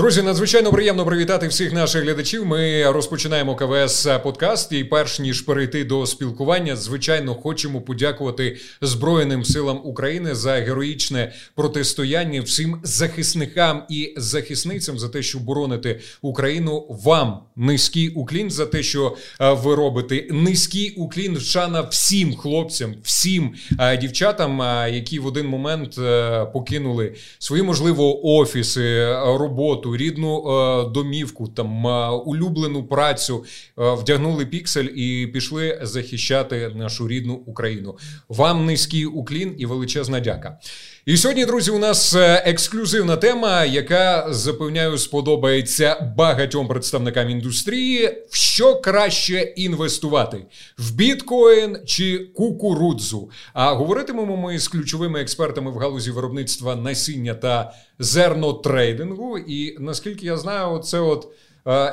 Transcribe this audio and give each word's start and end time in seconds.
Друзі, 0.00 0.22
надзвичайно 0.22 0.72
приємно 0.72 1.06
привітати 1.06 1.48
всіх 1.48 1.72
наших 1.72 2.02
глядачів. 2.02 2.46
Ми 2.46 2.90
розпочинаємо 2.92 3.56
КВС 3.56 4.18
подкаст. 4.18 4.72
І 4.72 4.84
перш 4.84 5.20
ніж 5.20 5.40
перейти 5.40 5.84
до 5.84 6.06
спілкування, 6.06 6.76
звичайно, 6.76 7.34
хочемо 7.34 7.80
подякувати 7.80 8.56
Збройним 8.80 9.44
силам 9.44 9.80
України 9.84 10.34
за 10.34 10.52
героїчне 10.52 11.32
протистояння 11.54 12.40
всім 12.40 12.80
захисникам 12.82 13.82
і 13.90 14.14
захисницям 14.16 14.98
за 14.98 15.08
те, 15.08 15.22
що 15.22 15.38
боронити 15.38 16.00
Україну. 16.22 16.86
Вам 17.04 17.38
низький 17.56 18.08
уклін 18.08 18.50
за 18.50 18.66
те, 18.66 18.82
що 18.82 19.16
е, 19.40 19.52
ви 19.52 19.74
робите. 19.74 20.26
Низький 20.30 20.90
уклін 20.90 21.40
шана 21.40 21.80
всім 21.80 22.36
хлопцям, 22.36 22.94
всім 23.02 23.54
е, 23.80 23.96
дівчатам, 23.96 24.62
е, 24.62 24.90
які 24.92 25.18
в 25.18 25.26
один 25.26 25.46
момент 25.46 25.94
покинули 26.52 27.14
свої 27.38 27.62
можливо 27.62 28.26
офіси, 28.26 29.06
роботу 29.38 29.89
роботу, 29.90 29.96
рідну 29.96 30.38
е, 30.38 30.90
домівку, 30.90 31.48
там 31.48 31.86
е, 31.86 32.08
улюблену 32.08 32.84
працю, 32.84 33.44
е, 33.78 33.94
вдягнули 33.94 34.46
піксель 34.46 34.88
і 34.96 35.26
пішли 35.26 35.78
захищати 35.82 36.72
нашу 36.74 37.08
рідну 37.08 37.34
Україну. 37.34 37.98
Вам 38.28 38.66
низький 38.66 39.06
уклін 39.06 39.54
і 39.58 39.66
величезна 39.66 40.20
дяка. 40.20 40.58
І 41.06 41.16
сьогодні, 41.16 41.44
друзі, 41.44 41.70
у 41.70 41.78
нас 41.78 42.14
ексклюзивна 42.44 43.16
тема, 43.16 43.64
яка 43.64 44.26
запевняю, 44.32 44.98
сподобається 44.98 46.12
багатьом 46.16 46.68
представникам 46.68 47.30
індустрії. 47.30 48.06
В 48.30 48.36
що 48.36 48.80
краще 48.80 49.40
інвестувати 49.40 50.46
в 50.78 50.94
біткоін 50.94 51.78
чи 51.86 52.18
кукурудзу? 52.18 53.30
А 53.52 53.72
говоритимемо 53.72 54.36
ми 54.36 54.58
з 54.58 54.68
ключовими 54.68 55.20
експертами 55.20 55.70
в 55.70 55.76
галузі 55.76 56.10
виробництва 56.10 56.76
насіння 56.76 57.34
та 57.34 57.72
зернотрейдингу. 57.98 59.38
І 59.38 59.76
наскільки 59.78 60.26
я 60.26 60.36
знаю, 60.36 60.78
це 60.78 61.00
от. 61.00 61.28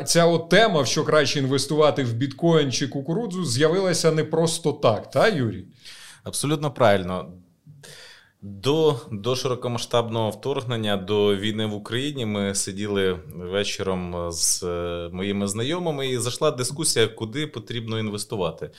Ця 0.05 0.25
от 0.25 0.49
тема, 0.49 0.81
в 0.81 0.87
що 0.87 1.03
краще 1.03 1.39
інвестувати 1.39 2.03
в 2.03 2.13
біткоін 2.13 2.71
чи 2.71 2.87
кукурудзу, 2.87 3.45
з'явилася 3.45 4.11
не 4.11 4.23
просто 4.23 4.71
так, 4.71 5.11
та 5.11 5.27
Юрій? 5.27 5.65
Абсолютно 6.23 6.71
правильно. 6.71 7.31
До 8.41 8.99
до 9.11 9.35
широкомасштабного 9.35 10.29
вторгнення 10.29 10.97
до 10.97 11.35
війни 11.35 11.65
в 11.65 11.73
Україні 11.73 12.25
ми 12.25 12.55
сиділи 12.55 13.19
вечором 13.35 14.31
з 14.31 14.63
е, 14.63 15.09
моїми 15.13 15.47
знайомими, 15.47 16.09
і 16.09 16.17
зайшла 16.17 16.51
дискусія, 16.51 17.07
куди 17.07 17.47
потрібно 17.47 17.99
інвестувати. 17.99 18.71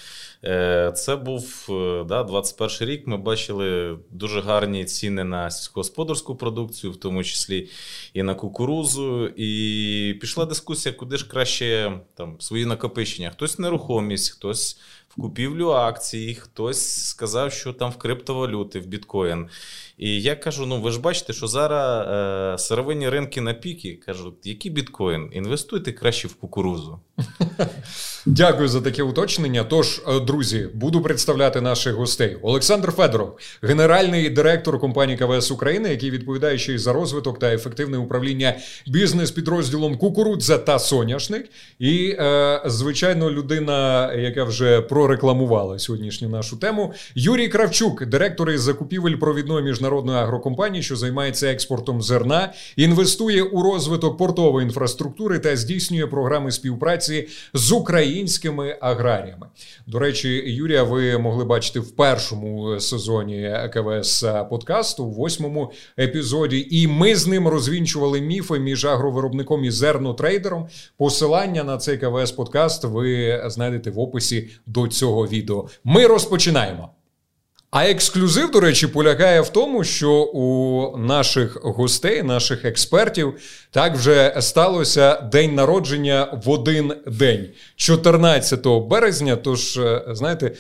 Е, 0.45 0.93
це 0.97 1.17
був 1.17 1.67
е, 1.71 2.05
да, 2.09 2.23
21 2.25 2.89
рік. 2.89 3.07
Ми 3.07 3.17
бачили 3.17 3.99
дуже 4.11 4.41
гарні 4.41 4.85
ціни 4.85 5.25
на 5.25 5.51
сільськогосподарську 5.51 6.37
продукцію, 6.37 6.93
в 6.93 6.97
тому 6.97 7.25
числі 7.25 7.69
і 8.15 8.23
на 8.23 8.35
кукурузу. 8.35 9.27
І 9.37 10.15
пішла 10.21 10.47
дискусія, 10.47 10.93
куди 10.93 11.17
ж 11.17 11.29
краще 11.29 11.93
там 12.15 12.37
свої 12.41 12.67
накопичення. 12.67 13.31
Хтось 13.31 13.59
нерухомість, 13.59 14.31
хтось 14.31 14.81
купівлю 15.17 15.69
акцій, 15.69 16.35
хтось 16.35 17.05
сказав, 17.05 17.53
що 17.53 17.73
там 17.73 17.91
в 17.91 17.97
криптовалюти, 17.97 18.81
в 18.81 18.87
біткоін. 18.87 19.49
І 19.99 20.23
я 20.23 20.37
кажу: 20.37 20.67
ну 20.67 20.81
ви 20.81 20.91
ж 20.91 21.01
бачите, 21.01 21.33
що 21.33 21.47
зараз 21.47 22.07
е, 22.09 22.59
сировинні 22.59 23.09
ринки 23.09 23.41
на 23.41 23.55
піки. 23.55 24.01
Кажу, 24.07 24.35
який 24.45 24.71
біткоін? 24.71 25.31
Інвестуйте 25.33 25.93
краще 25.93 26.29
в 26.29 26.35
кукурузу. 26.35 26.99
Дякую 28.27 28.69
за 28.69 28.81
таке 28.81 29.03
уточнення. 29.03 29.65
Тож, 29.65 30.03
е, 30.09 30.21
друзі, 30.21 30.69
буду 30.75 31.03
представляти 31.03 31.61
наших 31.61 31.95
гостей. 31.95 32.37
Олександр 32.43 32.93
Федоров, 32.93 33.39
генеральний 33.63 34.31
директор 34.31 34.81
компанії 34.81 35.19
КВС 35.19 35.55
України, 35.55 35.89
який 35.89 36.11
відповідає 36.11 36.59
ще 36.59 36.75
й 36.75 36.79
за 36.79 36.93
розвиток 36.93 37.39
та 37.39 37.55
ефективне 37.55 37.99
управління 37.99 38.57
бізнес-підрозділом 38.87 39.99
Кукурудза 39.99 40.59
та 40.59 40.79
Соняшник. 40.79 41.49
І, 41.79 42.17
е, 42.19 42.63
звичайно, 42.67 43.31
людина, 43.31 44.13
яка 44.15 44.45
вже 44.45 44.81
прорекламувала 44.81 45.79
сьогоднішню 45.79 46.29
нашу 46.29 46.57
тему, 46.57 46.93
Юрій 47.15 47.49
Кравчук, 47.49 48.07
директор 48.07 48.51
із 48.51 48.61
закупівель 48.61 49.15
провідної 49.17 49.65
міжнародної 49.65 49.88
агрокомпанії, 49.89 50.83
що 50.83 50.97
займається 50.97 51.47
експортом 51.47 52.03
зерна, 52.03 52.53
інвестує 52.77 53.43
у 53.43 53.63
розвиток 53.63 54.19
портової 54.19 54.67
інфраструктури 54.67 55.39
та 55.39 55.57
здійснює 55.57 56.07
програми 56.07 56.51
співпраці 56.51 57.29
з 57.55 57.73
українськими 57.73 58.79
аграріями. 58.81 59.47
До 59.87 59.99
речі, 59.99 60.29
Юрія, 60.47 60.83
ви 60.83 61.19
могли 61.19 61.45
бачити 61.45 61.81
в 61.81 61.97
першому 61.97 62.81
сезоні 62.81 63.55
КВС 63.73 64.47
подкасту, 64.51 65.07
в 65.07 65.13
восьмому 65.13 65.73
епізоді, 65.99 66.69
і 66.71 66.87
ми 66.87 67.17
з 67.17 67.27
ним 67.27 67.49
розвінчували 67.49 68.21
міфи 68.21 68.59
між 68.59 68.85
агровиробником 68.85 69.65
і 69.65 69.71
зернотрейдером. 69.71 70.69
Посилання 70.97 71.65
на 71.65 71.77
цей 71.79 71.99
КВС 71.99 72.35
подкаст 72.35 72.85
ви 72.85 73.43
знайдете 73.47 73.91
в 73.91 73.99
описі 73.99 74.49
до 74.67 74.89
цього 74.89 75.27
відео. 75.27 75.69
Ми 75.85 76.07
розпочинаємо. 76.07 76.89
А 77.71 77.85
ексклюзив, 77.85 78.51
до 78.51 78.61
речі, 78.61 78.87
полягає 78.87 79.41
в 79.41 79.49
тому, 79.49 79.85
що 79.85 80.13
у 80.23 80.97
наших 80.99 81.65
гостей, 81.65 82.23
наших 82.23 82.65
експертів, 82.65 83.35
так 83.71 83.97
вже 83.97 84.37
сталося 84.41 85.21
день 85.21 85.55
народження 85.55 86.41
в 86.45 86.51
один 86.51 86.93
день, 87.07 87.49
14 87.77 88.67
березня. 88.67 89.37
Тож, 89.37 89.77
е, 89.77 90.03
знаєте, 90.09 90.53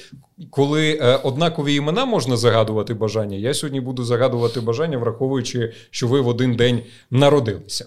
коли 0.51 0.99
е, 1.03 1.17
однакові 1.17 1.75
імена 1.75 2.05
можна 2.05 2.37
загадувати 2.37 2.95
бажання, 2.95 3.37
я 3.37 3.55
сьогодні 3.55 3.81
буду 3.81 4.05
загадувати 4.05 4.61
бажання, 4.61 4.99
враховуючи, 4.99 5.73
що 5.91 6.09
ви 6.09 6.21
в 6.21 6.29
один 6.29 6.57
день 6.57 6.83
народилися. 7.11 7.87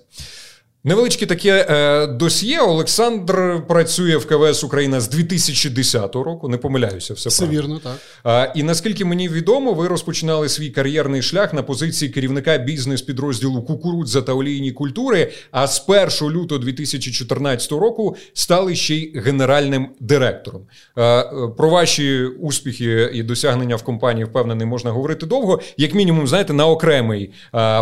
Невеличке 0.83 1.25
таке 1.25 1.65
е, 1.69 2.07
досьє. 2.07 2.59
Олександр 2.59 3.63
працює 3.67 4.17
в 4.17 4.25
КВС 4.27 4.65
Україна 4.65 5.01
з 5.01 5.09
2010 5.09 6.15
року. 6.15 6.47
Не 6.47 6.57
помиляюся, 6.57 7.13
все 7.13 7.29
Все 7.29 7.47
вірно, 7.47 7.79
так. 7.83 7.97
А, 8.23 8.47
І 8.55 8.63
наскільки 8.63 9.05
мені 9.05 9.29
відомо, 9.29 9.73
ви 9.73 9.87
розпочинали 9.87 10.49
свій 10.49 10.69
кар'єрний 10.69 11.21
шлях 11.21 11.53
на 11.53 11.63
позиції 11.63 12.11
керівника 12.11 12.57
бізнес-підрозділу 12.57 13.61
кукурудза 13.61 14.21
та 14.21 14.33
олійні 14.33 14.71
культури. 14.71 15.31
А 15.51 15.67
з 15.67 15.83
1 15.87 16.29
лютого 16.29 16.59
2014 16.59 17.71
року 17.71 18.15
стали 18.33 18.75
ще 18.75 18.95
й 18.95 19.19
генеральним 19.19 19.89
директором. 19.99 20.61
А, 20.95 21.23
Про 21.57 21.69
ваші 21.69 22.23
успіхи 22.23 23.11
і 23.13 23.23
досягнення 23.23 23.75
в 23.75 23.83
компанії 23.83 24.25
впевнений 24.25 24.67
можна 24.67 24.91
говорити 24.91 25.25
довго, 25.25 25.59
як 25.77 25.93
мінімум, 25.93 26.27
знаєте, 26.27 26.53
на 26.53 26.67
окремий 26.67 27.31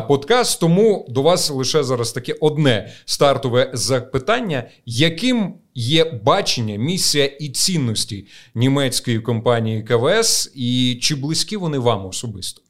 подкаст. 0.07 0.59
Тому 0.59 1.05
до 1.09 1.21
вас 1.21 1.49
лише 1.49 1.83
зараз 1.83 2.11
таке 2.11 2.35
одне 2.39 2.88
стартове 3.05 3.71
запитання, 3.73 4.69
яким 4.85 5.53
є 5.75 6.21
бачення, 6.23 6.75
місія 6.75 7.25
і 7.25 7.49
цінності 7.49 8.27
німецької 8.55 9.19
компанії 9.19 9.83
КВС, 9.83 10.51
і 10.55 10.99
чи 11.01 11.15
близькі 11.15 11.57
вони 11.57 11.79
вам 11.79 12.05
особисто? 12.05 12.61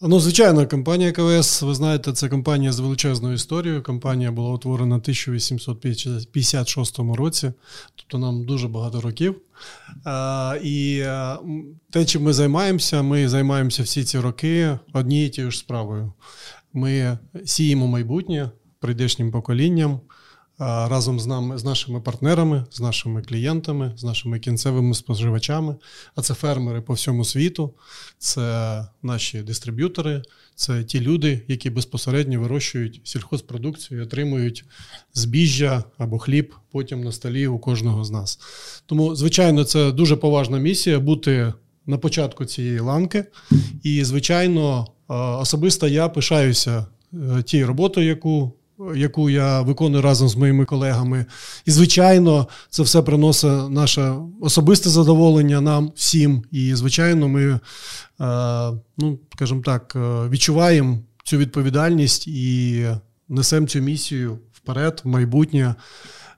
Ну, 0.00 0.20
звичайно, 0.20 0.68
компанія 0.68 1.12
КВС, 1.12 1.66
ви 1.66 1.74
знаєте, 1.74 2.12
це 2.12 2.28
компанія 2.28 2.72
з 2.72 2.78
величезною 2.78 3.34
історією. 3.34 3.82
Компанія 3.82 4.32
була 4.32 4.50
утворена 4.50 4.96
в 4.96 4.98
1856 4.98 6.98
році, 6.98 7.52
тобто 7.96 8.18
нам 8.18 8.44
дуже 8.44 8.68
багато 8.68 9.00
років. 9.00 9.40
І 10.62 11.04
те, 11.90 12.04
чим 12.06 12.22
ми 12.22 12.32
займаємося, 12.32 13.02
ми 13.02 13.28
займаємося 13.28 13.82
всі 13.82 14.04
ці 14.04 14.18
роки 14.18 14.78
однією 14.92 15.30
тією 15.30 15.50
ж 15.50 15.58
справою. 15.58 16.12
Ми 16.72 17.18
сіємо 17.44 17.86
майбутнє 17.86 18.50
прийдешнім 18.84 19.30
поколінням 19.30 20.00
разом 20.58 21.20
з 21.20 21.26
нами, 21.26 21.58
з 21.58 21.64
нашими 21.64 22.00
партнерами, 22.00 22.64
з 22.70 22.80
нашими 22.80 23.22
клієнтами, 23.22 23.92
з 23.96 24.04
нашими 24.04 24.38
кінцевими 24.38 24.94
споживачами. 24.94 25.76
А 26.14 26.22
це 26.22 26.34
фермери 26.34 26.80
по 26.80 26.92
всьому 26.92 27.24
світу, 27.24 27.74
це 28.18 28.86
наші 29.02 29.42
дистриб'ютори, 29.42 30.22
це 30.54 30.84
ті 30.84 31.00
люди, 31.00 31.42
які 31.48 31.70
безпосередньо 31.70 32.40
вирощують 32.40 33.00
сільхозпродукцію, 33.04 34.00
і 34.00 34.02
отримують 34.02 34.64
збіжжя 35.14 35.84
або 35.98 36.18
хліб 36.18 36.54
потім 36.70 37.04
на 37.04 37.12
столі 37.12 37.46
у 37.46 37.58
кожного 37.58 38.04
з 38.04 38.10
нас. 38.10 38.38
Тому, 38.86 39.14
звичайно, 39.14 39.64
це 39.64 39.92
дуже 39.92 40.16
поважна 40.16 40.58
місія 40.58 41.00
бути 41.00 41.52
на 41.86 41.98
початку 41.98 42.44
цієї 42.44 42.80
ланки. 42.80 43.24
І, 43.82 44.04
звичайно, 44.04 44.86
особисто 45.08 45.88
я 45.88 46.08
пишаюся 46.08 46.86
е, 47.12 47.42
тією 47.42 47.66
роботою, 47.66 48.06
яку 48.06 48.52
яку 48.96 49.30
я 49.30 49.62
виконую 49.62 50.02
разом 50.02 50.28
з 50.28 50.36
моїми 50.36 50.64
колегами. 50.64 51.26
І, 51.64 51.70
звичайно, 51.70 52.48
це 52.70 52.82
все 52.82 53.02
приносить 53.02 53.70
наше 53.70 54.14
особисте 54.40 54.90
задоволення 54.90 55.60
нам 55.60 55.92
всім. 55.96 56.44
І, 56.50 56.74
звичайно, 56.74 57.28
ми, 57.28 57.44
е, 57.44 57.60
ну, 58.98 59.18
скажімо 59.34 59.62
так, 59.64 59.92
е, 59.96 60.28
відчуваємо 60.28 60.98
цю 61.24 61.36
відповідальність 61.36 62.28
і 62.28 62.86
несемо 63.28 63.66
цю 63.66 63.80
місію 63.80 64.38
вперед, 64.52 65.00
в 65.04 65.08
майбутнє, 65.08 65.64
е, 65.66 65.74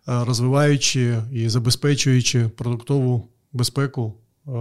розвиваючи 0.04 1.22
і 1.32 1.48
забезпечуючи 1.48 2.48
продуктову 2.48 3.28
безпеку 3.52 4.14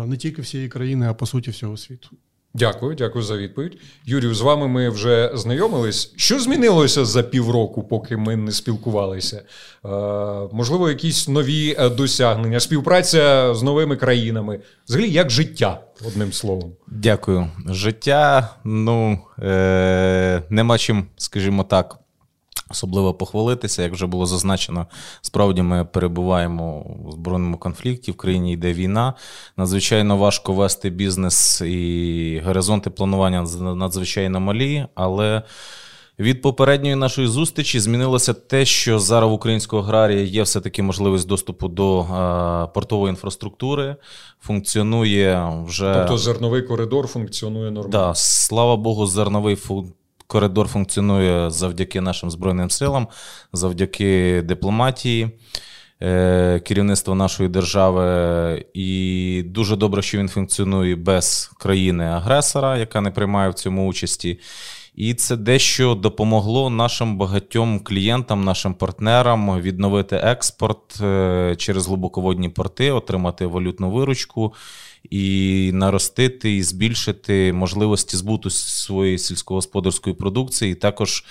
не 0.06 0.18
тільки 0.18 0.42
всієї 0.42 0.69
країни, 0.69 1.07
а 1.10 1.13
по 1.13 1.25
суті 1.25 1.51
всього 1.51 1.78
світу. 1.78 2.10
Дякую, 2.57 2.96
дякую 2.96 3.24
за 3.24 3.38
відповідь. 3.38 3.78
Юрію, 4.06 4.36
з 4.36 4.42
вами 4.42 4.68
ми 4.68 4.90
вже 4.90 5.31
знайомились. 5.34 6.13
Що 6.16 6.40
змінилося 6.40 7.06
за 7.06 7.24
півроку, 7.24 7.84
поки 7.84 8.18
ми 8.18 8.36
не 8.36 8.52
спілкувалися? 8.52 9.38
Е, 9.38 9.90
можливо, 10.52 10.90
якісь 10.90 11.28
нові 11.28 11.75
е, 11.80 11.90
досягнення, 11.90 12.60
співпраця 12.60 13.54
з 13.56 13.63
новими 13.63 13.96
країнами. 13.96 14.60
Взагалі, 14.88 15.10
як 15.12 15.30
життя, 15.30 15.81
одним 16.07 16.34
словом. 16.34 16.72
Дякую. 16.88 17.48
Життя, 17.69 18.50
ну 18.63 19.19
е- 19.40 20.42
нема 20.50 20.78
чим, 20.78 21.06
скажімо 21.18 21.63
так. 21.63 22.00
Особливо 22.70 23.14
похвалитися, 23.14 23.84
як 23.84 23.94
вже 23.94 24.06
було 24.06 24.26
зазначено, 24.26 24.88
справді 25.22 25.62
ми 25.62 25.86
перебуваємо 25.86 26.82
у 26.82 27.12
збройному 27.12 27.58
конфлікті, 27.58 28.12
в 28.12 28.16
країні 28.16 28.54
йде 28.54 28.74
війна. 28.74 29.14
Надзвичайно 29.58 30.18
важко 30.18 30.54
вести 30.54 30.90
бізнес 30.90 31.62
і 31.62 32.42
горизонти 32.46 32.90
планування 32.90 33.42
надзвичайно 33.76 34.40
малі, 34.40 34.86
але 34.96 35.44
від 36.20 36.42
попередньої 36.42 36.96
нашої 36.96 37.28
зустрічі 37.28 37.80
змінилося 37.80 38.34
те, 38.34 38.66
що 38.66 39.00
зараз 39.00 39.30
в 39.30 39.34
українського 39.34 39.82
аграрія 39.84 40.22
є 40.22 40.44
все-таки 40.44 40.84
можливість 40.84 41.28
доступу 41.28 41.68
до 41.68 42.06
портової 42.74 43.10
інфраструктури. 43.10 43.96
Функціонує 44.42 45.54
вже. 45.66 45.94
Тобто 45.98 46.18
зерновий 46.18 46.62
коридор 46.62 47.08
функціонує 47.08 47.72
нормально. 47.72 47.92
Так, 47.92 47.92
да, 47.92 48.14
слава 48.16 48.76
Богу, 48.76 49.08
зерновий 49.08 49.56
функціонує 49.56 49.96
коридор 50.27 50.68
функціонує 50.68 51.50
завдяки 51.50 52.01
нашим 52.01 52.31
Збройним 52.31 52.69
силам, 52.69 53.07
завдяки 53.54 54.42
дипломатії. 54.42 55.31
Е, 56.01 56.60
керівництва 56.60 57.16
нашої 57.16 57.50
держави, 57.50 58.66
і 58.74 59.44
дуже 59.45 59.75
добре, 59.75 60.01
що 60.01 60.18
він 60.18 60.30
функціонує 60.30 60.95
без 60.95 61.51
країни-агресора, 61.60 62.77
яка 62.77 63.01
не 63.01 63.12
приймає 63.12 63.50
в 63.50 63.54
цьому 63.54 63.88
участі. 63.88 64.39
І 64.95 65.13
це 65.13 65.36
дещо 65.36 65.95
допомогло 65.95 66.69
нашим 66.69 67.18
багатьом 67.18 67.80
клієнтам, 67.80 68.44
нашим 68.44 68.74
партнерам 68.74 69.62
відновити 69.62 70.16
експорт 70.16 71.01
е, 71.01 71.56
через 71.57 71.88
глибоководні 71.88 72.50
порти, 72.50 72.92
отримати 72.92 73.45
валютну 73.45 73.92
виручку 73.92 74.54
і 75.10 75.72
наростити 75.74 76.56
і 76.56 76.63
збільшити 76.63 77.54
можливості 77.54 78.18
збуту 78.18 78.50
своєї 78.50 79.18
сільськогосподарської 79.18 80.16
продукції, 80.16 80.72
і 80.72 80.75
також 80.75 81.25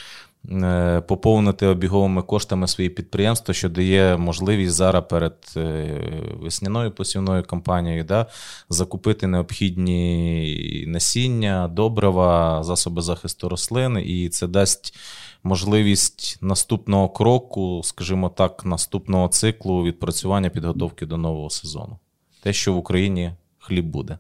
е, 0.51 1.01
поповнити 1.09 1.67
обіговими 1.67 2.23
коштами 2.23 2.69
свої 2.69 2.91
підприємства, 2.91 3.55
що 3.55 3.69
дає 3.69 4.17
можливість 4.17 4.75
зараз 4.75 5.05
перед 5.11 5.37
е, 5.57 6.01
весняною 6.41 6.91
посівною 6.91 7.43
кампанією 7.43 8.05
да, 8.05 8.27
закупити 8.69 9.27
необхідні 9.27 10.85
насіння, 10.89 11.69
добрива, 11.69 12.63
засоби 12.63 13.03
захисту 13.03 13.49
рослин, 13.49 13.99
і 14.07 14.29
це 14.29 14.47
дасть. 14.47 14.97
Можливість 15.47 16.39
наступного 16.41 17.09
кроку, 17.09 17.81
скажімо 17.85 18.29
так, 18.29 18.65
наступного 18.65 19.29
циклу 19.29 19.85
відпрацювання 19.85 20.49
підготовки 20.51 21.07
до 21.07 21.17
нового 21.17 21.51
сезону. 21.51 21.99
Те, 22.43 22.53
що 22.53 22.73
в 22.73 22.77
Україні 22.77 23.33
хліб 23.65 23.87
буде. 23.87 24.19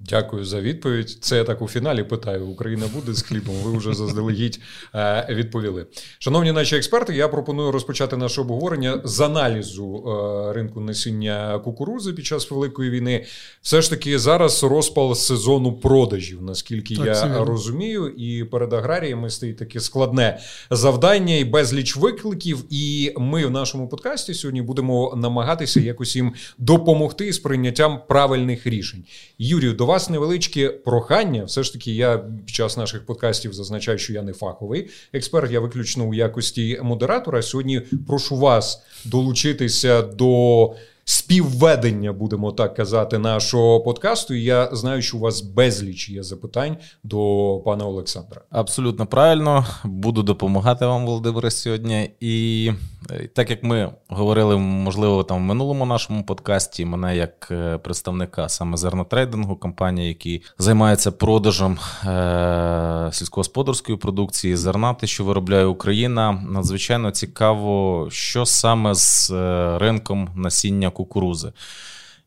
Дякую 0.00 0.44
за 0.44 0.60
відповідь. 0.60 1.10
Це 1.20 1.36
я 1.36 1.44
так 1.44 1.62
у 1.62 1.68
фіналі 1.68 2.02
питаю: 2.02 2.46
Україна 2.46 2.86
буде 2.94 3.12
з 3.12 3.22
хлібом. 3.22 3.54
Ви 3.54 3.78
вже 3.78 3.94
заздалегідь 3.94 4.60
е, 4.94 5.26
відповіли. 5.30 5.86
Шановні 6.18 6.52
наші 6.52 6.76
експерти, 6.76 7.14
я 7.14 7.28
пропоную 7.28 7.72
розпочати 7.72 8.16
наше 8.16 8.40
обговорення 8.40 9.00
з 9.04 9.20
аналізу 9.20 10.04
е, 10.06 10.52
ринку 10.52 10.80
насіння 10.80 11.58
кукурузи 11.58 12.12
під 12.12 12.26
час 12.26 12.50
великої 12.50 12.90
війни. 12.90 13.24
Все 13.62 13.82
ж 13.82 13.90
таки, 13.90 14.18
зараз 14.18 14.64
розпал 14.64 15.14
сезону 15.14 15.72
продажів, 15.72 16.42
наскільки 16.42 16.96
так, 16.96 17.06
я 17.06 17.44
розумію, 17.44 18.08
і 18.08 18.44
перед 18.44 18.72
аграріями 18.72 19.30
стоїть 19.30 19.56
таке 19.56 19.80
складне 19.80 20.38
завдання 20.70 21.36
і 21.36 21.44
безліч 21.44 21.96
викликів. 21.96 22.64
І 22.70 23.12
ми 23.18 23.46
в 23.46 23.50
нашому 23.50 23.88
подкасті 23.88 24.34
сьогодні 24.34 24.62
будемо 24.62 25.14
намагатися 25.16 25.80
якось 25.80 26.16
їм 26.16 26.32
допомогти 26.58 27.32
з 27.32 27.38
прийняттям 27.38 28.00
правильних 28.08 28.66
рішень. 28.66 29.04
Юрію, 29.38 29.72
вас 29.86 30.10
невеличке 30.10 30.68
прохання. 30.68 31.44
Все 31.44 31.62
ж 31.62 31.72
таки, 31.72 31.92
я 31.92 32.18
під 32.46 32.54
час 32.54 32.76
наших 32.76 33.06
подкастів 33.06 33.52
зазначаю, 33.52 33.98
що 33.98 34.12
я 34.12 34.22
не 34.22 34.32
фаховий 34.32 34.90
експерт, 35.12 35.52
я 35.52 35.60
виключно 35.60 36.04
у 36.04 36.14
якості 36.14 36.80
модератора. 36.82 37.42
Сьогодні 37.42 37.80
прошу 38.06 38.36
вас 38.36 38.82
долучитися 39.04 40.02
до 40.02 40.74
співведення, 41.08 42.12
будемо 42.12 42.52
так 42.52 42.74
казати, 42.74 43.18
нашого 43.18 43.80
подкасту. 43.80 44.34
І 44.34 44.42
я 44.42 44.68
знаю, 44.72 45.02
що 45.02 45.16
у 45.16 45.20
вас 45.20 45.40
безліч 45.40 46.08
є 46.10 46.22
запитань 46.22 46.76
до 47.04 47.18
пана 47.64 47.84
Олександра. 47.86 48.40
Абсолютно 48.50 49.06
правильно 49.06 49.66
буду 49.84 50.22
допомагати 50.22 50.86
вам, 50.86 51.06
Володимире, 51.06 51.50
сьогодні. 51.50 52.10
І 52.20 52.70
е, 53.10 53.28
так 53.34 53.50
як 53.50 53.62
ми 53.62 53.92
говорили, 54.08 54.56
можливо, 54.56 55.24
там 55.24 55.38
в 55.38 55.40
минулому 55.40 55.86
нашому 55.86 56.24
подкасті, 56.24 56.84
мене 56.84 57.16
як 57.16 57.48
е, 57.50 57.78
представника 57.78 58.48
саме 58.48 58.76
зернотрейдингу, 58.76 59.56
компанії, 59.56 60.08
які 60.08 60.42
займаються 60.58 61.12
продажем 61.12 61.78
е- 62.06 63.08
сільськогосподарської 63.12 63.98
продукції, 63.98 64.56
зерна, 64.56 64.94
те, 64.94 65.06
що 65.06 65.24
виробляє 65.24 65.64
Україна, 65.66 66.32
надзвичайно 66.48 67.10
цікаво, 67.10 68.06
що 68.10 68.46
саме 68.46 68.94
з 68.94 69.30
е, 69.30 69.78
ринком 69.78 70.28
насіння 70.36 70.90
кукурузи. 70.96 71.52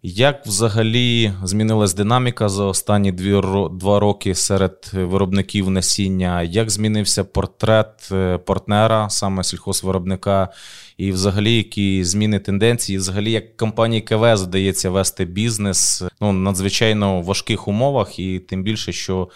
Як 0.04 0.45
взагалі 0.45 1.33
змінилась 1.44 1.94
динаміка 1.94 2.50
за 2.50 2.63
останні 2.63 3.12
дві, 3.12 3.42
два 3.71 4.00
роки 4.00 4.36
серед 4.36 4.92
виробників 4.94 5.69
насіння? 5.69 6.42
Як 6.42 6.69
змінився 6.69 7.24
портрет 7.24 8.10
е, 8.12 8.38
партнера, 8.38 9.10
саме 9.10 9.44
сільхозвиробника, 9.44 10.50
і 10.98 11.12
взагалі 11.12 11.56
які 11.56 12.04
зміни 12.04 12.39
тенденції? 12.39 12.98
Взагалі, 12.98 13.31
як 13.31 13.57
компанії 13.57 14.01
КВС 14.01 14.44
вдається 14.44 14.89
вести 14.89 15.25
бізнес 15.25 16.04
ну, 16.21 16.31
надзвичайно 16.31 17.21
важких 17.21 17.68
умовах, 17.68 18.19
і 18.19 18.39
тим 18.39 18.63
більше, 18.63 18.92
що 18.92 19.27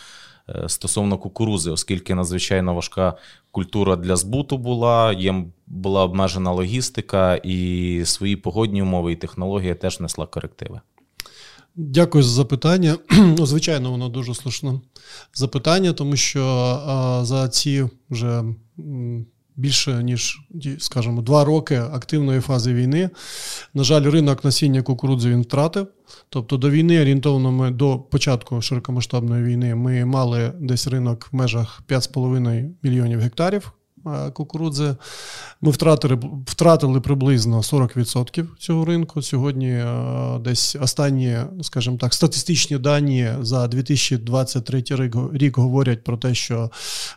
стосовно 0.67 1.17
кукурузи, 1.17 1.71
оскільки 1.71 2.15
надзвичайно 2.15 2.75
важка 2.75 3.13
культура 3.51 3.95
для 3.95 4.15
збуту 4.15 4.57
була, 4.57 5.13
їм 5.13 5.53
була 5.67 6.03
обмежена 6.03 6.51
логістика, 6.51 7.35
і 7.35 8.01
свої 8.05 8.35
погодні 8.35 8.81
умови 8.81 9.11
і 9.11 9.15
технологія 9.15 9.75
теж 9.75 9.99
несла 9.99 10.25
корективи. 10.25 10.81
Дякую 11.75 12.23
за 12.23 12.29
запитання. 12.29 12.97
Ну, 13.37 13.45
Звичайно, 13.45 13.91
воно 13.91 14.09
дуже 14.09 14.35
слушне 14.35 14.81
запитання, 15.33 15.93
тому 15.93 16.15
що 16.15 16.41
за 17.23 17.49
ці 17.49 17.89
вже 18.09 18.43
більше 19.55 20.03
ніж, 20.03 20.39
скажімо, 20.79 21.21
два 21.21 21.45
роки 21.45 21.75
активної 21.75 22.41
фази 22.41 22.73
війни. 22.73 23.09
На 23.73 23.83
жаль, 23.83 24.11
ринок 24.11 24.43
насіння 24.43 24.81
кукурудзи 24.81 25.29
він 25.29 25.41
втратив. 25.41 25.87
Тобто 26.29 26.57
до 26.57 26.69
війни 26.69 27.01
орієнтовно 27.01 27.51
ми 27.51 27.71
до 27.71 27.99
початку 27.99 28.61
широкомасштабної 28.61 29.43
війни 29.43 29.75
ми 29.75 30.05
мали 30.05 30.53
десь 30.59 30.87
ринок 30.87 31.29
в 31.31 31.35
межах 31.35 31.83
5,5 31.87 32.69
мільйонів 32.83 33.19
гектарів. 33.19 33.71
Кукурудзи. 34.33 34.95
Ми 35.61 35.71
втратили 35.71 36.19
втратили 36.45 37.01
приблизно 37.01 37.57
40% 37.57 38.45
цього 38.59 38.85
ринку. 38.85 39.21
Сьогодні 39.21 39.69
е, 39.69 40.39
десь 40.43 40.75
останні, 40.81 41.37
скажімо 41.61 41.97
так, 41.97 42.13
статистичні 42.13 42.77
дані 42.77 43.29
за 43.41 43.67
2023 43.67 44.83
рік, 44.89 45.15
рік 45.33 45.57
говорять 45.57 46.03
про 46.03 46.17
те, 46.17 46.33
що 46.33 46.69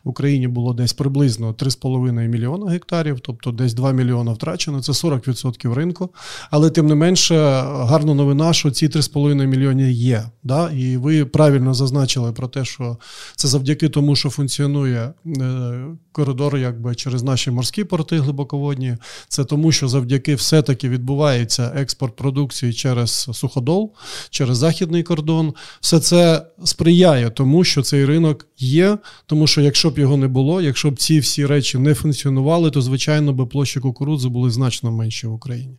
в 0.05 0.09
Україні 0.09 0.49
було 0.49 0.75
десь 0.75 0.93
приблизно 0.93 1.53
3,5 1.53 2.29
мільйона 2.29 2.71
гектарів, 2.71 3.21
тобто 3.21 3.53
десь 3.53 3.75
2 3.75 3.93
мільйони 3.93 4.33
втрачено. 4.33 4.83
Це 4.83 4.93
40% 4.93 5.75
ринку. 5.75 6.11
Але 6.51 6.71
тим 6.71 6.87
не 6.87 6.95
менше, 6.95 7.35
гарна 7.65 8.15
новина, 8.15 8.53
що 8.53 8.71
ці 8.71 8.89
3,5 8.89 9.47
мільйони 9.47 9.93
є. 9.93 10.25
Да? 10.43 10.71
І 10.71 10.97
ви 10.97 11.25
правильно 11.25 11.75
зазначили 11.75 12.33
про 12.33 12.49
те, 12.49 12.65
що 12.65 12.97
це 13.37 13.49
завдяки 13.49 13.89
тому, 13.89 14.17
що 14.17 14.31
функціонує 14.31 15.13
е, 15.27 15.75
коридор 16.13 16.57
якби 16.77 16.95
через 16.95 17.23
наші 17.23 17.51
морські 17.51 17.85
порти 17.85 18.19
глибоководні. 18.19 18.97
Це 19.29 19.45
тому, 19.45 19.73
що 19.73 19.89
завдяки 19.89 20.35
все-таки 20.35 20.89
відбувається 20.89 21.73
експорт 21.75 22.17
продукції 22.17 22.73
через 22.73 23.29
суходол, 23.33 23.93
через 24.31 24.59
західний 24.59 25.03
кордон. 25.03 25.55
Все 25.81 26.01
це 26.01 26.47
сприяє 26.65 27.31
тому, 27.31 27.65
що 27.65 27.83
цей 27.83 28.05
ринок 28.05 28.47
є. 28.59 28.99
Тому 29.27 29.47
що 29.47 29.61
якщо 29.61 29.91
б 29.91 29.99
його 29.99 30.17
не 30.17 30.29
було, 30.29 30.61
якщо 30.61 30.91
б 30.91 30.97
ці 30.97 31.19
всі 31.19 31.47
речі 31.47 31.79
не 31.79 31.95
функціонували, 31.95 32.71
то 32.71 32.83
звичайно 32.83 33.33
би 33.33 33.47
площі 33.47 33.81
кукурудзи 33.81 34.29
були 34.29 34.51
значно 34.51 34.93
менші 34.93 35.27
в 35.27 35.33
Україні. 35.33 35.77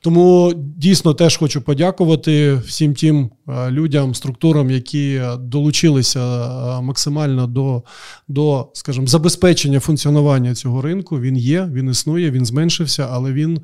Тому 0.00 0.52
дійсно 0.76 1.14
теж 1.14 1.36
хочу 1.36 1.62
подякувати 1.62 2.54
всім 2.54 2.94
тим 2.94 3.30
людям, 3.48 4.14
структурам, 4.14 4.70
які 4.70 5.22
долучилися 5.38 6.20
е, 6.20 6.82
максимально 6.82 7.46
до, 7.46 7.82
до 8.28 8.68
скажімо, 8.72 9.06
забезпечення 9.06 9.80
функціонування 9.80 10.54
цього 10.54 10.82
ринку. 10.82 11.20
Він 11.20 11.36
є, 11.36 11.70
він 11.72 11.90
існує, 11.90 12.30
він 12.30 12.46
зменшився, 12.46 13.08
але 13.10 13.32
він, 13.32 13.60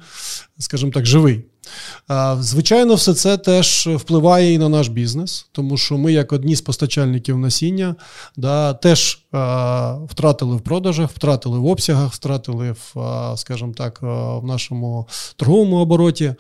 скажімо 0.59 0.93
так, 0.93 1.07
живий. 1.07 1.45
Звичайно, 2.39 2.95
все 2.95 3.15
це 3.15 3.39
теж 3.39 3.89
впливає 3.97 4.53
і 4.53 4.59
на 4.59 4.69
наш 4.69 4.89
бізнес, 4.89 5.47
тому 5.53 5.77
що 5.77 5.99
ми, 5.99 6.13
як 6.13 6.33
одні 6.33 6.57
з 6.57 6.61
постачальників 6.61 7.39
насіння, 7.39 7.97
да, 8.37 8.75
теж 8.75 9.19
втратили 10.09 10.57
в 10.57 10.61
продажах, 10.61 11.11
втратили 11.11 11.59
в 11.59 11.67
обсягах, 11.67 12.13
втратили 12.13 12.73
в, 12.73 12.97
скажімо 13.37 13.73
так, 13.77 13.99
в 14.03 14.45
нашому 14.45 15.09
торговому 15.37 15.77
обороті. 15.77 16.35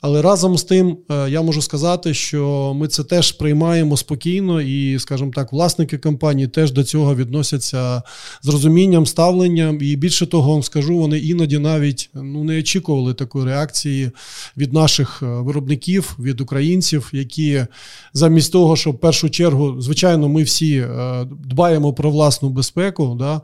Але 0.00 0.22
разом 0.22 0.58
з 0.58 0.64
тим 0.64 0.96
е, 1.10 1.30
я 1.30 1.42
можу 1.42 1.62
сказати, 1.62 2.14
що 2.14 2.72
ми 2.76 2.88
це 2.88 3.04
теж 3.04 3.32
приймаємо 3.32 3.96
спокійно, 3.96 4.60
і, 4.60 4.98
скажімо 4.98 5.32
так, 5.34 5.52
власники 5.52 5.98
компанії 5.98 6.48
теж 6.48 6.72
до 6.72 6.84
цього 6.84 7.14
відносяться 7.14 8.02
з 8.42 8.48
розумінням, 8.48 9.06
ставленням. 9.06 9.78
І 9.82 9.96
більше 9.96 10.26
того, 10.26 10.52
вам 10.52 10.62
скажу, 10.62 10.98
вони 10.98 11.18
іноді 11.18 11.58
навіть 11.58 12.10
ну 12.14 12.44
не 12.44 12.58
очікували 12.58 13.14
такої 13.14 13.44
реакції 13.44 14.10
від 14.56 14.72
наших 14.72 15.22
е, 15.22 15.26
виробників, 15.26 16.16
від 16.18 16.40
українців, 16.40 17.10
які 17.12 17.66
замість 18.12 18.52
того, 18.52 18.76
що 18.76 18.90
в 18.90 18.98
першу 18.98 19.30
чергу, 19.30 19.80
звичайно, 19.80 20.28
ми 20.28 20.42
всі 20.42 20.76
е, 20.76 21.24
дбаємо 21.44 21.92
про 21.92 22.10
власну 22.10 22.48
безпеку, 22.48 23.16
да, 23.18 23.40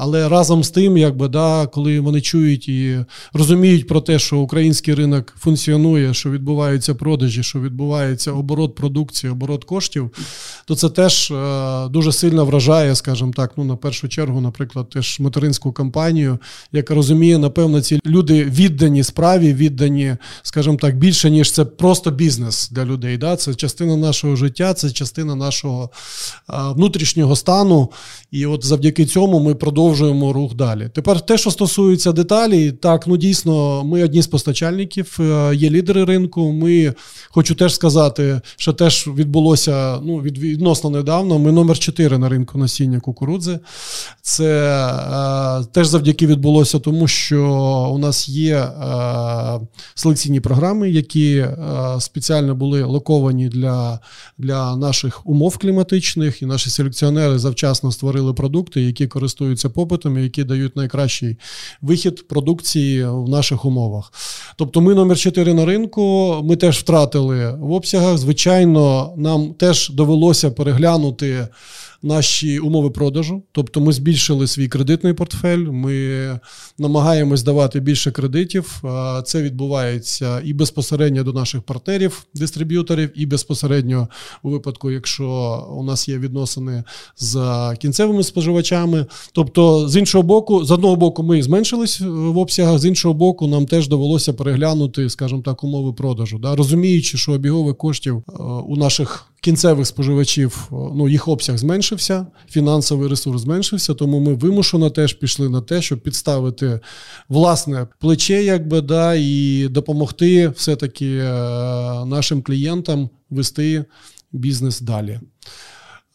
але 0.00 0.28
разом 0.28 0.64
з 0.64 0.70
тим, 0.70 0.96
якби 0.96 1.28
да, 1.28 1.66
коли 1.66 2.00
вони 2.00 2.20
чують 2.20 2.68
і 2.68 2.98
розуміють 3.32 3.86
про 3.86 4.00
те, 4.00 4.18
що 4.18 4.38
український 4.38 4.94
ринок 4.94 5.34
функціонує 5.38 5.77
функціонує, 5.78 6.14
що 6.14 6.30
відбуваються 6.30 6.94
продажі, 6.94 7.42
що 7.42 7.60
відбувається 7.60 8.32
оборот 8.32 8.74
продукції, 8.74 9.32
оборот 9.32 9.64
коштів, 9.64 10.10
то 10.64 10.74
це 10.74 10.88
теж 10.88 11.30
е, 11.30 11.88
дуже 11.88 12.12
сильно 12.12 12.44
вражає, 12.44 12.94
скажімо 12.94 13.32
так, 13.36 13.52
ну 13.56 13.64
на 13.64 13.76
першу 13.76 14.08
чергу, 14.08 14.40
наприклад, 14.40 14.90
теж 14.90 15.20
материнську 15.20 15.72
компанію, 15.72 16.38
яка 16.72 16.94
розуміє, 16.94 17.38
напевно, 17.38 17.80
ці 17.80 18.00
люди 18.06 18.44
віддані 18.44 19.02
справі, 19.02 19.54
віддані, 19.54 20.16
скажімо 20.42 20.76
так, 20.80 20.98
більше 20.98 21.30
ніж 21.30 21.52
це 21.52 21.64
просто 21.64 22.10
бізнес 22.10 22.70
для 22.70 22.84
людей. 22.84 23.18
Да? 23.18 23.36
Це 23.36 23.54
частина 23.54 23.96
нашого 23.96 24.36
життя, 24.36 24.74
це 24.74 24.90
частина 24.90 25.34
нашого 25.34 25.90
е, 26.50 26.54
внутрішнього 26.74 27.36
стану. 27.36 27.90
І 28.30 28.46
от 28.46 28.64
завдяки 28.64 29.06
цьому 29.06 29.40
ми 29.40 29.54
продовжуємо 29.54 30.32
рух 30.32 30.54
далі. 30.54 30.90
Тепер 30.94 31.20
те, 31.20 31.38
що 31.38 31.50
стосується 31.50 32.12
деталі, 32.12 32.72
так 32.72 33.06
ну 33.06 33.16
дійсно, 33.16 33.84
ми 33.84 34.04
одні 34.04 34.22
з 34.22 34.26
постачальників. 34.26 35.18
Є 35.58 35.70
лідери 35.70 36.04
ринку. 36.04 36.52
Ми 36.52 36.94
хочу 37.30 37.54
теж 37.54 37.74
сказати, 37.74 38.40
що 38.56 38.72
теж 38.72 39.08
відбулося 39.08 39.98
ну, 40.02 40.18
відносно 40.18 40.90
недавно. 40.90 41.38
Ми 41.38 41.52
номер 41.52 41.78
4 41.78 42.18
на 42.18 42.28
ринку 42.28 42.58
насіння 42.58 43.00
кукурудзи. 43.00 43.58
Це 44.22 44.78
е, 45.60 45.64
теж 45.72 45.86
завдяки 45.86 46.26
відбулося, 46.26 46.78
тому 46.78 47.08
що 47.08 47.42
у 47.94 47.98
нас 47.98 48.28
є 48.28 48.56
е, 48.56 48.70
селекційні 49.94 50.40
програми, 50.40 50.90
які 50.90 51.36
е, 51.36 51.56
спеціально 52.00 52.54
були 52.54 52.82
локовані 52.82 53.48
для, 53.48 54.00
для 54.38 54.76
наших 54.76 55.26
умов 55.26 55.58
кліматичних, 55.58 56.42
і 56.42 56.46
наші 56.46 56.70
селекціонери 56.70 57.38
завчасно 57.38 57.92
створили 57.92 58.34
продукти, 58.34 58.82
які 58.82 59.06
користуються 59.06 59.70
попитом, 59.70 60.18
і 60.18 60.22
які 60.22 60.44
дають 60.44 60.76
найкращий 60.76 61.36
вихід 61.82 62.28
продукції 62.28 63.04
в 63.04 63.28
наших 63.28 63.64
умовах. 63.64 64.12
Тобто, 64.56 64.80
ми 64.80 64.94
номер 64.94 65.18
4 65.18 65.47
на 65.54 65.64
ринку. 65.64 66.34
Ми 66.44 66.56
теж 66.56 66.78
втратили 66.78 67.52
в 67.60 67.72
обсягах. 67.72 68.18
Звичайно, 68.18 69.12
нам 69.16 69.54
теж 69.54 69.90
довелося 69.90 70.50
переглянути 70.50 71.48
наші 72.02 72.58
умови 72.58 72.90
продажу. 72.90 73.42
Тобто 73.52 73.80
ми 73.80 73.92
збільшили 73.92 74.46
свій 74.46 74.68
кредитний 74.68 75.12
портфель, 75.12 75.58
ми 75.58 76.40
намагаємось 76.78 77.42
давати 77.42 77.80
більше 77.80 78.10
кредитів. 78.10 78.82
Це 79.24 79.42
відбувається 79.42 80.40
і 80.44 80.52
безпосередньо 80.52 81.24
до 81.24 81.32
наших 81.32 81.62
партнерів, 81.62 82.26
дистриб'юторів, 82.34 83.10
і 83.14 83.26
безпосередньо 83.26 84.08
у 84.42 84.50
випадку, 84.50 84.90
якщо 84.90 85.28
у 85.76 85.82
нас 85.82 86.08
є 86.08 86.18
відносини 86.18 86.84
з 87.16 87.36
кінцевими 87.80 88.24
споживачами. 88.24 89.06
Тобто, 89.32 89.88
з 89.88 89.96
іншого 89.96 90.22
боку, 90.22 90.64
з 90.64 90.70
одного 90.70 90.96
боку, 90.96 91.22
ми 91.22 91.42
зменшились 91.42 92.00
в 92.00 92.38
обсягах, 92.38 92.78
з 92.78 92.84
іншого 92.84 93.14
боку, 93.14 93.46
нам 93.46 93.66
теж 93.66 93.88
довелося 93.88 94.32
переглянути, 94.32 95.10
скажімо 95.10 95.42
так, 95.44 95.64
умови 95.64 95.92
продажу, 95.92 96.38
да, 96.38 96.56
розуміючи, 96.56 97.18
що 97.18 97.32
обігових 97.32 97.76
коштів 97.76 98.22
е, 98.28 98.42
у 98.42 98.76
наших 98.76 99.24
кінцевих 99.40 99.86
споживачів 99.86 100.68
ну, 100.70 101.08
їх 101.08 101.28
обсяг 101.28 101.58
зменшився, 101.58 102.26
фінансовий 102.50 103.08
ресурс 103.08 103.42
зменшився, 103.42 103.94
тому 103.94 104.20
ми 104.20 104.34
вимушено 104.34 104.90
теж 104.90 105.12
пішли 105.12 105.48
на 105.48 105.60
те, 105.60 105.82
щоб 105.82 106.00
підставити 106.00 106.80
власне 107.28 107.86
плече, 107.98 108.44
якби 108.44 108.80
да, 108.80 109.14
і 109.14 109.68
допомогти 109.68 110.48
все-таки 110.48 111.16
е, 111.16 111.32
нашим 112.04 112.42
клієнтам 112.42 113.10
вести 113.30 113.84
бізнес 114.32 114.80
далі. 114.80 115.20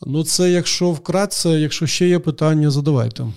Ну, 0.06 0.24
це 0.24 0.52
якщо 0.52 0.92
вкратце, 0.92 1.50
якщо 1.50 1.88
ще 1.88 2.08
є 2.08 2.20
питання, 2.20 2.72
задавайте. 2.72 3.28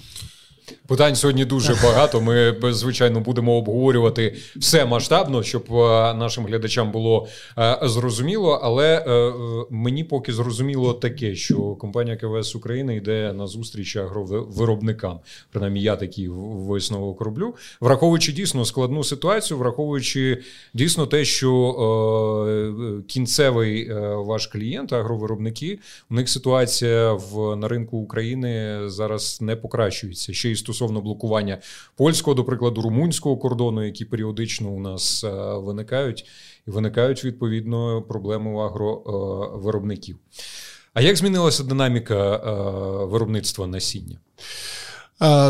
Питань 0.87 1.17
сьогодні 1.17 1.45
дуже 1.45 1.75
багато. 1.83 2.21
Ми 2.21 2.57
звичайно 2.63 3.21
будемо 3.21 3.57
обговорювати 3.57 4.35
все 4.57 4.85
масштабно, 4.85 5.43
щоб 5.43 5.65
е, 5.71 6.15
нашим 6.15 6.47
глядачам 6.47 6.93
було 6.93 7.29
е, 7.59 7.79
зрозуміло. 7.83 8.61
Але 8.63 8.97
е, 8.97 9.33
мені 9.71 10.05
поки 10.05 10.33
зрозуміло 10.33 10.95
таке, 10.95 11.35
що 11.35 11.59
компанія 11.59 12.17
КВС 12.17 12.59
України 12.59 12.97
йде 12.97 13.33
на 13.33 13.47
зустріч 13.47 13.97
агровиробникам. 13.97 15.19
Принаймні, 15.53 15.83
я 15.83 15.97
такий 15.97 16.29
висновок 16.29 17.21
роблю, 17.21 17.55
враховуючи 17.81 18.33
дійсно 18.33 18.65
складну 18.65 19.05
ситуацію, 19.05 19.59
враховуючи 19.59 20.43
дійсно 20.75 21.07
те, 21.07 21.25
що 21.25 21.47
кінцевий 23.09 23.93
ваш 24.15 24.47
клієнт, 24.47 24.93
агровиробники, 24.93 25.79
у 26.11 26.15
них 26.15 26.29
ситуація 26.29 27.13
в 27.13 27.57
на 27.57 27.69
ринку 27.69 27.97
України 27.97 28.81
зараз 28.87 29.39
не 29.41 29.57
покращується. 29.57 30.33
Ще 30.33 30.51
й 30.51 30.57
стосовно 30.57 30.76
блокування 30.85 31.59
польського, 31.97 32.35
до 32.35 32.45
прикладу, 32.45 32.83
румунського 32.83 33.37
кордону, 33.37 33.85
які 33.85 34.05
періодично 34.05 34.69
у 34.69 34.81
нас 34.81 35.25
е, 35.25 35.59
виникають, 35.59 36.25
і 36.69 36.71
виникають 36.71 37.25
відповідно 37.25 38.03
проблеми 38.03 38.51
у 38.51 38.59
агровиробників. 38.59 40.17
А 40.95 41.01
як 41.01 41.17
змінилася 41.17 41.65
динаміка 41.65 42.35
е, 42.35 43.07
виробництва 43.07 43.67
насіння? 43.67 44.19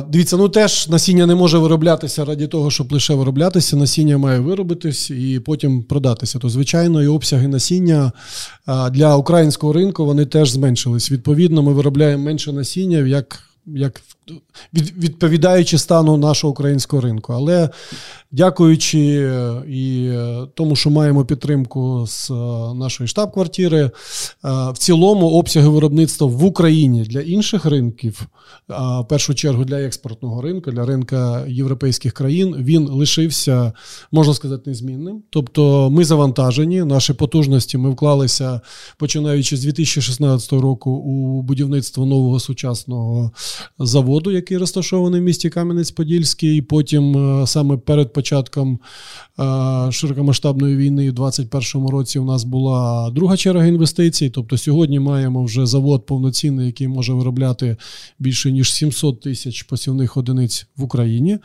Дивіться, 0.08 0.36
ну 0.36 0.48
теж 0.48 0.88
насіння 0.88 1.26
не 1.26 1.34
може 1.34 1.58
вироблятися 1.58 2.24
раді 2.24 2.46
того, 2.46 2.70
щоб 2.70 2.92
лише 2.92 3.14
вироблятися. 3.14 3.76
Насіння 3.76 4.18
має 4.18 4.40
виробитись 4.40 5.10
і 5.10 5.40
потім 5.40 5.82
продатися. 5.82 6.38
То, 6.38 6.48
звичайно, 6.48 7.02
і 7.02 7.06
обсяги 7.06 7.48
насіння 7.48 8.12
для 8.90 9.16
українського 9.16 9.72
ринку 9.72 10.06
вони 10.06 10.26
теж 10.26 10.50
зменшились. 10.50 11.12
Відповідно, 11.12 11.62
ми 11.62 11.72
виробляємо 11.72 12.24
менше 12.24 12.52
насіння, 12.52 12.98
як 12.98 13.38
як 13.66 14.00
відповідаючи 14.74 15.78
стану 15.78 16.16
нашого 16.16 16.50
українського 16.50 17.02
ринку. 17.02 17.32
Але 17.32 17.70
дякуючи 18.32 18.98
е, 18.98 19.62
і 19.68 20.06
е, 20.06 20.46
тому, 20.54 20.76
що 20.76 20.90
маємо 20.90 21.24
підтримку 21.24 22.04
з 22.06 22.30
е, 22.30 22.34
нашої 22.74 23.08
штаб-квартири, 23.08 23.90
в 24.44 24.78
цілому 24.78 25.30
обсяги 25.30 25.68
виробництва 25.68 26.26
в 26.26 26.44
Україні 26.44 27.02
для 27.02 27.20
інших 27.20 27.64
ринків, 27.64 28.26
в 28.68 29.04
першу 29.08 29.34
чергу 29.34 29.64
для 29.64 29.80
експортного 29.80 30.42
ринку, 30.42 30.70
для 30.70 30.86
ринка 30.86 31.44
європейських 31.48 32.12
країн, 32.12 32.56
він 32.58 32.88
лишився, 32.88 33.72
можна 34.12 34.34
сказати, 34.34 34.62
незмінним. 34.70 35.22
Тобто 35.30 35.90
ми 35.90 36.04
завантажені, 36.04 36.84
наші 36.84 37.12
потужності 37.12 37.78
ми 37.78 37.90
вклалися 37.90 38.60
починаючи 38.96 39.56
з 39.56 39.62
2016 39.62 40.52
року 40.52 40.90
у 40.90 41.42
будівництво 41.42 42.06
нового 42.06 42.40
сучасного 42.40 43.30
заводу, 43.78 44.15
який 44.24 44.56
розташований 44.56 45.20
в 45.20 45.24
місті 45.24 45.48
Кам'янець-Подільський. 45.48 46.60
Потім 46.60 47.16
е, 47.42 47.46
саме 47.46 47.76
перед 47.76 48.12
початком 48.12 48.78
е, 49.38 49.92
широкомасштабної 49.92 50.76
війни, 50.76 51.10
в 51.10 51.14
2021 51.14 51.88
році, 51.88 52.18
у 52.18 52.24
нас 52.24 52.44
була 52.44 53.10
друга 53.10 53.36
черга 53.36 53.66
інвестицій. 53.66 54.30
Тобто, 54.30 54.58
сьогодні 54.58 55.00
маємо 55.00 55.44
вже 55.44 55.66
завод 55.66 56.06
повноцінний, 56.06 56.66
який 56.66 56.88
може 56.88 57.12
виробляти 57.12 57.76
більше 58.18 58.52
ніж 58.52 58.72
700 58.72 59.20
тисяч 59.20 59.62
посівних 59.62 60.16
одиниць 60.16 60.66
в 60.76 60.82
Україні. 60.82 61.38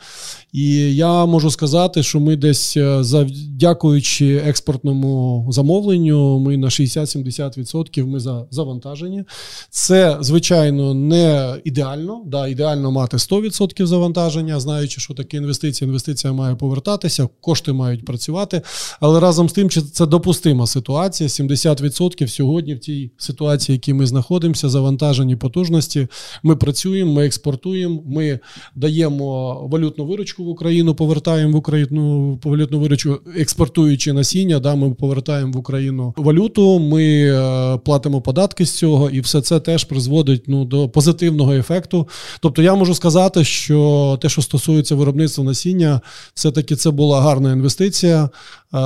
І 0.52 0.96
я 0.96 1.26
можу 1.26 1.50
сказати, 1.50 2.02
що 2.02 2.20
ми 2.20 2.36
десь 2.36 2.76
е, 2.76 3.26
дякуючи 3.48 4.36
експортному 4.36 5.46
замовленню, 5.50 6.38
ми 6.38 6.56
на 6.56 6.66
60-70% 6.66 8.06
ми 8.06 8.46
завантажені. 8.50 9.24
Це 9.70 10.18
звичайно 10.20 10.94
не 10.94 11.56
ідеально. 11.64 12.22
Да, 12.26 12.48
Ідеально 12.48 12.61
мати 12.76 13.16
100% 13.16 13.86
завантаження, 13.86 14.60
знаючи, 14.60 15.00
що 15.00 15.14
таке 15.14 15.36
інвестиція. 15.36 15.86
Інвестиція 15.86 16.32
має 16.32 16.54
повертатися, 16.54 17.28
кошти 17.40 17.72
мають 17.72 18.04
працювати. 18.04 18.62
Але 19.00 19.20
разом 19.20 19.48
з 19.48 19.52
тим, 19.52 19.70
чи 19.70 19.82
це 19.82 20.06
допустима 20.06 20.66
ситуація. 20.66 21.28
70% 21.28 22.28
сьогодні 22.28 22.74
в 22.74 22.78
тій 22.78 23.10
ситуації, 23.18 23.74
в 23.74 23.78
якій 23.78 23.94
ми 23.94 24.06
знаходимося, 24.06 24.68
завантажені 24.68 25.36
потужності. 25.36 26.08
Ми 26.42 26.56
працюємо, 26.56 27.12
ми 27.12 27.26
експортуємо, 27.26 28.02
ми 28.06 28.38
даємо 28.76 29.54
валютну 29.72 30.06
виручку 30.06 30.44
в 30.44 30.48
Україну, 30.48 30.94
повертаємо 30.94 31.52
в 31.52 31.56
Україну 31.56 32.38
валютну 32.44 32.80
виручку, 32.80 33.18
експортуючи 33.36 34.12
насіння. 34.12 34.58
Да, 34.58 34.74
Ми 34.74 34.94
повертаємо 34.94 35.52
в 35.52 35.56
Україну 35.56 36.14
валюту. 36.16 36.78
Ми 36.78 37.04
е, 37.04 37.78
платимо 37.84 38.20
податки 38.20 38.66
з 38.66 38.78
цього, 38.78 39.10
і 39.10 39.20
все 39.20 39.40
це 39.40 39.60
теж 39.60 39.84
призводить 39.84 40.44
ну, 40.46 40.64
до 40.64 40.88
позитивного 40.88 41.54
ефекту. 41.54 42.08
Тобто, 42.40 42.51
я 42.58 42.74
можу 42.74 42.94
сказати, 42.94 43.44
що 43.44 44.18
те, 44.22 44.28
що 44.28 44.42
стосується 44.42 44.94
виробництва 44.94 45.44
насіння, 45.44 46.00
все 46.34 46.50
таки 46.50 46.76
це 46.76 46.90
була 46.90 47.20
гарна 47.20 47.52
інвестиція. 47.52 48.30
Е, 48.74 48.78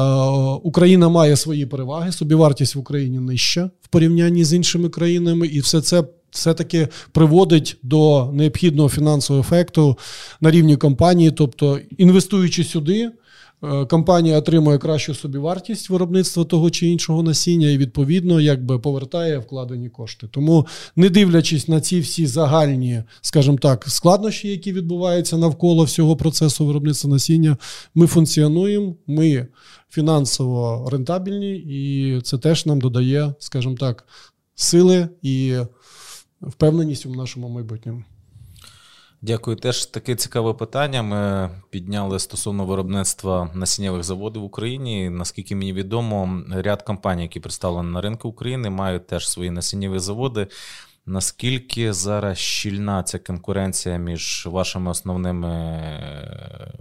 Україна 0.63 1.09
має 1.09 1.37
свої 1.37 1.67
переваги. 1.67 2.13
Собівартість 2.13 2.75
в 2.75 2.79
Україні 2.79 3.19
нижча 3.19 3.71
в 3.83 3.89
порівнянні 3.89 4.45
з 4.45 4.53
іншими 4.53 4.89
країнами, 4.89 5.47
і 5.47 5.61
все 5.61 5.81
це. 5.81 6.05
Все-таки 6.31 6.89
приводить 7.13 7.77
до 7.83 8.31
необхідного 8.33 8.89
фінансового 8.89 9.41
ефекту 9.47 9.99
на 10.41 10.51
рівні 10.51 10.77
компанії, 10.77 11.31
тобто 11.31 11.79
інвестуючи 11.99 12.65
сюди, 12.65 13.11
компанія 13.89 14.39
отримує 14.39 14.79
кращу 14.79 15.15
собівартість 15.15 15.91
виробництва 15.91 16.45
того 16.45 16.71
чи 16.71 16.87
іншого 16.87 17.23
насіння 17.23 17.71
і 17.71 17.79
відповідно 17.79 18.41
якби 18.41 18.79
повертає 18.79 19.39
вкладені 19.39 19.89
кошти. 19.89 20.29
Тому, 20.31 20.67
не 20.97 21.11
дивлячись 21.11 21.69
на 21.69 21.81
ці 21.81 22.01
всі 22.01 22.27
загальні, 22.27 23.03
скажімо 23.21 23.59
так, 23.59 23.85
складнощі, 23.89 24.49
які 24.49 24.73
відбуваються 24.73 25.37
навколо 25.37 25.85
всього 25.85 26.17
процесу 26.17 26.67
виробництва 26.67 27.11
насіння, 27.11 27.57
ми 27.95 28.07
функціонуємо, 28.07 28.95
ми 29.07 29.47
фінансово 29.91 30.89
рентабельні, 30.93 31.57
і 31.57 32.21
це 32.21 32.39
теж 32.39 32.67
нам 32.67 32.81
додає, 32.81 33.35
скажімо 33.39 33.75
так, 33.75 34.07
сили 34.55 35.09
і 35.23 35.57
впевненість 36.41 37.07
у 37.07 37.15
нашому 37.15 37.49
майбутньому. 37.49 38.05
Дякую. 39.23 39.57
Теж 39.57 39.87
таке 39.87 40.15
цікаве 40.15 40.55
питання. 40.55 41.03
Ми 41.03 41.51
підняли 41.71 42.19
стосовно 42.19 42.65
виробництва 42.67 43.51
насіннєвих 43.55 44.03
заводів 44.05 44.43
в 44.43 44.45
Україні. 44.45 45.11
Наскільки 45.11 45.57
мені 45.57 45.73
відомо, 45.73 46.43
ряд 46.51 46.83
компаній, 46.83 47.23
які 47.23 47.41
представлені 47.41 47.89
на 47.91 48.01
ринку 48.01 48.29
України, 48.29 48.71
мають 48.71 49.07
теж 49.07 49.29
свої 49.29 49.51
насіннєві 49.51 49.99
заводи. 49.99 50.47
Наскільки 51.07 51.93
зараз 51.93 52.39
щільна 52.39 53.03
ця 53.03 53.19
конкуренція 53.19 53.97
між 53.97 54.47
вашими 54.47 54.91
основними 54.91 55.49
е, 55.49 56.73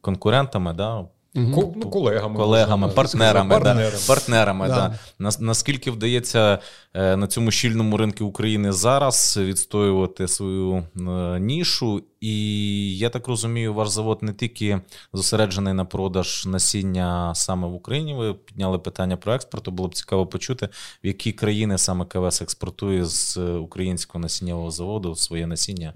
конкурентами? 0.00 0.72
да, 0.72 1.08
Угу. 1.36 1.74
Ну, 1.76 1.90
колегами, 1.90 2.36
колегами, 2.36 2.88
партнерами, 2.88 3.50
партнерами. 3.50 3.90
Да, 3.90 4.06
партнерами 4.06 4.68
да. 4.68 4.98
Да. 5.18 5.30
Наскільки 5.40 5.90
вдається 5.90 6.58
е, 6.94 7.16
на 7.16 7.26
цьому 7.26 7.50
щільному 7.50 7.96
ринку 7.96 8.24
України 8.24 8.72
зараз 8.72 9.36
відстоювати 9.36 10.28
свою 10.28 10.76
е, 10.76 11.40
нішу? 11.40 12.02
І 12.20 12.98
я 12.98 13.10
так 13.10 13.28
розумію, 13.28 13.74
ваш 13.74 13.88
завод 13.88 14.18
не 14.22 14.32
тільки 14.32 14.80
зосереджений 15.12 15.74
на 15.74 15.84
продаж 15.84 16.46
насіння 16.46 17.34
саме 17.34 17.68
в 17.68 17.74
Україні. 17.74 18.14
Ви 18.14 18.34
підняли 18.34 18.78
питання 18.78 19.16
про 19.16 19.34
експорт. 19.34 19.68
Було 19.68 19.88
б 19.88 19.94
цікаво 19.94 20.26
почути, 20.26 20.68
в 21.04 21.06
які 21.06 21.32
країни 21.32 21.78
саме 21.78 22.04
КВС 22.04 22.44
експортує 22.44 23.04
з 23.04 23.36
українського 23.38 24.22
насіннєвого 24.22 24.70
заводу 24.70 25.16
своє 25.16 25.46
насіння, 25.46 25.92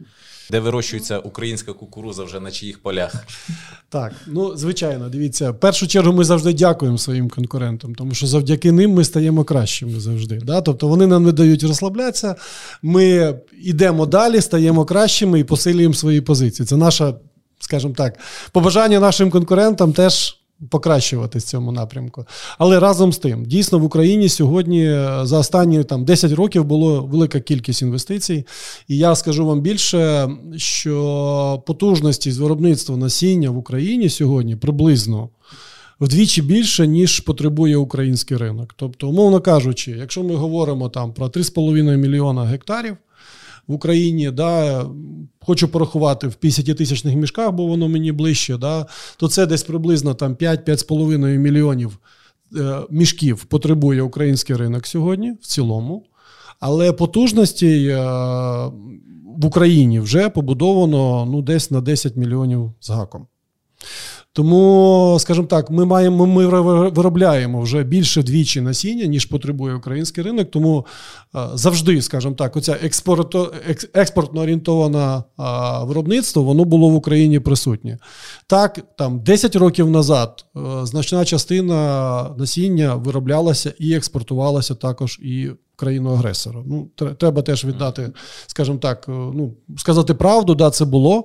де 0.50 0.61
вирощується 0.61 1.19
українська 1.19 1.73
кукуруза 1.73 2.25
вже 2.25 2.40
на 2.40 2.50
чиїх 2.50 2.83
полях. 2.83 3.14
Так, 3.88 4.12
ну 4.26 4.57
звичайно, 4.57 5.09
дивіться, 5.09 5.50
в 5.50 5.61
першу 5.61 5.87
чергу 5.87 6.12
ми 6.12 6.25
завжди 6.25 6.52
дякуємо 6.52 6.99
своїм 6.99 7.28
конкурентам, 7.28 7.95
тому 7.95 8.14
що 8.14 8.26
завдяки 8.26 8.73
ним 8.73 8.90
ми 8.90 9.05
стаємо 9.05 9.45
кращими 9.45 10.00
завжди. 10.00 10.40
Да? 10.45 10.61
Тобто 10.61 10.88
вони 10.88 11.07
нам 11.07 11.25
не 11.25 11.33
дають 11.33 11.62
розслаблятися, 11.62 12.37
ми 12.83 13.35
йдемо 13.62 14.07
далі, 14.07 14.40
стаємо 14.40 14.85
кращими 14.85 15.40
і 15.40 15.45
посилюємо 15.45 15.95
свої 15.95 16.21
позиції. 16.21 16.67
Це 16.67 16.76
наша, 16.76 17.14
скажімо 17.59 17.95
так, 17.97 18.19
побажання 18.52 19.00
нашим 19.00 19.31
конкурентам 19.31 19.93
теж. 19.93 20.38
Покращувати 20.71 21.38
в 21.38 21.43
цьому 21.43 21.73
напрямку. 21.73 22.27
Але 22.59 22.81
разом 22.81 23.12
з 23.12 23.19
тим, 23.19 23.45
дійсно 23.45 23.79
в 23.79 23.85
Україні 23.85 24.29
сьогодні 24.29 24.85
за 25.23 25.38
останні 25.38 25.85
там 25.85 26.05
10 26.05 26.33
років 26.33 26.65
було 26.65 27.03
велика 27.03 27.41
кількість 27.41 27.83
інвестицій. 27.83 28.47
І 28.88 28.97
я 28.97 29.15
скажу 29.15 29.47
вам 29.47 29.61
більше, 29.61 30.31
що 30.57 31.62
потужності 31.67 32.33
з 32.33 32.38
виробництва 32.38 32.97
насіння 32.97 33.50
в 33.50 33.59
Україні 33.59 34.09
сьогодні 34.09 34.56
приблизно 34.56 35.28
вдвічі 36.00 36.43
більше, 36.43 36.87
ніж 36.87 37.21
потребує 37.21 37.76
український 37.76 38.37
ринок. 38.37 38.75
Тобто, 38.76 39.09
умовно 39.09 39.41
кажучи, 39.41 39.91
якщо 39.91 40.23
ми 40.23 40.35
говоримо 40.35 40.89
там 40.89 41.13
про 41.13 41.26
3,5 41.26 41.97
мільйона 41.97 42.45
гектарів 42.45 42.97
в 43.69 43.73
Україні, 43.73 44.31
да, 44.31 44.87
хочу 45.41 45.69
порахувати 45.69 46.26
в 46.26 46.37
50-тисячних 46.43 47.15
мішках, 47.15 47.52
бо 47.52 47.67
воно 47.67 47.89
мені 47.89 48.13
ближче, 48.13 48.57
да, 48.57 48.87
то 49.17 49.28
це 49.28 49.47
десь 49.47 49.63
приблизно 49.63 50.15
там 50.15 50.35
5-5,5 50.35 51.39
мільйонів 51.39 51.99
е, 52.57 52.81
мішків 52.91 53.45
потребує 53.45 54.02
український 54.02 54.57
ринок 54.57 54.87
сьогодні 54.87 55.33
в 55.33 55.47
цілому. 55.47 56.04
Але 56.61 56.93
потужності 56.93 57.87
е, 57.87 57.97
в 59.37 59.47
Україні 59.47 60.00
вже 60.00 60.28
побудовано 60.28 61.26
ну, 61.31 61.43
десь 61.43 61.71
на 61.71 61.81
10 61.81 62.17
мільйонів 62.17 62.73
з 62.81 62.91
гаком. 62.91 63.26
Тому, 64.32 65.17
скажімо 65.21 65.47
так, 65.47 65.71
ми 65.71 65.84
маємо 65.84 66.26
ми 66.26 66.47
виробляємо 66.91 67.60
вже 67.60 67.82
більше 67.82 68.23
двічі 68.23 68.60
насіння, 68.60 69.06
ніж 69.06 69.25
потребує 69.25 69.75
український 69.75 70.25
ринок. 70.25 70.50
Тому 70.50 70.86
завжди, 71.54 72.02
скажімо 72.02 72.34
так, 72.34 72.56
оця 72.56 72.76
експортно 73.95 74.41
орієнтоване 74.41 75.23
виробництво 75.82 76.43
воно 76.43 76.64
було 76.64 76.88
в 76.88 76.95
Україні 76.95 77.41
присутнє. 77.41 77.99
Так, 78.47 78.80
там 78.99 79.21
10 79.21 79.56
років 79.56 79.91
назад 79.91 80.45
значна 80.82 81.25
частина 81.25 82.30
насіння 82.38 82.95
вироблялася 82.95 83.73
і 83.78 83.95
експортувалася 83.95 84.75
також 84.75 85.19
і 85.23 85.50
країну 85.76 86.12
агресора. 86.12 86.62
Ну, 86.67 86.88
треба 87.19 87.43
теж 87.43 87.64
віддати, 87.64 88.12
скажімо 88.47 88.78
так, 88.78 89.04
ну 89.08 89.54
сказати 89.76 90.14
правду, 90.14 90.54
да, 90.54 90.71
це 90.71 90.84
було. 90.84 91.25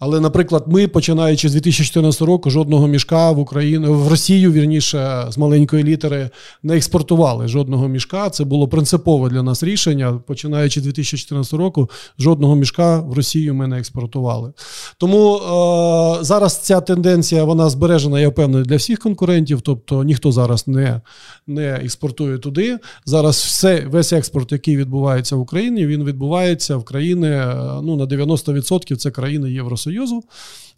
Але, 0.00 0.20
наприклад, 0.20 0.64
ми, 0.66 0.88
починаючи 0.88 1.48
з 1.48 1.52
2014 1.52 2.22
року, 2.22 2.50
жодного 2.50 2.86
мішка 2.86 3.30
в 3.30 3.38
Україну 3.38 3.94
в 3.94 4.08
Росію, 4.08 4.52
вірніше, 4.52 5.26
з 5.28 5.38
маленької 5.38 5.84
літери, 5.84 6.30
не 6.62 6.76
експортували 6.76 7.48
жодного 7.48 7.88
мішка. 7.88 8.30
Це 8.30 8.44
було 8.44 8.68
принципове 8.68 9.28
для 9.28 9.42
нас 9.42 9.62
рішення. 9.62 10.20
Починаючи 10.26 10.80
з 10.80 10.82
2014 10.82 11.52
року, 11.52 11.90
жодного 12.18 12.56
мішка 12.56 13.00
в 13.00 13.12
Росію 13.12 13.54
ми 13.54 13.66
не 13.66 13.78
експортували. 13.78 14.52
Тому 14.98 15.36
е, 15.36 16.24
зараз 16.24 16.58
ця 16.58 16.80
тенденція 16.80 17.44
вона 17.44 17.70
збережена, 17.70 18.20
я 18.20 18.28
впевнений, 18.28 18.66
для 18.66 18.76
всіх 18.76 18.98
конкурентів. 18.98 19.60
Тобто 19.60 20.04
ніхто 20.04 20.32
зараз 20.32 20.68
не 20.68 21.00
не 21.46 21.68
експортує 21.68 22.38
туди. 22.38 22.78
Зараз 23.04 23.36
все, 23.36 23.86
весь 23.90 24.12
експорт, 24.12 24.52
який 24.52 24.76
відбувається 24.76 25.36
в 25.36 25.40
Україні, 25.40 25.86
він 25.86 26.04
відбувається 26.04 26.76
в 26.76 26.84
країни 26.84 27.28
е, 27.28 27.54
ну, 27.82 27.96
на 27.96 28.04
90% 28.04 28.96
це 28.96 29.10
країни 29.10 29.52
Євросоюзу. 29.52 29.89
Євросоюзу. 29.90 30.24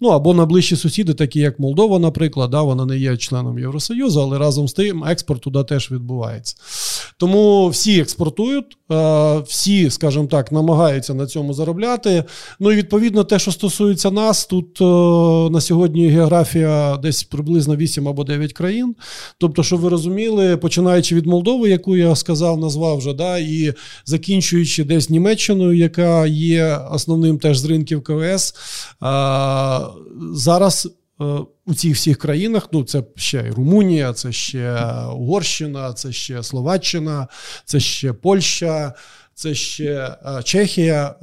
Ну 0.02 0.08
або 0.08 0.34
найближчі 0.34 0.76
сусіди, 0.76 1.14
такі 1.14 1.40
як 1.40 1.58
Молдова, 1.58 1.98
наприклад, 1.98 2.50
да, 2.50 2.62
вона 2.62 2.86
не 2.86 2.98
є 2.98 3.16
членом 3.16 3.58
Євросоюзу, 3.58 4.20
але 4.20 4.38
разом 4.38 4.68
з 4.68 4.72
тим 4.72 5.04
експорт 5.04 5.40
туди 5.40 5.64
теж 5.64 5.90
відбувається. 5.90 6.56
Тому 7.16 7.68
всі 7.68 8.00
експортують, 8.00 8.76
е, 8.92 9.38
всі, 9.46 9.90
скажімо 9.90 10.26
так, 10.26 10.52
намагаються 10.52 11.14
на 11.14 11.26
цьому 11.26 11.54
заробляти. 11.54 12.24
Ну 12.60 12.72
і 12.72 12.76
відповідно, 12.76 13.24
те, 13.24 13.38
що 13.38 13.52
стосується 13.52 14.10
нас, 14.10 14.46
тут 14.46 14.80
е, 14.80 14.84
на 15.50 15.60
сьогодні 15.60 16.08
географія 16.08 16.96
десь 16.96 17.22
приблизно 17.22 17.76
8 17.76 18.08
або 18.08 18.24
9 18.24 18.52
країн. 18.52 18.94
Тобто, 19.38 19.62
щоб 19.62 19.80
ви 19.80 19.88
розуміли, 19.88 20.56
починаючи 20.56 21.14
від 21.14 21.26
Молдови, 21.26 21.70
яку 21.70 21.96
я 21.96 22.16
сказав, 22.16 22.58
назвав 22.58 22.98
вже, 22.98 23.12
да, 23.12 23.38
і 23.38 23.74
закінчуючи 24.04 24.84
десь 24.84 25.10
Німеччиною, 25.10 25.72
яка 25.72 26.26
є 26.26 26.78
основним 26.90 27.38
теж 27.38 27.58
з 27.58 27.64
ринків 27.64 28.02
КВС. 28.02 28.54
Зараз 30.35 30.88
е, 31.20 31.24
у 31.66 31.74
цих 31.74 31.94
всіх 31.94 32.18
країнах, 32.18 32.68
ну 32.72 32.85
це 32.85 33.02
ще 33.16 33.44
і 33.48 33.50
Румунія, 33.50 34.12
це 34.12 34.33
ще 34.33 34.81
Угорщина, 35.16 35.92
це 35.92 36.12
ще 36.12 36.42
Словаччина, 36.42 37.28
це 37.64 37.81
ще 37.81 38.12
Польща. 38.12 38.94
це 39.35 39.55
ще 39.55 40.16
Чехія. 40.44 41.14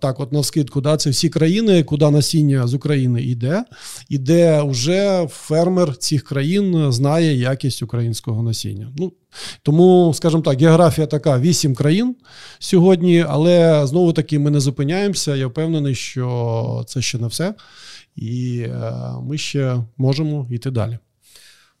Так, 0.00 0.20
от 0.20 0.32
на 0.32 0.42
скидку, 0.42 0.80
да, 0.80 0.96
це 0.96 1.10
всі 1.10 1.28
країни, 1.28 1.82
куди 1.82 2.10
насіння 2.10 2.66
з 2.66 2.74
України 2.74 3.22
йде, 3.22 3.64
і 4.08 4.18
де 4.18 4.62
вже 4.62 5.26
фермер 5.30 5.96
цих 5.96 6.24
країн 6.24 6.92
знає 6.92 7.36
якість 7.36 7.82
українського 7.82 8.42
насіння. 8.42 8.92
Ну, 8.96 9.12
Тому, 9.62 10.12
скажімо 10.14 10.42
так, 10.42 10.60
географія 10.60 11.06
така: 11.06 11.38
вісім 11.38 11.74
країн 11.74 12.16
сьогодні, 12.58 13.24
але 13.28 13.86
знову 13.86 14.12
таки 14.12 14.38
ми 14.38 14.50
не 14.50 14.60
зупиняємося. 14.60 15.36
Я 15.36 15.46
впевнений, 15.46 15.94
що 15.94 16.84
це 16.88 17.02
ще 17.02 17.18
не 17.18 17.26
все, 17.26 17.54
і 18.18 18.60
е, 18.60 18.92
ми 19.22 19.38
ще 19.38 19.84
можемо 19.96 20.46
йти 20.50 20.70
далі. 20.70 20.98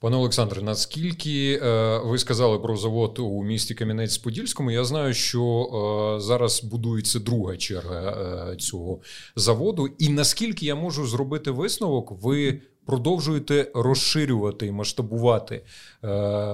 Пане 0.00 0.16
Олександре, 0.16 0.62
наскільки 0.62 1.60
е, 1.62 1.98
ви 2.04 2.18
сказали 2.18 2.58
про 2.58 2.76
завод 2.76 3.18
у 3.18 3.42
місті 3.42 3.74
Кам'янець-Подільському? 3.74 4.70
Я 4.70 4.84
знаю, 4.84 5.14
що 5.14 5.42
е, 5.44 6.20
зараз 6.20 6.64
будується 6.64 7.18
друга 7.18 7.56
черга 7.56 8.10
е, 8.52 8.56
цього 8.56 9.00
заводу, 9.36 9.88
і 9.98 10.08
наскільки 10.08 10.66
я 10.66 10.74
можу 10.74 11.06
зробити 11.06 11.50
висновок, 11.50 12.22
ви 12.22 12.60
продовжуєте 12.86 13.70
розширювати 13.74 14.66
і 14.66 14.72
масштабувати 14.72 15.64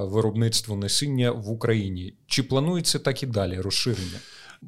виробництво 0.02 0.76
насіння 0.76 1.30
в 1.30 1.50
Україні? 1.50 2.14
Чи 2.26 2.42
планується 2.42 2.98
так 2.98 3.22
і 3.22 3.26
далі 3.26 3.60
розширення? 3.60 4.18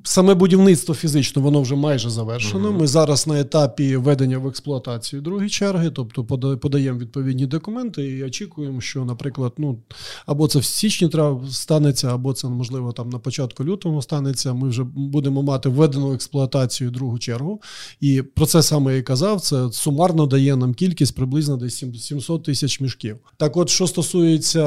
Саме 0.04 0.34
будівництво 0.34 0.94
фізично, 0.94 1.42
воно 1.42 1.62
вже 1.62 1.74
майже 1.74 2.10
завершено. 2.10 2.72
Ми 2.72 2.86
зараз 2.86 3.26
на 3.26 3.40
етапі 3.40 3.96
введення 3.96 4.38
в 4.38 4.46
експлуатацію 4.46 5.22
другої 5.22 5.50
черги, 5.50 5.90
тобто 5.90 6.24
подаємо 6.56 6.98
відповідні 6.98 7.46
документи 7.46 8.06
і 8.06 8.24
очікуємо, 8.24 8.80
що, 8.80 9.04
наприклад, 9.04 9.52
ну 9.58 9.78
або 10.26 10.48
це 10.48 10.58
в 10.58 10.64
січні 10.64 11.10
станеться, 11.50 12.14
або 12.14 12.32
це 12.32 12.48
можливо 12.48 12.92
там 12.92 13.08
на 13.08 13.18
початку 13.18 13.64
лютого 13.64 14.02
станеться. 14.02 14.54
Ми 14.54 14.68
вже 14.68 14.84
будемо 14.84 15.42
мати 15.42 15.68
введену 15.68 16.08
в 16.08 16.12
експлуатацію 16.12 16.90
другу 16.90 17.18
чергу. 17.18 17.60
І 18.00 18.22
про 18.22 18.46
це 18.46 18.62
саме 18.62 18.92
я 18.92 18.98
і 18.98 19.02
казав. 19.02 19.40
Це 19.40 19.68
сумарно 19.72 20.26
дає 20.26 20.56
нам 20.56 20.74
кількість 20.74 21.14
приблизно 21.14 21.56
десь 21.56 21.84
700 21.94 22.44
тисяч 22.44 22.80
мішків. 22.80 23.16
Так, 23.36 23.56
от 23.56 23.68
що 23.68 23.86
стосується 23.86 24.62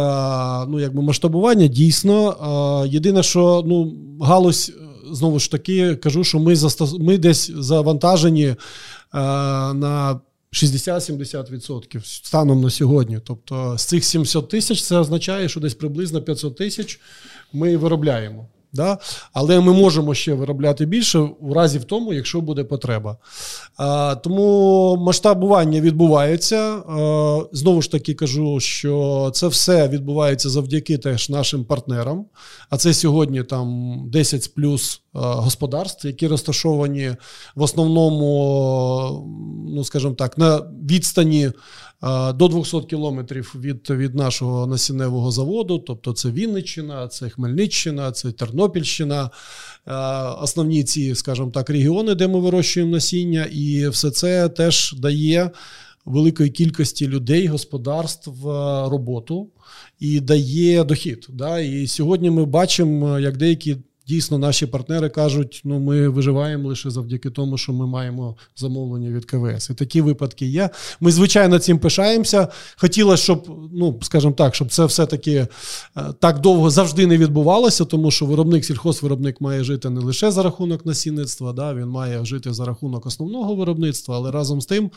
ну 0.65 0.79
якби 0.79 1.01
масштабування, 1.01 1.67
дійсно 1.67 2.35
єдине, 2.89 3.23
що 3.23 3.63
ну 3.65 3.95
галузь 4.21 4.73
знову 5.11 5.39
ж 5.39 5.51
таки 5.51 5.95
кажу, 5.95 6.23
що 6.23 6.39
ми 6.39 6.55
застос... 6.55 6.99
ми 6.99 7.17
десь 7.17 7.51
завантажені 7.55 8.45
е, 8.45 8.55
на 9.73 10.19
60-70% 10.53 12.05
станом 12.05 12.61
на 12.61 12.69
сьогодні. 12.69 13.19
Тобто 13.23 13.77
з 13.77 13.85
цих 13.85 14.05
700 14.05 14.49
тисяч 14.49 14.83
це 14.83 14.97
означає, 14.97 15.49
що 15.49 15.59
десь 15.59 15.73
приблизно 15.73 16.21
500 16.21 16.55
тисяч 16.55 16.99
ми 17.53 17.77
виробляємо. 17.77 18.47
Да? 18.73 18.97
Але 19.33 19.59
ми 19.59 19.73
можемо 19.73 20.13
ще 20.13 20.33
виробляти 20.33 20.85
більше 20.85 21.19
у 21.19 21.53
разі 21.53 21.79
в 21.79 21.83
тому, 21.83 22.13
якщо 22.13 22.41
буде 22.41 22.63
потреба. 22.63 23.17
А, 23.77 24.15
Тому 24.15 24.97
масштабування 24.99 25.81
відбувається. 25.81 26.57
А, 26.57 27.39
Знову 27.51 27.81
ж 27.81 27.91
таки 27.91 28.13
кажу, 28.13 28.59
що 28.59 29.31
це 29.33 29.47
все 29.47 29.87
відбувається 29.87 30.49
завдяки 30.49 30.97
теж 30.97 31.29
нашим 31.29 31.65
партнерам. 31.65 32.25
А 32.69 32.77
це 32.77 32.93
сьогодні 32.93 33.43
там 33.43 33.95
10 34.09 34.53
плюс 34.55 35.01
господарств, 35.13 36.07
які 36.07 36.27
розташовані 36.27 37.15
в 37.55 37.61
основному, 37.61 39.29
ну 39.69 39.83
скажімо 39.83 40.13
так, 40.13 40.37
на 40.37 40.57
відстані 40.89 41.51
до 42.35 42.47
200 42.47 42.81
кілометрів 42.81 43.55
від 43.59 43.89
від 43.89 44.15
нашого 44.15 44.67
насінневого 44.67 45.31
заводу, 45.31 45.79
тобто 45.79 46.13
це 46.13 46.29
Вінниччина, 46.29 47.07
це 47.07 47.29
Хмельниччина, 47.29 48.11
це 48.11 48.31
Тернопільщина, 48.31 49.29
основні 50.41 50.83
ці, 50.83 51.15
скажімо 51.15 51.51
так, 51.51 51.69
регіони, 51.69 52.15
де 52.15 52.27
ми 52.27 52.39
вирощуємо 52.39 52.91
насіння, 52.91 53.47
і 53.51 53.87
все 53.87 54.11
це 54.11 54.49
теж 54.49 54.95
дає. 54.97 55.51
Великої 56.05 56.49
кількості 56.49 57.07
людей, 57.07 57.47
господарств 57.47 58.45
роботу 58.89 59.49
і 59.99 60.19
дає 60.19 60.83
дохід. 60.83 61.27
Да? 61.29 61.59
І 61.59 61.87
сьогодні 61.87 62.29
ми 62.29 62.45
бачимо, 62.45 63.19
як 63.19 63.37
деякі 63.37 63.77
дійсно 64.09 64.37
наші 64.37 64.65
партнери 64.65 65.09
кажуть, 65.09 65.61
ну 65.63 65.79
ми 65.79 66.09
виживаємо 66.09 66.69
лише 66.69 66.89
завдяки 66.89 67.29
тому, 67.29 67.57
що 67.57 67.73
ми 67.73 67.87
маємо 67.87 68.35
замовлення 68.55 69.09
від 69.09 69.25
КВС. 69.25 69.73
І 69.73 69.75
такі 69.75 70.01
випадки 70.01 70.45
є. 70.45 70.69
Ми, 70.99 71.11
звичайно, 71.11 71.59
цим 71.59 71.79
пишаємося. 71.79 72.47
Хотілося, 72.77 73.23
щоб, 73.23 73.47
ну 73.73 73.99
скажімо 74.01 74.33
так, 74.33 74.55
щоб 74.55 74.71
це 74.71 74.85
все-таки 74.85 75.31
е, 75.31 75.47
так 76.19 76.39
довго 76.39 76.69
завжди 76.69 77.07
не 77.07 77.17
відбувалося, 77.17 77.85
тому 77.85 78.11
що 78.11 78.25
виробник, 78.25 78.65
сільхозвиробник 78.65 79.41
має 79.41 79.63
жити 79.63 79.89
не 79.89 80.01
лише 80.01 80.31
за 80.31 80.43
рахунок 80.43 80.85
насінництва, 80.85 81.53
да, 81.53 81.73
він 81.73 81.87
має 81.87 82.25
жити 82.25 82.53
за 82.53 82.65
рахунок 82.65 83.05
основного 83.05 83.55
виробництва, 83.55 84.15
але 84.15 84.31
разом 84.31 84.61
з 84.61 84.65
тим 84.65 84.91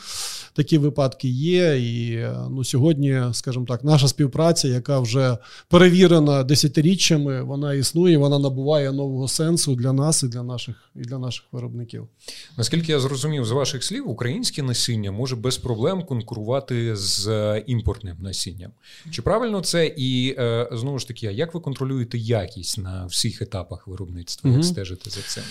такі 0.52 0.78
випадки 0.78 1.28
є. 1.28 1.78
І 1.78 2.14
е, 2.14 2.36
ну, 2.50 2.64
сьогодні, 2.64 3.22
скажімо 3.32 3.64
так, 3.68 3.84
наша 3.84 4.08
співпраця, 4.08 4.68
яка 4.68 5.00
вже 5.00 5.38
перевірена 5.68 6.42
десятиріччями, 6.44 7.42
вона 7.42 7.74
існує, 7.74 8.18
вона 8.18 8.38
набуває 8.38 8.92
нового 9.02 9.28
сенсу 9.28 9.74
для 9.74 9.92
нас 9.92 10.22
і 10.22 10.28
для 10.28 10.42
наших 10.42 10.90
і 10.96 11.00
для 11.00 11.18
наших 11.18 11.44
виробників. 11.52 12.08
Наскільки 12.56 12.92
я 12.92 13.00
зрозумів 13.00 13.44
з 13.44 13.50
ваших 13.50 13.84
слів, 13.84 14.08
українське 14.08 14.62
насіння 14.62 15.12
може 15.12 15.36
без 15.36 15.58
проблем 15.58 16.02
конкурувати 16.02 16.96
з 16.96 17.28
е, 17.28 17.64
імпортним 17.66 18.16
насінням. 18.20 18.70
Чи 19.10 19.22
правильно 19.22 19.60
це? 19.60 19.86
І 19.96 20.34
е, 20.38 20.68
знову 20.72 20.98
ж 20.98 21.08
таки, 21.08 21.26
як 21.26 21.54
ви 21.54 21.60
контролюєте 21.60 22.18
якість 22.18 22.78
на 22.78 23.06
всіх 23.06 23.42
етапах 23.42 23.86
виробництва? 23.86 24.50
Як 24.50 24.58
угу. 24.58 24.68
стежите 24.68 25.10
за 25.10 25.20
цим? 25.20 25.42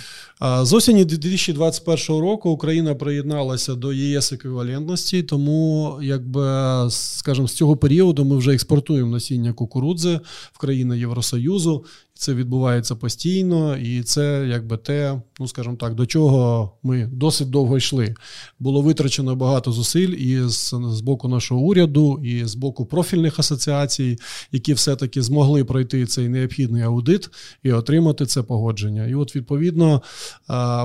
З 0.65 0.73
осені 0.73 1.05
2021 1.05 2.21
року 2.21 2.49
Україна 2.49 2.95
приєдналася 2.95 3.75
до 3.75 3.93
ЄС 3.93 4.31
еквівалентності, 4.31 5.23
тому 5.23 5.99
якби 6.01 6.41
скажімо, 6.89 7.47
з 7.47 7.53
цього 7.53 7.77
періоду 7.77 8.25
ми 8.25 8.37
вже 8.37 8.53
експортуємо 8.53 9.11
насіння 9.11 9.53
кукурудзи 9.53 10.19
в 10.53 10.57
країни 10.57 10.99
Євросоюзу. 10.99 11.85
Це 12.21 12.33
відбувається 12.33 12.95
постійно, 12.95 13.77
і 13.77 14.03
це 14.03 14.45
якби 14.49 14.77
те, 14.77 15.21
ну 15.39 15.47
скажімо 15.47 15.75
так, 15.75 15.95
до 15.95 16.05
чого 16.05 16.71
ми 16.83 17.09
досить 17.13 17.49
довго 17.49 17.77
йшли. 17.77 18.15
Було 18.59 18.81
витрачено 18.81 19.35
багато 19.35 19.71
зусиль 19.71 20.09
і 20.09 20.41
з, 20.49 20.73
з 20.89 21.01
боку 21.01 21.27
нашого 21.27 21.61
уряду, 21.61 22.21
і 22.23 22.45
з 22.45 22.55
боку 22.55 22.85
профільних 22.85 23.39
асоціацій, 23.39 24.17
які 24.51 24.73
все-таки 24.73 25.21
змогли 25.21 25.63
пройти 25.63 26.05
цей 26.05 26.29
необхідний 26.29 26.83
аудит 26.83 27.29
і 27.63 27.71
отримати 27.71 28.25
це 28.25 28.41
погодження. 28.41 29.07
І 29.07 29.15
от 29.15 29.35
відповідно 29.35 30.01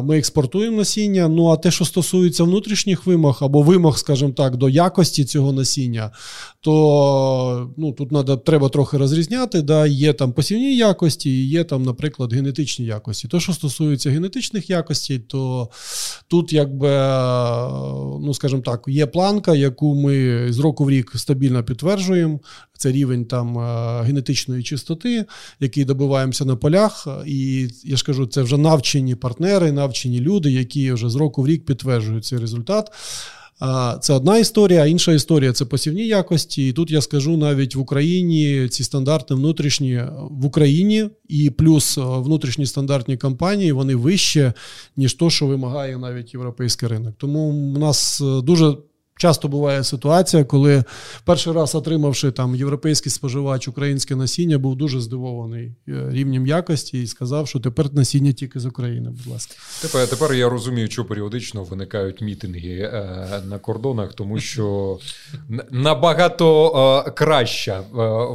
ми 0.02 0.18
експортуємо 0.18 0.76
насіння. 0.76 1.28
Ну 1.28 1.46
а 1.46 1.56
те, 1.56 1.70
що 1.70 1.84
стосується 1.84 2.44
внутрішніх 2.44 3.06
вимог 3.06 3.38
або 3.40 3.62
вимог, 3.62 3.98
скажімо 3.98 4.32
так, 4.32 4.56
до 4.56 4.68
якості 4.68 5.24
цього 5.24 5.52
насіння, 5.52 6.10
то 6.60 7.70
ну 7.76 7.92
тут 7.92 8.08
треба 8.08 8.36
треба 8.36 8.68
трохи 8.68 8.96
розрізняти. 8.96 9.62
Да, 9.62 9.86
Є 9.86 10.12
там 10.12 10.32
посівні 10.32 10.76
якості, 10.76 11.25
і 11.26 11.48
є 11.48 11.64
там, 11.64 11.82
наприклад, 11.82 12.32
генетичні 12.32 12.86
якості. 12.86 13.28
То, 13.28 13.40
що 13.40 13.52
стосується 13.52 14.10
генетичних 14.10 14.70
якостей, 14.70 15.18
то 15.18 15.68
тут, 16.28 16.52
якби, 16.52 16.88
ну 18.26 18.34
скажімо 18.34 18.62
так, 18.62 18.84
є 18.86 19.06
планка, 19.06 19.54
яку 19.54 19.94
ми 19.94 20.46
з 20.52 20.58
року 20.58 20.84
в 20.84 20.90
рік 20.90 21.12
стабільно 21.14 21.64
підтверджуємо. 21.64 22.40
Це 22.78 22.92
рівень 22.92 23.24
там 23.24 23.58
генетичної 24.04 24.62
чистоти, 24.62 25.24
який 25.60 25.84
добиваємося 25.84 26.44
на 26.44 26.56
полях. 26.56 27.08
І 27.26 27.68
я 27.84 27.96
ж 27.96 28.04
кажу, 28.04 28.26
це 28.26 28.42
вже 28.42 28.58
навчені 28.58 29.14
партнери, 29.14 29.72
навчені 29.72 30.20
люди, 30.20 30.50
які 30.50 30.92
вже 30.92 31.08
з 31.10 31.14
року 31.14 31.42
в 31.42 31.46
рік 31.46 31.64
підтверджують 31.64 32.24
цей 32.24 32.38
результат. 32.38 32.90
Це 34.00 34.12
одна 34.14 34.38
історія, 34.38 34.82
а 34.82 34.86
інша 34.86 35.12
історія 35.12 35.52
це 35.52 35.64
посівні 35.64 36.06
якості. 36.06 36.68
І 36.68 36.72
тут 36.72 36.90
я 36.90 37.00
скажу 37.00 37.36
навіть 37.36 37.74
в 37.74 37.80
Україні 37.80 38.68
ці 38.68 38.84
стандарти 38.84 39.34
внутрішні 39.34 40.02
в 40.30 40.46
Україні 40.46 41.10
і 41.28 41.50
плюс 41.50 41.98
внутрішні 41.98 42.66
стандартні 42.66 43.16
компанії 43.16 43.72
вони 43.72 43.94
вище, 43.96 44.52
ніж 44.96 45.14
то, 45.14 45.30
що 45.30 45.46
вимагає 45.46 45.98
навіть 45.98 46.34
європейський 46.34 46.88
ринок. 46.88 47.14
Тому 47.18 47.40
у 47.48 47.78
нас 47.78 48.20
е, 48.20 48.42
дуже 48.42 48.76
Часто 49.18 49.48
буває 49.48 49.84
ситуація, 49.84 50.44
коли 50.44 50.84
перший 51.24 51.52
раз 51.52 51.74
отримавши 51.74 52.30
там 52.30 52.54
європейський 52.54 53.12
споживач 53.12 53.68
українське 53.68 54.16
насіння, 54.16 54.58
був 54.58 54.76
дуже 54.76 55.00
здивований 55.00 55.74
е, 55.88 56.06
рівнем 56.10 56.46
якості 56.46 57.02
і 57.02 57.06
сказав, 57.06 57.48
що 57.48 57.60
тепер 57.60 57.94
насіння 57.94 58.32
тільки 58.32 58.60
з 58.60 58.66
України. 58.66 59.10
Будь 59.10 59.32
ласка, 59.32 59.54
тепер 59.82 60.08
тепер 60.08 60.34
я 60.34 60.48
розумію, 60.48 60.90
що 60.90 61.04
періодично 61.04 61.64
виникають 61.64 62.20
мітинги 62.20 62.90
е, 62.92 63.42
на 63.46 63.58
кордонах, 63.58 64.14
тому 64.14 64.40
що 64.40 64.98
набагато 65.70 67.04
е, 67.06 67.10
краща 67.10 67.80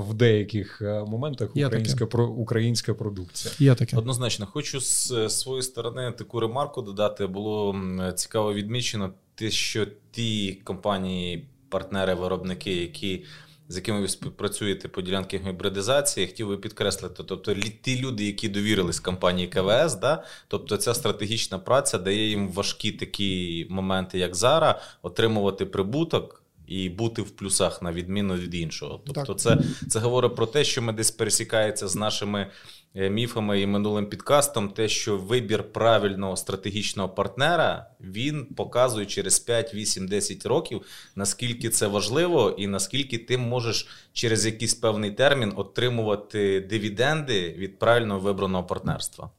в 0.10 0.14
деяких 0.14 0.82
моментах 1.08 1.50
українська 1.56 2.06
про 2.06 2.28
українська 2.28 2.94
продукція. 2.94 3.54
Є 3.60 3.76
таке 3.76 3.98
однозначно. 3.98 4.46
Хочу 4.46 4.80
з 4.80 5.30
своєї 5.30 5.64
сторони 5.64 6.14
таку 6.18 6.40
ремарку 6.40 6.82
додати. 6.82 7.28
Було 7.28 7.76
цікаво 8.16 8.54
відмічено 8.54 9.10
те, 9.42 9.52
що 9.52 9.88
ті 10.12 10.54
компанії, 10.64 11.48
партнери, 11.70 12.14
виробники, 12.14 12.76
які 12.76 13.26
з 13.68 13.76
якими 13.76 14.02
ви 14.02 14.08
співпрацюєте 14.08 14.88
по 14.88 15.02
ділянки 15.02 15.42
гібридизації, 15.48 16.28
хотів 16.28 16.48
би 16.48 16.58
підкреслити. 16.58 17.24
Тобто, 17.28 17.56
ті 17.82 18.00
люди, 18.00 18.26
які 18.26 18.50
довірились 18.50 19.00
компанії 19.00 19.48
КВС, 19.48 20.00
да, 20.02 20.24
тобто 20.48 20.78
ця 20.78 20.94
стратегічна 20.94 21.60
праця 21.60 21.98
дає 21.98 22.30
їм 22.30 22.50
важкі 22.50 22.92
такі 22.92 23.68
моменти, 23.70 24.20
як 24.20 24.36
зараз, 24.36 24.76
отримувати 25.02 25.66
прибуток. 25.66 26.41
І 26.68 26.90
бути 26.90 27.22
в 27.22 27.32
плюсах 27.32 27.82
на 27.82 27.92
відміну 27.92 28.36
від 28.36 28.56
іншого. 28.56 29.02
Тобто, 29.06 29.34
це 29.34 29.58
це 29.90 30.00
говорить 30.00 30.36
про 30.36 30.46
те, 30.46 30.64
що 30.64 30.82
ми 30.82 30.94
десь 30.94 31.12
пересікається 31.12 31.88
з 31.88 31.96
нашими 31.96 32.48
Е, 32.96 33.10
міфами 33.10 33.62
і 33.62 33.68
минулим 33.68 34.06
підкастом, 34.06 34.70
те, 34.70 34.90
що 34.90 35.18
вибір 35.18 35.64
правильного 35.64 36.38
стратегічного 36.38 37.10
партнера 37.10 37.90
він 38.02 38.46
показує 38.46 39.06
через 39.06 39.40
5, 39.40 39.74
8, 39.74 40.08
10 40.08 40.46
років, 40.46 40.82
наскільки 41.16 41.70
це 41.70 41.88
важливо, 41.88 42.56
і 42.58 42.68
наскільки 42.68 43.18
ти 43.18 43.38
можеш 43.38 43.88
через 44.14 44.46
якийсь 44.46 44.74
певний 44.74 45.12
термін 45.12 45.54
отримувати 45.56 46.62
дивіденди 46.62 47.56
від 47.58 47.80
правильно 47.80 48.20
вибраного 48.20 48.64
партнерства. 48.64 49.30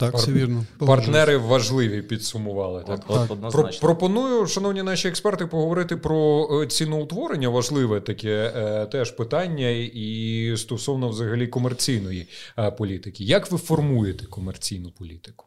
Так, 0.00 0.14
все 0.14 0.32
вірно. 0.32 0.64
Партнери 0.78 1.36
важливі 1.36 2.02
підсумували. 2.02 2.84
Так? 2.86 3.00
От, 3.08 3.30
от, 3.30 3.52
Про, 3.52 3.70
пропоную, 3.80 4.46
шановні 4.46 4.82
наші 4.82 5.08
експерти, 5.08 5.46
поговорити 5.46 5.96
про 5.96 6.48
е, 6.62 6.66
ціноутворення. 6.66 7.48
Важливе 7.48 8.00
таке 8.00 8.52
е, 8.56 8.86
теж 8.86 9.10
питання, 9.10 9.68
і 9.68 10.54
стосовно 10.56 11.08
взагалі 11.08 11.46
комерційної 11.46 12.28
е, 12.58 12.70
політики. 12.70 13.24
Як 13.24 13.52
ви 13.52 13.58
формуєте 13.58 14.26
комерційну 14.26 14.90
політику? 14.90 15.46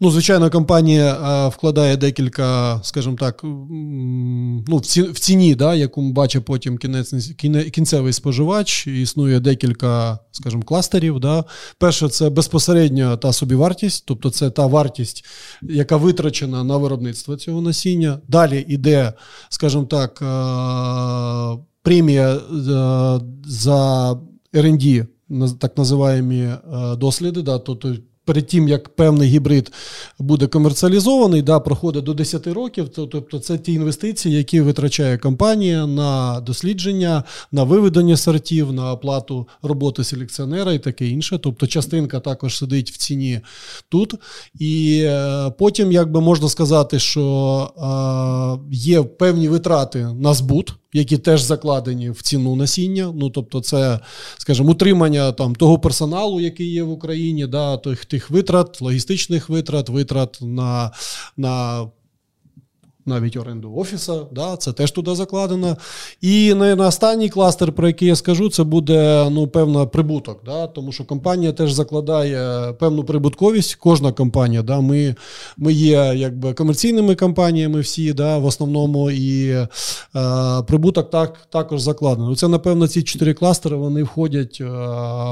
Ну, 0.00 0.10
звичайно, 0.10 0.50
компанія 0.50 1.48
вкладає 1.48 1.96
декілька, 1.96 2.80
скажімо 2.84 3.16
так, 3.20 3.40
ну, 3.42 4.76
в 5.12 5.18
ціні, 5.18 5.54
да, 5.54 5.74
яку 5.74 6.12
бачить 6.12 6.44
потім 6.44 6.78
кінець, 6.78 7.30
кінцевий 7.72 8.12
споживач. 8.12 8.86
Існує 8.86 9.40
декілька, 9.40 10.18
скажімо, 10.32 10.62
кластерів. 10.62 11.20
Да. 11.20 11.44
Перше, 11.78 12.08
це 12.08 12.30
безпосередньо 12.30 13.16
та 13.16 13.32
собівартість, 13.32 14.04
тобто 14.06 14.30
це 14.30 14.50
та 14.50 14.66
вартість, 14.66 15.24
яка 15.62 15.96
витрачена 15.96 16.64
на 16.64 16.76
виробництво 16.76 17.36
цього 17.36 17.60
насіння. 17.60 18.18
Далі 18.28 18.64
йде, 18.68 19.12
скажімо 19.48 19.84
так, 19.84 20.18
премія 21.82 22.40
за 23.46 24.12
R&D, 24.54 25.06
так 25.58 25.78
називаємо 25.78 26.56
досліди. 26.96 27.42
да, 27.42 27.58
тобто 27.58 27.94
перед 28.26 28.46
тим, 28.46 28.68
як 28.68 28.88
певний 28.88 29.28
гібрид 29.28 29.72
буде 30.18 30.46
комерціалізований, 30.46 31.42
да, 31.42 31.60
проходить 31.60 32.04
до 32.04 32.14
10 32.14 32.46
років. 32.46 32.88
Тобто 32.88 33.38
це 33.38 33.58
ті 33.58 33.72
інвестиції, 33.72 34.36
які 34.36 34.60
витрачає 34.60 35.18
компанія 35.18 35.86
на 35.86 36.40
дослідження, 36.40 37.24
на 37.52 37.64
виведення 37.64 38.16
сортів, 38.16 38.72
на 38.72 38.92
оплату 38.92 39.48
роботи 39.62 40.04
селекціонера 40.04 40.72
і 40.72 40.78
таке 40.78 41.06
інше. 41.08 41.38
Тобто 41.42 41.66
частинка 41.66 42.20
також 42.20 42.56
сидить 42.56 42.90
в 42.90 42.96
ціні 42.96 43.40
тут. 43.88 44.14
І 44.54 45.02
е, 45.04 45.50
потім, 45.58 45.92
як 45.92 46.12
би 46.12 46.20
можна 46.20 46.48
сказати, 46.48 46.98
що 46.98 48.62
е, 48.62 48.66
є 48.72 49.02
певні 49.02 49.48
витрати 49.48 49.98
на 49.98 50.34
збут 50.34 50.74
які 50.96 51.18
теж 51.18 51.42
закладені 51.42 52.10
в 52.10 52.22
ціну 52.22 52.56
насіння. 52.56 53.12
Ну 53.14 53.30
тобто, 53.30 53.60
це, 53.60 54.00
скажімо, 54.38 54.70
утримання 54.70 55.32
там 55.32 55.54
того 55.54 55.78
персоналу, 55.78 56.40
який 56.40 56.72
є 56.72 56.82
в 56.82 56.90
Україні, 56.90 57.46
да, 57.46 57.76
тих 57.76 58.04
тих 58.04 58.30
витрат, 58.30 58.82
логістичних 58.82 59.48
витрат, 59.48 59.88
витрат 59.88 60.38
на, 60.40 60.90
на 61.36 61.86
навіть 63.06 63.36
оренду 63.36 63.74
офіса, 63.76 64.20
да, 64.32 64.56
це 64.56 64.72
теж 64.72 64.90
туди 64.90 65.14
закладено. 65.14 65.76
І 66.20 66.54
на, 66.54 66.86
останній 66.86 67.28
кластер, 67.28 67.72
про 67.72 67.86
який 67.86 68.08
я 68.08 68.16
скажу, 68.16 68.50
це 68.50 68.64
буде 68.64 69.28
ну, 69.30 69.48
певна 69.48 69.86
прибуток. 69.86 70.42
Да, 70.44 70.66
Тому 70.66 70.92
що 70.92 71.04
компанія 71.04 71.52
теж 71.52 71.72
закладає 71.72 72.72
певну 72.72 73.04
прибутковість. 73.04 73.74
Кожна 73.74 74.12
компанія. 74.12 74.62
Да, 74.62 74.80
Ми 74.80 75.14
ми 75.56 75.72
є 75.72 76.12
якби 76.16 76.54
комерційними 76.54 77.14
компаніями 77.14 77.80
всі, 77.80 78.12
да, 78.12 78.38
в 78.38 78.44
основному, 78.44 79.10
і 79.10 79.48
е, 79.48 79.68
прибуток 80.66 81.10
так, 81.10 81.46
також 81.50 81.80
закладено. 81.80 82.36
Це, 82.36 82.48
напевно, 82.48 82.88
ці 82.88 83.02
чотири 83.02 83.34
кластери 83.34 83.76
вони 83.76 84.02
входять 84.02 84.58
е, 84.60 84.64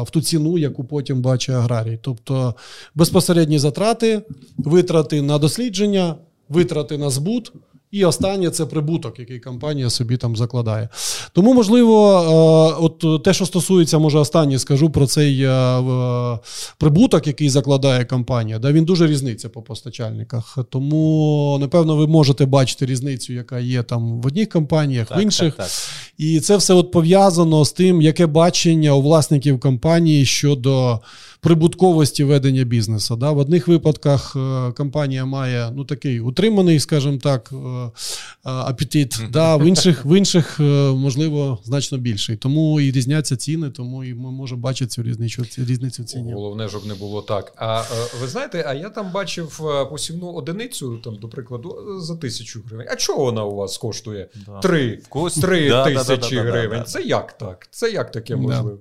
в 0.03 0.07
ту 0.11 0.21
ціну, 0.21 0.59
яку 0.59 0.85
потім 0.85 1.23
бачить 1.23 1.55
аграрій. 1.55 1.99
Тобто 2.03 2.55
безпосередні 2.95 3.59
затрати, 3.59 4.23
витрати 4.59 5.23
на 5.23 5.39
дослідження 5.39 6.15
витрати 6.49 6.99
на 6.99 7.11
збут. 7.11 7.53
І 7.95 8.05
останнє 8.05 8.51
це 8.51 8.67
прибуток, 8.67 9.19
який 9.19 9.41
компанія 9.41 9.91
собі 9.91 10.17
там 10.17 10.37
закладає. 10.37 10.89
Тому, 11.33 11.55
можливо, 11.55 12.21
е, 12.21 12.85
от 12.85 13.25
те, 13.25 13.35
що 13.35 13.47
стосується, 13.47 13.99
може, 13.99 14.19
останнє 14.19 14.59
скажу 14.59 14.91
про 14.91 15.07
цей 15.07 15.43
е, 15.43 16.39
прибуток, 16.79 17.27
який 17.27 17.49
закладає 17.49 18.05
компанія, 18.05 18.59
да, 18.59 18.73
він 18.73 18.85
дуже 18.85 19.07
різниця 19.07 19.49
по 19.49 19.63
постачальниках. 19.63 20.59
Тому, 20.71 21.57
напевно, 21.61 21.97
ви 21.97 22.07
можете 22.07 22.47
бачити 22.47 22.87
різницю, 22.87 23.33
яка 23.33 23.59
є 23.59 23.83
там 23.83 24.21
в 24.21 24.27
одних 24.27 24.49
компаніях, 24.49 25.09
так, 25.09 25.19
в 25.19 25.21
інших. 25.21 25.55
Так, 25.55 25.67
так. 25.67 25.75
І 26.19 26.41
це 26.41 26.57
все 26.57 26.75
от 26.75 26.91
пов'язано 26.91 27.65
з 27.65 27.73
тим, 27.73 28.03
яке 28.03 28.27
бачення 28.27 28.93
у 28.95 29.03
власників 29.03 29.61
компанії 29.61 30.27
щодо 30.27 31.01
прибутковості 31.45 32.25
ведення 32.25 32.65
бізнесу. 32.65 33.17
Да? 33.17 33.31
В 33.31 33.39
одних 33.39 33.69
випадках 33.69 34.37
е, 34.37 34.73
компанія 34.73 35.25
має 35.25 35.71
ну, 35.77 35.85
такий 35.85 36.21
утриманий, 36.21 36.81
скажімо 36.81 37.19
так, 37.23 37.51
е, 37.53 37.57
е, 37.57 37.91
апетит, 38.45 39.21
да? 39.31 39.57
в 39.57 39.65
інших, 39.65 40.05
в 40.05 40.19
інших, 40.19 40.61
можливо, 40.95 41.59
значно 41.65 41.99
більший. 41.99 42.37
Тому 42.37 42.81
і 42.81 42.91
різняться 42.91 43.37
ціни, 43.37 43.71
тому 43.71 44.05
і 44.05 44.15
ми 44.15 44.31
можемо 44.31 44.61
бачити 44.61 44.91
цю 44.91 45.03
різницю 45.03 45.45
різницю 45.59 46.03
в 46.03 46.07
ціні. 46.07 46.33
Головне, 46.33 46.69
щоб 46.69 46.87
не 46.87 46.95
було 46.95 47.23
так. 47.23 47.53
А 47.57 47.83
ви 48.21 48.29
знаєте, 48.29 48.65
а 48.69 48.75
я 48.75 48.89
там 48.89 49.13
бачив 49.13 49.61
посівну 49.91 50.33
одиницю, 50.33 50.99
там, 51.05 51.17
до 51.17 51.29
прикладу, 51.29 52.01
за 52.01 52.17
тисячу 52.17 52.63
гривень. 52.67 52.87
А 52.91 52.97
чого 52.97 53.25
вона 53.25 53.45
у 53.45 53.55
вас 53.57 53.79
коштує? 53.79 54.29
Три 54.63 54.99
Три 55.41 55.69
да, 55.69 55.85
тисячі 55.85 56.37
да, 56.37 56.45
да, 56.45 56.51
гривень. 56.51 56.85
Це 56.85 57.03
як 57.03 57.33
так? 57.39 57.69
Це 57.71 57.91
як 57.91 58.11
таке 58.11 58.37
можливо? 58.37 58.79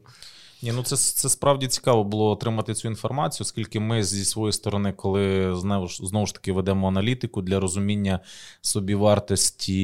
Ні, 0.63 0.71
ну 0.71 0.84
це 0.84 0.97
це 0.97 1.30
справді 1.30 1.67
цікаво 1.67 2.04
було 2.04 2.32
отримати 2.32 2.73
цю 2.73 2.88
інформацію, 2.88 3.45
оскільки 3.45 3.80
ми 3.80 4.04
зі 4.04 4.26
своєї 4.26 4.54
сторони, 4.54 4.93
коли 4.93 5.56
знову 5.56 5.88
ж, 5.88 6.06
знову 6.06 6.26
ж 6.26 6.34
таки 6.34 6.52
ведемо 6.52 6.88
аналітику 6.88 7.41
для 7.41 7.60
розуміння 7.60 8.19
собівартості 8.62 9.78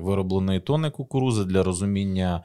виробленої 0.00 0.60
тони 0.60 0.90
кукурузи, 0.90 1.44
для 1.44 1.62
розуміння 1.62 2.44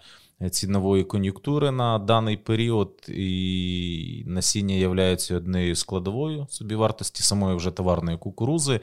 цінової 0.51 1.03
кон'юнктури 1.03 1.71
на 1.71 1.99
даний 1.99 2.37
період, 2.37 2.91
і 3.07 4.23
насіння 4.27 4.75
є 4.75 4.87
однією 5.35 5.75
складовою 5.75 6.47
собівартості 6.49 7.23
самої 7.23 7.55
вже 7.57 7.71
товарної 7.71 8.17
кукурузи. 8.17 8.79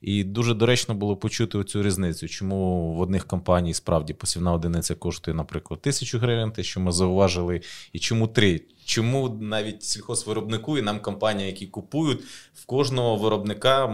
І 0.00 0.24
дуже 0.24 0.54
доречно 0.54 0.94
було 0.94 1.16
почути 1.16 1.64
цю 1.64 1.82
різницю, 1.82 2.28
чому 2.28 2.92
в 2.94 3.00
одних 3.00 3.26
компаній 3.26 3.74
справді 3.74 4.12
посівна 4.12 4.52
одиниця 4.52 4.94
коштує, 4.94 5.34
наприклад, 5.36 5.80
тисячу 5.80 6.18
гривень, 6.18 6.52
те, 6.52 6.62
що 6.62 6.80
ми 6.80 6.92
зауважили, 6.92 7.60
і 7.92 7.98
чому 7.98 8.28
три. 8.28 8.60
Чому 8.84 9.28
навіть 9.28 9.82
сільхозвиробнику 9.84 10.78
і 10.78 10.82
нам 10.82 11.00
компанії, 11.00 11.46
які 11.46 11.66
купують, 11.66 12.20
в 12.54 12.64
кожного 12.66 13.16
виробника 13.16 13.84
м- 13.84 13.90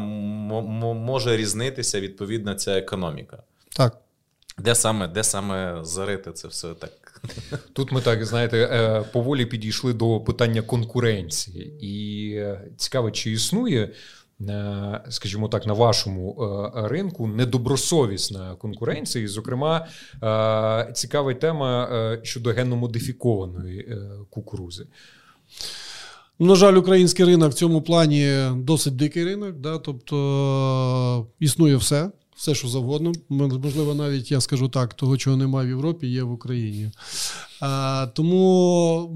може 0.97 1.37
різнитися 1.37 2.01
відповідно 2.01 2.55
ця 2.55 2.79
економіка? 2.79 3.43
Так. 3.77 3.99
Де 4.59 4.75
саме 4.75 5.09
де 5.09 5.25
саме 5.25 5.79
зарити 5.85 6.33
це 6.33 6.49
все 6.49 6.75
так 6.75 7.06
Тут 7.73 7.93
ми 7.93 8.01
так 8.01 8.25
знаєте, 8.25 8.59
е, 8.59 9.05
поволі 9.13 9.47
підійшли 9.47 9.93
до 9.93 10.21
питання 10.21 10.63
конкуренції, 10.63 11.77
і 11.81 12.31
е, 12.35 12.69
цікаво, 12.77 13.11
чи 13.11 13.31
існує. 13.31 13.93
Е, 14.41 15.01
скажімо 15.09 15.49
так, 15.49 15.67
на 15.67 15.73
вашому 15.73 16.37
ринку 16.75 17.27
недобросовісна 17.27 18.55
конкуренція, 18.55 19.25
і, 19.25 19.29
зокрема, 19.29 19.87
цікава 20.95 21.35
тема 21.35 21.89
щодо 22.23 22.51
генно-модифікованої 22.51 23.97
кукурузи. 24.31 24.87
На 26.39 26.55
жаль, 26.55 26.75
український 26.75 27.27
ринок 27.27 27.51
в 27.51 27.55
цьому 27.55 27.83
плані 27.83 28.33
досить 28.55 28.97
дикий 28.97 29.25
ринок, 29.25 29.57
да, 29.57 29.79
тобто 29.79 31.27
існує 31.41 31.77
все 31.77 32.11
все, 32.37 32.55
що 32.55 32.69
завгодно. 32.69 33.13
Можливо, 33.29 33.95
навіть 33.95 34.31
я 34.31 34.41
скажу 34.41 34.69
так, 34.69 34.95
того, 34.95 35.17
чого 35.17 35.37
немає 35.37 35.67
в 35.67 35.71
Європі, 35.71 36.07
є 36.07 36.23
в 36.23 36.33
Україні. 36.33 36.91
Тому 38.15 39.09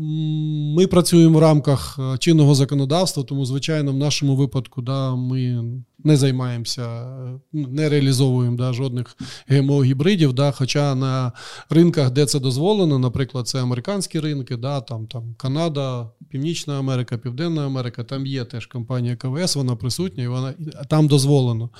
ми 0.76 0.86
працюємо 0.86 1.38
в 1.38 1.42
рамках 1.42 1.98
чинного 2.18 2.54
законодавства, 2.54 3.22
тому, 3.22 3.46
звичайно, 3.46 3.92
в 3.92 3.96
нашому 3.96 4.36
випадку 4.36 4.82
да, 4.82 5.14
ми 5.14 5.64
не 6.04 6.16
займаємося, 6.16 7.06
не 7.52 7.88
реалізовуємо 7.88 8.56
да, 8.56 8.72
жодних 8.72 9.16
ГМО-гібридів. 9.48 10.32
Да, 10.32 10.50
Хоча 10.50 10.94
на 10.94 11.32
ринках, 11.70 12.10
де 12.10 12.26
це 12.26 12.40
дозволено, 12.40 12.98
наприклад, 12.98 13.48
це 13.48 13.62
американські 13.62 14.20
ринки, 14.20 14.56
да, 14.56 14.80
там, 14.80 15.06
там 15.06 15.34
Канада, 15.38 16.10
Північна 16.28 16.78
Америка, 16.78 17.18
Південна 17.18 17.66
Америка, 17.66 18.04
там 18.04 18.26
є 18.26 18.44
теж 18.44 18.66
компанія 18.66 19.16
КВС, 19.16 19.58
вона 19.58 19.76
присутня 19.76 20.24
і 20.24 20.28
вона 20.28 20.54
там 20.88 21.08
дозволено 21.08 21.70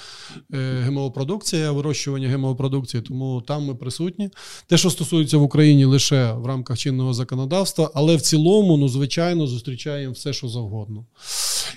е, 0.55 0.57
ГМО-продукція, 0.87 1.73
вирощування 1.73 2.29
ГМО-продукції, 2.29 3.03
тому 3.03 3.43
там 3.47 3.65
ми 3.65 3.75
присутні. 3.75 4.31
Те, 4.67 4.77
що 4.77 4.91
стосується 4.91 5.39
в 5.39 5.43
Україні 5.43 5.85
лише 5.85 6.33
в 6.33 6.47
рамках 6.47 6.79
чинного 6.79 7.15
законодавства, 7.15 7.91
але 7.95 8.17
в 8.17 8.21
цілому, 8.21 8.77
ну, 8.77 8.89
звичайно, 8.89 9.47
зустрічаємо 9.47 10.13
все, 10.13 10.33
що 10.33 10.49
завгодно. 10.49 11.07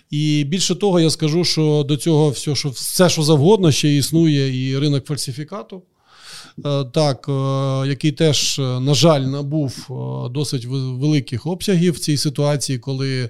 І 0.10 0.43
більше 0.43 0.75
того, 0.75 0.99
я 0.99 1.10
скажу, 1.10 1.43
що 1.43 1.86
до 1.88 1.97
цього 1.97 2.29
все, 2.34 2.56
що 2.56 2.69
все, 2.69 3.10
що 3.10 3.24
завгодно, 3.24 3.72
ще 3.72 3.96
існує 3.96 4.69
і 4.69 4.78
ринок 4.78 5.06
фальсифікату. 5.06 5.84
Е, 6.65 6.84
так, 6.84 7.26
е, 7.30 7.88
який 7.88 8.12
теж, 8.12 8.60
на 8.60 8.93
жаль, 8.93 9.22
набув 9.22 9.88
е, 9.89 10.30
досить 10.30 10.65
великих 10.65 11.46
обсягів 11.46 11.93
в 11.93 12.00
цій 12.00 12.17
ситуації, 12.17 12.80
коли 12.80 13.24
Е, 13.24 13.30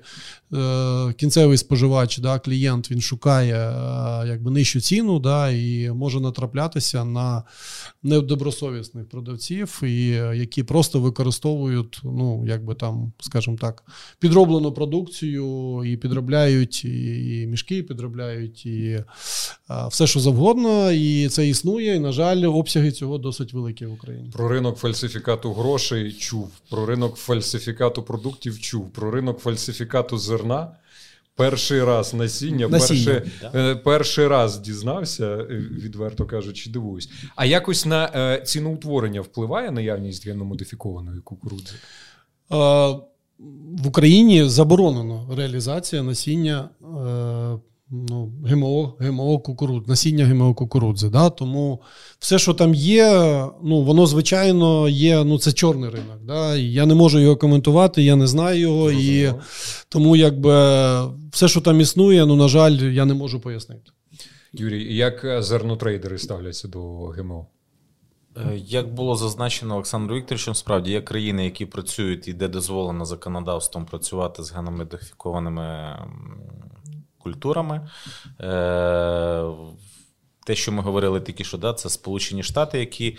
кінцевий 1.17 1.57
споживач, 1.57 2.17
да, 2.17 2.39
клієнт 2.39 2.91
він 2.91 3.01
шукає 3.01 3.55
е, 3.55 4.27
якби 4.27 4.51
нижчу 4.51 4.81
ціну, 4.81 5.19
да, 5.19 5.49
і 5.49 5.91
може 5.91 6.19
натраплятися 6.19 7.05
на 7.05 7.43
недобросовісних 8.03 9.09
продавців, 9.09 9.81
і 9.83 10.11
е, 10.11 10.37
які 10.37 10.63
просто 10.63 10.99
використовують, 10.99 12.01
ну 12.03 12.43
якби 12.47 12.75
там, 12.75 13.13
скажімо 13.19 13.57
так, 13.61 13.83
підроблену 14.19 14.71
продукцію 14.71 15.81
і 15.85 15.97
підробляють 15.97 16.85
і 16.85 17.45
мішки, 17.49 17.83
підробляють 17.83 18.65
і 18.65 19.03
все, 19.89 20.07
що 20.07 20.19
завгодно, 20.19 20.91
і 20.91 21.27
це 21.27 21.47
існує. 21.47 21.95
І 21.95 21.99
на 21.99 22.11
жаль, 22.11 22.43
обсяги 22.43 22.91
цього 22.91 23.17
досить 23.17 23.53
великі 23.53 23.85
в 23.85 23.93
Україні. 23.93 24.29
Про 24.33 24.47
ринок 24.47 24.77
фальсифікату 24.77 25.53
грошей 25.53 26.11
чув, 26.11 26.51
про 26.69 26.85
ринок 26.85 27.15
фальсифікату 27.15 28.03
продуктів 28.03 28.59
чув, 28.59 28.89
про 28.89 29.11
ринок 29.11 29.39
фальсифікату 29.39 30.17
зерна 30.17 30.42
зерна. 30.43 30.75
Перший 31.35 31.83
раз 31.83 32.13
насіння, 32.13 32.67
насіння 32.67 33.13
перший, 33.13 33.31
да. 33.41 33.75
перший 33.75 34.27
раз 34.27 34.59
дізнався, 34.59 35.25
е, 35.25 35.45
відверто 35.83 36.25
кажучи, 36.25 36.69
дивуюсь. 36.69 37.09
А 37.35 37.45
якось 37.45 37.85
на 37.85 38.11
е, 38.15 38.41
ціноутворення 38.45 39.21
впливає 39.21 39.71
наявність 39.71 40.27
генномодифікованої 40.27 41.21
кукурудзи? 41.21 41.73
Е, 41.73 42.55
в 43.77 43.87
Україні 43.87 44.43
заборонено 44.43 45.29
реалізація 45.37 46.03
насіння 46.03 46.69
е, 46.81 47.59
ну, 47.93 48.31
ГМО, 48.45 48.95
ГМО 48.99 49.39
кукурудзи, 49.39 49.85
насіння 49.87 50.25
ГМО 50.25 50.53
кукурудзи. 50.53 51.09
Да? 51.09 51.29
Тому 51.29 51.81
все, 52.19 52.39
що 52.39 52.53
там 52.53 52.73
є, 52.73 53.09
ну, 53.63 53.81
воно, 53.81 54.07
звичайно, 54.07 54.89
є. 54.89 55.23
Ну, 55.23 55.37
це 55.37 55.51
чорний 55.51 55.89
ринок. 55.89 56.19
Да? 56.27 56.55
І 56.55 56.71
Я 56.71 56.85
не 56.85 56.95
можу 56.95 57.19
його 57.19 57.35
коментувати, 57.35 58.03
я 58.03 58.15
не 58.15 58.27
знаю 58.27 58.59
його. 58.59 58.91
І 58.91 59.33
тому 59.89 60.15
якби 60.15 60.53
все, 61.31 61.47
що 61.47 61.61
там 61.61 61.81
існує, 61.81 62.25
ну, 62.25 62.35
на 62.35 62.47
жаль, 62.47 62.71
я 62.71 63.05
не 63.05 63.13
можу 63.13 63.39
пояснити. 63.39 63.91
Юрій, 64.53 64.95
як 64.95 65.43
зернотрейдери 65.43 66.17
ставляться 66.17 66.67
до 66.67 67.05
ГМО? 67.05 67.47
Е, 68.37 68.57
як 68.57 68.93
було 68.93 69.15
зазначено 69.15 69.73
Олександром 69.73 70.17
Вікторовичем, 70.17 70.55
справді 70.55 70.91
є 70.91 71.01
країни, 71.01 71.45
які 71.45 71.65
працюють 71.65 72.27
і 72.27 72.33
де 72.33 72.47
дозволено 72.47 73.05
законодавством 73.05 73.85
працювати 73.85 74.43
з 74.43 74.51
геномодифікованими 74.51 75.97
культурами. 77.23 77.89
Е, 78.39 79.43
те, 80.45 80.55
що 80.55 80.71
ми 80.71 80.81
говорили 80.81 81.21
тільки 81.21 81.43
що, 81.43 81.57
да, 81.57 81.73
це 81.73 81.89
Сполучені 81.89 82.43
Штати, 82.43 82.79
які 82.79 83.17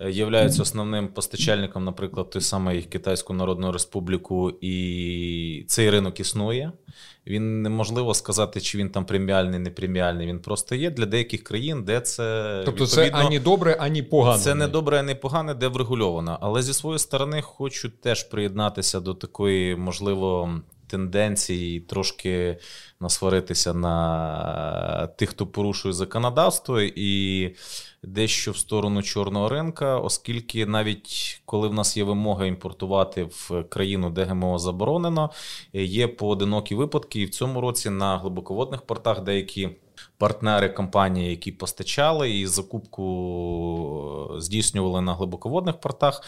е, 0.00 0.10
являються 0.10 0.62
основним 0.62 1.08
постачальником, 1.08 1.84
наприклад, 1.84 2.30
той 2.30 2.42
самої 2.42 2.82
Китайську 2.82 3.34
Народну 3.34 3.72
Республіку, 3.72 4.52
і 4.60 5.64
цей 5.68 5.90
ринок 5.90 6.20
існує. 6.20 6.72
Він 7.26 7.62
неможливо 7.62 8.14
сказати, 8.14 8.60
чи 8.60 8.78
він 8.78 8.90
там 8.90 9.04
преміальний, 9.04 9.58
не 9.58 9.70
преміальний. 9.70 10.26
Він 10.26 10.38
просто 10.38 10.74
є 10.74 10.90
для 10.90 11.06
деяких 11.06 11.44
країн, 11.44 11.84
де 11.84 12.00
це 12.00 12.62
тобто 12.64 12.86
це 12.86 13.10
ані 13.12 13.38
добре, 13.38 13.76
ані 13.80 14.02
погане. 14.02 14.42
Це 14.42 14.54
не 14.54 14.68
добре, 14.68 15.00
ані 15.00 15.14
погане, 15.14 15.54
де 15.54 15.68
врегульовано. 15.68 16.38
Але 16.40 16.62
зі 16.62 16.74
своєї 16.74 16.98
сторони 16.98 17.42
хочу 17.42 17.90
теж 17.90 18.22
приєднатися 18.22 19.00
до 19.00 19.14
такої, 19.14 19.76
можливо, 19.76 20.60
тенденції 20.94 21.80
трошки 21.80 22.58
насваритися 23.00 23.74
на 23.74 25.06
тих, 25.06 25.30
хто 25.30 25.46
порушує 25.46 25.94
законодавство, 25.94 26.80
і 26.80 27.50
дещо 28.02 28.52
в 28.52 28.56
сторону 28.56 29.02
чорного 29.02 29.48
ринка, 29.48 29.98
оскільки 29.98 30.66
навіть 30.66 31.42
коли 31.46 31.68
в 31.68 31.74
нас 31.74 31.96
є 31.96 32.04
вимога 32.04 32.46
імпортувати 32.46 33.24
в 33.24 33.64
країну, 33.68 34.10
де 34.10 34.24
ГМО 34.24 34.58
заборонено, 34.58 35.30
є 35.72 36.08
поодинокі 36.08 36.74
випадки, 36.74 37.20
і 37.20 37.24
в 37.24 37.30
цьому 37.30 37.60
році 37.60 37.90
на 37.90 38.18
глибоководних 38.18 38.82
портах 38.82 39.22
деякі. 39.22 39.70
Партнери 40.18 40.68
компанії, 40.68 41.30
які 41.30 41.52
постачали 41.52 42.30
і 42.30 42.46
закупку 42.46 44.34
здійснювали 44.38 45.00
на 45.00 45.14
глибоководних 45.14 45.80
портах, 45.80 46.22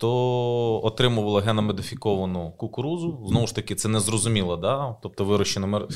то 0.00 0.80
отримували 0.84 1.40
геномодифіковану 1.40 2.52
кукурузу. 2.56 3.24
Знову 3.28 3.46
ж 3.46 3.54
таки, 3.54 3.74
це 3.74 3.88
незрозуміло, 3.88 4.56
да? 4.56 4.96
тобто 5.02 5.24
вирощено 5.24 5.88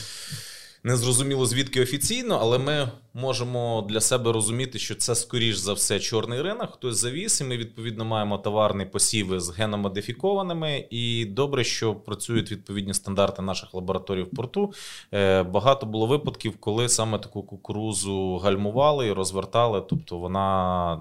незрозуміло 0.85 1.47
звідки 1.47 1.83
офіційно, 1.83 2.39
але 2.41 2.59
ми 2.59 2.89
можемо 3.15 3.87
для 3.89 4.01
себе 4.01 4.33
розуміти, 4.33 4.79
що 4.79 4.95
це, 4.95 5.15
скоріш 5.15 5.57
за 5.57 5.73
все, 5.73 6.01
чорний 6.01 6.43
ринок, 6.43 6.71
хтось 6.73 6.97
завіз, 6.97 7.41
і 7.41 7.45
ми 7.45 7.57
відповідно 7.57 8.05
маємо 8.05 8.39
товарні 8.39 8.85
посіви 8.85 9.41
з 9.41 9.51
геномодифікованими. 9.51 10.87
І 10.91 11.25
добре, 11.25 11.65
що 11.65 11.95
працюють 11.95 12.53
відповідні 12.53 12.95
стандарти 12.95 13.43
наших 13.43 13.75
лабораторій 13.75 14.23
в 14.23 14.31
порту. 14.31 14.73
Е, 15.13 15.43
багато 15.43 15.87
було 15.87 16.07
випадків, 16.07 16.57
коли 16.61 16.89
саме 16.89 17.19
таку 17.19 17.43
кукурузу 17.43 18.37
гальмували 18.37 19.07
і 19.07 19.13
розвертали, 19.13 19.83
тобто 19.89 20.19
вона. 20.19 20.99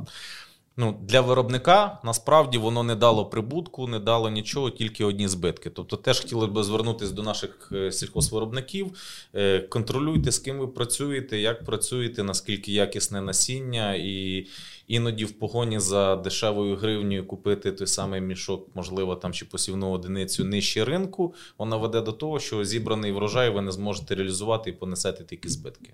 Ну, 0.77 0.99
Для 1.01 1.21
виробника 1.21 1.99
насправді 2.03 2.57
воно 2.57 2.83
не 2.83 2.95
дало 2.95 3.25
прибутку, 3.25 3.87
не 3.87 3.99
дало 3.99 4.29
нічого, 4.29 4.69
тільки 4.69 5.05
одні 5.05 5.27
збитки. 5.27 5.69
Тобто, 5.69 5.97
теж 5.97 6.19
хотіли 6.19 6.47
б 6.47 6.63
звернутися 6.63 7.13
до 7.13 7.23
наших 7.23 7.69
е, 7.71 7.91
сільхозвиробників. 7.91 8.91
Е, 9.35 9.59
контролюйте, 9.59 10.31
з 10.31 10.39
ким 10.39 10.59
ви 10.59 10.67
працюєте, 10.67 11.39
як 11.39 11.65
працюєте, 11.65 12.23
наскільки 12.23 12.71
якісне 12.71 13.21
насіння, 13.21 13.95
і 13.95 14.47
іноді 14.87 15.25
в 15.25 15.31
погоні 15.31 15.79
за 15.79 16.15
дешевою 16.15 16.75
гривнею 16.75 17.27
купити 17.27 17.71
той 17.71 17.87
самий 17.87 18.21
мішок, 18.21 18.67
можливо, 18.75 19.15
там 19.15 19.33
чи 19.33 19.45
посівну 19.45 19.91
одиницю 19.91 20.45
нижче 20.45 20.85
ринку. 20.85 21.33
Вона 21.57 21.77
веде 21.77 22.01
до 22.01 22.11
того, 22.11 22.39
що 22.39 22.65
зібраний 22.65 23.11
врожай 23.11 23.49
ви 23.49 23.61
не 23.61 23.71
зможете 23.71 24.15
реалізувати 24.15 24.69
і 24.69 24.73
понесете 24.73 25.23
тільки 25.23 25.49
збитки. 25.49 25.93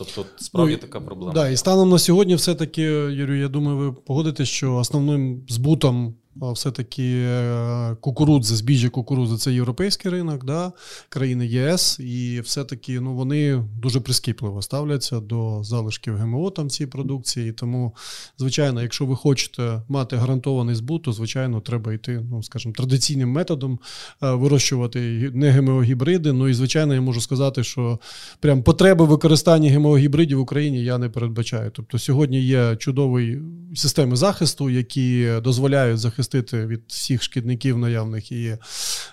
Тобто, 0.00 0.26
справді 0.36 0.72
ну, 0.72 0.78
така 0.78 1.00
проблема. 1.00 1.32
Да, 1.32 1.48
і 1.48 1.56
станом 1.56 1.90
на 1.90 1.98
сьогодні, 1.98 2.34
все-таки, 2.34 2.82
Юрію, 2.82 3.40
я 3.40 3.48
думаю, 3.48 3.76
ви 3.76 3.92
погодитесь, 3.92 4.48
що 4.48 4.74
основним 4.74 5.44
збутом 5.48 6.14
все-таки 6.36 7.22
е, 7.26 7.96
кукурудзи, 8.00 8.56
збіжжя 8.56 8.88
кукурудзи 8.88 9.36
це 9.36 9.52
європейський 9.52 10.10
ринок, 10.10 10.44
да, 10.44 10.72
країни 11.08 11.46
ЄС, 11.46 12.00
і 12.00 12.40
все-таки 12.40 13.00
ну, 13.00 13.14
вони 13.14 13.64
дуже 13.82 14.00
прискіпливо 14.00 14.62
ставляться 14.62 15.20
до 15.20 15.62
залишків 15.62 16.16
ГМО 16.16 16.50
там 16.50 16.70
цієї 16.70 16.90
продукції. 16.90 17.52
Тому, 17.52 17.94
звичайно, 18.38 18.82
якщо 18.82 19.06
ви 19.06 19.16
хочете 19.16 19.82
мати 19.88 20.16
гарантований 20.16 20.74
збут, 20.74 21.02
то 21.02 21.12
звичайно 21.12 21.60
треба 21.60 21.92
йти, 21.92 22.24
ну 22.30 22.42
скажімо, 22.42 22.74
традиційним 22.74 23.30
методом 23.30 23.78
е, 24.22 24.30
вирощувати 24.30 25.30
не 25.34 25.50
ГМО-гібриди. 25.52 26.32
Ну 26.32 26.48
і 26.48 26.54
звичайно, 26.54 26.94
я 26.94 27.00
можу 27.00 27.20
сказати, 27.20 27.64
що 27.64 27.98
прям 28.40 28.62
потреби 28.62 29.04
використання 29.04 29.70
ГМО-гібридів 29.70 30.36
в 30.36 30.40
Україні 30.40 30.84
я 30.84 30.98
не 30.98 31.08
передбачаю. 31.08 31.70
Тобто 31.74 31.98
сьогодні 31.98 32.40
є 32.40 32.76
чудові 32.76 33.40
системи 33.74 34.16
захисту, 34.16 34.70
які 34.70 35.28
дозволяють 35.42 35.98
захистити 35.98 36.19
захистити 36.22 36.66
від 36.66 36.82
всіх 36.86 37.22
шкідників 37.22 37.78
наявних 37.78 38.32
і 38.32 38.56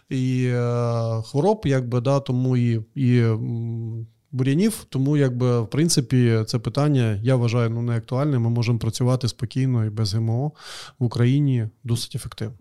і 0.10 0.46
е, 0.46 1.22
хвороб, 1.26 1.62
якби 1.66 2.02
да, 2.02 2.20
тому 2.20 2.58
і 2.58 2.82
і 2.96 3.24
бур'янів. 4.32 4.86
Тому, 4.90 5.18
якби, 5.18 5.62
в 5.62 5.70
принципі, 5.70 6.44
це 6.48 6.60
питання 6.60 7.20
я 7.24 7.36
вважаю 7.36 7.70
ну, 7.70 7.82
не 7.82 7.98
актуальне. 7.98 8.40
Ми 8.40 8.50
можемо 8.50 8.80
працювати 8.80 9.28
спокійно 9.28 9.86
і 9.86 9.90
без 9.90 10.14
ГМО 10.14 10.52
в 11.00 11.04
Україні 11.04 11.70
досить 11.84 12.16
ефективно. 12.16 12.58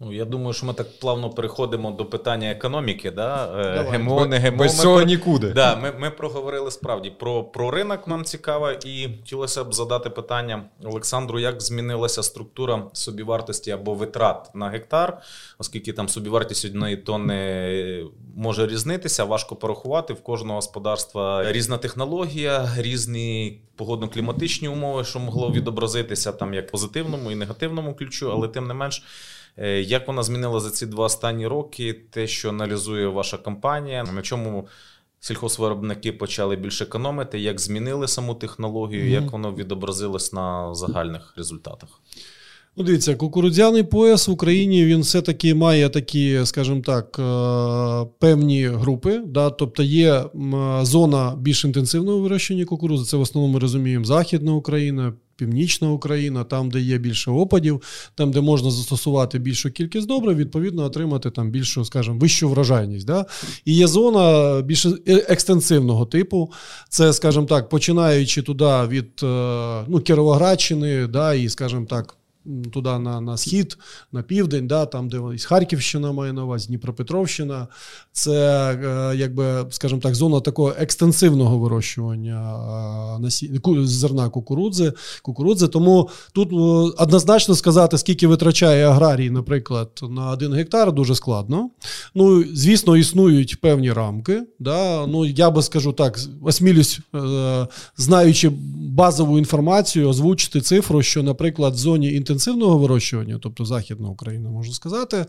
Ну, 0.00 0.12
я 0.12 0.24
думаю, 0.24 0.52
що 0.52 0.66
ми 0.66 0.74
так 0.74 0.98
плавно 1.00 1.30
переходимо 1.30 1.90
до 1.90 2.04
питання 2.04 2.50
економіки. 2.50 3.10
Да? 3.10 3.52
Е, 3.78 3.82
ГМО, 3.82 4.26
не 4.26 4.38
ГМО. 4.38 4.58
Без 4.58 4.80
цього 4.80 5.02
нікуди. 5.02 5.50
Да, 5.50 5.76
Ми 5.76 5.92
ми 5.98 6.10
проговорили 6.10 6.70
справді 6.70 7.10
про 7.10 7.44
про 7.44 7.70
ринок 7.70 8.08
нам 8.08 8.24
цікаво, 8.24 8.70
і 8.70 9.08
хотілося 9.16 9.64
б 9.64 9.74
задати 9.74 10.10
питання 10.10 10.62
Олександру, 10.84 11.40
як 11.40 11.62
змінилася 11.62 12.22
структура 12.22 12.82
собівартості 12.92 13.70
або 13.70 13.94
витрат 13.94 14.50
на 14.54 14.68
гектар, 14.68 15.18
оскільки 15.58 15.92
там 15.92 16.08
собівартість 16.08 16.64
одної 16.64 16.96
тонни 16.96 18.06
може 18.36 18.66
різнитися, 18.66 19.24
важко 19.24 19.56
порахувати. 19.56 20.12
В 20.12 20.22
кожного 20.22 20.54
господарства 20.54 21.52
різна 21.52 21.78
технологія, 21.78 22.70
різні 22.76 23.60
погодно-кліматичні 23.76 24.68
умови, 24.68 25.04
що 25.04 25.18
могло 25.18 25.50
відобразитися 25.50 26.32
там 26.32 26.54
як 26.54 26.70
позитивному 26.70 27.30
і 27.30 27.34
негативному 27.34 27.94
ключу, 27.94 28.32
але 28.32 28.48
тим 28.48 28.66
не 28.66 28.74
менш. 28.74 29.02
Е, 29.58 29.80
як 29.80 30.08
вона 30.08 30.22
змінила 30.22 30.60
за 30.60 30.70
ці 30.70 30.86
два 30.86 31.04
останні 31.04 31.46
роки? 31.46 31.92
Те, 32.10 32.26
що 32.26 32.48
аналізує 32.48 33.06
ваша 33.06 33.36
компанія, 33.36 34.04
на 34.14 34.22
чому 34.22 34.68
сільхозвиробники 35.20 36.12
почали 36.12 36.56
більше 36.56 36.84
економити, 36.84 37.40
як 37.40 37.60
змінили 37.60 38.08
саму 38.08 38.34
технологію, 38.34 39.04
mm-hmm. 39.04 39.22
як 39.22 39.32
воно 39.32 39.54
відобразилось 39.54 40.32
на 40.32 40.74
загальних 40.74 41.34
результатах? 41.36 41.88
Ну, 42.78 42.84
дивіться, 42.84 43.14
кукурудзяний 43.14 43.82
пояс 43.82 44.28
в 44.28 44.30
Україні 44.30 44.84
він 44.84 45.00
все-таки 45.00 45.54
має 45.54 45.88
такі, 45.88 46.40
скажімо 46.44 46.80
так, 46.80 47.18
е, 47.18 48.08
певні 48.18 48.66
групи. 48.66 49.22
Да? 49.26 49.50
Тобто 49.50 49.82
є 49.82 50.24
зона 50.82 51.36
більш 51.38 51.64
інтенсивного 51.64 52.18
вирощення 52.18 52.64
кукурудзи. 52.64 53.04
Це 53.04 53.16
в 53.16 53.20
основному 53.20 53.54
ми 53.54 53.60
розуміємо 53.60 54.04
Західна 54.04 54.52
Україна, 54.52 55.12
Північна 55.36 55.90
Україна, 55.90 56.44
там, 56.44 56.70
де 56.70 56.80
є 56.80 56.98
більше 56.98 57.30
опадів, 57.30 57.82
там, 58.14 58.30
де 58.30 58.40
можна 58.40 58.70
застосувати 58.70 59.38
більшу 59.38 59.70
кількість 59.70 60.06
добрив, 60.06 60.36
відповідно, 60.36 60.84
отримати 60.84 61.30
там 61.30 61.50
більшу, 61.50 61.84
скажімо, 61.84 62.18
вищу 62.18 62.48
вражайність. 62.48 63.06
Да? 63.06 63.26
І 63.64 63.74
є 63.74 63.86
зона 63.86 64.62
більш 64.62 64.86
е, 64.86 64.92
екстенсивного 65.06 66.06
типу. 66.06 66.52
Це, 66.88 67.12
скажімо 67.12 67.46
так, 67.46 67.68
починаючи 67.68 68.42
туди 68.42 68.64
від 68.88 69.20
е, 69.22 69.84
ну, 69.88 70.00
Кіровоградщини, 70.00 71.06
да, 71.06 71.34
і, 71.34 71.48
скажімо 71.48 71.86
так 71.86 72.16
туди 72.72 72.98
на 72.98 73.20
на 73.20 73.36
схід, 73.36 73.78
на 74.12 74.22
південь, 74.22 74.66
да, 74.66 74.86
там, 74.86 75.08
де 75.08 75.20
Харківщина 75.44 76.12
має 76.12 76.32
на 76.32 76.44
увазі, 76.44 76.66
Дніпропетровщина. 76.66 77.68
Це, 78.12 78.70
е, 78.72 79.16
якби, 79.16 79.66
скажімо 79.70 80.00
так, 80.00 80.14
зона 80.14 80.40
такого 80.40 80.74
екстенсивного 80.78 81.58
вирощування 81.58 82.56
зерна 83.84 84.28
кукурудзи. 84.28 84.92
кукурудзи. 85.22 85.68
Тому 85.68 86.08
тут 86.32 86.52
е, 86.52 87.02
однозначно 87.02 87.54
сказати, 87.54 87.98
скільки 87.98 88.26
витрачає 88.26 88.88
аграрій, 88.88 89.30
наприклад, 89.30 89.90
на 90.10 90.30
один 90.30 90.52
гектар, 90.52 90.92
дуже 90.92 91.14
складно. 91.14 91.70
Ну, 92.14 92.44
Звісно, 92.54 92.96
існують 92.96 93.60
певні 93.60 93.92
рамки. 93.92 94.42
Да? 94.58 95.06
Ну, 95.06 95.24
Я 95.24 95.50
би 95.50 95.62
скажу 95.62 95.92
так, 95.92 96.18
осмілюсь, 96.42 97.00
е, 97.14 97.66
знаючи 97.96 98.52
базову 98.96 99.38
інформацію, 99.38 100.08
озвучити 100.08 100.60
цифру, 100.60 101.02
що, 101.02 101.22
наприклад, 101.22 101.74
в 101.74 101.76
зоні 101.76 102.12
інтенсивного 102.12 102.35
інтенсивного 102.36 102.78
вирощування, 102.78 103.38
тобто 103.42 103.64
Західна 103.64 104.08
Україна, 104.08 104.50
можна 104.50 104.74
сказати, 104.74 105.26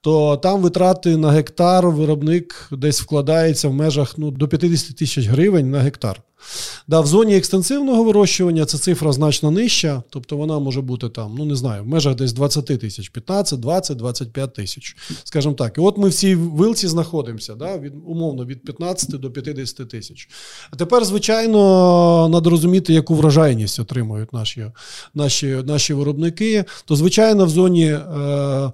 то 0.00 0.36
там 0.36 0.62
витрати 0.62 1.16
на 1.16 1.30
гектар 1.30 1.88
виробник 1.88 2.68
десь 2.72 3.02
вкладається 3.02 3.68
в 3.68 3.72
межах 3.72 4.18
ну, 4.18 4.30
до 4.30 4.48
50 4.48 4.96
тисяч 4.96 5.26
гривень 5.26 5.70
на 5.70 5.80
гектар. 5.80 6.22
Да, 6.88 7.00
В 7.00 7.06
зоні 7.06 7.36
екстенсивного 7.36 8.04
вирощування 8.04 8.64
ця 8.64 8.78
цифра 8.78 9.12
значно 9.12 9.50
нижча, 9.50 10.02
тобто 10.10 10.36
вона 10.36 10.58
може 10.58 10.80
бути 10.80 11.08
там, 11.08 11.34
ну 11.38 11.44
не 11.44 11.56
знаю, 11.56 11.82
в 11.82 11.86
межах 11.86 12.14
десь 12.14 12.32
20 12.32 12.66
тисяч, 12.66 13.08
15, 13.08 13.60
20, 13.60 13.96
25 13.96 14.54
тисяч. 14.54 14.96
Скажімо 15.24 15.54
так. 15.54 15.78
І 15.78 15.80
от 15.80 15.98
ми 15.98 16.08
в 16.08 16.14
цій 16.14 16.34
вилці 16.34 16.88
знаходимося, 16.88 17.54
да, 17.54 17.78
від, 17.78 17.92
умовно 18.06 18.44
від 18.44 18.64
15 18.64 19.10
до 19.10 19.30
50 19.30 19.88
тисяч. 19.88 20.28
А 20.70 20.76
тепер, 20.76 21.04
звичайно, 21.04 22.28
треба 22.32 22.50
розуміти, 22.50 22.92
яку 22.92 23.14
вражайність 23.14 23.80
отримують 23.80 24.32
наші 24.32 24.66
наші, 25.14 25.46
наші 25.46 25.94
виробники. 25.94 26.64
То, 26.84 26.96
звичайно, 26.96 27.46
в 27.46 27.48
зоні 27.48 27.86
е, 27.86 28.72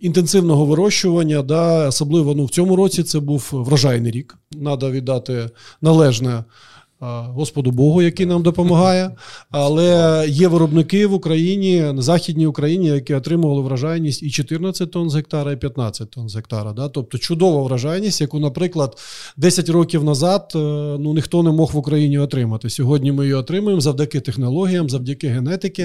інтенсивного 0.00 0.66
вирощування, 0.66 1.42
да, 1.42 1.88
особливо 1.88 2.34
ну, 2.34 2.44
в 2.44 2.50
цьому 2.50 2.76
році 2.76 3.02
це 3.02 3.20
був 3.20 3.48
врожайний 3.52 4.12
рік. 4.12 4.36
Треба 4.50 4.90
віддати 4.90 5.50
належне. 5.82 6.44
Господу 7.00 7.70
Богу, 7.70 8.02
який 8.02 8.26
нам 8.26 8.42
допомагає. 8.42 9.10
Але 9.50 10.24
є 10.28 10.48
виробники 10.48 11.06
в 11.06 11.12
Україні, 11.12 11.80
на 11.80 12.02
Західній 12.02 12.46
Україні, 12.46 12.86
які 12.86 13.14
отримували 13.14 13.62
вражайність 13.62 14.22
і 14.22 14.30
14 14.30 14.90
тонн 14.90 15.10
з 15.10 15.14
гектара, 15.14 15.52
і 15.52 15.56
15 15.56 16.10
тонн 16.10 16.28
з 16.28 16.36
гектара. 16.36 16.72
Да? 16.72 16.88
Тобто 16.88 17.18
чудова 17.18 17.62
вражайність, 17.62 18.20
яку, 18.20 18.40
наприклад, 18.40 18.98
10 19.36 19.68
років 19.68 20.04
назад 20.04 20.52
е, 20.54 20.58
ну, 20.98 21.14
ніхто 21.14 21.42
не 21.42 21.50
мог 21.50 21.72
в 21.72 21.76
Україні 21.76 22.18
отримати. 22.18 22.70
Сьогодні 22.70 23.12
ми 23.12 23.24
її 23.24 23.34
отримуємо 23.34 23.80
завдяки 23.80 24.20
технологіям, 24.20 24.90
завдяки 24.90 25.28
генетики, 25.28 25.82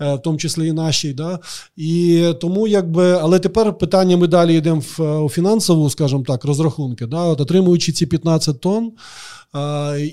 е, 0.00 0.14
в 0.14 0.22
тому 0.22 0.38
числі 0.38 0.68
і 0.68 0.72
нашій. 0.72 1.12
Да? 1.12 1.38
І 1.76 2.26
тому, 2.40 2.68
якби, 2.68 3.12
Але 3.12 3.38
тепер 3.38 3.78
питання 3.78 4.16
ми 4.16 4.26
далі 4.26 4.56
йдемо 4.56 4.82
в 4.98 5.22
у 5.22 5.28
фінансову, 5.28 5.90
скажімо 5.90 6.24
так, 6.26 6.44
розрахунки. 6.44 7.06
Да? 7.06 7.22
От 7.22 7.40
Отримуючи 7.40 7.92
ці 7.92 8.06
15 8.06 8.60
тонн. 8.60 8.92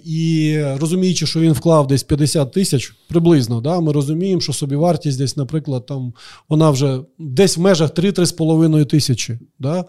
І 0.06 0.58
розуміючи, 0.80 1.28
що 1.28 1.40
він 1.40 1.52
вклав 1.52 1.88
десь 1.88 2.04
50 2.04 2.52
тисяч 2.52 2.94
приблизно, 3.10 3.62
да, 3.62 3.80
ми 3.80 3.92
розуміємо, 3.92 4.42
що 4.42 4.54
собівартість 4.54 5.18
десь, 5.18 5.38
наприклад, 5.38 5.86
там 5.86 6.14
вона 6.50 6.70
вже 6.70 7.00
десь 7.20 7.58
в 7.58 7.62
межах 7.62 7.92
3-3,5 7.92 8.86
тисячі. 8.86 9.40
Да? 9.60 9.86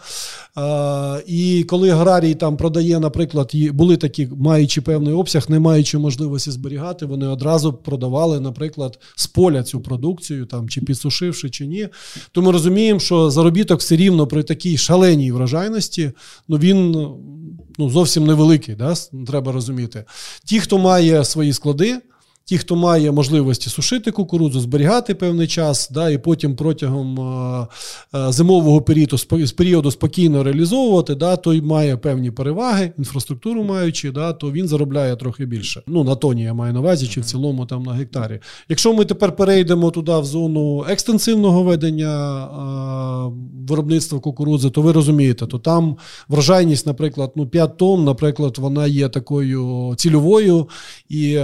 І 1.26 1.64
коли 1.68 1.90
аграрій 1.90 2.34
там 2.34 2.56
продає, 2.56 3.00
наприклад, 3.00 3.52
були 3.72 3.96
такі, 3.96 4.28
маючи 4.36 4.80
певний 4.80 5.14
обсяг, 5.14 5.46
не 5.48 5.58
маючи 5.58 5.98
можливості 5.98 6.50
зберігати, 6.50 7.06
вони 7.06 7.26
одразу 7.26 7.72
продавали, 7.72 8.40
наприклад, 8.40 8.98
з 9.16 9.26
поля 9.26 9.62
цю 9.62 9.80
продукцію, 9.80 10.46
там, 10.46 10.68
чи 10.68 10.80
підсушивши, 10.80 11.50
чи 11.50 11.66
ні. 11.66 11.88
То 12.32 12.42
ми 12.42 12.52
розуміємо, 12.52 13.00
що 13.00 13.30
заробіток 13.30 13.80
все 13.80 13.96
рівно 13.96 14.26
при 14.26 14.42
такій 14.42 14.76
шаленій 14.76 15.32
врожайності, 15.32 16.12
ну 16.48 16.56
він 16.58 17.08
ну, 17.80 17.90
зовсім 17.90 18.26
невеликий. 18.26 18.74
Да? 18.74 18.94
Треба 19.26 19.52
розуміти. 19.52 20.04
Ті, 20.44 20.60
хто 20.60 20.78
має 20.78 21.24
свої 21.24 21.52
склади, 21.52 21.98
Ті, 22.44 22.58
хто 22.58 22.76
має 22.76 23.12
можливості 23.12 23.70
сушити 23.70 24.10
кукурудзу, 24.10 24.60
зберігати 24.60 25.14
певний 25.14 25.46
час, 25.46 25.90
да, 25.90 26.10
і 26.10 26.18
потім 26.18 26.56
протягом 26.56 27.20
а, 27.20 27.66
а, 28.12 28.32
зимового 28.32 28.82
періоду 28.82 29.18
з 29.18 29.52
періоду 29.52 29.90
спокійно 29.90 30.42
реалізовувати, 30.42 31.14
да, 31.14 31.36
той 31.36 31.62
має 31.62 31.96
певні 31.96 32.30
переваги, 32.30 32.92
інфраструктуру 32.98 33.64
маючи, 33.64 34.10
да, 34.10 34.32
то 34.32 34.52
він 34.52 34.68
заробляє 34.68 35.16
трохи 35.16 35.46
більше. 35.46 35.82
Ну, 35.86 36.04
на 36.04 36.14
тоні 36.14 36.42
я 36.42 36.54
маю 36.54 36.72
на 36.72 36.80
увазі, 36.80 37.06
чи 37.06 37.20
в 37.20 37.24
цілому 37.24 37.66
там 37.66 37.82
на 37.82 37.92
гектарі. 37.92 38.40
Якщо 38.68 38.94
ми 38.94 39.04
тепер 39.04 39.36
перейдемо 39.36 39.90
туди 39.90 40.18
в 40.18 40.24
зону 40.24 40.84
екстенсивного 40.88 41.62
ведення 41.62 42.08
а, 42.08 43.30
виробництва 43.68 44.20
кукурудзи, 44.20 44.70
то 44.70 44.82
ви 44.82 44.92
розумієте, 44.92 45.46
то 45.46 45.58
там 45.58 45.96
врожайність, 46.28 46.86
наприклад, 46.86 47.32
ну 47.36 47.46
5 47.46 47.76
тонн, 47.76 48.04
наприклад, 48.04 48.58
вона 48.58 48.86
є 48.86 49.08
такою 49.08 49.94
цільовою 49.96 50.68
і. 51.08 51.40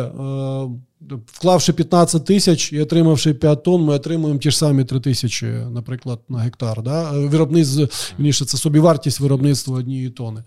Вклавши 1.27 1.73
15 1.73 2.25
тисяч 2.25 2.73
і 2.73 2.81
отримавши 2.81 3.35
5 3.35 3.63
тонн, 3.63 3.83
ми 3.83 3.95
отримуємо 3.95 4.39
ті 4.39 4.51
ж 4.51 4.59
самі 4.59 4.85
3 4.85 5.01
тисячі, 5.01 5.47
наприклад, 5.47 6.21
на 6.29 6.39
гектар. 6.39 6.83
Да? 6.83 7.11
Виробництво, 7.11 7.89
це 8.31 8.57
собівартість 8.57 9.21
виробництва 9.21 9.79
однієї 9.79 10.11
тони. 10.11 10.43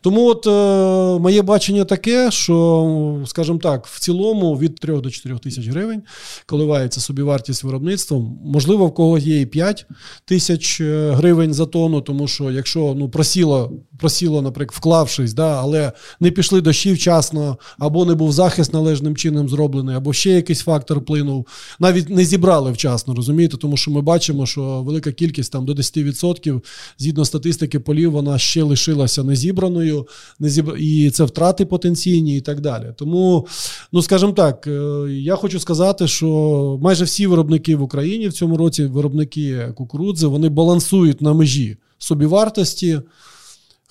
Тому 0.00 0.28
от 0.28 0.46
е, 0.46 1.20
моє 1.20 1.42
бачення 1.42 1.84
таке, 1.84 2.30
що, 2.30 3.22
скажімо 3.26 3.58
так, 3.58 3.86
в 3.86 4.00
цілому 4.00 4.58
від 4.58 4.74
3 4.74 5.00
до 5.00 5.10
4 5.10 5.38
тисяч 5.38 5.68
гривень 5.68 6.02
коливається 6.46 7.00
собівартість 7.00 7.64
виробництва. 7.64 8.18
Можливо, 8.44 8.86
в 8.86 8.94
когось 8.94 9.24
є 9.24 9.40
і 9.40 9.46
5 9.46 9.86
тисяч 10.24 10.80
е, 10.80 11.10
гривень 11.10 11.54
за 11.54 11.66
тонну, 11.66 12.00
тому 12.00 12.28
що 12.28 12.50
якщо 12.50 12.94
ну, 12.96 13.08
просіло, 13.08 13.72
просіло, 14.02 14.42
наприклад, 14.42 14.76
вклавшись, 14.78 15.32
да, 15.32 15.60
але 15.60 15.92
не 16.20 16.30
пішли 16.30 16.60
дощі 16.60 16.92
вчасно, 16.92 17.58
або 17.78 18.04
не 18.04 18.14
був 18.14 18.32
захист 18.32 18.72
належним 18.72 19.16
чином 19.16 19.48
зроблений 19.48 19.96
або 19.96 20.12
ще 20.12 20.30
якийсь 20.30 20.60
фактор 20.60 20.98
вплинув. 20.98 21.46
Навіть 21.78 22.08
не 22.08 22.24
зібрали 22.24 22.72
вчасно, 22.72 23.14
розумієте, 23.14 23.56
тому 23.56 23.76
що 23.76 23.90
ми 23.90 24.00
бачимо, 24.00 24.46
що 24.46 24.82
велика 24.82 25.12
кількість 25.12 25.52
там 25.52 25.64
до 25.64 25.72
10%, 25.72 26.60
згідно 26.98 27.24
статистики 27.24 27.80
полів, 27.80 28.10
вона 28.10 28.38
ще 28.38 28.62
лишилася 28.62 29.24
незібраною, 29.24 30.06
не 30.38 30.48
зібр... 30.48 30.76
і 30.78 31.10
це 31.10 31.24
втрати 31.24 31.66
потенційні 31.66 32.36
і 32.36 32.40
так 32.40 32.60
далі. 32.60 32.86
Тому, 32.96 33.46
ну 33.92 34.02
скажімо 34.02 34.32
так, 34.32 34.66
е, 34.66 34.70
я 35.10 35.36
хочу 35.36 35.60
сказати, 35.60 36.08
що 36.08 36.78
майже 36.82 37.04
всі 37.04 37.26
виробники 37.26 37.76
в 37.76 37.82
Україні 37.82 38.28
в 38.28 38.32
цьому 38.32 38.56
році, 38.56 38.86
виробники 38.86 39.72
кукурудзи, 39.74 40.26
вони 40.26 40.48
балансують 40.48 41.20
на 41.20 41.32
межі 41.32 41.76
собівартості. 41.98 43.00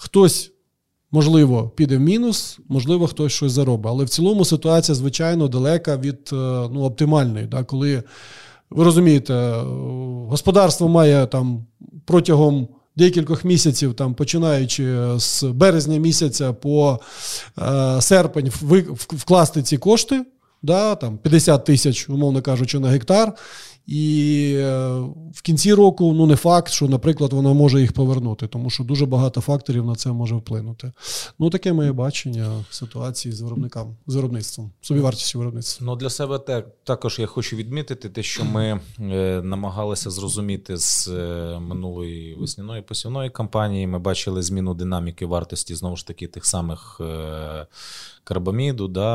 Хтось 0.03 0.51
Можливо, 1.13 1.71
піде 1.75 1.97
в 1.97 1.99
мінус, 1.99 2.59
можливо, 2.69 3.07
хтось 3.07 3.31
щось 3.31 3.51
заробить. 3.51 3.91
Але 3.91 4.05
в 4.05 4.09
цілому 4.09 4.45
ситуація, 4.45 4.95
звичайно, 4.95 5.47
далека 5.47 5.97
від 5.97 6.29
е, 6.33 6.35
ну, 6.71 6.83
оптимальної, 6.83 7.45
да, 7.45 7.63
коли 7.63 8.03
ви 8.69 8.83
розумієте, 8.83 9.33
господарство 10.29 10.89
має 10.89 11.27
там 11.27 11.65
протягом 12.05 12.67
декількох 12.95 13.45
місяців, 13.45 13.93
там, 13.93 14.13
починаючи 14.13 14.97
з 15.17 15.43
березня 15.43 15.97
місяця 15.97 16.53
по 16.53 16.99
е, 17.61 18.01
серпень, 18.01 18.49
вкласти 18.97 19.63
ці 19.63 19.77
кошти, 19.77 20.25
да, 20.61 20.95
там 20.95 21.17
50 21.17 21.65
тисяч, 21.65 22.09
умовно 22.09 22.41
кажучи, 22.41 22.79
на 22.79 22.89
гектар. 22.89 23.33
І 23.91 24.53
е, 24.57 24.99
в 25.33 25.41
кінці 25.41 25.73
року 25.73 26.13
ну 26.13 26.25
не 26.25 26.35
факт, 26.35 26.71
що, 26.71 26.87
наприклад, 26.87 27.33
вона 27.33 27.53
може 27.53 27.81
їх 27.81 27.93
повернути, 27.93 28.47
тому 28.47 28.69
що 28.69 28.83
дуже 28.83 29.05
багато 29.05 29.41
факторів 29.41 29.85
на 29.85 29.95
це 29.95 30.11
може 30.11 30.35
вплинути. 30.35 30.91
Ну 31.39 31.49
таке 31.49 31.73
моє 31.73 31.91
бачення 31.91 32.65
ситуації 32.69 33.31
з 33.31 33.41
виробниками, 33.41 33.95
з 34.07 34.15
виробництвом, 34.15 34.71
собівартістю 34.81 35.39
виробництва. 35.39 35.85
Ну 35.85 35.95
для 35.95 36.09
себе 36.09 36.39
те, 36.39 36.63
також 36.83 37.19
я 37.19 37.27
хочу 37.27 37.55
відмітити, 37.55 38.09
те, 38.09 38.23
що 38.23 38.45
ми 38.45 38.79
е, 38.99 39.41
намагалися 39.43 40.09
зрозуміти 40.09 40.77
з 40.77 41.07
е, 41.07 41.59
минулої 41.59 42.35
весняної 42.35 42.81
посівної 42.81 43.29
кампанії. 43.29 43.87
Ми 43.87 43.99
бачили 43.99 44.41
зміну 44.43 44.73
динаміки 44.73 45.25
вартості 45.25 45.75
знову 45.75 45.95
ж 45.95 46.07
таки 46.07 46.27
тих 46.27 46.45
самих. 46.45 47.01
Е, 47.01 47.67
карбаміду, 48.23 48.87
да, 48.87 49.05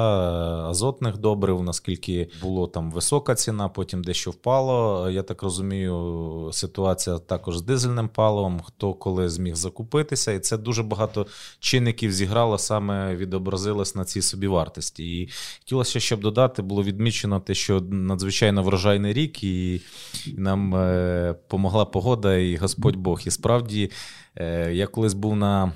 азотних 0.68 1.18
добрив, 1.18 1.62
наскільки 1.62 2.28
було 2.42 2.66
там 2.66 2.90
висока 2.90 3.34
ціна, 3.34 3.68
потім 3.68 4.04
дещо 4.04 4.30
впало. 4.30 5.10
Я 5.10 5.22
так 5.22 5.42
розумію, 5.42 6.50
ситуація 6.52 7.18
також 7.18 7.58
з 7.58 7.62
дизельним 7.62 8.08
паливом, 8.08 8.60
хто 8.60 8.94
коли 8.94 9.28
зміг 9.28 9.54
закупитися, 9.54 10.32
і 10.32 10.38
це 10.38 10.58
дуже 10.58 10.82
багато 10.82 11.26
чинників 11.60 12.12
зіграло, 12.12 12.58
саме 12.58 13.16
відобразилось 13.16 13.94
на 13.94 14.04
цій 14.04 14.22
собівартості. 14.22 15.20
І 15.20 15.28
хотілося, 15.58 16.00
щоб 16.00 16.20
додати, 16.20 16.62
було 16.62 16.82
відмічено 16.82 17.40
те, 17.40 17.54
що 17.54 17.80
надзвичайно 17.80 18.62
врожайний 18.62 19.12
рік, 19.12 19.44
і 19.44 19.80
нам 20.36 20.74
е, 20.74 21.34
помогла 21.48 21.84
погода 21.84 22.36
і 22.36 22.56
Господь 22.56 22.96
Бог. 22.96 23.20
І 23.26 23.30
справді. 23.30 23.90
Е, 24.36 24.72
я 24.72 24.86
колись 24.86 25.14
був 25.14 25.36
на 25.36 25.72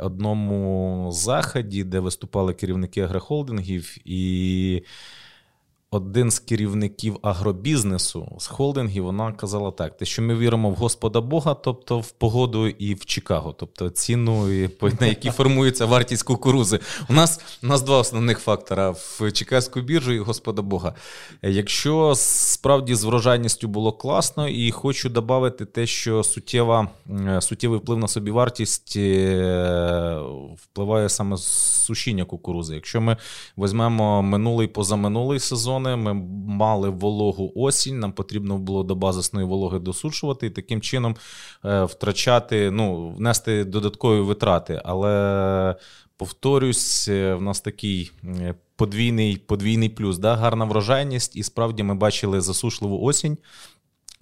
одному 0.00 1.08
заході, 1.12 1.84
де 1.84 2.00
виступали 2.00 2.54
керівники 2.54 3.00
агрохолдингів, 3.00 3.96
і 4.04 4.82
один 5.92 6.30
з 6.30 6.38
керівників 6.38 7.18
агробізнесу 7.22 8.36
з 8.38 8.46
холдингів 8.46 9.04
вона 9.04 9.32
казала 9.32 9.70
так: 9.70 9.96
те, 9.96 10.04
що 10.04 10.22
ми 10.22 10.34
віримо 10.34 10.70
в 10.70 10.74
Господа 10.74 11.20
Бога, 11.20 11.54
тобто 11.54 11.98
в 11.98 12.10
погоду 12.10 12.68
і 12.68 12.94
в 12.94 13.04
Чикаго, 13.04 13.54
тобто 13.58 13.90
ціну, 13.90 14.46
на 15.00 15.06
якій 15.06 15.30
формується 15.30 15.86
вартість 15.86 16.22
кукурузи. 16.22 16.80
У 17.08 17.12
нас 17.12 17.40
у 17.62 17.66
нас 17.66 17.82
два 17.82 17.98
основних 17.98 18.38
фактора: 18.38 18.90
в 18.90 19.32
Чикаську 19.32 19.80
біржу 19.80 20.12
і 20.12 20.18
Господа 20.18 20.62
Бога. 20.62 20.94
Якщо 21.42 22.14
справді 22.62 22.94
з 22.94 23.04
врожайністю 23.04 23.68
було 23.68 23.92
класно, 23.92 24.48
і 24.48 24.70
хочу 24.70 25.08
додати 25.08 25.64
те, 25.64 25.86
що 25.86 26.22
суттєва, 26.22 26.88
суттєвий 27.40 27.78
вплив 27.78 27.98
на 27.98 28.08
собівартість 28.08 28.96
е, 28.96 30.20
впливає 30.56 31.08
саме 31.08 31.36
сушіння 31.36 32.24
кукурузи. 32.24 32.74
Якщо 32.74 33.00
ми 33.00 33.16
візьмемо 33.58 34.22
минулий 34.22 34.66
позаминулий 34.66 35.40
сезон 35.40 35.62
сезони. 35.62 35.96
Ми 35.96 36.14
мали 36.46 36.88
вологу 36.88 37.52
осінь. 37.54 37.98
Нам 37.98 38.12
потрібно 38.12 38.58
було 38.58 38.82
до 38.82 38.94
базисної 38.94 39.46
вологи 39.46 39.78
досушувати 39.78 40.46
і 40.46 40.50
таким 40.50 40.80
чином 40.80 41.16
е, 41.64 41.84
втрачати, 41.84 42.70
ну, 42.70 43.08
внести 43.08 43.64
додаткові 43.64 44.20
витрати. 44.20 44.82
Але 44.84 45.76
повторюсь, 46.22 47.08
е, 47.08 47.34
в 47.34 47.42
нас 47.42 47.60
такий. 47.60 48.10
Е, 48.24 48.54
подвійний 48.76 49.36
подвійний 49.36 49.88
плюс, 49.88 50.18
да, 50.18 50.36
гарна 50.36 50.64
врожайність, 50.64 51.36
і 51.36 51.42
справді 51.42 51.82
ми 51.82 51.94
бачили 51.94 52.40
засушливу 52.40 53.02
осінь. 53.02 53.38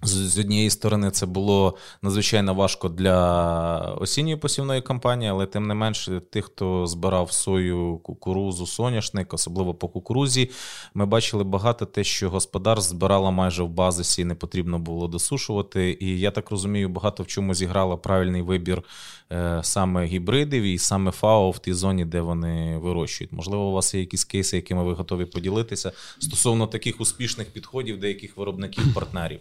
З 0.03 0.39
однієї 0.39 0.69
сторони, 0.69 1.11
це 1.11 1.25
було 1.25 1.77
надзвичайно 2.01 2.53
важко 2.53 2.89
для 2.89 3.79
осінньої 3.99 4.35
посівної 4.35 4.81
кампанії, 4.81 5.31
але 5.31 5.45
тим 5.45 5.67
не 5.67 5.73
менше, 5.73 6.21
тих, 6.29 6.45
хто 6.45 6.87
збирав 6.87 7.31
сою, 7.31 7.97
кукурузу, 7.97 8.67
соняшник, 8.67 9.33
особливо 9.33 9.73
по 9.73 9.87
кукурузі, 9.87 10.49
ми 10.93 11.05
бачили 11.05 11.43
багато 11.43 11.85
те, 11.85 12.03
що 12.03 12.29
господарств 12.29 12.89
збирала 12.89 13.31
майже 13.31 13.63
в 13.63 13.69
базисі, 13.69 14.25
не 14.25 14.35
потрібно 14.35 14.79
було 14.79 15.07
досушувати. 15.07 15.97
І 15.99 16.19
я 16.19 16.31
так 16.31 16.51
розумію, 16.51 16.89
багато 16.89 17.23
в 17.23 17.27
чому 17.27 17.53
зіграла 17.53 17.97
правильний 17.97 18.41
вибір 18.41 18.83
е, 19.31 19.59
саме 19.63 20.05
гібридів 20.05 20.63
і 20.63 20.77
саме 20.77 21.11
ФАО 21.11 21.51
в 21.51 21.59
тій 21.59 21.73
зоні, 21.73 22.05
де 22.05 22.21
вони 22.21 22.77
вирощують. 22.77 23.31
Можливо, 23.33 23.63
у 23.63 23.71
вас 23.71 23.93
є 23.93 23.99
якісь 23.99 24.23
кейси, 24.23 24.55
якими 24.55 24.83
ви 24.83 24.93
готові 24.93 25.25
поділитися 25.25 25.91
стосовно 26.19 26.67
таких 26.67 27.01
успішних 27.01 27.47
підходів 27.49 27.99
деяких 27.99 28.37
виробників-партнерів. 28.37 29.39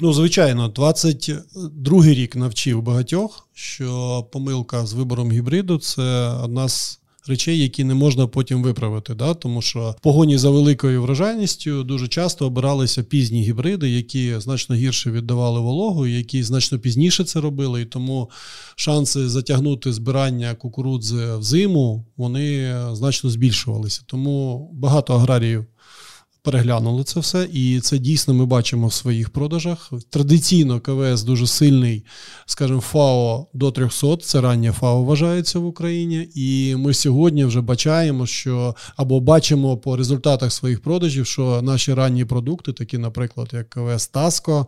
Ну, 0.00 0.12
звичайно, 0.12 0.68
22-й 0.68 2.14
рік 2.14 2.36
навчив 2.36 2.82
багатьох, 2.82 3.48
що 3.54 4.22
помилка 4.32 4.86
з 4.86 4.92
вибором 4.92 5.32
гібриду 5.32 5.78
це 5.78 6.02
одна 6.42 6.68
з 6.68 7.02
речей, 7.26 7.58
які 7.58 7.84
не 7.84 7.94
можна 7.94 8.26
потім 8.26 8.62
виправити. 8.62 9.14
Да? 9.14 9.34
Тому 9.34 9.62
що 9.62 9.94
в 9.98 10.02
погоні 10.02 10.38
за 10.38 10.50
великою 10.50 11.02
врожайністю 11.02 11.84
дуже 11.84 12.08
часто 12.08 12.46
обиралися 12.46 13.02
пізні 13.02 13.42
гібриди, 13.42 13.90
які 13.90 14.34
значно 14.38 14.76
гірше 14.76 15.10
віддавали 15.10 15.60
вологу, 15.60 16.06
які 16.06 16.42
значно 16.42 16.78
пізніше 16.78 17.24
це 17.24 17.40
робили. 17.40 17.82
І 17.82 17.84
тому 17.84 18.30
шанси 18.76 19.28
затягнути 19.28 19.92
збирання 19.92 20.54
кукурудзи 20.54 21.36
в 21.36 21.42
зиму 21.42 22.06
вони 22.16 22.76
значно 22.92 23.30
збільшувалися. 23.30 24.02
Тому 24.06 24.70
багато 24.72 25.14
аграріїв 25.14 25.66
переглянули 26.42 27.04
це 27.04 27.20
все, 27.20 27.48
і 27.52 27.80
це 27.80 27.98
дійсно 27.98 28.34
ми 28.34 28.46
бачимо 28.46 28.86
в 28.86 28.92
своїх 28.92 29.30
продажах. 29.30 29.92
Традиційно 30.10 30.80
КВС 30.80 31.26
дуже 31.26 31.46
сильний, 31.46 32.04
скажімо, 32.46 32.80
ФАО 32.80 33.46
до 33.54 33.70
300, 33.70 34.16
це 34.16 34.40
раннє 34.40 34.72
ФАО 34.72 35.02
вважається 35.02 35.58
в 35.58 35.66
Україні. 35.66 36.28
І 36.34 36.76
ми 36.76 36.94
сьогодні 36.94 37.44
вже 37.44 37.60
бачаємо, 37.60 38.26
що 38.26 38.76
або 38.96 39.20
бачимо 39.20 39.76
по 39.76 39.96
результатах 39.96 40.52
своїх 40.52 40.82
продажів, 40.82 41.26
що 41.26 41.62
наші 41.62 41.94
ранні 41.94 42.24
продукти, 42.24 42.72
такі, 42.72 42.98
наприклад, 42.98 43.48
як 43.52 43.70
КВС 43.70 44.10
Таско, 44.12 44.66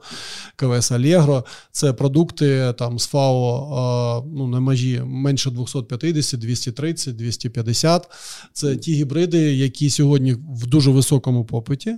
КВС 0.57 0.95
Алєгро, 0.95 1.45
це 1.73 1.93
продукти 1.93 2.75
там 2.79 2.99
з 2.99 3.07
ФАО 3.07 4.25
ну, 4.35 4.47
на 4.47 4.61
межі 4.61 5.03
менше 5.05 5.51
250, 5.51 6.41
230, 6.41 7.17
250. 7.17 8.09
Це 8.53 8.77
ті 8.77 8.95
гібриди, 8.95 9.39
які 9.39 9.91
сьогодні 9.91 10.33
в 10.33 10.67
дуже 10.67 10.91
високому 10.91 11.45
попиті 11.45 11.64
попиті, 11.65 11.97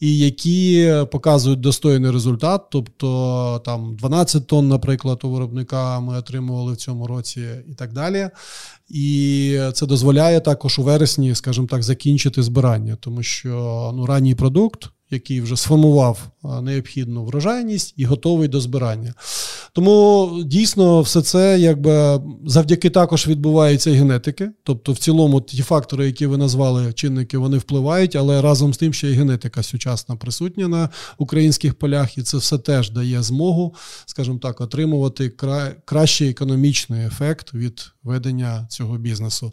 і 0.00 0.18
які 0.18 0.94
показують 1.12 1.60
достойний 1.60 2.10
результат. 2.10 2.62
Тобто 2.70 3.62
там 3.64 3.96
12 3.96 4.46
тонн, 4.46 4.68
наприклад, 4.68 5.20
у 5.22 5.30
виробника 5.30 6.00
ми 6.00 6.18
отримували 6.18 6.72
в 6.72 6.76
цьому 6.76 7.06
році 7.06 7.40
і 7.68 7.74
так 7.74 7.92
далі. 7.92 8.30
І 8.88 9.60
це 9.74 9.86
дозволяє 9.86 10.40
також 10.40 10.78
у 10.78 10.82
вересні, 10.82 11.34
скажімо 11.34 11.66
так, 11.66 11.82
закінчити 11.82 12.42
збирання, 12.42 12.96
тому 13.00 13.22
що 13.22 13.92
ну, 13.94 14.06
ранній 14.06 14.34
продукт 14.34 14.90
який 15.10 15.40
вже 15.40 15.56
сформував 15.56 16.18
необхідну 16.62 17.24
врожайність 17.24 17.94
і 17.96 18.04
готовий 18.04 18.48
до 18.48 18.60
збирання. 18.60 19.14
Тому 19.72 20.30
дійсно 20.44 21.00
все 21.00 21.22
це 21.22 21.60
якби 21.60 22.20
завдяки 22.46 22.90
також 22.90 23.28
відбувається 23.28 23.90
і 23.90 23.94
генетики. 23.94 24.50
Тобто, 24.62 24.92
в 24.92 24.98
цілому 24.98 25.40
ті 25.40 25.62
фактори, 25.62 26.06
які 26.06 26.26
ви 26.26 26.36
назвали 26.36 26.92
чинники, 26.92 27.38
вони 27.38 27.58
впливають, 27.58 28.16
але 28.16 28.42
разом 28.42 28.74
з 28.74 28.78
тим 28.78 28.92
ще 28.92 29.08
й 29.08 29.14
генетика 29.14 29.62
сучасна 29.62 30.16
присутня 30.16 30.68
на 30.68 30.88
українських 31.18 31.74
полях, 31.74 32.18
і 32.18 32.22
це 32.22 32.36
все 32.36 32.58
теж 32.58 32.90
дає 32.90 33.22
змогу, 33.22 33.74
скажімо 34.06 34.38
так, 34.38 34.60
отримувати 34.60 35.28
кра... 35.28 35.72
кращий 35.84 36.30
економічний 36.30 37.06
ефект 37.06 37.54
від 37.54 37.92
ведення 38.02 38.66
цього 38.70 38.98
бізнесу. 38.98 39.52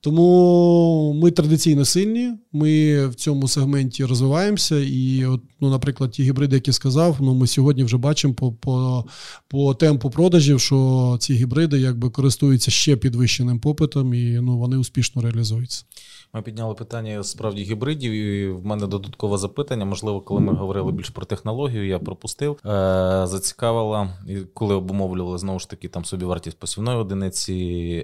Тому 0.00 1.20
ми 1.22 1.30
традиційно 1.30 1.84
сильні, 1.84 2.32
ми 2.52 3.06
в 3.06 3.14
цьому 3.14 3.48
сегменті 3.48 4.04
розвиваємося. 4.04 4.76
І, 4.78 5.24
от, 5.24 5.40
ну, 5.60 5.70
наприклад, 5.70 6.13
ті 6.14 6.22
гібриди, 6.22 6.56
які 6.56 6.72
сказав, 6.72 7.16
ну 7.20 7.34
ми 7.34 7.46
сьогодні 7.46 7.84
вже 7.84 7.96
бачимо 7.96 8.34
по 8.34 8.52
по, 8.52 9.04
по 9.48 9.74
темпу 9.74 10.10
продажів, 10.10 10.60
що 10.60 11.16
ці 11.20 11.34
гібриди 11.34 11.80
якби 11.80 12.10
користуються 12.10 12.70
ще 12.70 12.96
підвищеним 12.96 13.60
попитом, 13.60 14.14
і 14.14 14.40
ну 14.42 14.58
вони 14.58 14.76
успішно 14.76 15.22
реалізуються. 15.22 15.84
Ми 16.34 16.42
підняли 16.42 16.74
питання 16.74 17.24
справді 17.24 17.62
гібридів, 17.62 18.12
і 18.12 18.48
в 18.48 18.66
мене 18.66 18.86
додаткове 18.86 19.38
запитання. 19.38 19.84
Можливо, 19.84 20.20
коли 20.20 20.40
ми 20.40 20.52
говорили 20.54 20.92
більш 20.92 21.10
про 21.10 21.26
технологію, 21.26 21.86
я 21.86 21.98
пропустив. 21.98 22.52
Е, 22.52 22.58
Зацікавила, 23.26 24.18
коли 24.54 24.74
обумовлювали 24.74 25.38
знову 25.38 25.58
ж 25.58 25.70
таки 25.70 25.88
там 25.88 26.04
собі 26.04 26.24
вартість 26.24 26.58
посівної 26.58 26.98
одиниці 26.98 27.52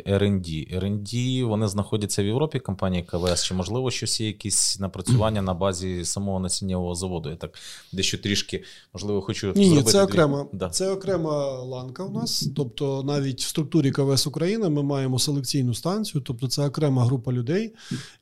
R&D. 0.07 0.79
R&D, 0.81 1.45
вони 1.45 1.69
знаходяться 1.69 2.23
в 2.23 2.27
Європі, 2.27 2.59
компанії 2.59 3.03
КВС. 3.03 3.47
Чи 3.47 3.55
можливо 3.55 3.91
щось 3.91 4.21
є 4.21 4.27
якісь 4.27 4.81
напрацювання 4.81 5.43
на 5.43 5.55
базі 5.55 6.05
самого 6.05 6.41
насіннєвого 6.41 6.95
заводу? 6.95 7.31
Я 7.31 7.37
так 7.37 7.59
дещо 8.01 8.19
трішки 8.19 8.63
можливо 8.95 9.23
хочу 9.23 9.53
ні, 9.57 9.71
ні, 9.71 9.83
це 9.83 10.03
окрема. 10.03 10.47
Да. 10.53 10.69
Це 10.69 10.91
окрема 10.91 11.63
ланка 11.63 12.05
у 12.05 12.13
нас. 12.13 12.49
Тобто, 12.57 13.03
навіть 13.03 13.41
в 13.41 13.49
структурі 13.49 13.91
КВС 13.91 14.29
України 14.29 14.69
ми 14.69 14.83
маємо 14.83 15.19
селекційну 15.19 15.75
станцію, 15.75 16.23
тобто 16.27 16.49
це 16.49 16.67
окрема 16.67 17.05
група 17.05 17.33
людей 17.33 17.75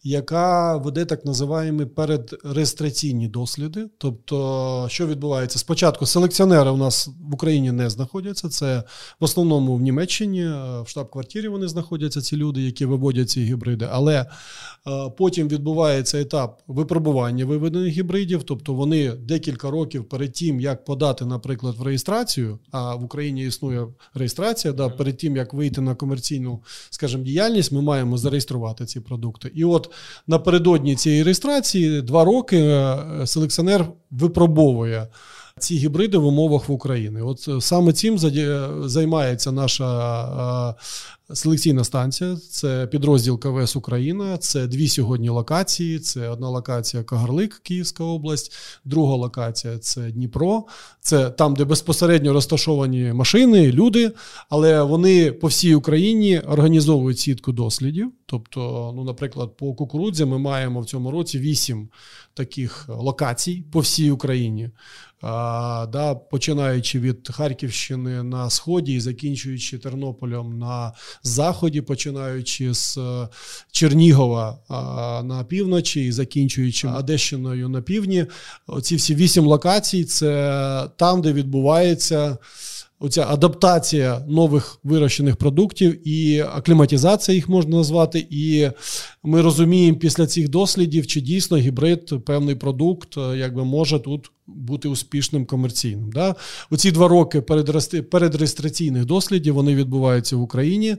яка 0.02 0.76
веде 0.76 1.04
так 1.04 1.24
називаємо 1.24 1.86
передреєстраційні 1.86 3.28
досліди. 3.28 3.86
Тобто, 3.98 4.86
що 4.90 5.06
відбувається? 5.06 5.58
Спочатку 5.58 6.06
селекціонери 6.06 6.70
у 6.70 6.76
нас 6.76 7.08
в 7.30 7.34
Україні 7.34 7.72
не 7.72 7.90
знаходяться. 7.90 8.48
Це 8.48 8.82
в 9.20 9.24
основному 9.24 9.76
в 9.76 9.80
Німеччині, 9.80 10.44
в 10.84 10.84
штаб-квартирі 10.86 11.48
вони 11.48 11.68
знаходяться, 11.68 12.20
ці 12.20 12.36
люди, 12.36 12.62
які 12.62 12.84
виводять 12.84 13.30
ці 13.30 13.42
гібриди. 13.42 13.88
Але 13.92 14.26
потім 15.18 15.48
відбувається 15.48 16.20
етап 16.20 16.62
випробування 16.66 17.44
виведених 17.44 17.92
гібридів, 17.92 18.42
тобто 18.42 18.74
вони 18.74 19.12
декілька 19.12 19.67
років 19.70 20.08
перед 20.08 20.32
тим, 20.32 20.60
як 20.60 20.84
подати, 20.84 21.24
наприклад, 21.24 21.74
в 21.78 21.82
реєстрацію, 21.82 22.58
а 22.70 22.94
в 22.94 23.04
Україні 23.04 23.46
існує 23.46 23.86
реєстрація, 24.14 24.74
да, 24.74 24.88
перед 24.88 25.16
тим 25.16 25.36
як 25.36 25.54
вийти 25.54 25.80
на 25.80 25.94
комерційну, 25.94 26.62
скажімо, 26.90 27.24
діяльність, 27.24 27.72
ми 27.72 27.82
маємо 27.82 28.18
зареєструвати 28.18 28.86
ці 28.86 29.00
продукти. 29.00 29.50
І 29.54 29.64
от 29.64 29.90
напередодні 30.26 30.96
цієї 30.96 31.22
реєстрації 31.22 32.02
два 32.02 32.24
роки 32.24 32.58
е, 32.58 33.26
селекціонер 33.26 33.86
випробовує. 34.10 35.08
Ці 35.58 35.76
гібриди 35.76 36.18
в 36.18 36.26
умовах 36.26 36.68
в 36.68 36.72
Україні. 36.72 37.20
От 37.20 37.48
е, 37.48 37.60
саме 37.60 37.92
цим 37.92 38.18
займається 38.88 39.52
наша 39.52 40.74
е, 41.30 41.34
селекційна 41.34 41.84
станція. 41.84 42.36
Це 42.50 42.86
підрозділ 42.86 43.40
КВС 43.40 43.78
Україна. 43.78 44.38
Це 44.38 44.66
дві 44.66 44.88
сьогодні 44.88 45.28
локації. 45.28 45.98
Це 45.98 46.28
одна 46.28 46.48
локація 46.48 47.02
Кагарлик, 47.02 47.60
Київська 47.62 48.04
область, 48.04 48.52
друга 48.84 49.16
локація 49.16 49.78
це 49.78 50.10
Дніпро. 50.10 50.64
Це 51.00 51.30
там, 51.30 51.54
де 51.54 51.64
безпосередньо 51.64 52.32
розташовані 52.32 53.12
машини, 53.12 53.72
люди, 53.72 54.12
але 54.48 54.82
вони 54.82 55.32
по 55.32 55.46
всій 55.46 55.74
Україні 55.74 56.40
організовують 56.40 57.18
сітку 57.18 57.52
дослідів. 57.52 58.12
Тобто, 58.26 58.92
ну, 58.96 59.04
наприклад, 59.04 59.56
по 59.56 59.74
кукурудзі 59.74 60.24
ми 60.24 60.38
маємо 60.38 60.80
в 60.80 60.86
цьому 60.86 61.10
році 61.10 61.38
вісім 61.38 61.88
таких 62.38 62.84
локацій 62.88 63.64
по 63.72 63.80
всій 63.80 64.10
Україні 64.10 64.70
да, 65.22 66.14
Починаючи 66.30 67.00
від 67.00 67.28
Харківщини 67.32 68.22
на 68.22 68.50
сході 68.50 68.94
і 68.94 69.00
закінчуючи 69.00 69.78
Тернополем 69.78 70.58
на 70.58 70.92
заході, 71.22 71.80
починаючи 71.80 72.74
з 72.74 72.98
е, 72.98 73.28
Чернігова 73.72 74.58
на 75.24 75.44
півночі 75.48 76.04
і 76.04 76.12
закінчуючи 76.12 76.88
Одещиною 76.88 77.68
на 77.68 77.82
півдні. 77.82 78.26
Оці 78.66 78.96
всі 78.96 79.14
вісім 79.14 79.46
локацій 79.46 80.04
це 80.04 80.88
там, 80.96 81.22
де 81.22 81.32
відбувається 81.32 82.38
оця 83.00 83.26
адаптація 83.28 84.24
нових 84.28 84.80
вирощених 84.84 85.36
продуктів 85.36 86.08
і 86.08 86.40
акліматизація 86.40 87.34
їх 87.34 87.48
можна 87.48 87.76
назвати. 87.76 88.26
І 88.30 88.68
ми 89.22 89.42
розуміємо 89.42 89.98
після 89.98 90.26
цих 90.26 90.48
дослідів, 90.48 91.06
чи 91.06 91.20
дійсно 91.20 91.56
гібрид, 91.56 92.24
певний 92.24 92.54
продукт, 92.54 93.18
е, 93.18 93.38
якби 93.38 93.64
може 93.64 93.98
тут 93.98 94.30
бути 94.46 94.88
успішним 94.88 95.46
комерційним. 95.46 96.12
Да? 96.12 96.34
Оці 96.70 96.90
два 96.90 97.08
роки 97.08 97.40
передреєстраційних 98.10 99.04
дослідів 99.04 99.54
вони 99.54 99.74
відбуваються 99.74 100.36
в 100.36 100.42
Україні, 100.42 100.96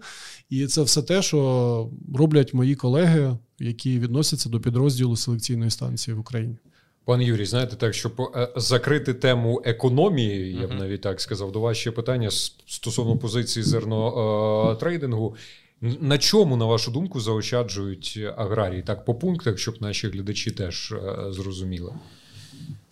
і 0.50 0.68
це 0.68 0.82
все 0.82 1.02
те, 1.02 1.22
що 1.22 1.89
роблять 2.16 2.54
мої 2.54 2.76
колеги, 2.76 3.38
які 3.60 4.00
відносяться 4.00 4.50
до 4.50 4.60
підрозділу 4.60 5.16
селекційної 5.16 5.72
станції 5.72 6.16
в 6.16 6.20
Україні. 6.20 6.58
Пане 7.06 7.24
Юрій, 7.24 7.45
знаєте, 7.45 7.76
так 7.76 7.93
щоб 7.93 8.22
е, 8.36 8.50
закрити 8.56 9.14
тему 9.14 9.62
економії, 9.66 10.58
я 10.62 10.68
б 10.68 10.72
навіть 10.72 11.02
так 11.02 11.22
сказав, 11.22 11.52
до 11.52 11.60
вас 11.60 11.78
ще 11.78 11.91
питання 11.91 12.32
стосовно 12.68 13.18
позиції 13.18 13.64
зернотрейдингу. 13.64 15.36
На 15.82 16.18
чому, 16.18 16.58
на 16.58 16.66
вашу 16.66 16.91
думку, 16.91 17.20
заощаджують 17.20 18.20
аграрії? 18.38 18.82
Так, 18.82 19.06
по 19.06 19.16
пунктах, 19.16 19.58
щоб 19.58 19.82
наші 19.82 20.08
глядачі 20.08 20.52
теж 20.52 20.91
е, 20.91 21.32
зрозуміли. 21.32 21.93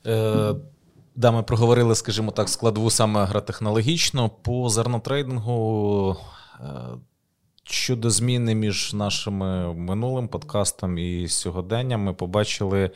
Е, 0.06 0.56
Да, 1.16 1.32
ми 1.32 1.44
проговорили, 1.44 1.96
скажімо 1.96 2.32
так, 2.32 2.50
складову 2.50 2.90
саме 2.90 3.20
агротехнологічно. 3.20 4.30
По 4.30 4.70
зернотрейдингу 4.70 6.16
е, 6.60 6.66
Щодо 7.70 8.10
зміни 8.10 8.56
між 8.56 8.94
нашими 8.94 9.74
минулим 9.74 10.28
подкастом 10.28 10.98
і 10.98 11.28
сьогоденням, 11.28 12.02
ми 12.02 12.14
побачили, 12.14 12.92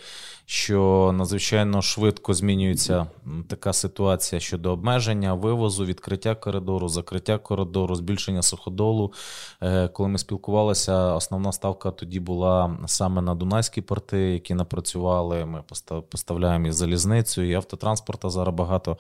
що 0.45 1.11
надзвичайно 1.17 1.81
швидко 1.81 2.33
змінюється 2.33 3.07
така 3.47 3.73
ситуація 3.73 4.41
щодо 4.41 4.71
обмеження, 4.71 5.33
вивозу, 5.33 5.85
відкриття 5.85 6.35
коридору, 6.35 6.87
закриття 6.87 7.37
коридору, 7.37 7.95
збільшення 7.95 8.41
суходолу. 8.41 9.13
Е, 9.61 9.87
коли 9.87 10.09
ми 10.09 10.17
спілкувалися, 10.17 11.13
основна 11.13 11.51
ставка 11.51 11.91
тоді 11.91 12.19
була 12.19 12.77
саме 12.85 13.21
на 13.21 13.35
Дунайські 13.35 13.81
порти, 13.81 14.19
які 14.19 14.53
напрацювали. 14.53 15.45
Ми 15.45 15.63
поставляємо 16.09 16.67
і 16.67 16.71
залізницю, 16.71 17.41
і 17.41 17.53
автотранспорта 17.53 18.29
зараз 18.29 18.55
багато. 18.55 18.97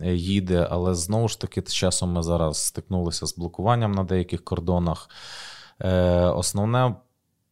Е, 0.00 0.14
їде, 0.14 0.68
але 0.70 0.94
знову 0.94 1.28
ж 1.28 1.40
таки, 1.40 1.62
з 1.66 1.74
часом 1.74 2.12
ми 2.12 2.22
зараз 2.22 2.66
стикнулися 2.66 3.26
з 3.26 3.36
блокуванням 3.36 3.92
на 3.92 4.04
деяких 4.04 4.44
кордонах. 4.44 5.10
Е, 5.80 6.20
основне 6.20 6.94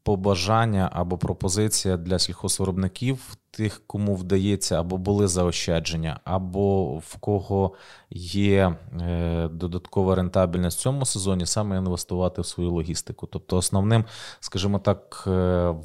побажання 0.02 0.90
або 0.92 1.18
пропозиція 1.18 1.96
для 1.96 2.18
сільхозвиробників, 2.18 3.36
тих, 3.50 3.82
кому 3.86 4.14
вдається, 4.14 4.80
або 4.80 4.96
були 4.96 5.28
заощадження, 5.28 6.20
або 6.24 6.98
в 6.98 7.16
кого 7.16 7.72
є 8.10 8.76
е, 9.00 9.48
додаткова 9.48 10.14
рентабельність 10.14 10.78
в 10.78 10.82
цьому 10.82 11.04
сезоні, 11.04 11.46
саме 11.46 11.76
інвестувати 11.76 12.42
в 12.42 12.46
свою 12.46 12.70
логістику. 12.70 13.26
Тобто, 13.26 13.56
основним, 13.56 14.04
скажімо 14.40 14.78
так, 14.78 15.22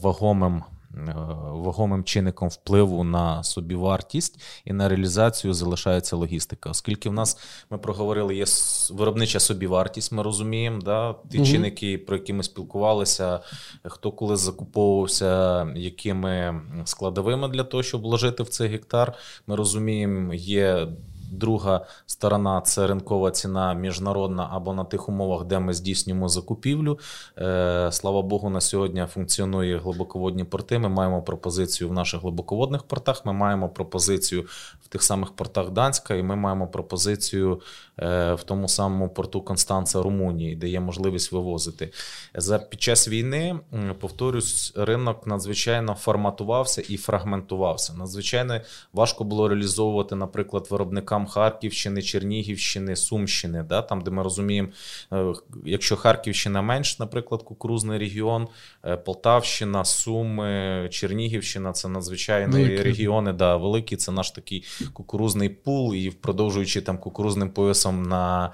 вагомим. 0.01 0.63
Е, 0.97 1.13
вагомим 1.51 2.03
чинником 2.03 2.49
впливу 2.49 3.03
на 3.03 3.43
собівартість 3.43 4.41
і 4.65 4.73
на 4.73 4.89
реалізацію 4.89 5.53
залишається 5.53 6.15
логістика. 6.15 6.69
Оскільки 6.69 7.09
в 7.09 7.13
нас 7.13 7.37
ми 7.69 7.77
проговорили, 7.77 8.35
є 8.35 8.45
виробнича 8.91 9.39
собівартість, 9.39 10.11
ми 10.11 10.23
розуміємо, 10.23 10.81
да, 10.81 11.15
ті 11.31 11.37
угу. 11.37 11.47
чинники, 11.47 11.97
про 11.97 12.15
які 12.15 12.33
ми 12.33 12.43
спілкувалися, 12.43 13.39
хто 13.83 14.11
коли 14.11 14.35
закуповувався, 14.35 15.63
якими 15.75 16.61
складовими 16.85 17.47
для 17.47 17.63
того, 17.63 17.83
щоб 17.83 18.01
вложити 18.01 18.43
в 18.43 18.49
цей 18.49 18.67
гектар, 18.67 19.13
ми 19.47 19.55
розуміємо, 19.55 20.33
є. 20.33 20.87
Друга 21.31 21.85
сторона 22.05 22.61
це 22.61 22.87
ринкова 22.87 23.31
ціна 23.31 23.73
міжнародна 23.73 24.49
або 24.51 24.73
на 24.73 24.83
тих 24.83 25.09
умовах, 25.09 25.45
де 25.45 25.59
ми 25.59 25.73
здійснюємо 25.73 26.27
закупівлю. 26.27 26.99
Е, 27.37 27.89
слава 27.91 28.21
Богу, 28.21 28.49
на 28.49 28.61
сьогодні 28.61 29.05
функціонує 29.05 29.77
глибоководні 29.77 30.43
порти. 30.43 30.79
Ми 30.79 30.89
маємо 30.89 31.21
пропозицію 31.21 31.89
в 31.89 31.93
наших 31.93 32.21
глибоководних 32.21 32.83
портах. 32.83 33.25
Ми 33.25 33.33
маємо 33.33 33.69
пропозицію 33.69 34.45
в 34.81 34.87
тих 34.87 35.03
самих 35.03 35.31
портах 35.31 35.69
Данська, 35.69 36.15
і 36.15 36.23
ми 36.23 36.35
маємо 36.35 36.67
пропозицію 36.67 37.61
е, 37.99 38.33
в 38.33 38.43
тому 38.43 38.67
самому 38.67 39.09
порту 39.09 39.41
Констанца 39.41 40.01
Румунії, 40.01 40.55
де 40.55 40.67
є 40.67 40.79
можливість 40.79 41.31
вивозити. 41.31 41.91
За 42.35 42.59
під 42.59 42.81
час 42.81 43.07
війни 43.07 43.59
повторюсь, 43.99 44.73
ринок 44.75 45.27
надзвичайно 45.27 45.93
форматувався 45.93 46.81
і 46.81 46.97
фрагментувався. 46.97 47.93
Надзвичайно 47.93 48.61
важко 48.93 49.23
було 49.23 49.47
реалізовувати, 49.47 50.15
наприклад, 50.15 50.67
виробникам 50.69 51.20
там 51.21 51.27
Харківщини, 51.27 52.01
Чернігівщини, 52.01 52.95
Сумщини, 52.95 53.63
да, 53.63 53.81
там, 53.81 54.01
де 54.01 54.11
ми 54.11 54.23
розуміємо, 54.23 54.69
е, 55.13 55.33
якщо 55.65 55.95
Харківщина 55.95 56.61
менш, 56.61 56.99
наприклад, 56.99 57.43
кукурузний 57.43 57.99
регіон, 57.99 58.47
е, 58.85 58.97
Полтавщина, 58.97 59.85
Суми, 59.85 60.87
Чернігівщина 60.91 61.71
це 61.71 61.87
надзвичайно 61.87 62.57
великі. 62.57 62.83
регіони, 62.83 63.33
да, 63.33 63.57
великі. 63.57 63.95
Це 63.95 64.11
наш 64.11 64.31
такий 64.31 64.63
кукурузний 64.93 65.49
пул, 65.49 65.95
і 65.95 66.11
продовжуючи 66.11 66.81
там 66.81 66.97
кукурузним 66.97 67.49
поясом 67.49 68.03
на, 68.03 68.53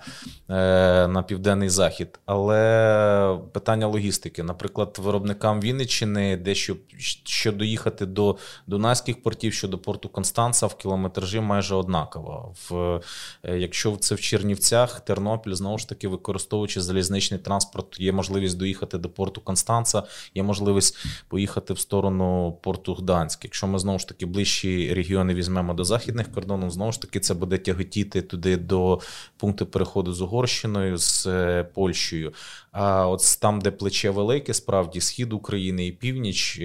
е, 0.49 1.07
на 1.07 1.23
південний 1.23 1.69
захід. 1.69 2.19
Але 2.25 3.39
питання 3.53 3.87
логістики, 3.87 4.43
наприклад, 4.43 4.97
виробникам 5.03 5.61
Вінниччини, 5.61 6.37
дещо 6.37 6.75
що 7.23 7.51
доїхати 7.51 8.05
до 8.05 8.37
Дунайських 8.67 9.23
портів, 9.23 9.53
щодо 9.53 9.77
порту 9.77 10.09
Констанца 10.09 10.67
в 10.67 10.75
кілометражі 10.75 11.39
майже 11.39 11.75
однаково 11.75 12.53
в 12.69 12.99
е, 13.43 13.57
якщо 13.59 13.97
це 13.97 14.15
в 14.15 14.21
Чернівцях, 14.21 14.99
Тернопіль 14.99 15.53
знову 15.53 15.77
ж 15.77 15.89
таки 15.89 16.07
використовуючи 16.07 16.81
залізничний 16.81 17.39
транспорт, 17.39 17.99
є 17.99 18.11
можливість 18.11 18.57
доїхати 18.57 18.97
до 18.97 19.09
порту 19.09 19.41
Констанца, 19.41 20.03
є 20.35 20.43
можливість 20.43 20.97
поїхати 21.27 21.73
в 21.73 21.79
сторону 21.79 22.57
порту 22.63 22.93
Гданськ. 22.93 23.43
Якщо 23.43 23.67
ми 23.67 23.79
знову 23.79 23.99
ж 23.99 24.07
таки 24.07 24.25
ближчі 24.25 24.93
регіони 24.93 25.33
візьмемо 25.33 25.73
до 25.73 25.83
західних 25.83 26.31
кордонів, 26.31 26.71
знову 26.71 26.91
ж 26.91 27.01
таки 27.01 27.19
це 27.19 27.33
буде 27.33 27.57
тяготіти 27.57 28.21
туди 28.21 28.57
до 28.57 28.99
пункту 29.37 29.65
переходу 29.65 30.13
з 30.13 30.21
Угорщиною 30.21 30.97
з 30.97 31.27
е, 31.27 31.63
Польщею. 31.73 32.33
А 32.71 33.07
от 33.07 33.39
там, 33.41 33.61
де 33.61 33.71
плече 33.71 34.09
велике, 34.09 34.53
справді 34.53 35.01
схід 35.01 35.33
України 35.33 35.87
і 35.87 35.91
північ. 35.91 36.59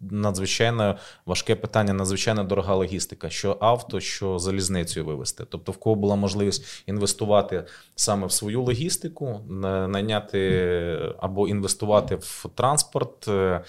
Надзвичайно 0.00 0.96
важке 1.26 1.54
питання, 1.54 1.92
надзвичайно 1.92 2.44
дорога 2.44 2.74
логістика, 2.74 3.30
що 3.30 3.56
авто, 3.60 4.00
що 4.00 4.38
залізницею 4.38 5.06
вивезти. 5.06 5.44
Тобто, 5.48 5.72
в 5.72 5.76
кого 5.76 5.96
була 5.96 6.16
можливість 6.16 6.82
інвестувати 6.86 7.64
саме 7.96 8.26
в 8.26 8.32
свою 8.32 8.62
логістику, 8.62 9.40
найняти 9.88 11.14
або 11.18 11.48
інвестувати 11.48 12.14
в 12.14 12.46
транспорт. 12.54 13.28
Е, 13.28 13.64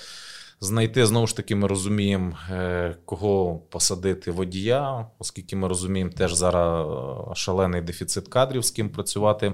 знайти 0.60 1.06
знову 1.06 1.28
ж 1.28 1.36
таки, 1.36 1.56
ми 1.56 1.68
розуміємо, 1.68 2.38
е, 2.52 2.96
кого 3.06 3.60
посадити 3.70 4.32
водія, 4.32 5.08
оскільки 5.20 5.56
ми 5.56 5.68
розуміємо, 5.68 6.12
теж 6.12 6.34
зараз 6.34 6.88
е, 7.32 7.36
шалений 7.36 7.82
дефіцит 7.82 8.28
кадрів, 8.28 8.66
з 8.66 8.72
ким 8.72 8.90
працювати. 8.90 9.54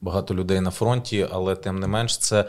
Багато 0.00 0.34
людей 0.34 0.60
на 0.60 0.70
фронті, 0.70 1.28
але 1.30 1.56
тим 1.56 1.78
не 1.78 1.86
менш, 1.86 2.18
це 2.18 2.48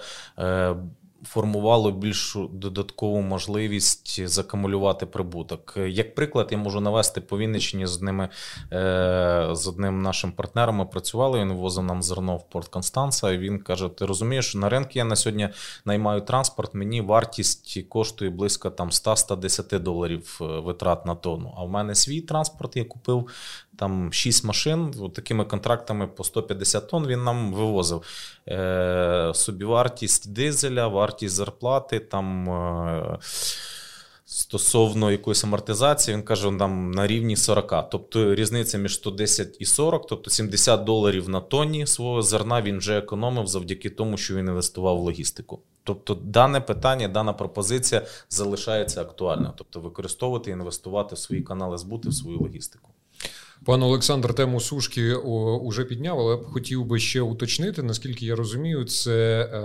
формувало 1.24 1.92
більшу 1.92 2.48
додаткову 2.54 3.22
можливість 3.22 4.28
закамулювати 4.28 5.06
прибуток. 5.06 5.74
Як 5.88 6.16
приклад, 6.16 6.48
я 6.52 6.58
можу 6.58 6.82
навести 6.82 7.22
по 7.22 7.38
Вінниччині 7.38 7.86
з 7.88 7.96
одними 7.96 8.30
е, 8.74 9.50
з 9.52 9.68
одним 9.68 10.02
нашим 10.02 10.32
партнером 10.32 10.76
ми 10.76 10.86
працювали. 10.86 11.40
Він 11.40 11.54
возив 11.54 11.84
нам 11.84 12.04
зерно 12.04 12.38
в 12.38 12.50
Порт 12.50 12.68
Констанца. 12.68 13.32
І 13.32 13.38
він 13.38 13.60
каже: 13.60 13.90
Ти 13.90 14.06
розумієш, 14.06 14.56
на 14.56 14.70
ринку 14.70 14.92
я 14.94 15.04
на 15.04 15.16
сьогодні 15.16 15.50
наймаю 15.86 16.22
транспорт. 16.22 16.74
Мені 16.74 17.02
вартість 17.02 17.86
коштує 17.90 18.32
близько 18.32 18.70
там 18.70 18.90
100-110 18.90 19.80
доларів 19.80 20.40
е, 20.42 20.46
витрат 20.46 21.06
на 21.06 21.16
тонну. 21.16 21.54
А 21.58 21.64
в 21.64 21.70
мене 21.70 21.96
свій 21.96 22.22
транспорт 22.22 22.78
я 22.78 22.86
купив 22.86 23.28
там 23.80 24.14
6 24.14 24.44
машин, 24.44 24.94
от 25.00 25.14
такими 25.14 25.46
контрактами 25.46 26.08
по 26.08 26.24
150 26.24 26.90
тонн 26.90 27.08
він 27.08 27.24
нам 27.24 27.54
вивозив. 27.54 28.02
Е, 28.48 29.32
Собівартість 29.36 30.34
дизеля, 30.34 30.88
вартість 30.88 31.36
зарплати 31.36 32.00
там. 32.00 32.50
Е, 32.50 33.20
Стосовно 34.32 35.12
якоїсь 35.12 35.44
амортизації, 35.44 36.18
він 36.18 36.24
каже, 36.24 36.52
там 36.60 36.92
на 36.92 37.08
рівні 37.08 37.36
40. 37.36 37.90
Тобто 37.90 38.36
різниця 38.36 38.78
між 38.78 38.96
110 38.96 39.58
і 39.60 39.66
40, 39.66 40.08
тобто 40.08 40.30
70 40.30 40.84
доларів 40.84 41.30
на 41.30 41.42
тонні 41.42 41.88
свого 41.88 42.22
зерна 42.22 42.62
він 42.62 42.78
вже 42.78 42.98
економив 42.98 43.48
завдяки 43.48 43.90
тому, 43.90 44.18
що 44.18 44.36
він 44.36 44.48
інвестував 44.48 44.98
в 44.98 45.02
логістику. 45.02 45.60
Тобто, 45.84 46.16
дане 46.16 46.62
питання, 46.62 47.08
дана 47.08 47.34
пропозиція 47.34 48.06
залишається 48.30 49.02
актуальною. 49.02 49.54
Тобто, 49.58 49.80
використовувати 49.80 50.52
інвестувати 50.52 51.16
в 51.16 51.18
свої 51.18 51.42
канали 51.42 51.78
збути 51.78 52.10
в 52.10 52.14
свою 52.14 52.40
логістику. 52.40 52.90
Пан 53.66 53.84
Олександр 53.84 54.34
тему 54.34 54.60
сушки 54.60 55.14
уже 55.14 55.84
підняв, 55.84 56.20
але 56.20 56.36
б 56.36 56.44
хотів 56.44 56.86
би 56.86 57.00
ще 57.00 57.22
уточнити, 57.22 57.84
наскільки 57.84 58.26
я 58.26 58.36
розумію, 58.36 58.86
це 58.86 59.42
е, 59.42 59.60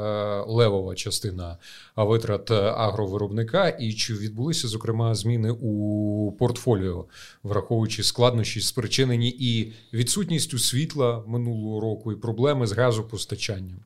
левова 0.46 0.94
частина 0.94 1.58
витрат 1.96 2.50
агровиробника, 2.50 3.68
і 3.68 3.92
чи 3.92 4.14
відбулися 4.14 4.68
зокрема 4.68 5.14
зміни 5.14 5.50
у 5.50 6.32
портфоліо, 6.38 7.04
враховуючи 7.42 8.02
складнощі, 8.02 8.60
спричинені 8.60 9.28
і 9.28 9.72
відсутністю 9.92 10.58
світла 10.58 11.22
минулого 11.26 11.80
року, 11.80 12.12
і 12.12 12.16
проблеми 12.16 12.66
з 12.66 12.72
газопостачанням. 12.72 13.78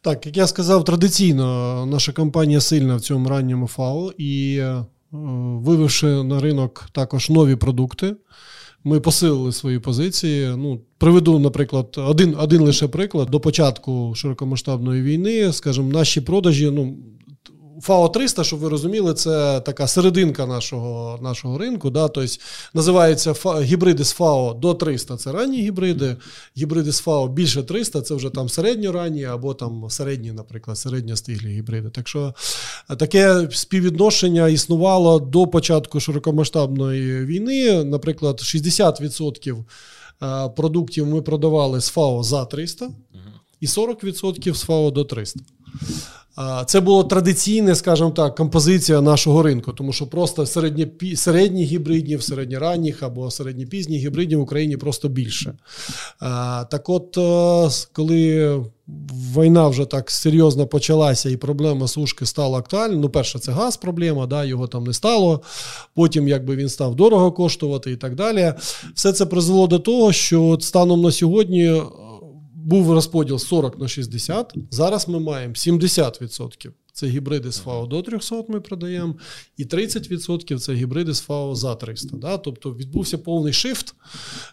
Так, 0.00 0.26
як 0.26 0.36
я 0.36 0.46
сказав, 0.46 0.84
традиційно 0.84 1.86
наша 1.86 2.12
компанія 2.12 2.60
сильна 2.60 2.96
в 2.96 3.00
цьому 3.00 3.28
ранньому 3.28 3.66
ФАО 3.66 4.12
і 4.18 4.58
е, 4.60 4.84
вивівши 5.12 6.06
на 6.06 6.40
ринок 6.40 6.88
також 6.92 7.30
нові 7.30 7.56
продукти. 7.56 8.16
Ми 8.86 9.00
посилили 9.00 9.52
свої 9.52 9.78
позиції. 9.78 10.48
Ну, 10.56 10.80
Приведу, 10.98 11.38
наприклад, 11.38 11.96
один 11.96 12.36
один 12.38 12.62
лише 12.62 12.88
приклад. 12.88 13.28
До 13.30 13.40
початку 13.40 14.12
широкомасштабної 14.16 15.02
війни, 15.02 15.52
скажімо, 15.52 15.88
наші 15.88 16.20
продажі 16.20 16.70
ну, 16.70 16.96
ФАО 17.82 18.08
300, 18.08 18.44
щоб 18.44 18.58
ви 18.58 18.68
розуміли, 18.68 19.14
це 19.14 19.60
така 19.60 19.86
серединка 19.86 20.46
нашого 20.46 21.18
нашого 21.22 21.58
ринку. 21.58 21.90
Да? 21.90 22.08
Тобто 22.08 22.34
Називаються 22.74 23.34
гібриди 23.62 24.04
з 24.04 24.12
ФАО 24.12 24.54
до 24.54 24.74
300 24.74 25.16
це 25.16 25.32
ранні 25.32 25.62
гібриди, 25.62 26.16
гібриди 26.56 26.92
з 26.92 26.98
ФАО 26.98 27.28
більше 27.28 27.62
300 27.62 28.02
це 28.02 28.14
вже 28.14 28.30
там 28.30 28.48
середньоранні 28.48 29.24
або 29.24 29.54
там 29.54 29.90
середні, 29.90 30.32
наприклад, 30.32 30.78
середньостиглі 30.78 31.48
гібриди. 31.48 31.90
Так 31.90 32.08
що 32.08 32.34
е, 32.90 32.96
таке 32.96 33.48
співвідношення 33.52 34.48
існувало 34.48 35.18
до 35.18 35.46
початку 35.46 36.00
широкомасштабної 36.00 37.24
війни. 37.24 37.84
Наприклад, 37.84 38.40
60% 38.44 39.64
е, 40.22 40.48
продуктів 40.48 41.06
ми 41.06 41.22
продавали 41.22 41.80
з 41.80 41.88
ФАО 41.88 42.22
за 42.22 42.44
300 42.44 42.88
і 43.60 43.66
40% 43.66 44.54
з 44.54 44.62
ФАО 44.62 44.90
до 44.90 45.04
300. 45.04 45.40
Це 46.66 46.80
було 46.80 47.04
традиційне, 47.04 47.74
скажімо 47.74 48.10
так, 48.10 48.34
композиція 48.34 49.00
нашого 49.00 49.42
ринку, 49.42 49.72
тому 49.72 49.92
що 49.92 50.06
просто 50.06 50.46
середні, 50.46 51.16
середні 51.16 51.64
гібридів, 51.64 52.22
середньоранніх 52.22 53.02
або 53.02 53.30
середньопізніх 53.30 54.02
гібридів 54.02 54.38
в 54.38 54.42
Україні 54.42 54.76
просто 54.76 55.08
більше. 55.08 55.52
Так 56.70 56.88
от, 56.88 57.18
е, 57.18 57.70
коли 57.92 58.60
війна 59.36 59.68
вже 59.68 59.84
так 59.84 60.10
серйозно 60.10 60.66
почалася, 60.66 61.30
і 61.30 61.36
проблема 61.36 61.88
сушки 61.88 62.26
стала 62.26 62.58
актуальною, 62.58 63.00
ну, 63.00 63.08
перше, 63.08 63.38
це 63.38 63.52
газ, 63.52 63.76
проблема, 63.76 64.26
да, 64.26 64.44
його 64.44 64.66
там 64.66 64.84
не 64.84 64.92
стало. 64.92 65.42
Потім, 65.94 66.28
якби 66.28 66.56
він 66.56 66.68
став 66.68 66.94
дорого 66.94 67.32
коштувати 67.32 67.92
і 67.92 67.96
так 67.96 68.14
далі. 68.14 68.54
Все 68.94 69.12
це 69.12 69.26
призвело 69.26 69.66
до 69.66 69.78
того, 69.78 70.12
що 70.12 70.58
станом 70.60 71.02
на 71.02 71.12
сьогодні 71.12 71.82
був 72.66 72.92
розподіл 72.92 73.38
40 73.38 73.78
на 73.78 73.88
60, 73.88 74.54
зараз 74.70 75.08
ми 75.08 75.20
маємо 75.20 75.54
70%. 75.54 76.70
Це 76.96 77.06
гібриди 77.06 77.52
з 77.52 77.58
ФАО 77.58 77.86
до 77.86 78.02
300 78.02 78.42
ми 78.48 78.60
продаємо, 78.60 79.14
і 79.56 79.64
30% 79.64 80.58
це 80.58 80.72
гібриди 80.72 81.14
з 81.14 81.20
ФАО 81.20 81.54
за 81.54 81.74
300. 81.74 82.16
Да? 82.16 82.38
Тобто 82.38 82.70
відбувся 82.74 83.18
повний 83.18 83.52
шифт 83.52 83.94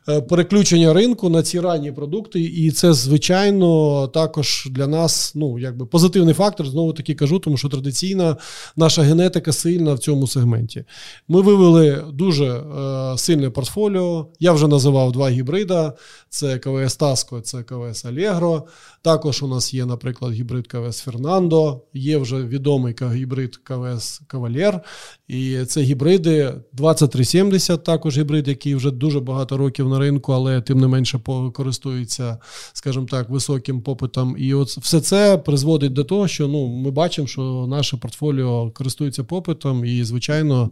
е, 0.09 0.21
переключення 0.21 0.93
ринку 0.93 1.29
на 1.29 1.43
ці 1.43 1.59
ранні 1.59 1.91
продукти, 1.91 2.41
і 2.41 2.71
це, 2.71 2.93
звичайно, 2.93 4.07
також 4.07 4.67
для 4.71 4.87
нас 4.87 5.31
ну, 5.35 5.59
якби 5.59 5.85
позитивний 5.85 6.33
фактор. 6.33 6.67
Знову 6.67 6.93
таки 6.93 7.15
кажу, 7.15 7.39
тому 7.39 7.57
що 7.57 7.69
традиційна 7.69 8.37
наша 8.75 9.01
генетика 9.01 9.53
сильна 9.53 9.93
в 9.93 9.99
цьому 9.99 10.27
сегменті. 10.27 10.85
Ми 11.27 11.41
вивели 11.41 12.05
дуже 12.13 12.45
е, 12.45 13.17
сильне 13.17 13.49
портфоліо. 13.49 14.27
Я 14.39 14.51
вже 14.51 14.67
називав 14.67 15.11
два 15.11 15.29
гібрида: 15.29 15.93
це 16.29 16.59
КВС 16.59 16.97
Таско, 16.97 17.41
це 17.41 17.63
КВС 17.63 18.07
Allegro. 18.07 18.61
Також 19.01 19.43
у 19.43 19.47
нас 19.47 19.73
є, 19.73 19.85
наприклад, 19.85 20.33
гібрид 20.33 20.67
КВС 20.67 21.03
Фернандо. 21.03 21.81
Є 21.93 22.17
вже 22.17 22.32
вже 22.33 22.47
відомий 22.47 22.95
гібрид 23.13 23.55
КВС 23.55 24.21
Кавалєр. 24.27 24.79
І 25.27 25.65
це 25.65 25.81
гібриди 25.81 26.53
2370, 26.73 27.83
також 27.83 28.17
гібрид, 28.17 28.47
який 28.47 28.75
вже 28.75 28.91
дуже 28.91 29.19
багато 29.19 29.57
років 29.57 29.89
на 29.89 29.99
ринку, 29.99 30.33
але 30.33 30.61
тим 30.61 30.79
не 30.79 30.87
менше 30.87 31.19
користується, 31.53 32.37
скажімо 32.73 33.05
так, 33.05 33.29
високим 33.29 33.81
попитом. 33.81 34.35
І 34.39 34.53
от 34.53 34.67
все 34.69 35.01
це 35.01 35.37
призводить 35.37 35.93
до 35.93 36.03
того, 36.03 36.27
що 36.27 36.47
ну, 36.47 36.67
ми 36.67 36.91
бачимо, 36.91 37.27
що 37.27 37.65
наше 37.69 37.97
портфоліо 37.97 38.71
користується 38.71 39.23
попитом, 39.23 39.85
і, 39.85 40.03
звичайно, 40.03 40.71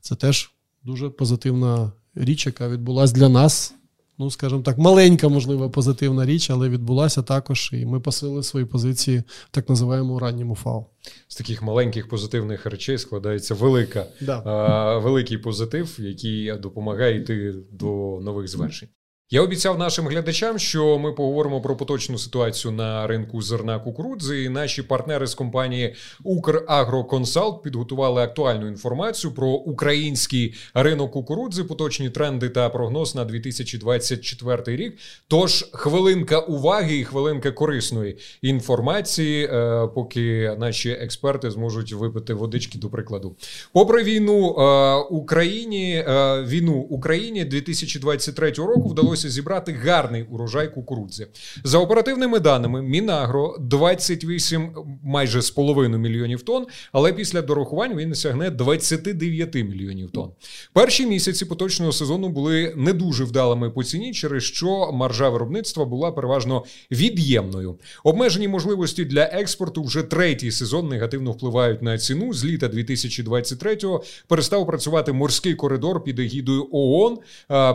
це 0.00 0.14
теж 0.14 0.50
дуже 0.82 1.10
позитивна 1.10 1.92
річ, 2.14 2.46
яка 2.46 2.68
відбулася 2.68 3.14
для 3.14 3.28
нас 3.28 3.74
ну, 4.18 4.30
скажімо 4.30 4.62
так, 4.62 4.78
маленька, 4.78 5.28
можливо, 5.28 5.70
позитивна 5.70 6.26
річ, 6.26 6.50
але 6.50 6.68
відбулася 6.68 7.22
також, 7.22 7.70
і 7.72 7.86
ми 7.86 8.00
посилили 8.00 8.42
свої 8.42 8.66
позиції 8.66 9.18
в 9.18 9.48
так 9.50 9.68
називаємо 9.68 10.18
ранньому 10.18 10.54
фау. 10.54 10.86
З 11.28 11.36
таких 11.36 11.62
маленьких 11.62 12.08
позитивних 12.08 12.66
речей 12.66 12.98
складається 12.98 13.54
велика, 13.54 14.06
да. 14.20 14.42
а, 14.44 14.98
великий 14.98 15.38
позитив, 15.38 15.96
який 15.98 16.58
допомагає 16.58 17.16
йти 17.16 17.54
до 17.72 18.20
нових 18.22 18.48
звершень. 18.48 18.88
Я 19.30 19.42
обіцяв 19.42 19.78
нашим 19.78 20.08
глядачам, 20.08 20.58
що 20.58 20.98
ми 20.98 21.12
поговоримо 21.12 21.60
про 21.60 21.76
поточну 21.76 22.18
ситуацію 22.18 22.72
на 22.72 23.06
ринку 23.06 23.42
зерна 23.42 23.78
кукурудзи. 23.78 24.42
І 24.42 24.48
Наші 24.48 24.82
партнери 24.82 25.26
з 25.26 25.34
компанії 25.34 25.94
Украгроконсалт 26.22 27.62
підготували 27.62 28.22
актуальну 28.22 28.68
інформацію 28.68 29.34
про 29.34 29.48
український 29.48 30.54
ринок 30.74 31.12
кукурудзи, 31.12 31.64
поточні 31.64 32.10
тренди 32.10 32.48
та 32.48 32.68
прогноз 32.68 33.14
на 33.14 33.24
2024 33.24 34.76
рік. 34.76 34.98
Тож 35.28 35.70
хвилинка 35.72 36.38
уваги 36.38 36.96
і 36.96 37.04
хвилинка 37.04 37.50
корисної 37.50 38.18
інформації, 38.42 39.44
е, 39.44 39.88
поки 39.94 40.56
наші 40.58 40.90
експерти 40.90 41.50
зможуть 41.50 41.92
випити 41.92 42.34
водички 42.34 42.78
до 42.78 42.90
прикладу. 42.90 43.36
Попри 43.72 44.02
війну 44.02 44.56
е, 44.58 44.94
Україні, 45.10 46.04
е, 46.08 46.42
війну 46.42 46.74
Україні 46.74 47.44
2023 47.44 48.50
року 48.50 48.88
вдалося 48.88 49.13
вдалося 49.14 49.30
зібрати 49.30 49.72
гарний 49.72 50.22
урожай 50.22 50.74
кукурудзи. 50.74 51.26
За 51.64 51.78
оперативними 51.78 52.40
даними, 52.40 52.82
Мінагро 52.82 53.56
28 53.60 54.70
майже 55.02 55.42
з 55.42 55.50
половиною 55.50 56.02
мільйонів 56.02 56.42
тонн, 56.42 56.66
але 56.92 57.12
після 57.12 57.42
дорахувань 57.42 57.96
він 57.96 58.14
сягне 58.14 58.50
29 58.50 59.54
мільйонів 59.54 60.10
тонн. 60.10 60.30
Перші 60.72 61.06
місяці 61.06 61.44
поточного 61.44 61.92
сезону 61.92 62.28
були 62.28 62.74
не 62.76 62.92
дуже 62.92 63.24
вдалими 63.24 63.70
по 63.70 63.84
ціні, 63.84 64.12
через 64.12 64.42
що 64.42 64.92
маржа 64.92 65.28
виробництва 65.28 65.84
була 65.84 66.12
переважно 66.12 66.64
від'ємною. 66.90 67.78
Обмежені 68.04 68.48
можливості 68.48 69.04
для 69.04 69.22
експорту 69.22 69.82
вже 69.82 70.02
третій 70.02 70.50
сезон 70.50 70.88
негативно 70.88 71.32
впливають 71.32 71.82
на 71.82 71.98
ціну. 71.98 72.32
З 72.32 72.44
літа 72.44 72.68
2023-го 72.68 74.02
перестав 74.28 74.66
працювати 74.66 75.12
морський 75.12 75.54
коридор 75.54 76.04
під 76.04 76.18
егідою 76.18 76.68
ООН, 76.72 77.18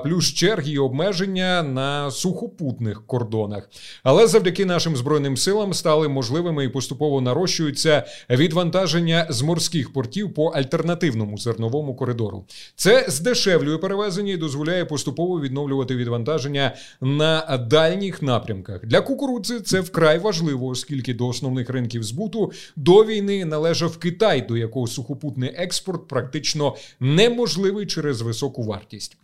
плюс 0.04 0.34
черги 0.34 0.72
і 0.72 0.78
обмеження 0.78 1.29
на 1.64 2.12
сухопутних 2.12 3.08
кордонах. 3.08 3.70
Але 4.04 4.28
завдяки 4.28 4.66
нашим 4.66 4.96
збройним 4.96 5.38
силам 5.38 5.74
стали 5.74 6.08
можливими 6.08 6.66
і 6.66 6.70
поступово 6.70 7.22
нарощуються 7.22 8.06
відвантаження 8.30 9.28
з 9.30 9.42
морських 9.42 9.94
портів 9.94 10.34
по 10.34 10.46
альтернативному 10.46 11.38
зерновому 11.38 11.96
коридору. 11.96 12.46
Це 12.76 13.06
здешевлює 13.08 13.78
перевезення 13.78 14.34
і 14.34 14.38
дозволяє 14.38 14.86
поступово 14.86 15.42
відновлювати 15.42 15.96
відвантаження 15.96 16.76
на 17.02 17.58
дальніх 17.58 18.22
напрямках. 18.22 18.86
Для 18.86 19.02
кукурудзи 19.02 19.60
це 19.60 19.80
вкрай 19.80 20.20
важливо, 20.20 20.68
оскільки 20.68 21.14
до 21.14 21.28
основних 21.28 21.70
ринків 21.70 22.04
збуту 22.04 22.52
до 22.76 23.06
війни 23.06 23.46
належав 23.46 23.98
Китай, 23.98 24.42
до 24.42 24.58
якого 24.58 24.88
сухопутний 24.88 25.50
експорт 25.56 26.08
практично 26.08 26.76
неможливий 27.00 27.86
через 27.86 28.22
високу 28.22 28.64
вартість. 28.64 29.18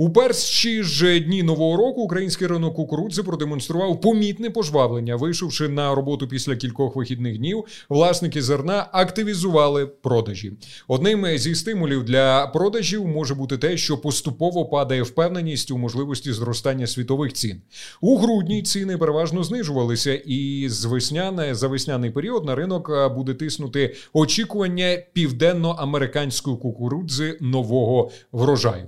У 0.00 0.10
перші 0.10 0.82
ж 0.82 1.20
дні 1.20 1.42
нового 1.42 1.76
року 1.76 2.02
український 2.02 2.46
ринок 2.46 2.74
кукурудзи 2.74 3.22
продемонстрував 3.22 4.00
помітне 4.00 4.50
пожвавлення. 4.50 5.16
Вийшовши 5.16 5.68
на 5.68 5.94
роботу 5.94 6.28
після 6.28 6.56
кількох 6.56 6.96
вихідних 6.96 7.38
днів, 7.38 7.64
власники 7.88 8.42
зерна 8.42 8.88
активізували 8.92 9.86
продажі. 9.86 10.52
Одним 10.88 11.38
зі 11.38 11.54
стимулів 11.54 12.04
для 12.04 12.46
продажів 12.46 13.06
може 13.06 13.34
бути 13.34 13.58
те, 13.58 13.76
що 13.76 13.98
поступово 13.98 14.66
падає 14.66 15.02
впевненість 15.02 15.70
у 15.70 15.78
можливості 15.78 16.32
зростання 16.32 16.86
світових 16.86 17.32
цін. 17.32 17.62
У 18.00 18.18
грудні 18.18 18.62
ціни 18.62 18.98
переважно 18.98 19.44
знижувалися, 19.44 20.14
і 20.14 20.68
з 20.68 20.84
весняне 20.84 21.54
за 21.54 21.68
весняний 21.68 22.10
період 22.10 22.44
на 22.44 22.54
ринок 22.54 23.14
буде 23.14 23.34
тиснути 23.34 23.94
очікування 24.12 25.02
південно-американської 25.12 26.56
кукурудзи 26.56 27.38
нового 27.40 28.10
врожаю. 28.32 28.86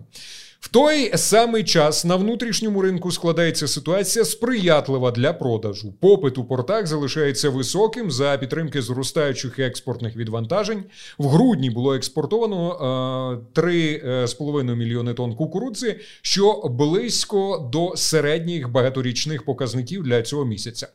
В 0.62 0.68
той 0.68 1.18
самий 1.18 1.64
час 1.64 2.04
на 2.04 2.16
внутрішньому 2.16 2.82
ринку 2.82 3.12
складається 3.12 3.68
ситуація 3.68 4.24
сприятлива 4.24 5.10
для 5.10 5.32
продажу. 5.32 5.92
Попит 6.00 6.38
у 6.38 6.44
портах 6.44 6.86
залишається 6.86 7.50
високим 7.50 8.10
за 8.10 8.38
підтримки 8.38 8.82
зростаючих 8.82 9.58
експортних 9.58 10.16
відвантажень. 10.16 10.84
В 11.18 11.28
грудні 11.28 11.70
було 11.70 11.94
експортовано 11.94 13.42
3,5 13.54 14.70
е, 14.70 14.74
мільйони 14.74 15.14
тонн 15.14 15.34
кукурудзи, 15.34 16.00
що 16.22 16.62
близько 16.70 17.68
до 17.72 17.96
середніх 17.96 18.68
багаторічних 18.68 19.44
показників 19.44 20.02
для 20.02 20.22
цього 20.22 20.44
місяця. 20.44 20.88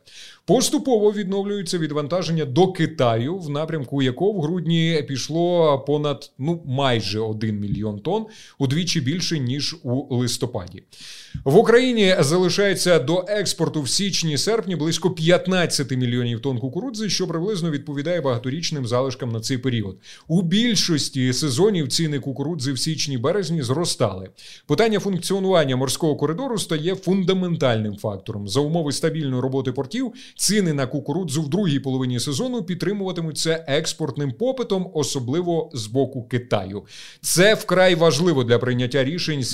Поступово 0.48 1.12
відновлюється 1.12 1.78
відвантаження 1.78 2.44
до 2.44 2.72
Китаю, 2.72 3.36
в 3.36 3.50
напрямку 3.50 4.02
якого 4.02 4.32
в 4.32 4.40
грудні 4.42 5.04
пішло 5.08 5.78
понад 5.86 6.30
ну 6.38 6.62
майже 6.66 7.20
1 7.20 7.60
мільйон 7.60 7.98
тонн, 7.98 8.26
удвічі 8.58 9.00
більше 9.00 9.38
ніж 9.38 9.76
у 9.82 10.16
листопаді. 10.16 10.82
В 11.44 11.56
Україні 11.56 12.16
залишається 12.20 12.98
до 12.98 13.24
експорту 13.28 13.82
в 13.82 13.88
січні-серпні 13.88 14.76
близько 14.76 15.10
15 15.10 15.90
мільйонів 15.90 16.40
тонн 16.40 16.58
кукурудзи, 16.58 17.08
що 17.08 17.28
приблизно 17.28 17.70
відповідає 17.70 18.20
багаторічним 18.20 18.86
залишкам 18.86 19.32
на 19.32 19.40
цей 19.40 19.58
період. 19.58 19.98
У 20.28 20.42
більшості 20.42 21.32
сезонів 21.32 21.88
ціни 21.88 22.20
кукурудзи 22.20 22.72
в 22.72 22.78
січні-березні 22.78 23.62
зростали. 23.62 24.30
Питання 24.66 25.00
функціонування 25.00 25.76
морського 25.76 26.16
коридору 26.16 26.58
стає 26.58 26.94
фундаментальним 26.94 27.96
фактором 27.96 28.48
за 28.48 28.60
умови 28.60 28.92
стабільної 28.92 29.42
роботи 29.42 29.72
портів. 29.72 30.12
Ціни 30.38 30.72
на 30.72 30.86
кукурудзу 30.86 31.42
в 31.42 31.48
другій 31.48 31.78
половині 31.78 32.20
сезону 32.20 32.62
підтримуватимуться 32.62 33.64
експортним 33.68 34.32
попитом, 34.32 34.90
особливо 34.94 35.70
з 35.74 35.86
боку 35.86 36.22
Китаю. 36.22 36.82
Це 37.20 37.54
вкрай 37.54 37.94
важливо 37.94 38.44
для 38.44 38.58
прийняття 38.58 39.04
рішень 39.04 39.44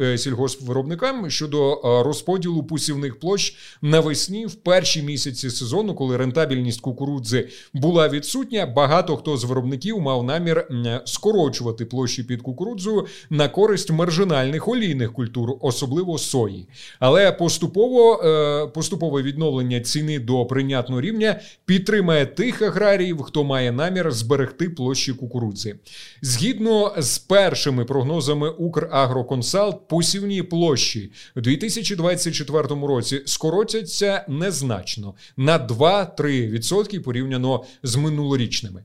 е, 0.00 0.18
сільгоспвиробникам 0.18 1.30
щодо 1.30 1.72
е, 1.72 1.78
розподілу 2.02 2.62
посівних 2.62 3.20
площ 3.20 3.56
навесні 3.82 4.46
в 4.46 4.54
перші 4.54 5.02
місяці 5.02 5.50
сезону, 5.50 5.94
коли 5.94 6.16
рентабельність 6.16 6.80
кукурудзи 6.80 7.48
була 7.74 8.08
відсутня. 8.08 8.66
Багато 8.66 9.16
хто 9.16 9.36
з 9.36 9.44
виробників 9.44 10.00
мав 10.00 10.24
намір 10.24 10.68
скорочувати 11.04 11.84
площі 11.84 12.22
під 12.22 12.42
кукурудзою 12.42 13.06
на 13.30 13.48
користь 13.48 13.90
маржинальних 13.90 14.68
олійних 14.68 15.12
культур, 15.12 15.56
особливо 15.60 16.18
сої. 16.18 16.68
Але 17.00 17.32
поступово 17.32 18.22
е, 18.24 18.66
поступове 18.66 19.22
відновлення 19.22 19.80
ціни 19.80 20.18
до 20.18 20.33
до 20.34 20.46
прийнятного 20.46 21.00
рівня 21.00 21.40
підтримає 21.66 22.26
тих 22.26 22.62
аграріїв, 22.62 23.22
хто 23.22 23.44
має 23.44 23.72
намір 23.72 24.12
зберегти 24.12 24.70
площі 24.70 25.12
кукурудзи. 25.12 25.74
Згідно 26.22 26.94
з 26.98 27.18
першими 27.18 27.84
прогнозами 27.84 28.50
Украгроконсалт, 28.50 29.88
посівні 29.88 30.42
площі 30.42 31.12
у 31.36 31.40
2024 31.40 32.62
році 32.68 33.22
скоротяться 33.26 34.24
незначно 34.28 35.14
на 35.36 35.66
2-3% 35.66 36.98
порівняно 36.98 37.64
з 37.82 37.96
минулорічними. 37.96 38.82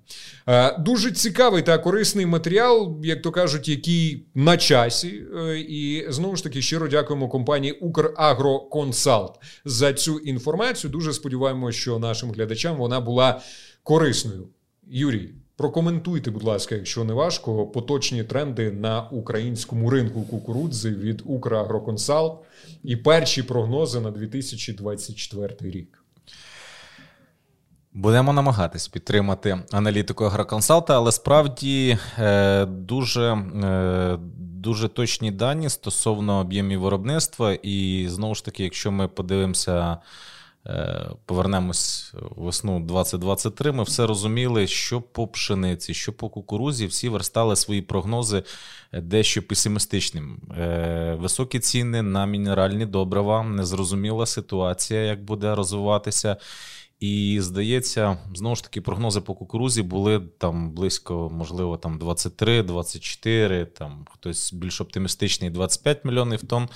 Е, 0.48 0.78
дуже 0.80 1.12
цікавий 1.12 1.62
та 1.62 1.78
корисний 1.78 2.26
матеріал, 2.26 2.98
як 3.04 3.22
то 3.22 3.32
кажуть, 3.32 3.68
який 3.68 4.24
на 4.36 4.58
часі. 4.58 5.24
Е, 5.48 5.60
і 5.60 6.06
знову 6.10 6.36
ж 6.36 6.44
таки 6.44 6.62
щиро 6.62 6.88
дякуємо 6.88 7.30
компанії 7.30 7.74
Украгроконсалт 7.74 9.40
за 9.66 9.94
цю 9.94 10.18
інформацію. 10.18 10.92
Дуже 10.92 11.14
сподіваюся 11.14 11.39
сподіваємося, 11.40 11.80
що 11.80 12.00
нашим 12.00 12.32
глядачам 12.32 12.78
вона 12.78 13.00
була 13.00 13.42
корисною. 13.84 14.48
Юрій, 14.88 15.34
прокоментуйте, 15.56 16.32
будь 16.32 16.44
ласка, 16.44 16.76
якщо 16.76 17.04
не 17.04 17.14
важко, 17.14 17.68
поточні 17.68 18.24
тренди 18.24 18.72
на 18.72 19.02
українському 19.02 19.90
ринку 19.90 20.22
кукурудзи 20.22 20.90
від 20.90 21.22
Украгроконсалт 21.26 22.40
і 22.84 22.96
перші 22.96 23.44
прогнози 23.44 24.00
на 24.00 24.12
2024 24.12 25.56
рік. 25.62 26.04
Будемо 27.94 28.34
намагатись 28.34 28.88
підтримати 28.88 29.60
аналітику 29.72 30.26
агроконсалта, 30.26 30.96
але 30.96 31.12
справді 31.12 31.98
е, 32.20 32.66
дуже 32.66 33.34
е, 33.34 34.18
дуже 34.60 34.88
точні 34.88 35.32
дані 35.32 35.70
стосовно 35.70 36.40
об'ємів 36.40 36.82
виробництва. 36.82 37.54
І 37.54 38.08
знову 38.10 38.36
ж 38.36 38.46
таки, 38.46 38.64
якщо 38.64 38.92
ми 38.92 39.08
подивимося 39.08 39.98
повернемось 41.26 42.14
весну 42.38 42.80
2023, 42.80 43.72
ми 43.72 43.84
все 43.84 44.08
розуміли, 44.08 44.68
що 44.68 45.02
по 45.02 45.28
пшениці, 45.28 45.94
що 45.94 46.14
по 46.14 46.30
кукурузі, 46.30 46.86
всі 46.86 47.10
верстали 47.10 47.56
свої 47.56 47.82
прогнози 47.82 48.44
дещо 48.94 49.44
песимістичним. 49.44 50.42
Е, 50.58 51.18
високі 51.20 51.60
ціни 51.60 52.02
на 52.02 52.26
мінеральні 52.26 52.86
добрива, 52.86 53.44
незрозуміла 53.44 54.26
ситуація, 54.26 55.02
як 55.02 55.24
буде 55.24 55.56
розвиватися. 55.56 56.38
І 57.00 57.38
здається, 57.42 58.18
знову 58.36 58.56
ж 58.56 58.64
таки, 58.64 58.82
прогнози 58.82 59.22
по 59.22 59.36
кукурузі 59.36 59.82
були 59.82 60.20
там 60.20 60.72
близько, 60.72 61.30
можливо, 61.34 61.78
там 61.78 62.00
23-24, 62.00 63.66
там 63.66 64.06
хтось 64.12 64.54
більш 64.54 64.82
оптимістичний 64.82 65.50
25 65.50 66.06
мільйонів 66.06 66.44
тонн. 66.44 66.70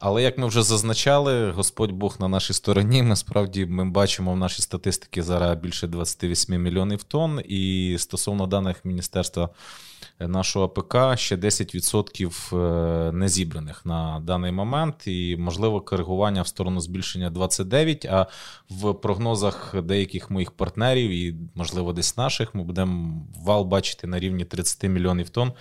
Але 0.00 0.22
як 0.22 0.38
ми 0.38 0.46
вже 0.46 0.62
зазначали, 0.62 1.50
Господь 1.50 1.92
Бог 1.92 2.16
на 2.20 2.28
нашій 2.28 2.52
стороні. 2.52 3.02
Ми 3.02 3.16
справді 3.16 3.66
ми 3.66 3.84
бачимо 3.84 4.32
в 4.32 4.36
нашій 4.36 4.62
статистиці 4.62 5.22
зараз 5.22 5.58
більше 5.58 5.86
28 5.86 6.62
мільйонів 6.62 7.02
тонн. 7.02 7.40
І 7.48 7.96
стосовно 7.98 8.46
даних 8.46 8.84
Міністерства 8.84 9.48
нашого 10.20 10.64
АПК 10.64 11.18
ще 11.18 11.36
10% 11.36 12.56
е, 12.56 13.12
не 13.12 13.28
зібраних 13.28 13.86
на 13.86 14.20
даний 14.20 14.52
момент, 14.52 15.06
і 15.06 15.36
можливо 15.36 15.80
коригування 15.80 16.42
в 16.42 16.48
сторону 16.48 16.80
збільшення 16.80 17.30
29%, 17.30 18.06
А 18.10 18.26
в 18.70 18.94
прогнозах 18.94 19.74
деяких 19.82 20.30
моїх 20.30 20.50
партнерів 20.50 21.10
і, 21.10 21.36
можливо, 21.54 21.92
десь 21.92 22.16
наших, 22.16 22.54
ми 22.54 22.64
будемо 22.64 23.22
вал 23.44 23.64
бачити 23.64 24.06
на 24.06 24.18
рівні 24.18 24.44
30 24.44 24.82
мільйонів 24.82 25.28
тонн. 25.28 25.52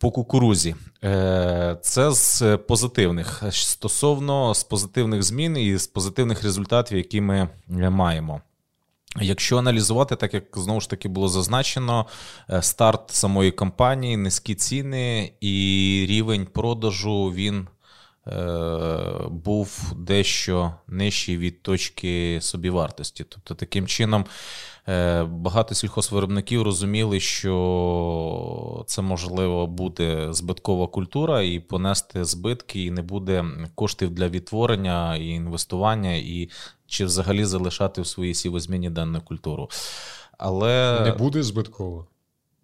По 0.00 0.10
кукурузі 0.10 0.74
е, 1.04 1.76
це 1.82 2.10
з 2.10 2.56
позитивних 2.68 3.42
стосовно 3.50 4.54
з 4.54 4.64
позитивних 4.64 5.22
змін 5.22 5.56
і 5.56 5.76
з 5.76 5.86
позитивних 5.86 6.42
результатів, 6.42 6.98
які 6.98 7.20
ми 7.20 7.48
е, 7.80 7.90
маємо. 7.90 8.40
Якщо 9.20 9.58
аналізувати, 9.58 10.16
так 10.16 10.34
як 10.34 10.44
знову 10.54 10.80
ж 10.80 10.90
таки 10.90 11.08
було 11.08 11.28
зазначено, 11.28 12.06
е, 12.50 12.62
старт 12.62 13.10
самої 13.10 13.50
кампанії, 13.50 14.16
низькі 14.16 14.54
ціни 14.54 15.32
і 15.40 16.06
рівень 16.08 16.46
продажу 16.46 17.32
він 17.34 17.68
був 19.30 19.92
дещо 19.96 20.74
нижчий 20.88 21.38
від 21.38 21.62
точки 21.62 22.38
собівартості. 22.42 23.24
Тобто, 23.28 23.54
таким 23.54 23.86
чином, 23.86 24.24
багато 25.26 25.74
сільхозвиробників 25.74 26.62
розуміли, 26.62 27.20
що 27.20 28.84
це 28.86 29.02
можливо 29.02 29.66
буде 29.66 30.32
збиткова 30.32 30.86
культура, 30.86 31.42
і 31.42 31.60
понести 31.60 32.24
збитки, 32.24 32.84
і 32.84 32.90
не 32.90 33.02
буде 33.02 33.44
коштів 33.74 34.10
для 34.10 34.28
відтворення 34.28 35.16
і 35.16 35.28
інвестування, 35.28 36.12
і 36.12 36.48
чи 36.86 37.04
взагалі 37.04 37.44
залишати 37.44 38.02
в 38.02 38.06
своїй 38.06 38.34
сівозміні 38.34 38.90
дану 38.90 39.20
культуру. 39.20 39.68
Але 40.38 41.00
не 41.04 41.12
буде 41.12 41.42
збитково. 41.42 42.06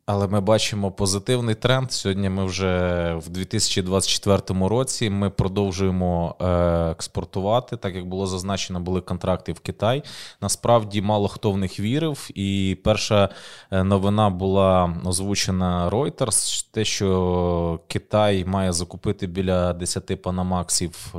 Але 0.07 0.27
ми 0.29 0.41
бачимо 0.41 0.93
позитивний 0.93 1.55
тренд. 1.55 1.93
Сьогодні 1.93 2.29
ми 2.29 2.45
вже 2.45 3.15
в 3.15 3.29
2024 3.29 4.69
році 4.69 5.11
ми 5.11 5.31
продовжуємо 5.31 6.37
е, 6.41 6.47
експортувати. 6.91 7.77
Так 7.77 7.95
як 7.95 8.07
було 8.09 8.27
зазначено, 8.27 8.81
були 8.81 9.01
контракти 9.01 9.53
в 9.53 9.61
Китай. 9.61 10.03
Насправді 10.41 11.03
мало 11.03 11.29
хто 11.29 11.53
в 11.53 11.59
них 11.59 11.81
вірив. 11.81 12.31
І 12.35 12.79
перша 12.85 13.29
е, 13.71 13.85
новина 13.85 14.31
була 14.31 14.97
озвучена 15.05 15.91
Reuters, 15.91 16.67
те, 16.71 16.85
що 16.85 17.81
Китай 17.89 18.45
має 18.45 18.73
закупити 18.73 19.27
біля 19.27 19.73
10 19.73 20.23
панамаксів. 20.23 21.15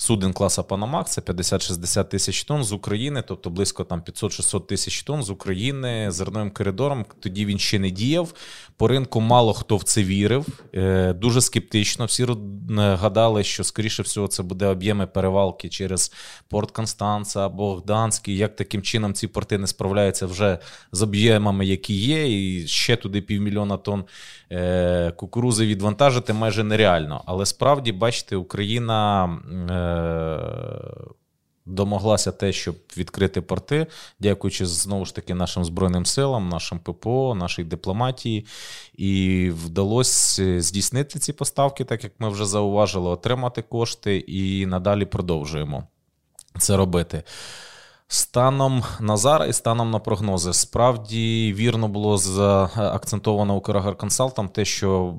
Е, 0.00 0.02
суден 0.02 0.32
класа 0.32 0.62
Панамак, 0.62 1.08
це 1.10 1.20
50-60 1.20 2.08
тисяч 2.08 2.44
тонн 2.44 2.64
з 2.64 2.72
України, 2.72 3.22
тобто 3.28 3.50
близько 3.50 3.84
там 3.84 4.00
500-600 4.00 4.66
тисяч 4.66 5.02
тонн 5.02 5.22
з 5.22 5.30
України 5.30 6.10
зерновим 6.10 6.50
коридором. 6.50 7.04
Тоді 7.20 7.46
він 7.46 7.58
ще 7.58 7.78
не 7.78 7.90
діяв. 7.90 8.32
По 8.76 8.88
ринку 8.88 9.20
мало 9.20 9.52
хто 9.52 9.76
в 9.76 9.82
це 9.82 10.02
вірив. 10.02 10.46
Е, 10.74 11.12
дуже 11.12 11.40
скептично. 11.40 12.04
Всі 12.04 12.26
гадали, 12.76 13.44
що, 13.44 13.64
скоріше 13.64 14.02
всього, 14.02 14.28
це 14.28 14.42
буде 14.42 14.66
об'єми 14.66 15.06
перевалки 15.06 15.68
через 15.68 16.12
Порт 16.48 16.70
Констанца 16.70 17.46
або 17.46 17.74
Гданський. 17.74 18.36
Як 18.36 18.56
таким 18.56 18.82
чином 18.82 19.14
ці 19.14 19.26
порти 19.26 19.58
не 19.58 19.66
справляються 19.66 20.26
вже 20.26 20.58
з 20.92 21.02
об'ємами, 21.02 21.66
які 21.66 21.94
є, 21.94 22.38
і 22.38 22.66
ще 22.66 22.96
туди 22.96 23.22
півмільйона 23.22 23.76
тонн 23.76 24.00
е, 24.00 24.04
кукурузи 25.16 25.66
відвантажити 25.66 26.32
майже 26.32 26.64
нереально. 26.64 27.22
Але 27.26 27.46
справді, 27.46 27.92
бачите, 27.92 28.36
Україна. 28.36 29.24
Е, 29.70 31.14
домоглася 31.66 32.32
те, 32.32 32.52
щоб 32.52 32.76
відкрити 32.96 33.40
порти, 33.40 33.86
дякуючи 34.20 34.66
знову 34.66 35.04
ж 35.04 35.14
таки 35.14 35.34
нашим 35.34 35.64
Збройним 35.64 36.06
силам, 36.06 36.48
нашим 36.48 36.78
ППО, 36.78 37.34
нашій 37.34 37.64
дипломатії. 37.64 38.46
І 38.94 39.50
вдалося 39.54 40.60
здійснити 40.60 41.18
ці 41.18 41.32
поставки, 41.32 41.84
так 41.84 42.04
як 42.04 42.12
ми 42.18 42.28
вже 42.28 42.46
зауважили, 42.46 43.08
отримати 43.08 43.62
кошти 43.62 44.16
і 44.16 44.66
надалі 44.66 45.04
продовжуємо 45.04 45.84
це 46.58 46.76
робити. 46.76 47.22
Станом 48.12 48.82
на 49.00 49.16
зараз 49.16 49.48
і 49.48 49.52
станом 49.52 49.90
на 49.90 49.98
прогнози, 49.98 50.52
справді 50.52 51.54
вірно 51.56 51.88
було 51.88 52.16
заакцентовано 52.16 53.56
Украгар 53.56 53.96
Консалтам 53.96 54.48
те, 54.48 54.64
що 54.64 55.14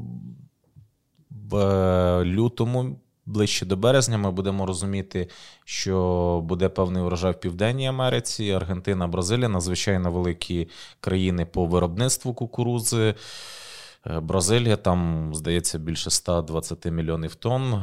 в 1.29 1.57
е, 1.57 2.25
лютому 2.25 2.99
ближче 3.25 3.65
до 3.65 3.77
березня 3.77 4.17
ми 4.17 4.31
будемо 4.31 4.65
розуміти, 4.65 5.27
що 5.65 6.41
буде 6.43 6.69
певний 6.69 7.03
урожай 7.03 7.31
в 7.31 7.39
Південній 7.39 7.87
Америці, 7.87 8.51
Аргентина, 8.51 9.07
Бразилія 9.07 9.49
надзвичайно 9.49 10.11
великі 10.11 10.69
країни 10.99 11.45
по 11.45 11.65
виробництву 11.65 12.33
кукурузи. 12.33 13.15
Е, 14.07 14.19
Бразилія 14.19 14.75
там, 14.75 15.29
здається, 15.35 15.79
більше 15.79 16.09
120 16.09 16.85
мільйонів 16.85 17.35
тонн. 17.35 17.73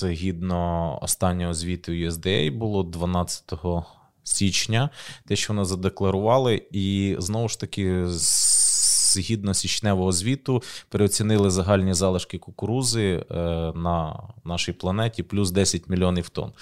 Згідно 0.00 0.98
останнього 1.02 1.54
звіту 1.54 1.92
USDA 1.92 2.58
було 2.58 2.82
12 2.82 3.52
січня, 4.22 4.90
те, 5.26 5.36
що 5.36 5.52
вони 5.52 5.64
задекларували, 5.64 6.62
і 6.72 7.16
знову 7.18 7.48
ж 7.48 7.60
таки 7.60 8.04
згідно 8.08 9.54
січневого 9.54 10.12
звіту, 10.12 10.62
переоцінили 10.88 11.50
загальні 11.50 11.94
залишки 11.94 12.38
кукурузи 12.38 13.24
е, 13.30 13.34
на 13.74 14.22
нашій 14.44 14.72
планеті 14.72 15.22
плюс 15.22 15.50
10 15.50 15.88
мільйонів 15.88 16.28
тонн. 16.28 16.52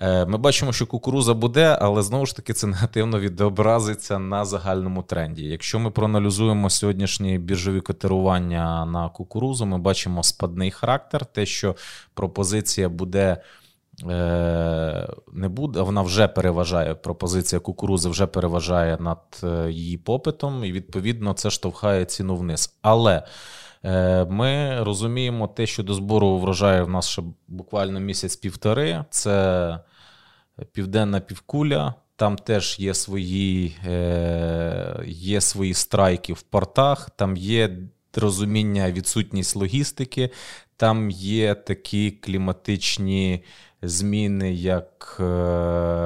Е, 0.00 0.26
ми 0.26 0.38
бачимо, 0.38 0.72
що 0.72 0.86
кукуруза 0.86 1.34
буде, 1.34 1.78
але 1.80 2.02
знову 2.02 2.26
ж 2.26 2.36
таки 2.36 2.52
це 2.52 2.66
негативно 2.66 3.20
відобразиться 3.20 4.18
на 4.18 4.44
загальному 4.44 5.02
тренді. 5.02 5.44
Якщо 5.44 5.78
ми 5.78 5.90
проаналізуємо 5.90 6.70
сьогоднішні 6.70 7.38
біржові 7.38 7.80
котирування 7.80 8.86
на 8.86 9.08
кукурузу, 9.08 9.66
ми 9.66 9.78
бачимо 9.78 10.22
спадний 10.22 10.70
характер, 10.70 11.26
те, 11.26 11.46
що 11.46 11.76
пропозиція 12.14 12.88
буде. 12.88 13.42
Е, 14.10 15.08
не 15.32 15.48
буде, 15.48 15.80
вона 15.80 16.02
вже 16.02 16.28
переважає, 16.28 16.94
пропозиція 16.94 17.60
кукурузи 17.60 18.08
вже 18.08 18.26
переважає 18.26 18.96
над 19.00 19.18
е, 19.44 19.70
її 19.70 19.98
попитом, 19.98 20.64
і 20.64 20.72
відповідно 20.72 21.32
це 21.32 21.50
штовхає 21.50 22.04
ціну 22.04 22.36
вниз. 22.36 22.78
Але 22.82 23.22
ми 24.28 24.82
розуміємо 24.82 25.48
те, 25.48 25.66
що 25.66 25.82
до 25.82 25.94
збору 25.94 26.38
врожаю 26.38 26.86
в 26.86 26.88
нас 26.88 27.08
ще 27.08 27.22
буквально 27.48 28.00
місяць-півтори. 28.00 29.04
Це 29.10 29.78
південна 30.72 31.20
півкуля. 31.20 31.94
Там 32.16 32.36
теж 32.36 32.78
є 32.78 32.94
свої 32.94 33.76
є 35.04 35.40
свої 35.40 35.74
страйки 35.74 36.32
в 36.32 36.42
портах, 36.42 37.10
там 37.10 37.36
є 37.36 37.78
розуміння, 38.14 38.92
відсутність 38.92 39.56
логістики, 39.56 40.30
там 40.76 41.10
є 41.10 41.54
такі 41.54 42.10
кліматичні 42.10 43.44
зміни, 43.82 44.52
як 44.52 45.16
е, 45.20 45.22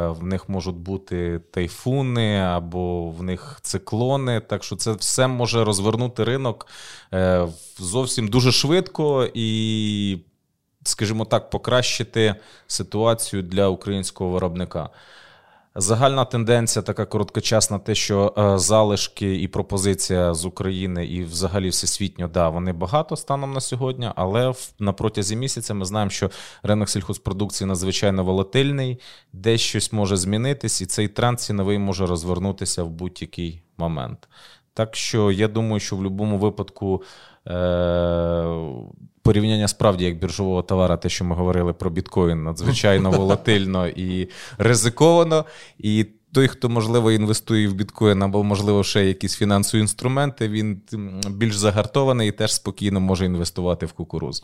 в 0.08 0.22
них 0.22 0.48
можуть 0.48 0.76
бути 0.76 1.40
тайфуни 1.50 2.38
або 2.38 3.10
в 3.10 3.22
них 3.22 3.58
циклони. 3.62 4.40
Так 4.40 4.64
що 4.64 4.76
це 4.76 4.92
все 4.92 5.26
може 5.26 5.64
розвернути 5.64 6.24
ринок 6.24 6.66
е, 7.14 7.48
зовсім 7.78 8.28
дуже 8.28 8.52
швидко 8.52 9.28
і, 9.34 10.18
скажімо 10.84 11.24
так, 11.24 11.50
покращити 11.50 12.34
ситуацію 12.66 13.42
для 13.42 13.68
українського 13.68 14.30
виробника. 14.30 14.90
Загальна 15.78 16.24
тенденція 16.24 16.82
така 16.82 17.06
короткочасна, 17.06 17.78
те, 17.78 17.94
що 17.94 18.34
е, 18.38 18.58
залишки 18.58 19.42
і 19.42 19.48
пропозиція 19.48 20.34
з 20.34 20.44
України 20.44 21.06
і 21.06 21.24
взагалі 21.24 21.68
всесвітньо, 21.68 22.28
да, 22.28 22.48
вони 22.48 22.72
багато 22.72 23.16
станом 23.16 23.52
на 23.52 23.60
сьогодні, 23.60 24.10
але 24.16 24.54
на 24.78 24.92
протязі 24.92 25.36
місяця 25.36 25.74
ми 25.74 25.84
знаємо, 25.84 26.10
що 26.10 26.30
ринок 26.62 26.88
сільхозпродукції 26.88 27.68
надзвичайно 27.68 28.24
волатильний, 28.24 29.00
десь 29.32 29.60
щось 29.60 29.92
може 29.92 30.16
змінитись, 30.16 30.80
і 30.80 30.86
цей 30.86 31.08
тренд 31.08 31.40
ціновий 31.40 31.78
може 31.78 32.06
розвернутися 32.06 32.82
в 32.82 32.90
будь-який 32.90 33.62
момент. 33.78 34.28
Так 34.74 34.96
що 34.96 35.32
я 35.32 35.48
думаю, 35.48 35.80
що 35.80 35.96
в 35.96 35.98
будь-якому 35.98 36.38
випадку 36.38 37.02
е- 37.46 37.52
порівняння 39.26 39.68
справді 39.68 40.04
як 40.04 40.18
біржового 40.18 40.62
товара, 40.62 40.96
те, 40.96 41.08
що 41.08 41.24
ми 41.24 41.34
говорили 41.34 41.72
про 41.72 41.90
біткоін, 41.90 42.44
надзвичайно 42.44 43.10
волатильно 43.10 43.88
і 43.88 44.28
ризиковано. 44.58 45.44
І 45.78 46.06
той, 46.32 46.48
хто, 46.48 46.68
можливо, 46.68 47.12
інвестує 47.12 47.68
в 47.68 47.74
біткоін 47.74 48.22
або, 48.22 48.44
можливо, 48.44 48.84
ще 48.84 49.06
якісь 49.06 49.36
фінансові 49.36 49.80
інструменти, 49.80 50.48
він 50.48 50.80
більш 51.30 51.56
загартований 51.56 52.28
і 52.28 52.32
теж 52.32 52.54
спокійно 52.54 53.00
може 53.00 53.24
інвестувати 53.24 53.86
в 53.86 53.92
кукурузу. 53.92 54.42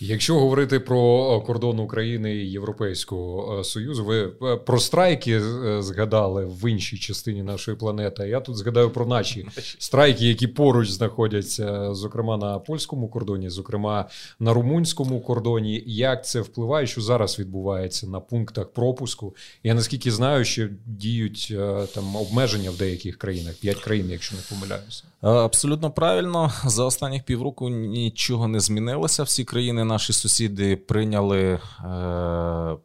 Якщо 0.00 0.34
говорити 0.34 0.80
про 0.80 1.40
кордон 1.40 1.80
України 1.80 2.34
і 2.34 2.50
Європейського 2.50 3.64
Союзу, 3.64 4.04
ви 4.04 4.26
про 4.56 4.80
страйки 4.80 5.40
згадали 5.82 6.44
в 6.44 6.70
іншій 6.70 6.98
частині 6.98 7.42
нашої 7.42 7.76
планети. 7.76 8.28
Я 8.28 8.40
тут 8.40 8.56
згадаю 8.56 8.90
про 8.90 9.06
наші 9.06 9.46
страйки, 9.78 10.26
які 10.26 10.46
поруч 10.46 10.90
знаходяться, 10.90 11.94
зокрема 11.94 12.36
на 12.36 12.58
польському 12.58 13.08
кордоні, 13.08 13.50
зокрема 13.50 14.08
на 14.38 14.52
румунському 14.52 15.20
кордоні. 15.20 15.82
Як 15.86 16.26
це 16.26 16.40
впливає, 16.40 16.86
що 16.86 17.00
зараз 17.00 17.38
відбувається 17.38 18.06
на 18.06 18.20
пунктах 18.20 18.66
пропуску? 18.68 19.34
Я 19.62 19.74
наскільки 19.74 20.10
знаю, 20.10 20.44
що 20.44 20.68
діють 20.86 21.54
там 21.94 22.16
обмеження 22.16 22.70
в 22.70 22.76
деяких 22.76 23.18
країнах, 23.18 23.54
п'ять 23.54 23.78
країн, 23.78 24.10
якщо 24.10 24.36
не 24.36 24.42
помиляюся. 24.50 25.04
Абсолютно 25.20 25.90
правильно 25.90 26.52
за 26.64 26.84
останніх 26.84 27.22
півроку 27.22 27.68
нічого 27.68 28.48
не 28.48 28.60
змінилося. 28.60 29.22
Всі 29.22 29.44
країни 29.50 29.84
наші 29.84 30.12
сусіди 30.12 30.76
прийняли 30.76 31.60
е, 31.84 32.76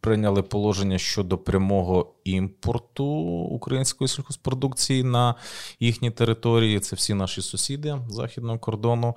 прийняли 0.00 0.42
положення 0.42 0.98
щодо 0.98 1.38
прямого 1.38 2.14
імпорту 2.26 3.04
української 3.50 4.08
сільхозпродукції 4.08 5.02
на 5.02 5.34
їхні 5.80 6.10
території. 6.10 6.80
Це 6.80 6.96
всі 6.96 7.14
наші 7.14 7.42
сусіди 7.42 7.96
західного 8.08 8.58
кордону. 8.58 9.16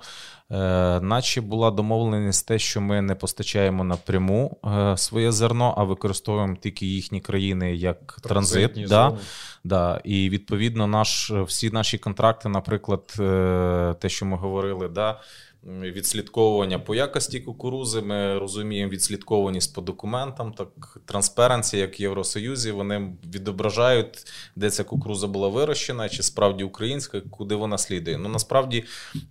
Е, 0.50 1.00
наче 1.00 1.40
була 1.40 1.70
домовленість 1.70 2.48
те, 2.48 2.58
що 2.58 2.80
ми 2.80 3.02
не 3.02 3.14
постачаємо 3.14 3.84
напряму 3.84 4.58
е, 4.64 4.96
своє 4.96 5.32
зерно, 5.32 5.74
а 5.76 5.84
використовуємо 5.84 6.56
тільки 6.56 6.86
їхні 6.86 7.20
країни 7.20 7.74
як 7.74 8.18
транзит. 8.22 8.84
Да, 8.88 9.18
да. 9.64 10.00
І 10.04 10.30
відповідно, 10.30 10.86
наш 10.86 11.30
всі 11.30 11.70
наші 11.70 11.98
контракти, 11.98 12.48
наприклад, 12.48 13.06
те, 14.00 14.08
що 14.08 14.26
ми 14.26 14.36
говорили, 14.36 14.88
да 14.88 15.20
відслідковування 15.64 16.78
по 16.78 16.94
якості 16.94 17.40
кукурузи. 17.40 18.00
Ми 18.00 18.38
розуміємо 18.38 18.92
відслідкованість 18.92 19.74
по 19.74 19.80
документам. 19.80 20.52
Так 20.52 20.98
трансперенція, 21.04 21.82
як 21.82 22.00
в 22.00 22.02
Євросоюзі, 22.02 22.70
вони 22.70 22.98
відображають, 23.34 24.26
де 24.56 24.70
ця 24.70 24.84
кукуруза 24.84 25.26
була 25.26 25.48
вирощена, 25.48 26.08
чи 26.08 26.22
справді 26.22 26.64
українська, 26.64 27.20
куди 27.20 27.54
вона 27.54 27.78
слідує. 27.78 28.18
Ну 28.18 28.28
насправді 28.28 28.84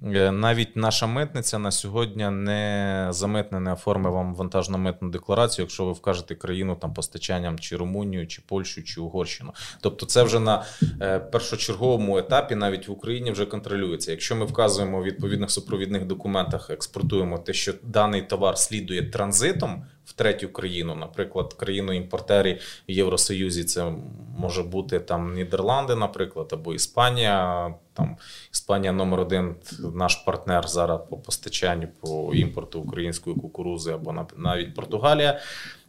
е, 0.04 0.32
навіть 0.32 0.76
наша 0.76 1.08
митниця 1.08 1.60
на 1.60 1.72
сьогодні 1.72 2.30
не 2.30 3.08
замитне, 3.10 3.60
не 3.60 3.74
оформить 3.74 4.14
вам 4.14 4.36
вантажно 4.36 4.78
митну 4.78 5.10
декларацію, 5.10 5.64
якщо 5.64 5.86
ви 5.86 5.92
вкажете 5.92 6.36
країну 6.36 6.76
там 6.76 6.94
постачанням 6.94 7.60
чи 7.60 7.76
Румунію, 7.76 8.28
чи 8.28 8.42
Польщу, 8.48 8.84
чи 8.84 9.02
Угорщину. 9.02 9.54
Тобто, 9.82 10.06
це 10.06 10.24
вже 10.24 10.40
на 10.40 10.66
е, 11.02 11.20
першочерговому 11.20 12.18
етапі, 12.18 12.56
навіть 12.56 12.88
в 12.88 12.92
Україні, 12.92 13.32
вже 13.32 13.46
контролюється. 13.46 14.12
Якщо 14.12 14.36
ми 14.36 14.46
вказуємо 14.46 15.00
у 15.00 15.04
відповідних 15.04 15.52
супровідних 15.52 16.06
документах, 16.06 16.70
експортуємо 16.70 17.38
те, 17.38 17.54
що 17.54 17.74
даний 17.84 18.22
товар 18.22 18.58
слідує 18.58 19.04
транзитом 19.04 19.86
в 20.10 20.14
третю 20.14 20.50
країну, 20.50 20.96
наприклад, 20.96 21.54
країну 21.54 21.94
імпортері 21.94 22.60
в 22.90 22.92
Євросоюзі, 22.92 23.64
це 23.64 23.94
може 24.38 24.64
бути 24.64 25.00
там 25.00 25.34
Нідерланди, 25.34 25.96
наприклад, 25.96 26.50
або 26.52 26.74
Іспанія. 26.74 27.74
Там 27.94 28.18
Іспанія 28.54 28.92
номер 28.92 29.20
один, 29.20 29.56
наш 29.94 30.16
партнер 30.16 30.68
зараз 30.68 31.00
по 31.10 31.18
постачанню 31.18 31.88
по 32.02 32.34
імпорту 32.34 32.80
української 32.80 33.36
кукурузи, 33.36 33.92
або 33.92 34.26
навіть 34.38 34.76
Португалія. 34.76 35.40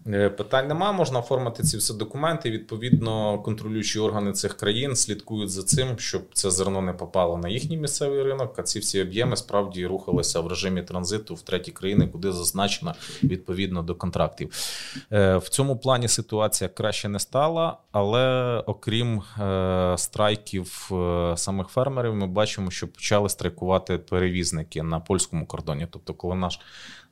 Е, 0.06 0.30
питань 0.30 0.68
нема, 0.68 0.92
можна 0.92 1.18
оформити 1.18 1.62
ці 1.62 1.76
всі 1.76 1.94
документи. 1.94 2.50
Відповідно, 2.50 3.38
контролюючі 3.38 3.98
органи 3.98 4.32
цих 4.32 4.56
країн 4.56 4.96
слідкують 4.96 5.50
за 5.50 5.62
цим, 5.62 5.98
щоб 5.98 6.22
це 6.32 6.50
зерно 6.50 6.82
не 6.82 6.92
попало 6.92 7.36
на 7.36 7.48
їхній 7.48 7.76
місцевий 7.76 8.22
ринок. 8.22 8.58
А 8.58 8.62
ці 8.62 8.78
всі 8.78 9.02
об'єми 9.02 9.36
справді 9.36 9.86
рухалися 9.86 10.40
в 10.40 10.46
режимі 10.46 10.82
транзиту 10.82 11.34
в 11.34 11.42
треті 11.42 11.70
країни, 11.70 12.06
куди 12.06 12.32
зазначено 12.32 12.94
відповідно 13.22 13.82
до 13.82 13.94
контрактів. 13.94 14.50
Е, 15.12 15.36
в 15.36 15.48
цьому 15.48 15.78
плані 15.78 16.08
ситуація 16.08 16.70
краще 16.70 17.08
не 17.08 17.18
стала, 17.18 17.76
але 17.92 18.56
окрім 18.66 19.22
е, 19.40 19.94
страйків 19.98 20.90
самих 21.36 21.68
фермерів, 21.68 22.14
ми 22.14 22.26
бачимо, 22.26 22.70
що 22.70 22.88
почали 22.88 23.28
страйкувати 23.28 23.98
перевізники 23.98 24.82
на 24.82 25.00
польському 25.00 25.46
кордоні. 25.46 25.86
Тобто, 25.90 26.14
коли 26.14 26.34
наш 26.34 26.60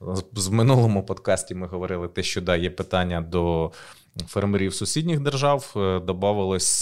в 0.00 0.52
минулому 0.52 1.06
подкасті 1.06 1.54
ми 1.54 1.66
говорили 1.66 2.08
те, 2.08 2.22
що 2.22 2.40
да, 2.40 2.56
є 2.56 2.70
питання 2.70 3.20
до 3.20 3.72
фермерів 4.26 4.74
сусідніх 4.74 5.20
держав. 5.20 5.74
Е, 5.76 6.00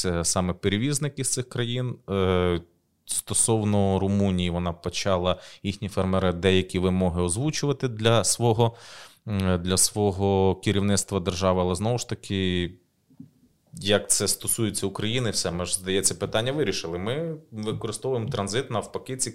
е, 0.07 0.25
саме 0.25 0.53
перевізники 0.53 1.25
з 1.25 1.33
цих 1.33 1.49
країн. 1.49 1.97
Е, 2.11 2.61
стосовно 3.05 3.99
Румунії, 3.99 4.51
вона 4.51 4.73
почала 4.73 5.41
їхні 5.63 5.89
фермери 5.89 6.33
деякі 6.33 6.79
вимоги 6.79 7.23
озвучувати 7.23 7.89
для 7.89 8.25
свого 8.25 8.75
для 9.61 9.77
свого 9.77 10.55
керівництва 10.55 11.21
держави, 11.21 11.61
але 11.61 11.75
знову 11.75 11.99
ж 11.99 12.09
таки 12.09 12.71
як 13.81 14.11
це 14.11 14.29
стосується 14.29 14.87
України, 14.87 15.31
все 15.31 15.51
ми 15.51 15.67
ж 15.67 15.75
здається, 15.75 16.15
питання 16.15 16.53
вирішили. 16.53 16.99
Ми 16.99 17.37
використовуємо 17.53 18.31
транзит. 18.31 18.71
Навпаки, 18.71 19.17
ці 19.17 19.35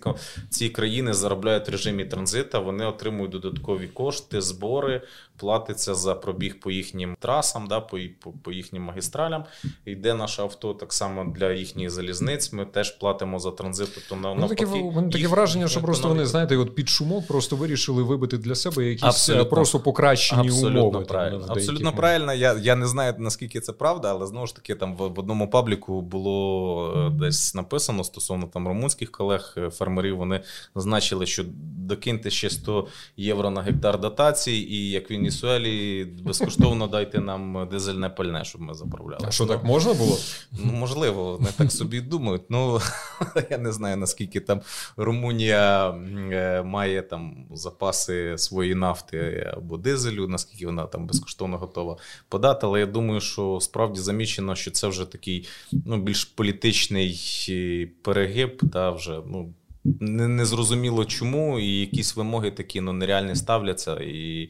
ці 0.50 0.70
країни 0.70 1.14
заробляють 1.14 1.68
в 1.68 1.72
режимі 1.72 2.06
транзита. 2.06 2.60
Вони 2.60 2.86
отримують 2.86 3.32
додаткові 3.32 3.88
кошти, 3.88 4.42
збори, 4.42 5.02
платиться 5.42 5.96
за 5.96 6.16
пробіг 6.16 6.60
по 6.60 6.72
їхнім 6.72 7.16
трасам, 7.20 7.68
да, 7.68 7.80
по 7.80 7.98
по, 8.20 8.32
по 8.32 8.52
їхнім 8.52 8.84
магістралям. 8.84 9.46
Йде 9.86 10.14
наше 10.14 10.42
авто 10.42 10.74
так 10.74 10.94
само 10.94 11.34
для 11.36 11.52
їхніх 11.52 11.90
залізниць. 11.90 12.54
Ми 12.54 12.66
теж 12.66 12.92
платимо 12.92 13.40
за 13.40 13.52
транзит. 13.52 13.90
Тобто 13.96 14.16
навпаки, 14.16 14.66
таке, 14.66 14.84
мене 14.84 15.10
таке 15.10 15.28
враження, 15.28 15.68
що 15.68 15.82
просто 15.82 16.08
вони 16.08 16.26
знаєте, 16.26 16.58
от 16.58 16.76
під 16.76 16.90
шумок 16.90 17.28
просто 17.28 17.56
вирішили 17.56 18.04
вибити 18.04 18.38
для 18.38 18.56
себе 18.56 18.86
якісь 18.86 19.04
е, 19.04 19.08
абсолютно, 19.08 19.46
просто 19.46 19.80
покращені 19.80 20.48
абсолютно 20.48 20.88
умови. 20.88 21.06
Правильно. 21.06 21.40
Там, 21.40 21.52
абсолютно 21.52 21.92
правильно. 21.92 22.34
Я 22.34 22.54
я 22.54 22.76
не 22.76 22.88
знаю 22.88 23.16
наскільки 23.18 23.60
це 23.60 23.74
правда, 23.74 24.10
але 24.12 24.28
знову 24.28 24.48
ж 24.48 24.56
таки, 24.56 24.76
там 24.76 24.96
в, 24.96 25.08
в 25.08 25.20
одному 25.20 25.50
пабліку 25.50 26.02
було 26.02 26.94
е, 27.08 27.10
десь 27.10 27.56
написано 27.56 28.04
стосовно 28.04 28.48
там 28.48 28.68
румунських 28.68 29.12
колег, 29.12 29.54
е, 29.58 29.70
фермерів. 29.70 30.18
Вони 30.18 30.42
зазначили, 30.76 31.26
що 31.26 31.44
докиньте 31.78 32.30
ще 32.30 32.50
100 32.50 32.88
євро 33.18 33.50
на 33.50 33.62
гектар 33.62 34.00
дотації, 34.00 34.74
і 34.74 34.92
як 34.92 35.12
в 35.12 35.14
Венесуелі 35.32 36.06
безкоштовно 36.06 36.88
дайте 36.88 37.20
нам 37.20 37.68
дизельне 37.72 38.10
пальне, 38.10 38.46
щоб 38.46 38.62
ми 38.62 38.74
заправляли. 38.74 39.26
А 39.28 39.32
що 39.32 39.46
так 39.46 39.64
можна 39.64 39.94
було? 39.94 40.18
Ну 40.52 40.72
можливо, 40.72 41.38
вони 41.38 41.50
так 41.58 41.72
собі 41.72 42.02
думають. 42.02 42.42
Ну 42.50 42.80
я 43.50 43.58
не 43.58 43.72
знаю 43.72 43.98
наскільки 43.98 44.40
там 44.40 44.62
Румунія 44.98 45.90
е, 45.90 46.64
має 46.64 47.02
там 47.02 47.46
запаси 47.52 48.38
своєї 48.38 48.76
нафти 48.76 49.52
або 49.58 49.78
дизелю, 49.78 50.28
наскільки 50.28 50.66
вона 50.66 50.86
там 50.86 51.08
безкоштовно 51.08 51.58
готова 51.58 51.98
подати. 52.30 52.60
Але 52.64 52.80
я 52.80 52.86
думаю, 52.86 53.22
що 53.22 53.60
справді 53.62 54.00
замічено, 54.00 54.56
що 54.56 54.72
це 54.72 54.88
вже 54.88 55.06
такий 55.06 55.48
ну, 55.86 55.98
більш 55.98 56.26
політичний 56.26 57.92
перегиб, 58.02 58.62
та 58.72 58.92
вже 58.92 59.20
ну. 59.28 59.54
Не, 59.84 60.28
не 60.28 60.46
зрозуміло 60.46 61.06
чому, 61.06 61.60
і 61.60 61.80
якісь 61.80 62.16
вимоги 62.16 62.52
такі 62.52 62.82
ну, 62.82 62.94
нереальні 62.94 63.36
ставляться, 63.36 63.96
і, 63.96 64.50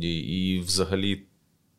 і, 0.00 0.18
і 0.18 0.60
взагалі 0.60 1.22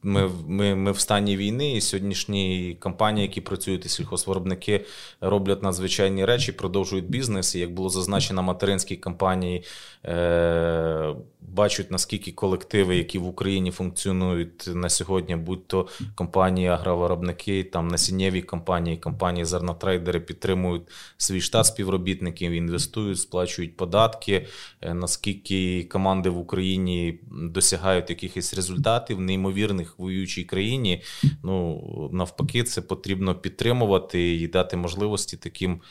ми 0.03 0.29
ми, 0.47 0.75
ми 0.75 0.91
в 0.91 0.99
стані 0.99 1.37
війни, 1.37 1.71
і 1.71 1.81
сьогоднішні 1.81 2.77
компанії, 2.79 3.27
які 3.27 3.41
працюють 3.41 3.85
і 3.85 3.89
сільхозвиробники, 3.89 4.85
роблять 5.21 5.63
надзвичайні 5.63 6.25
речі, 6.25 6.51
продовжують 6.51 7.09
бізнес. 7.09 7.55
І 7.55 7.59
як 7.59 7.73
було 7.73 7.89
зазначено, 7.89 8.43
материнські 8.43 8.95
компанії 8.95 9.63
е, 10.05 11.13
бачать, 11.41 11.91
наскільки 11.91 12.31
колективи, 12.31 12.97
які 12.97 13.19
в 13.19 13.27
Україні 13.27 13.71
функціонують 13.71 14.69
на 14.73 14.89
сьогодні, 14.89 15.35
будь 15.35 15.67
то 15.67 15.87
компанії, 16.15 16.67
агровиробники, 16.67 17.63
там 17.63 17.87
насіннєві 17.87 18.41
компанії, 18.41 18.97
компанії 18.97 19.45
зернотрейдери 19.45 20.19
підтримують 20.19 20.83
свій 21.17 21.41
штат 21.41 21.65
співробітників, 21.65 22.51
інвестують, 22.51 23.19
сплачують 23.19 23.77
податки. 23.77 24.47
Е, 24.81 24.93
наскільки 24.93 25.83
команди 25.83 26.29
в 26.29 26.37
Україні 26.37 27.19
досягають 27.31 28.09
якихось 28.09 28.53
результатів, 28.53 29.19
неймовірних 29.19 29.88
в 29.89 30.01
воюючій 30.01 30.43
країні. 30.43 31.01
Ну 31.43 32.09
навпаки, 32.13 32.63
це 32.63 32.81
потрібно 32.81 33.35
підтримувати 33.35 34.35
і 34.35 34.47
дати 34.47 34.77
можливості 34.77 35.37
таким 35.37 35.81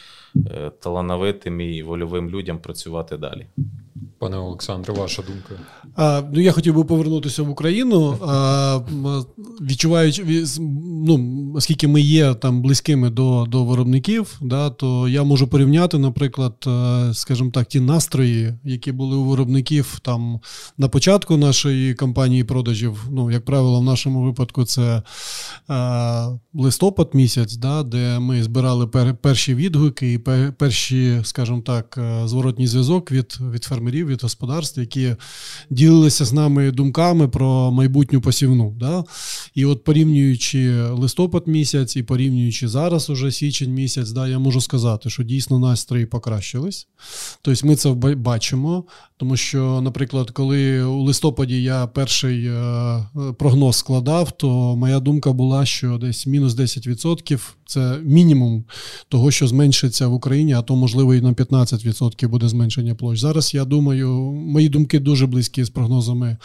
талановитим 0.81 1.61
і 1.61 1.83
вольовим 1.83 2.31
людям 2.31 2.59
працювати 2.59 3.17
далі. 3.17 3.47
Пане 4.19 4.37
Олександре, 4.37 4.93
ваша 4.93 5.23
думка? 5.23 5.63
А, 5.97 6.23
Ну 6.33 6.41
я 6.41 6.53
хотів 6.53 6.75
би 6.75 6.85
повернутися 6.85 7.43
в 7.43 7.51
Україну, 7.51 8.19
а, 8.27 8.81
відчуваючи 9.61 10.45
ну, 11.07 11.53
оскільки 11.55 11.89
ми 11.89 12.01
є 12.01 12.35
там 12.35 12.63
близькими 12.63 13.11
до 13.11 13.47
до 13.49 13.65
виробників, 13.65 14.39
да, 14.41 14.71
то 14.71 15.09
я 15.09 15.23
можу 15.23 15.49
порівняти, 15.49 15.99
наприклад, 15.99 16.55
е, 16.67 17.15
скажімо 17.15 17.51
так, 17.51 17.67
ті 17.67 17.81
настрої, 17.81 18.55
які 18.65 18.93
були 18.93 19.17
у 19.17 19.25
виробників 19.25 19.99
там 20.03 20.41
на 20.79 20.89
початку 20.89 21.37
нашої 21.37 21.95
кампанії 21.95 22.45
продажів. 22.45 23.05
Ну, 23.11 23.31
як 23.31 23.45
правило, 23.45 23.81
в 23.81 23.85
нашому 23.85 24.23
випадку 24.23 24.65
це 24.65 25.03
а, 25.69 26.31
листопад 26.55 27.11
місяць, 27.13 27.57
да, 27.57 27.83
де 27.83 28.19
ми 28.19 28.43
збирали 28.43 28.87
пер, 28.87 29.17
перші 29.17 29.55
відгуки 29.55 30.13
і 30.13 30.19
перші, 30.57 31.21
скажімо 31.25 31.61
так, 31.61 31.99
е, 31.99 32.29
зворотній 32.29 32.67
зв'язок 32.67 33.13
від, 33.13 33.39
від 33.53 33.65
фермерів 33.65 34.07
від 34.07 34.23
господарств, 34.23 34.81
які 34.81 35.17
ділилися 35.71 36.25
з 36.25 36.33
нами 36.33 36.71
думками 36.71 37.29
про 37.29 37.71
майбутню 37.73 38.21
посівну. 38.21 38.75
Да? 38.81 39.05
І 39.55 39.65
от 39.65 39.85
порівнюючи 39.85 40.83
листопад 40.83 41.49
місяць 41.49 41.97
і 41.97 42.03
порівнюючи 42.03 42.69
зараз, 42.69 43.11
уже 43.11 43.33
січень 43.33 43.75
місяць, 43.75 44.11
да, 44.11 44.29
я 44.29 44.39
можу 44.39 44.61
сказати, 44.61 45.11
що 45.11 45.23
дійсно 45.23 45.59
настрої 45.59 46.07
покращились. 46.07 46.89
Тобто 47.43 47.67
ми 47.67 47.77
це 47.77 47.93
бачимо. 48.15 48.85
Тому 49.19 49.37
що, 49.37 49.81
наприклад, 49.81 50.31
коли 50.31 50.83
у 50.83 51.03
листопаді 51.03 51.63
я 51.63 51.87
перший 51.87 52.47
е, 52.47 53.05
прогноз 53.39 53.77
складав, 53.77 54.31
то 54.31 54.77
моя 54.77 55.01
думка 55.01 55.33
була, 55.33 55.67
що 55.67 55.99
десь 55.99 56.27
мінус 56.27 56.53
10% 56.53 57.41
це 57.67 57.99
мінімум 58.03 58.65
того, 59.09 59.31
що 59.31 59.47
зменшиться 59.47 60.09
в 60.09 60.13
Україні, 60.15 60.53
а 60.53 60.63
то, 60.63 60.77
можливо, 60.77 61.15
і 61.15 61.21
на 61.21 61.33
15% 61.33 62.29
буде 62.29 62.49
зменшення 62.49 62.95
площ. 62.95 63.21
Зараз 63.21 63.55
я 63.55 63.65
думаю, 63.65 64.09
мої 64.33 64.69
думки 64.69 64.99
дуже 64.99 65.27
близькі 65.27 65.65
з 65.65 65.71
прогнозами 65.71 66.37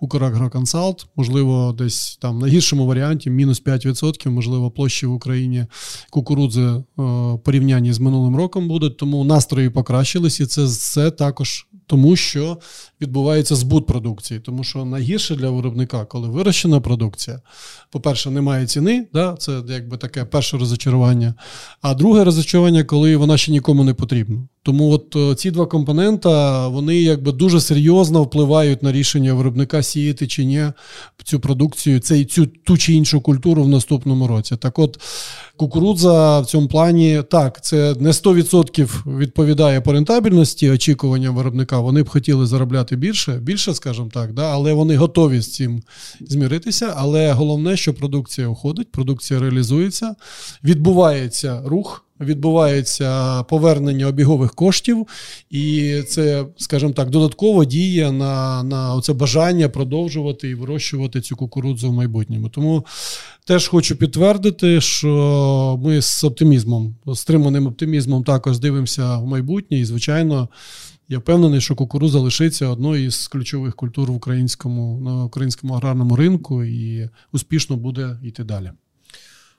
Украгроконсалт. 0.00 1.06
Можливо, 1.16 1.74
десь 1.78 2.16
там 2.16 2.38
на 2.38 2.46
гіршому 2.46 2.86
варіанті 2.86 3.30
мінус 3.30 3.62
5%, 3.62 4.30
можливо, 4.30 4.70
площі 4.70 5.06
в 5.06 5.12
Україні 5.12 5.66
кукурудзи 6.10 6.62
е, 6.62 6.82
порівнянні 7.44 7.92
з 7.92 7.98
минулим 7.98 8.36
роком 8.36 8.68
будуть, 8.68 8.96
тому 8.96 9.24
настрої 9.24 9.70
покращились, 9.70 10.40
і 10.40 10.46
це, 10.46 10.68
це 10.68 11.10
також 11.10 11.66
тому 11.92 12.16
що 12.16 12.58
відбувається 13.00 13.54
збут 13.56 13.86
продукції. 13.86 14.40
Тому 14.40 14.64
що 14.64 14.84
найгірше 14.84 15.36
для 15.36 15.50
виробника, 15.50 16.04
коли 16.04 16.28
вирощена 16.28 16.80
продукція, 16.80 17.40
по-перше, 17.90 18.30
немає 18.30 18.66
ціни, 18.66 19.06
да, 19.12 19.36
це 19.38 19.62
якби 19.68 19.96
таке 19.96 20.24
перше 20.24 20.58
розочарування. 20.58 21.34
А 21.82 21.94
друге 21.94 22.24
розочарування, 22.24 22.84
коли 22.84 23.16
вона 23.16 23.36
ще 23.36 23.52
нікому 23.52 23.84
не 23.84 23.94
потрібна. 23.94 24.48
Тому 24.64 24.90
от 24.90 25.16
е, 25.16 25.34
ці 25.34 25.50
два 25.50 25.66
компонента 25.66 26.68
вони 26.68 27.00
якби 27.00 27.32
дуже 27.32 27.60
серйозно 27.60 28.22
впливають 28.22 28.82
на 28.82 28.92
рішення 28.92 29.34
виробника 29.34 29.82
сіяти 29.82 30.26
чи 30.26 30.44
ні 30.44 30.64
цю 31.24 31.40
продукцію, 31.40 32.00
цей, 32.00 32.24
цю 32.24 32.46
ту 32.46 32.78
чи 32.78 32.92
іншу 32.92 33.20
культуру 33.20 33.62
в 33.62 33.68
наступному 33.68 34.26
році. 34.26 34.56
Так 34.56 34.78
от 34.78 35.00
кукурудза 35.56 36.40
в 36.40 36.46
цьому 36.46 36.68
плані 36.68 37.22
так, 37.30 37.64
це 37.64 37.94
не 38.00 38.10
100% 38.10 39.18
відповідає 39.18 39.80
по 39.80 39.92
рентабельності 39.92 40.70
очікуванням 40.70 41.34
виробника. 41.34 41.80
Вони 41.80 42.02
б 42.02 42.08
хотіли 42.08 42.46
заробляти 42.46 42.96
більше, 42.96 43.32
більше, 43.32 43.74
скажімо 43.74 44.10
так, 44.12 44.32
да, 44.32 44.52
але 44.52 44.72
вони 44.72 44.96
готові 44.96 45.40
з 45.40 45.52
цим 45.52 45.82
зміритися. 46.20 46.94
Але 46.96 47.32
головне, 47.32 47.76
що 47.76 47.94
продукція 47.94 48.48
уходить, 48.48 48.92
продукція 48.92 49.40
реалізується, 49.40 50.14
відбувається 50.64 51.62
рух 51.64 52.04
відбувається 52.24 53.42
повернення 53.42 54.06
обігових 54.06 54.54
коштів, 54.54 55.06
і 55.50 55.96
це, 56.08 56.46
скажімо 56.56 56.92
так, 56.92 57.10
додатково 57.10 57.64
діє 57.64 58.12
на 58.12 58.62
на 58.62 59.00
це 59.00 59.12
бажання 59.12 59.68
продовжувати 59.68 60.48
і 60.48 60.54
вирощувати 60.54 61.20
цю 61.20 61.36
кукурудзу 61.36 61.90
в 61.90 61.92
майбутньому. 61.92 62.48
Тому 62.48 62.86
теж 63.46 63.68
хочу 63.68 63.96
підтвердити, 63.96 64.80
що 64.80 65.80
ми 65.84 66.02
з 66.02 66.24
оптимізмом, 66.24 66.96
стриманим 67.14 67.66
оптимізмом 67.66 68.24
також 68.24 68.58
дивимося 68.58 69.16
в 69.18 69.26
майбутнє, 69.26 69.78
і, 69.78 69.84
звичайно. 69.84 70.48
Я 71.08 71.18
впевнений, 71.18 71.60
що 71.60 71.74
кукуруза 71.74 72.18
лишиться 72.18 72.68
одною 72.68 73.04
із 73.04 73.28
ключових 73.28 73.76
культур 73.76 74.12
в 74.12 74.14
українському 74.14 75.00
на 75.00 75.24
українському 75.24 75.74
аграрному 75.74 76.16
ринку 76.16 76.64
і 76.64 77.08
успішно 77.32 77.76
буде 77.76 78.18
йти 78.22 78.44
далі. 78.44 78.70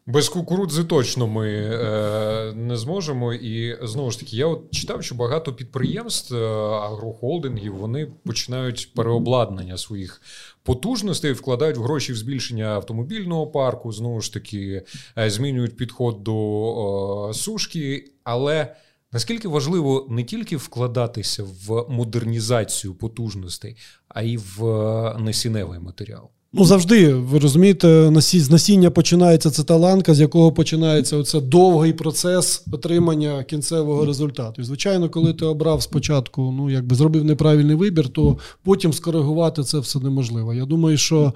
Без 0.05 0.29
кукурудзи 0.29 0.83
точно 0.83 1.27
ми 1.27 1.49
е, 1.49 2.53
не 2.55 2.77
зможемо. 2.77 3.33
І 3.33 3.77
знову 3.87 4.11
ж 4.11 4.19
таки, 4.19 4.37
я 4.37 4.47
от 4.47 4.71
читав, 4.71 5.03
що 5.03 5.15
багато 5.15 5.53
підприємств, 5.53 6.35
е, 6.35 6.45
агрохолдингів, 6.75 7.75
вони 7.75 8.11
починають 8.25 8.93
переобладнання 8.95 9.77
своїх 9.77 10.21
потужностей, 10.63 11.31
вкладають 11.31 11.77
в 11.77 11.81
гроші 11.81 12.13
в 12.13 12.15
збільшення 12.15 12.65
автомобільного 12.65 13.47
парку. 13.47 13.91
Знову 13.91 14.21
ж 14.21 14.33
таки, 14.33 14.83
е, 15.17 15.29
змінюють 15.29 15.77
підход 15.77 16.23
до 16.23 17.31
сушки. 17.33 18.11
Але 18.23 18.75
наскільки 19.11 19.47
важливо 19.47 20.07
не 20.09 20.23
тільки 20.23 20.57
вкладатися 20.57 21.43
в 21.43 21.85
модернізацію 21.89 22.95
потужностей, 22.95 23.77
а 24.07 24.21
й 24.21 24.37
в 24.37 24.65
е, 24.65 25.17
насінневий 25.19 25.79
матеріал. 25.79 26.29
Ну, 26.55 26.65
завжди, 26.65 27.13
ви 27.13 27.39
розумієте, 27.39 28.11
з 28.21 28.49
насіння 28.49 28.89
починається 28.89 29.51
це 29.51 29.63
та 29.63 29.75
ланка, 29.75 30.13
з 30.13 30.19
якого 30.19 30.51
починається 30.51 31.17
оце 31.17 31.41
довгий 31.41 31.93
процес 31.93 32.63
отримання 32.71 33.43
кінцевого 33.43 34.05
результату. 34.05 34.61
І, 34.61 34.65
звичайно, 34.65 35.09
коли 35.09 35.33
ти 35.33 35.45
обрав 35.45 35.83
спочатку, 35.83 36.53
ну 36.57 36.69
якби 36.69 36.95
зробив 36.95 37.25
неправильний 37.25 37.75
вибір, 37.75 38.09
то 38.09 38.37
потім 38.63 38.93
скоригувати 38.93 39.63
це 39.63 39.79
все 39.79 39.99
неможливо. 39.99 40.53
Я 40.53 40.65
думаю, 40.65 40.97
що 40.97 41.33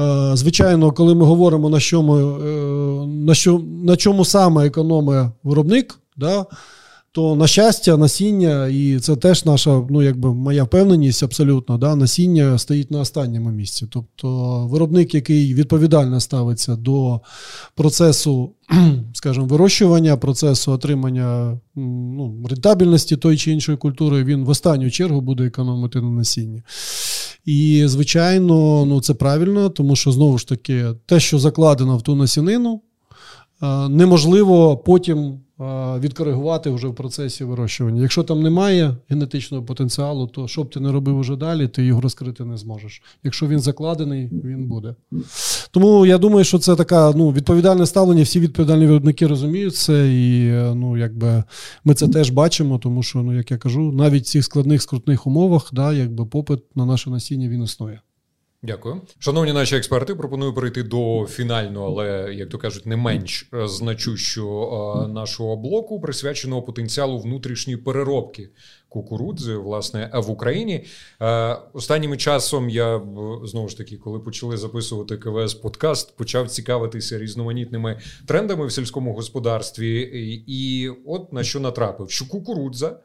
е, 0.00 0.30
звичайно, 0.34 0.92
коли 0.92 1.14
ми 1.14 1.24
говоримо 1.24 1.70
на 1.70 1.80
чому, 1.80 2.16
е, 2.16 3.06
на 3.06 3.34
що 3.34 3.62
на 3.84 3.96
чому 3.96 4.24
саме 4.24 4.66
економить 4.66 5.26
виробник, 5.44 5.98
да, 6.16 6.46
то 7.16 7.36
на 7.36 7.46
щастя, 7.46 7.96
насіння, 7.96 8.66
і 8.66 8.98
це 8.98 9.16
теж 9.16 9.44
наша, 9.44 9.82
ну 9.90 10.02
якби 10.02 10.34
моя 10.34 10.64
впевненість 10.64 11.22
абсолютно, 11.22 11.78
да, 11.78 11.96
насіння 11.96 12.58
стоїть 12.58 12.90
на 12.90 13.00
останньому 13.00 13.50
місці. 13.50 13.86
Тобто 13.90 14.58
виробник, 14.70 15.14
який 15.14 15.54
відповідально 15.54 16.20
ставиться 16.20 16.76
до 16.76 17.20
процесу, 17.74 18.52
скажімо, 19.12 19.46
вирощування, 19.46 20.16
процесу 20.16 20.72
отримання 20.72 21.60
ну, 21.76 22.44
рентабельності 22.50 23.16
тої 23.16 23.38
чи 23.38 23.52
іншої 23.52 23.78
культури, 23.78 24.24
він 24.24 24.44
в 24.44 24.48
останню 24.48 24.90
чергу 24.90 25.20
буде 25.20 25.44
економити 25.44 26.00
на 26.00 26.10
насінні. 26.10 26.62
І, 27.44 27.82
звичайно, 27.86 28.84
ну 28.86 29.00
це 29.00 29.14
правильно, 29.14 29.68
тому 29.68 29.96
що 29.96 30.12
знову 30.12 30.38
ж 30.38 30.48
таки, 30.48 30.84
те, 31.06 31.20
що 31.20 31.38
закладено 31.38 31.96
в 31.96 32.02
ту 32.02 32.14
насінину, 32.14 32.80
неможливо 33.88 34.76
потім 34.76 35.40
відкоригувати 36.00 36.70
вже 36.70 36.88
в 36.88 36.94
процесі 36.94 37.44
вирощування. 37.44 38.02
Якщо 38.02 38.22
там 38.22 38.42
немає 38.42 38.96
генетичного 39.08 39.64
потенціалу, 39.64 40.26
то 40.26 40.48
що 40.48 40.64
б 40.64 40.70
ти 40.70 40.80
не 40.80 40.92
робив 40.92 41.18
уже 41.18 41.36
далі, 41.36 41.68
ти 41.68 41.84
його 41.84 42.00
розкрити 42.00 42.44
не 42.44 42.56
зможеш. 42.56 43.02
Якщо 43.24 43.46
він 43.46 43.60
закладений, 43.60 44.30
він 44.44 44.66
буде. 44.66 44.94
Тому 45.70 46.06
я 46.06 46.18
думаю, 46.18 46.44
що 46.44 46.58
це 46.58 46.76
така 46.76 47.12
ну, 47.16 47.30
відповідальне 47.30 47.86
ставлення. 47.86 48.22
Всі 48.22 48.40
відповідальні 48.40 48.86
виробники 48.86 49.26
розуміють 49.26 49.76
це, 49.76 50.14
і 50.14 50.50
ну, 50.74 50.96
якби 50.96 51.44
ми 51.84 51.94
це 51.94 52.08
теж 52.08 52.30
бачимо, 52.30 52.78
тому 52.78 53.02
що, 53.02 53.18
ну, 53.18 53.36
як 53.36 53.50
я 53.50 53.58
кажу, 53.58 53.92
навіть 53.92 54.24
в 54.24 54.26
цих 54.26 54.44
складних 54.44 54.82
скрутних 54.82 55.26
умовах, 55.26 55.70
да, 55.72 55.92
якби 55.92 56.26
попит 56.26 56.60
на 56.74 56.86
наше 56.86 57.10
насіння 57.10 57.48
він 57.48 57.62
існує. 57.62 58.00
Дякую, 58.62 59.00
шановні 59.18 59.52
наші 59.52 59.76
експерти. 59.76 60.14
Пропоную 60.14 60.54
перейти 60.54 60.82
до 60.82 61.26
фінального, 61.26 61.86
але 61.86 62.34
як 62.34 62.48
то 62.48 62.58
кажуть, 62.58 62.86
не 62.86 62.96
менш 62.96 63.48
е, 63.54 63.68
значущого 63.68 65.04
е, 65.04 65.08
нашого 65.08 65.56
блоку, 65.56 66.00
присвяченого 66.00 66.62
потенціалу 66.62 67.18
внутрішньої 67.18 67.76
переробки 67.76 68.50
кукурудзи, 68.88 69.56
власне, 69.56 70.10
в 70.14 70.30
Україні. 70.30 70.84
Е, 71.22 71.56
останнім 71.72 72.16
часом 72.16 72.68
я 72.70 73.02
знову 73.44 73.68
ж 73.68 73.76
таки, 73.76 73.96
коли 73.96 74.18
почали 74.18 74.56
записувати 74.56 75.16
КВС 75.16 75.56
подкаст, 75.56 76.16
почав 76.16 76.50
цікавитися 76.50 77.18
різноманітними 77.18 78.00
трендами 78.26 78.66
в 78.66 78.72
сільському 78.72 79.14
господарстві, 79.14 80.00
і 80.46 80.90
от 81.06 81.32
на 81.32 81.44
що 81.44 81.60
натрапив, 81.60 82.10
що 82.10 82.28
кукурудза. 82.28 82.96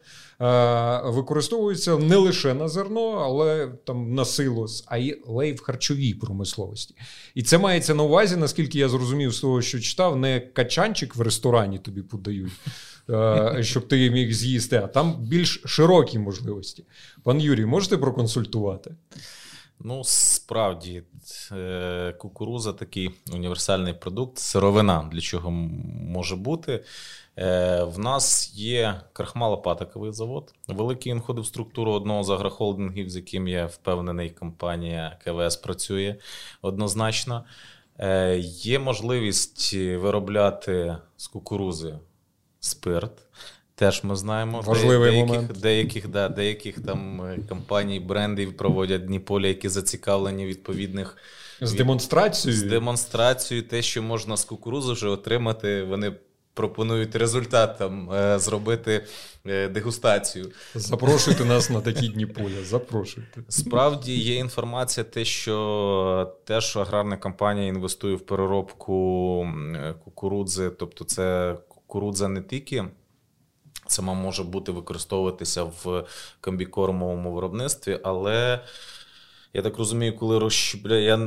Е, 0.42 1.02
використовується 1.04 1.98
не 1.98 2.16
лише 2.16 2.54
на 2.54 2.68
зерно, 2.68 3.10
але 3.10 3.68
там 3.86 4.14
на 4.14 4.26
силос, 4.26 4.84
а 4.88 4.98
й 4.98 5.22
лей 5.28 5.54
в 5.54 5.62
харчовій 5.62 6.14
промисловості. 6.14 6.96
І 7.36 7.44
це 7.44 7.58
мається 7.58 7.96
на 7.96 8.04
увазі, 8.04 8.36
наскільки 8.36 8.80
я 8.80 8.90
зрозумів 8.90 9.32
з 9.32 9.40
того, 9.40 9.62
що 9.62 9.80
читав, 9.80 10.18
не 10.18 10.40
качанчик 10.40 11.16
в 11.16 11.22
ресторані 11.22 11.80
тобі 11.80 12.02
подають. 12.02 12.52
Е, 13.10 13.58
щоб 13.62 13.88
ти 13.88 14.12
міг 14.12 14.34
з'їсти, 14.34 14.76
а 14.76 14.88
там 14.88 15.16
більш 15.20 15.62
широкі 15.66 16.20
можливості. 16.20 16.84
Пан 17.24 17.42
Юрій, 17.42 17.66
можете 17.66 17.98
проконсультувати? 17.98 18.96
Ну, 19.80 20.02
справді, 20.04 21.04
е, 21.52 22.16
кукуруза 22.20 22.74
такий 22.74 23.10
універсальний 23.34 23.94
продукт, 23.94 24.38
сировина 24.38 25.10
для 25.12 25.22
чого 25.22 25.52
може 25.52 26.36
бути. 26.36 26.84
Е, 27.38 27.84
в 27.84 28.00
нас 28.00 28.54
є 28.56 29.02
крахмалопатиковий 29.14 30.14
завод. 30.14 30.54
Великий 30.68 31.12
він 31.12 31.20
входив 31.20 31.44
в 31.44 31.48
структуру 31.48 31.92
одного 31.92 32.24
з 32.24 32.30
агрохолдингів, 32.30 33.10
з 33.10 33.16
яким 33.16 33.48
я 33.48 33.66
впевнений, 33.66 34.30
компанія 34.30 35.18
КВС 35.24 35.60
працює 35.64 36.16
однозначно. 36.62 37.44
Е, 38.00 38.38
є 38.44 38.80
можливість 38.80 39.74
виробляти 39.74 40.98
з 41.18 41.28
кукурузи 41.28 42.00
спирт. 42.60 43.12
Теж 43.76 44.04
ми 44.04 44.16
знаємо 44.16 44.62
Важливий 44.62 45.12
деяких, 45.12 45.28
момент. 45.28 45.60
деяких 45.60 46.08
да, 46.08 46.30
деяких 46.30 46.80
там 46.80 47.22
е, 47.22 47.40
компаній, 47.50 48.00
брендів 48.00 48.58
проводять 48.58 49.06
дні 49.06 49.20
поля, 49.20 49.48
які 49.48 49.70
зацікавлені 49.70 50.46
відповідних 50.46 51.18
з 51.62 51.74
демонстрацією. 51.74 52.60
З 52.60 52.64
демонстрацією, 52.64 53.68
те, 53.68 53.82
що 53.82 54.04
можна 54.04 54.38
з 54.38 54.44
кукурузи 54.46 54.94
вже 54.94 55.08
отримати, 55.08 55.84
вони 55.84 56.14
пропонують 56.54 57.16
результатам 57.16 58.12
е, 58.12 58.40
зробити 58.40 59.06
е, 59.46 59.68
дегустацію. 59.68 60.52
Запрошуйте 60.76 61.46
нас 61.46 61.70
на 61.70 61.82
такі 61.82 62.08
дні 62.08 62.26
поля. 62.26 62.64
Запрошуйте. 62.64 63.42
Справді 63.50 64.18
є 64.18 64.36
інформація, 64.36 65.04
те, 65.04 65.26
що 65.26 66.34
теж 66.46 66.78
аграрна 66.78 67.18
компанія 67.18 67.68
інвестує 67.68 68.16
в 68.16 68.22
переробку 68.22 69.48
кукурудзи, 70.04 70.70
тобто 70.70 71.06
це 71.06 71.56
кукурудза 71.68 72.28
не 72.28 72.42
тільки. 72.42 72.86
Сама 73.88 74.14
може 74.14 74.44
бути 74.44 74.72
використовуватися 74.72 75.64
в 75.64 76.06
комбікормовому 76.42 77.34
виробництві, 77.34 78.00
але 78.04 78.60
я 79.54 79.62
так 79.62 79.78
розумію, 79.78 80.16
коли 80.16 80.40
розщепляю, 80.40 81.04
я 81.04 81.18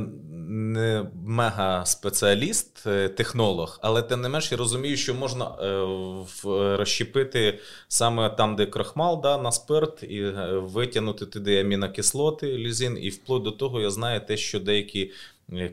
не 0.47 1.05
мега 1.25 1.85
спеціаліст, 1.85 2.87
е, 2.87 3.09
технолог, 3.09 3.79
але 3.81 4.01
тим 4.01 4.21
не 4.21 4.29
менш 4.29 4.51
я 4.51 4.57
розумію, 4.57 4.97
що 4.97 5.13
можна 5.13 5.45
е, 5.45 6.77
розщепити 6.77 7.59
саме 7.87 8.29
там, 8.29 8.55
де 8.55 8.65
крахмал, 8.65 9.21
да, 9.21 9.37
на 9.37 9.51
спирт, 9.51 10.03
і 10.03 10.21
е, 10.21 10.57
витягнути 10.57 11.25
туди 11.25 11.59
амінокислоти, 11.59 12.57
лізин, 12.57 12.97
і 13.01 13.09
вплоть 13.09 13.43
до 13.43 13.51
того 13.51 13.81
я 13.81 13.89
знаю 13.89 14.21
те, 14.27 14.37
що 14.37 14.59
деякі 14.59 15.11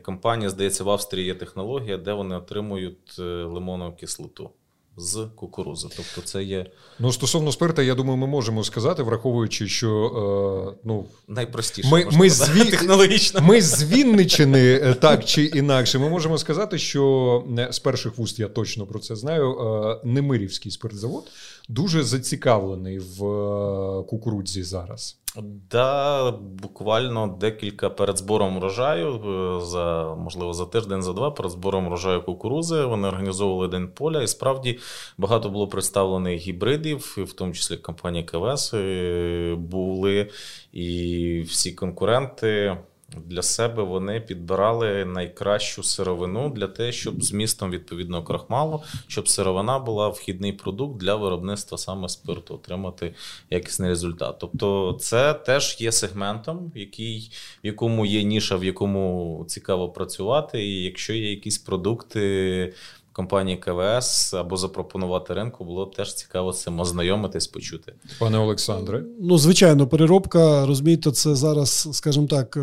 компанії, 0.01 0.49
здається, 0.49 0.83
в 0.83 0.89
Австрії 0.89 1.25
є 1.25 1.35
технологія, 1.35 1.97
де 1.97 2.13
вони 2.13 2.35
отримують 2.35 3.19
лимонну 3.19 3.93
кислоту. 3.99 4.49
З 4.97 5.27
кукурузи. 5.35 5.87
Тобто, 5.97 6.21
це 6.21 6.43
є 6.43 6.65
ну 6.99 7.11
стосовно 7.13 7.51
спирта, 7.51 7.83
я 7.83 7.95
думаю, 7.95 8.17
ми 8.17 8.27
можемо 8.27 8.63
сказати, 8.63 9.03
враховуючи, 9.03 9.67
що 9.67 10.73
е, 10.75 10.79
ну 10.83 11.05
найпростіше 11.27 11.89
ми, 11.89 12.07
ми, 12.11 12.29
зві... 12.29 12.65
технологічно. 12.65 13.41
Ми 13.41 13.61
з 13.61 13.83
Вінничини, 13.83 14.73
е, 14.73 14.93
так 14.93 15.25
чи 15.25 15.45
інакше, 15.45 15.99
ми 15.99 16.09
можемо 16.09 16.37
сказати, 16.37 16.77
що 16.77 17.43
з 17.71 17.79
перших 17.79 18.17
вуст 18.17 18.39
я 18.39 18.47
точно 18.47 18.85
про 18.85 18.99
це 18.99 19.15
знаю. 19.15 19.51
Е, 19.51 19.99
Немирівський 20.03 20.71
спиртзавод 20.71 21.23
дуже 21.69 22.03
зацікавлений 22.03 22.99
в 22.99 23.25
е, 23.25 24.03
кукурудзі 24.03 24.63
зараз. 24.63 25.17
Да, 25.41 26.31
буквально 26.31 27.27
декілька 27.27 27.89
перед 27.89 28.17
збором 28.17 28.59
врожаю, 28.59 29.07
е, 29.15 29.65
за 29.65 30.15
можливо 30.15 30.53
за 30.53 30.65
тиждень, 30.65 31.01
за 31.01 31.13
два 31.13 31.31
перед 31.31 31.51
збором 31.51 31.87
врожаю 31.87 32.21
кукурузи. 32.21 32.85
Вони 32.85 33.07
організовували 33.07 33.67
день 33.67 33.87
поля, 33.87 34.21
і 34.21 34.27
справді 34.27 34.79
багато 35.17 35.49
було 35.49 35.67
представлених 35.67 36.41
гібридів, 36.41 37.15
в 37.27 37.33
тому 37.33 37.53
числі 37.53 37.77
компанії 37.77 38.23
КВС 38.23 38.77
е, 38.77 39.55
були 39.55 40.29
і 40.71 41.41
всі 41.47 41.71
конкуренти 41.71 42.77
для 43.25 43.41
себе 43.41 43.83
вони 43.83 44.19
підбирали 44.19 45.05
найкращу 45.05 45.83
сировину 45.83 46.49
для 46.49 46.67
те, 46.67 46.91
щоб 46.91 47.23
змістом 47.23 47.71
відповідного 47.71 48.23
крахмалу, 48.23 48.83
щоб 49.07 49.27
сировина 49.27 49.79
була 49.79 50.09
вхідний 50.09 50.53
продукт 50.53 50.97
для 50.97 51.15
виробництва 51.15 51.77
саме 51.77 52.09
спирту, 52.09 52.55
отримати 52.55 53.13
якісний 53.49 53.89
результат. 53.89 54.35
Тобто, 54.39 54.97
це 54.99 55.33
теж 55.33 55.77
є 55.79 55.91
сегментом, 55.91 56.71
який, 56.75 57.31
в 57.63 57.67
якому 57.67 58.05
є 58.05 58.23
ніша, 58.23 58.55
в 58.55 58.63
якому 58.63 59.45
цікаво 59.47 59.89
працювати, 59.89 60.63
і 60.63 60.83
якщо 60.83 61.13
є 61.13 61.29
якісь 61.29 61.57
продукти 61.57 62.73
компанії 63.13 63.57
КВС 63.57 64.37
або 64.37 64.57
запропонувати 64.57 65.33
ринку, 65.33 65.65
було 65.65 65.85
б 65.85 65.95
теж 65.95 66.13
цікаво 66.13 66.53
з 66.53 66.61
цим 66.61 66.79
ознайомитись, 66.79 67.47
почути. 67.47 67.93
Пане 68.19 68.37
Олександре. 68.37 69.03
Ну, 69.21 69.37
звичайно, 69.37 69.87
переробка, 69.87 70.65
розумієте, 70.65 71.11
це 71.11 71.35
зараз, 71.35 71.89
скажімо 71.91 72.27
так, 72.27 72.57
е, 72.57 72.61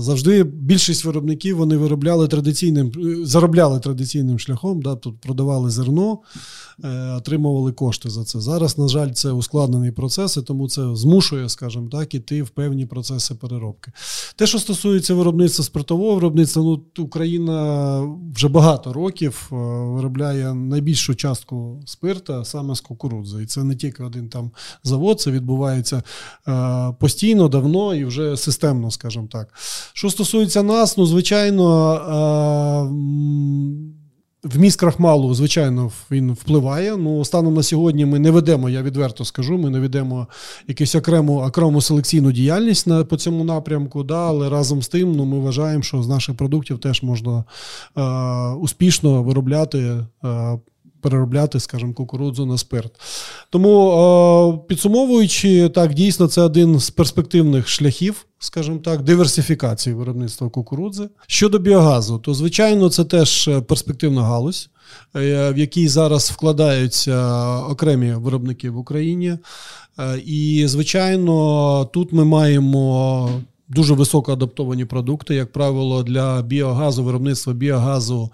завжди 0.00 0.44
більшість 0.44 1.04
виробників 1.04 1.56
вони 1.56 1.76
виробляли 1.76 2.28
традиційним, 2.28 2.92
заробляли 3.24 3.80
традиційним 3.80 4.38
шляхом, 4.38 4.82
да, 4.82 4.96
тут 4.96 5.20
продавали 5.20 5.70
зерно, 5.70 6.12
е, 6.12 6.38
отримували 7.16 7.72
кошти 7.72 8.10
за 8.10 8.24
це. 8.24 8.40
Зараз, 8.40 8.78
на 8.78 8.88
жаль, 8.88 9.10
це 9.10 9.30
ускладнений 9.30 9.90
процес, 9.90 10.38
тому 10.46 10.68
це 10.68 10.96
змушує, 10.96 11.48
скажімо 11.48 11.88
так, 11.92 12.14
іти 12.14 12.42
в 12.42 12.48
певні 12.48 12.86
процеси 12.86 13.34
переробки. 13.34 13.92
Те, 14.36 14.46
що 14.46 14.58
стосується 14.58 15.14
виробництва 15.14 15.64
спиртового 15.64 16.14
виробництва, 16.14 16.62
ну 16.62 16.82
Україна 16.98 18.00
вже 18.34 18.48
багато 18.48 18.92
років. 18.92 19.48
Е, 19.52 19.54
виробляє 19.56 20.54
найбільшу 20.54 21.14
частку 21.14 21.80
спирта 21.86 22.44
саме 22.44 22.74
з 22.74 22.80
кукурудзи. 22.80 23.42
І 23.42 23.46
це 23.46 23.64
не 23.64 23.76
тільки 23.76 24.02
один 24.02 24.28
там 24.28 24.50
завод, 24.84 25.20
це 25.20 25.30
відбувається 25.30 26.02
е, 26.48 26.94
постійно, 27.00 27.48
давно 27.48 27.94
і 27.94 28.04
вже 28.04 28.36
системно, 28.36 28.90
скажімо 28.90 29.28
так. 29.30 29.54
Що 29.92 30.10
стосується 30.10 30.62
нас, 30.62 30.96
ну, 30.96 31.06
звичайно. 31.06 31.62
Е, 34.44 34.48
Вміст 34.48 34.80
крахмалу, 34.80 35.34
звичайно, 35.34 35.90
він 36.10 36.32
впливає. 36.32 36.96
Ну, 36.96 37.24
станом 37.24 37.54
на 37.54 37.62
сьогодні 37.62 38.06
ми 38.06 38.18
не 38.18 38.30
ведемо, 38.30 38.70
я 38.70 38.82
відверто 38.82 39.24
скажу, 39.24 39.58
ми 39.58 39.70
не 39.70 39.80
ведемо 39.80 40.26
якусь 40.68 40.94
окрему 40.94 41.42
окрему 41.42 41.80
селекційну 41.80 42.32
діяльність 42.32 42.86
на, 42.86 43.04
по 43.04 43.16
цьому 43.16 43.44
напрямку, 43.44 44.02
да, 44.02 44.28
але 44.28 44.48
разом 44.48 44.82
з 44.82 44.88
тим 44.88 45.12
ну, 45.12 45.24
ми 45.24 45.38
вважаємо, 45.38 45.82
що 45.82 46.02
з 46.02 46.08
наших 46.08 46.36
продуктів 46.36 46.78
теж 46.78 47.02
можна 47.02 47.44
е, 47.96 48.02
успішно 48.54 49.22
виробляти. 49.22 50.04
Е, 50.24 50.58
Переробляти, 51.02 51.60
скажімо, 51.60 51.92
кукурудзу 51.92 52.46
на 52.46 52.58
спирт. 52.58 52.92
Тому, 53.50 53.92
е, 53.92 54.66
підсумовуючи, 54.68 55.68
так, 55.68 55.94
дійсно, 55.94 56.26
це 56.26 56.42
один 56.42 56.80
з 56.80 56.90
перспективних 56.90 57.68
шляхів 57.68 58.26
скажімо 58.44 58.78
так, 58.78 59.02
диверсифікації 59.02 59.94
виробництва 59.94 60.48
кукурудзи. 60.48 61.08
Щодо 61.26 61.58
біогазу, 61.58 62.18
то 62.18 62.34
звичайно 62.34 62.90
це 62.90 63.04
теж 63.04 63.48
е, 63.48 63.60
перспективна 63.60 64.22
галузь, 64.22 64.70
е, 65.16 65.52
в 65.52 65.58
якій 65.58 65.88
зараз 65.88 66.30
вкладаються 66.30 67.56
окремі 67.58 68.12
виробники 68.12 68.70
в 68.70 68.76
Україні. 68.76 69.38
І, 70.24 70.64
звичайно, 70.66 71.90
тут 71.92 72.12
ми 72.12 72.24
маємо. 72.24 73.30
Дуже 73.68 73.94
високо 73.94 74.32
адаптовані 74.32 74.84
продукти, 74.84 75.34
як 75.34 75.52
правило, 75.52 76.02
для 76.02 76.42
біогазу, 76.42 77.04
виробництва 77.04 77.52
біогазу 77.52 78.30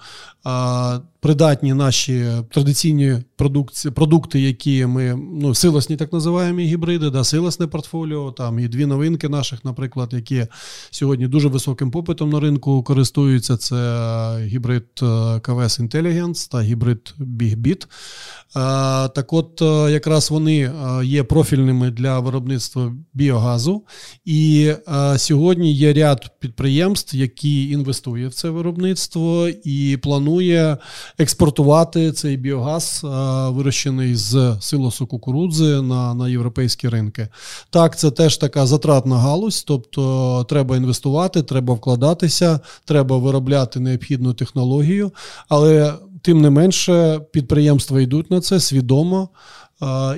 придатні 1.20 1.74
наші 1.74 2.26
традиційні 2.50 3.16
продукти, 3.36 3.90
продукти, 3.90 4.40
які 4.40 4.86
ми 4.86 5.18
ну, 5.32 5.54
силосні 5.54 5.96
так 5.96 6.12
називаємо 6.12 6.60
гібриди, 6.60 7.10
да, 7.10 7.24
силосне 7.24 7.66
портфоліо. 7.66 8.32
Там 8.32 8.58
і 8.58 8.68
дві 8.68 8.86
новинки 8.86 9.28
наших, 9.28 9.64
наприклад, 9.64 10.12
які 10.12 10.46
сьогодні 10.90 11.28
дуже 11.28 11.48
високим 11.48 11.90
попитом 11.90 12.30
на 12.30 12.40
ринку 12.40 12.82
користуються. 12.82 13.56
Це 13.56 13.76
гібрид 14.46 14.84
е, 15.02 15.40
КВС 15.40 15.82
Intelligence 15.82 16.50
та 16.50 16.62
гібрид 16.62 17.14
BigBit. 17.18 17.86
Так 19.14 19.32
от, 19.32 19.62
е, 19.62 19.92
якраз 19.92 20.30
вони 20.30 20.60
е, 20.60 21.04
є 21.04 21.22
профільними 21.22 21.90
для 21.90 22.20
виробництва 22.20 22.92
біогазу. 23.14 23.84
І 24.24 24.72
сьогодні 25.16 25.72
є 25.72 25.92
ряд 25.92 26.30
підприємств, 26.40 27.16
які 27.16 27.70
інвестують 27.70 28.32
в 28.32 28.34
це 28.34 28.50
виробництво 28.50 29.48
і 29.64 29.98
планує 30.02 30.76
експортувати 31.18 32.12
цей 32.12 32.36
біогаз, 32.36 33.00
вирощений 33.48 34.14
з 34.14 34.56
силосу 34.60 35.06
кукурудзи 35.06 35.82
на 35.82 36.14
на 36.14 36.28
європейські 36.28 36.88
ринки. 36.88 37.28
Так, 37.70 37.98
це 37.98 38.10
теж 38.10 38.36
така 38.36 38.66
затратна 38.66 39.16
галузь, 39.16 39.62
тобто 39.62 40.44
треба 40.48 40.76
інвестувати, 40.76 41.42
треба 41.42 41.74
вкладатися, 41.74 42.60
треба 42.84 43.18
виробляти 43.18 43.80
необхідну 43.80 44.34
технологію, 44.34 45.12
але 45.48 45.94
тим 46.22 46.40
не 46.40 46.50
менше 46.50 47.20
підприємства 47.32 48.00
йдуть 48.00 48.30
на 48.30 48.40
це 48.40 48.60
свідомо. 48.60 49.28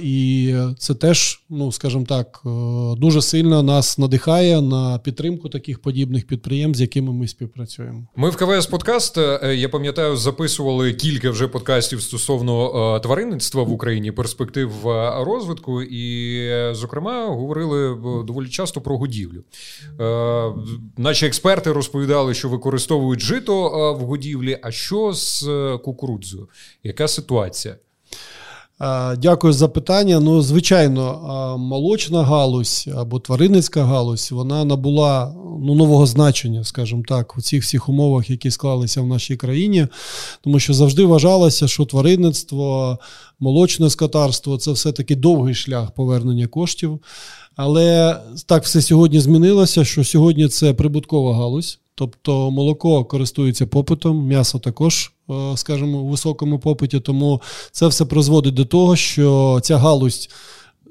І 0.02 0.54
це 0.78 0.94
теж, 0.94 1.44
ну 1.50 1.72
скажімо 1.72 2.04
так, 2.08 2.42
е, 2.46 2.50
дуже 2.96 3.22
сильно 3.22 3.62
нас 3.62 3.98
надихає 3.98 4.62
на 4.62 4.98
підтримку 4.98 5.48
таких 5.48 5.82
подібних 5.82 6.26
підприємств, 6.26 6.78
з 6.78 6.80
якими 6.80 7.12
ми 7.12 7.28
співпрацюємо. 7.28 8.06
Ми 8.16 8.30
в 8.30 8.36
КВС 8.36 8.68
Подкаст. 8.70 9.18
Е, 9.18 9.54
я 9.56 9.68
пам'ятаю, 9.68 10.16
записували 10.16 10.94
кілька 10.94 11.30
вже 11.30 11.48
подкастів 11.48 12.02
стосовно 12.02 12.96
е, 12.96 13.00
тваринництва 13.00 13.62
в 13.62 13.72
Україні, 13.72 14.12
перспектив 14.12 14.70
розвитку, 15.20 15.82
і, 15.82 16.74
зокрема, 16.74 17.26
говорили 17.26 17.98
доволі 18.24 18.48
часто 18.48 18.80
про 18.80 18.98
годівлю. 18.98 19.44
Наші 20.96 21.26
експерти 21.26 21.72
розповідали, 21.72 22.34
що 22.34 22.48
використовують 22.48 23.20
жито 23.20 23.70
в 24.00 24.04
годівлі. 24.04 24.58
А 24.62 24.70
що 24.70 25.12
з 25.12 25.48
кукурудзою? 25.84 26.48
Яка 26.82 27.08
ситуація? 27.08 27.76
Дякую 29.18 29.52
за 29.52 29.68
питання. 29.68 30.20
Ну, 30.20 30.42
звичайно, 30.42 31.56
молочна 31.58 32.22
галузь 32.22 32.88
або 32.96 33.20
тваринницька 33.20 33.84
галузь 33.84 34.32
вона 34.32 34.64
набула 34.64 35.34
ну, 35.60 35.74
нового 35.74 36.06
значення, 36.06 36.64
скажімо 36.64 37.02
так, 37.08 37.38
у 37.38 37.40
цих 37.40 37.62
всіх 37.62 37.88
умовах, 37.88 38.30
які 38.30 38.50
склалися 38.50 39.02
в 39.02 39.06
нашій 39.06 39.36
країні, 39.36 39.86
тому 40.40 40.58
що 40.58 40.74
завжди 40.74 41.04
вважалося, 41.04 41.68
що 41.68 41.84
тваринництво, 41.84 42.98
молочне 43.40 43.90
скотарство 43.90 44.58
це 44.58 44.72
все-таки 44.72 45.16
довгий 45.16 45.54
шлях 45.54 45.90
повернення 45.90 46.46
коштів. 46.46 47.00
Але 47.56 48.16
так 48.46 48.64
все 48.64 48.82
сьогодні 48.82 49.20
змінилося, 49.20 49.84
що 49.84 50.04
сьогодні 50.04 50.48
це 50.48 50.74
прибуткова 50.74 51.36
галузь. 51.36 51.78
Тобто 51.94 52.50
молоко 52.50 53.04
користується 53.04 53.66
попитом, 53.66 54.26
м'ясо 54.26 54.58
також, 54.58 55.12
скажімо, 55.56 55.98
у 55.98 56.08
високому 56.08 56.58
попиті. 56.58 57.00
Тому 57.00 57.42
це 57.72 57.86
все 57.86 58.04
призводить 58.04 58.54
до 58.54 58.64
того, 58.64 58.96
що 58.96 59.60
ця 59.62 59.78
галузь 59.78 60.30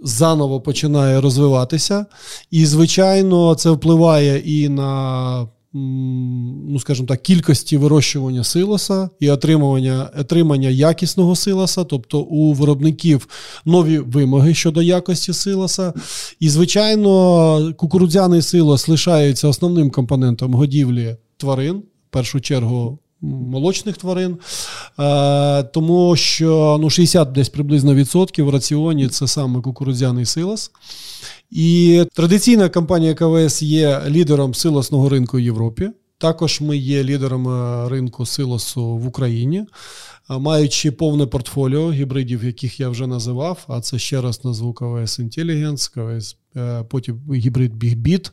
заново 0.03 0.61
починає 0.61 1.21
розвиватися. 1.21 2.05
І, 2.51 2.65
звичайно, 2.65 3.55
це 3.55 3.69
впливає 3.69 4.39
і 4.39 4.69
на 4.69 5.47
ну, 5.73 6.79
скажімо 6.79 7.07
так, 7.07 7.21
кількості 7.21 7.77
вирощування 7.77 8.43
силоса 8.43 9.09
і 9.19 9.29
отримання 9.29 10.11
отримання 10.19 10.69
якісного 10.69 11.35
силоса, 11.35 11.83
тобто 11.83 12.19
у 12.19 12.53
виробників 12.53 13.27
нові 13.65 13.99
вимоги 13.99 14.53
щодо 14.53 14.81
якості 14.81 15.33
силоса. 15.33 15.93
І, 16.39 16.49
звичайно, 16.49 17.73
кукурудзяний 17.77 18.41
силос 18.41 18.87
лишається 18.87 19.47
основним 19.47 19.91
компонентом 19.91 20.53
годівлі 20.53 21.17
тварин, 21.37 21.75
в 21.77 22.11
першу 22.11 22.41
чергу. 22.41 22.99
Молочних 23.21 23.97
тварин, 23.97 24.37
е, 24.99 25.63
тому 25.63 26.15
що 26.15 26.77
ну, 26.81 26.89
60 26.89 27.31
десь 27.31 27.49
приблизно 27.49 27.95
відсотків 27.95 28.45
в 28.45 28.49
раціоні 28.49 29.07
це 29.07 29.27
саме 29.27 29.61
кукурудзяний 29.61 30.25
силос. 30.25 30.71
І 31.51 32.03
традиційна 32.13 32.69
компанія 32.69 33.13
КВС 33.13 33.65
є 33.65 34.01
лідером 34.07 34.53
силосного 34.53 35.09
ринку 35.09 35.37
в 35.37 35.39
Європі. 35.39 35.89
Також 36.19 36.61
ми 36.61 36.77
є 36.77 37.03
лідерами 37.03 37.89
ринку 37.89 38.25
силосу 38.25 38.97
в 38.97 39.07
Україні 39.07 39.65
маючи 40.29 40.91
повне 40.91 41.25
портфоліо 41.25 41.91
гібридів, 41.91 42.43
яких 42.43 42.79
я 42.79 42.89
вже 42.89 43.07
називав, 43.07 43.65
а 43.67 43.81
це 43.81 43.99
ще 43.99 44.21
раз 44.21 44.45
назву 44.45 44.73
КВС 44.73 45.23
Intelligence, 45.23 45.93
КВС, 45.93 46.35
е, 46.55 46.83
потім 46.89 47.19
гібрид 47.33 47.83
BigBit. 47.83 48.31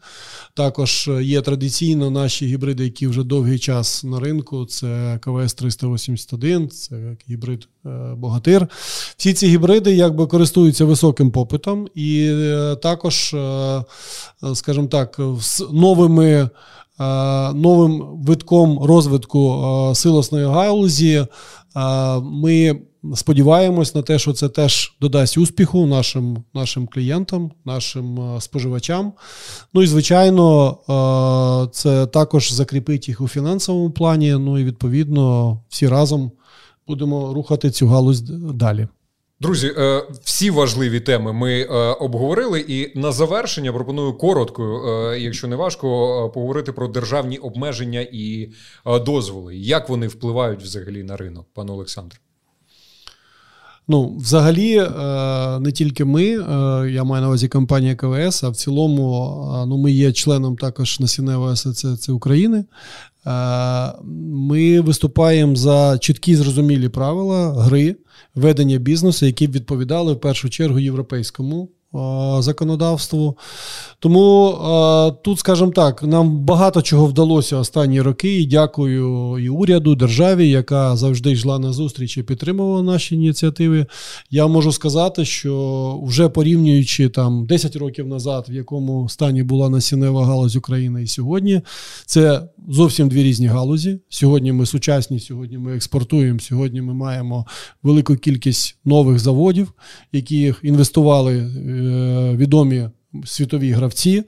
Також 0.54 1.10
є 1.20 1.42
традиційно 1.42 2.10
наші 2.10 2.46
гібриди, 2.46 2.84
які 2.84 3.06
вже 3.06 3.22
довгий 3.22 3.58
час 3.58 4.04
на 4.04 4.20
ринку. 4.20 4.66
Це 4.66 5.18
КВС 5.22 5.54
381, 5.54 6.68
це 6.68 7.16
гібрид 7.30 7.68
е, 7.86 7.88
Богатир. 8.16 8.68
Всі 9.16 9.34
ці 9.34 9.46
гібриди 9.46 9.94
якби 9.94 10.26
користуються 10.26 10.84
високим 10.84 11.30
попитом, 11.30 11.88
і 11.94 12.28
е, 12.30 12.76
також, 12.76 13.34
скажімо 14.54 14.86
так, 14.86 15.20
з 15.40 15.64
новими. 15.72 16.48
Новим 17.54 18.04
витком 18.12 18.78
розвитку 18.84 19.62
силосної 19.94 20.46
галузі 20.46 21.26
ми 22.22 22.80
сподіваємось 23.14 23.94
на 23.94 24.02
те, 24.02 24.18
що 24.18 24.32
це 24.32 24.48
теж 24.48 24.96
додасть 25.00 25.38
успіху 25.38 25.86
нашим 25.86 26.44
нашим 26.54 26.86
клієнтам, 26.86 27.50
нашим 27.64 28.36
споживачам. 28.40 29.12
Ну 29.74 29.82
і 29.82 29.86
звичайно, 29.86 30.78
це 31.72 32.06
також 32.06 32.52
закріпить 32.52 33.08
їх 33.08 33.20
у 33.20 33.28
фінансовому 33.28 33.90
плані. 33.90 34.32
Ну 34.32 34.58
і 34.58 34.64
відповідно 34.64 35.58
всі 35.68 35.88
разом 35.88 36.30
будемо 36.88 37.34
рухати 37.34 37.70
цю 37.70 37.88
галузь 37.88 38.20
далі. 38.20 38.88
Друзі, 39.40 39.74
е, 39.78 40.02
всі 40.22 40.50
важливі 40.50 41.00
теми 41.00 41.32
ми 41.32 41.60
е, 41.60 41.66
обговорили, 41.92 42.60
і 42.60 42.98
на 42.98 43.12
завершення 43.12 43.72
пропоную 43.72 44.12
коротко, 44.12 44.88
е, 44.88 45.20
якщо 45.20 45.48
не 45.48 45.56
важко, 45.56 45.86
поговорити 46.34 46.72
про 46.72 46.88
державні 46.88 47.38
обмеження 47.38 48.06
і 48.12 48.52
дозволи. 48.86 49.56
Як 49.56 49.88
вони 49.88 50.08
впливають 50.08 50.62
взагалі 50.62 51.02
на 51.02 51.16
ринок, 51.16 51.46
пане 51.54 51.72
Олександре? 51.72 52.18
Ну, 53.88 54.16
взагалі, 54.16 54.76
не 55.60 55.72
тільки 55.72 56.04
ми, 56.04 56.24
я 56.92 57.04
маю 57.04 57.22
на 57.22 57.26
увазі 57.26 57.48
компанія 57.48 57.94
КВС, 57.94 58.46
а 58.46 58.50
в 58.50 58.56
цілому, 58.56 59.64
ну, 59.68 59.76
ми 59.76 59.92
є 59.92 60.12
членом 60.12 60.56
також 60.56 61.00
Насінневої 61.00 61.52
асоціації 61.52 62.14
України. 62.14 62.64
Ми 64.30 64.80
виступаємо 64.80 65.56
за 65.56 65.98
чіткі 65.98 66.36
зрозумілі 66.36 66.88
правила 66.88 67.62
гри 67.62 67.96
ведення 68.34 68.78
бізнесу, 68.78 69.26
які 69.26 69.46
б 69.46 69.52
відповідали 69.52 70.12
в 70.12 70.20
першу 70.20 70.50
чергу 70.50 70.78
європейському 70.78 71.68
законодавству. 72.40 73.36
Тому 73.98 74.58
тут, 75.24 75.38
скажімо 75.38 75.70
так, 75.70 76.02
нам 76.02 76.38
багато 76.38 76.82
чого 76.82 77.06
вдалося 77.06 77.56
останні 77.56 78.00
роки. 78.00 78.40
І 78.40 78.46
дякую 78.46 79.38
і 79.38 79.48
уряду, 79.48 79.94
державі, 79.94 80.48
яка 80.50 80.96
завжди 80.96 81.30
йшла 81.30 81.58
на 81.58 81.72
зустріч 81.72 82.16
і 82.16 82.22
підтримувала 82.22 82.82
наші 82.82 83.14
ініціативи. 83.14 83.86
Я 84.30 84.46
можу 84.46 84.72
сказати, 84.72 85.24
що 85.24 86.00
вже 86.02 86.28
порівнюючи 86.28 87.08
там 87.08 87.46
10 87.46 87.76
років 87.76 88.06
назад, 88.06 88.46
в 88.48 88.52
якому 88.52 89.08
стані 89.08 89.42
була 89.42 89.68
насіннева 89.70 90.26
галузь 90.26 90.56
України 90.56 91.02
і 91.02 91.06
сьогодні, 91.06 91.60
це 92.06 92.42
зовсім 92.68 93.08
дві 93.08 93.22
різні 93.22 93.46
галузі. 93.46 93.98
Сьогодні 94.08 94.52
ми 94.52 94.66
сучасні, 94.66 95.20
сьогодні 95.20 95.58
ми 95.58 95.76
експортуємо. 95.76 96.40
Сьогодні 96.40 96.82
ми 96.82 96.94
маємо 96.94 97.46
велику 97.82 98.16
кількість 98.16 98.78
нових 98.84 99.18
заводів, 99.18 99.72
які 100.12 100.54
інвестували 100.62 101.36
е, 101.36 101.85
відомі. 102.36 102.88
Світові 103.24 103.70
гравці, 103.70 104.22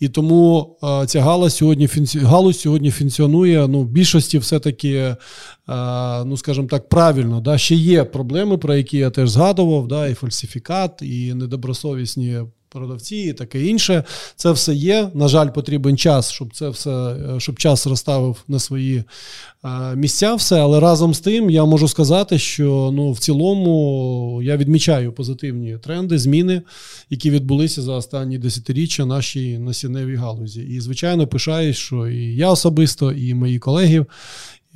і 0.00 0.08
тому 0.08 0.76
ця 1.06 1.20
галузь 1.20 1.54
сьогодні 1.54 1.88
галузь 2.14 2.60
сьогодні 2.60 2.90
функціонує. 2.90 3.68
Ну, 3.68 3.80
в 3.80 3.88
більшості 3.88 4.38
все-таки, 4.38 5.16
ну 6.24 6.36
скажімо 6.36 6.66
так, 6.66 6.88
правильно. 6.88 7.40
Да? 7.40 7.58
Ще 7.58 7.74
є 7.74 8.04
проблеми, 8.04 8.58
про 8.58 8.74
які 8.74 8.98
я 8.98 9.10
теж 9.10 9.30
згадував, 9.30 9.88
да? 9.88 10.08
і 10.08 10.14
фальсифікат, 10.14 11.02
і 11.02 11.34
недобросовісні 11.34 12.40
продавці 12.74 13.16
і 13.16 13.32
таке 13.32 13.66
інше. 13.66 14.04
Це 14.36 14.52
все 14.52 14.74
є. 14.74 15.10
На 15.14 15.28
жаль, 15.28 15.48
потрібен 15.48 15.96
час, 15.96 16.32
щоб 16.32 16.54
це 16.54 16.68
все, 16.68 16.90
е, 16.90 17.40
щоб 17.40 17.58
час 17.58 17.86
розставив 17.86 18.44
на 18.48 18.58
свої 18.58 19.04
е, 19.64 19.96
місця. 19.96 20.34
Все, 20.34 20.60
але 20.60 20.80
разом 20.80 21.14
з 21.14 21.20
тим 21.20 21.50
я 21.50 21.64
можу 21.64 21.88
сказати, 21.88 22.38
що 22.38 22.90
ну 22.94 23.12
в 23.12 23.18
цілому 23.18 24.40
я 24.42 24.56
відмічаю 24.56 25.12
позитивні 25.12 25.78
тренди, 25.82 26.18
зміни, 26.18 26.62
які 27.10 27.30
відбулися 27.30 27.82
за 27.82 27.92
останні 27.92 28.38
десятиріччя 28.38 29.06
нашій 29.06 29.58
насінневій 29.58 30.16
галузі. 30.16 30.62
І 30.62 30.80
звичайно, 30.80 31.26
пишаюсь, 31.26 31.76
що 31.76 32.08
і 32.08 32.36
я 32.36 32.50
особисто, 32.50 33.12
і 33.12 33.34
мої 33.34 33.58
колеги. 33.58 34.06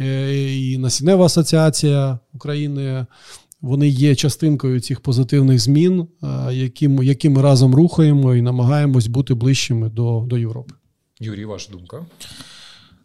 Е, 0.01 0.57
і 0.57 0.79
Насіннева 0.79 1.25
асоціація 1.25 2.19
України 2.35 3.07
вони 3.61 3.89
є 3.89 4.15
частинкою 4.15 4.81
цих 4.81 5.01
позитивних 5.01 5.59
змін, 5.59 6.09
які 6.51 6.89
ми, 6.89 7.07
які 7.07 7.29
ми 7.29 7.43
разом 7.43 7.75
рухаємо 7.75 8.35
і 8.35 8.43
намагаємось 8.43 9.07
бути 9.07 9.35
ближчими 9.35 9.89
до, 9.89 10.25
до 10.27 10.39
Європи. 10.39 10.75
Юрій, 11.21 11.45
ваша 11.45 11.73
думка? 11.73 12.07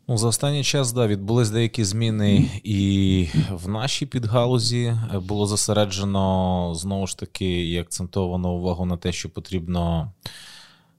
Ну, 0.07 0.17
За 0.17 0.27
останній 0.27 0.63
час 0.63 0.93
да, 0.93 1.07
відбулись 1.07 1.49
деякі 1.49 1.83
зміни, 1.83 2.49
і 2.63 3.27
в 3.51 3.69
нашій 3.69 4.05
підгалузі 4.05 4.93
було 5.27 5.45
зосереджено 5.45 6.73
знову 6.75 7.07
ж 7.07 7.17
таки 7.17 7.69
і 7.69 7.77
акцентовано 7.77 8.53
увагу 8.53 8.85
на 8.85 8.97
те, 8.97 9.11
що 9.11 9.29
потрібно 9.29 10.11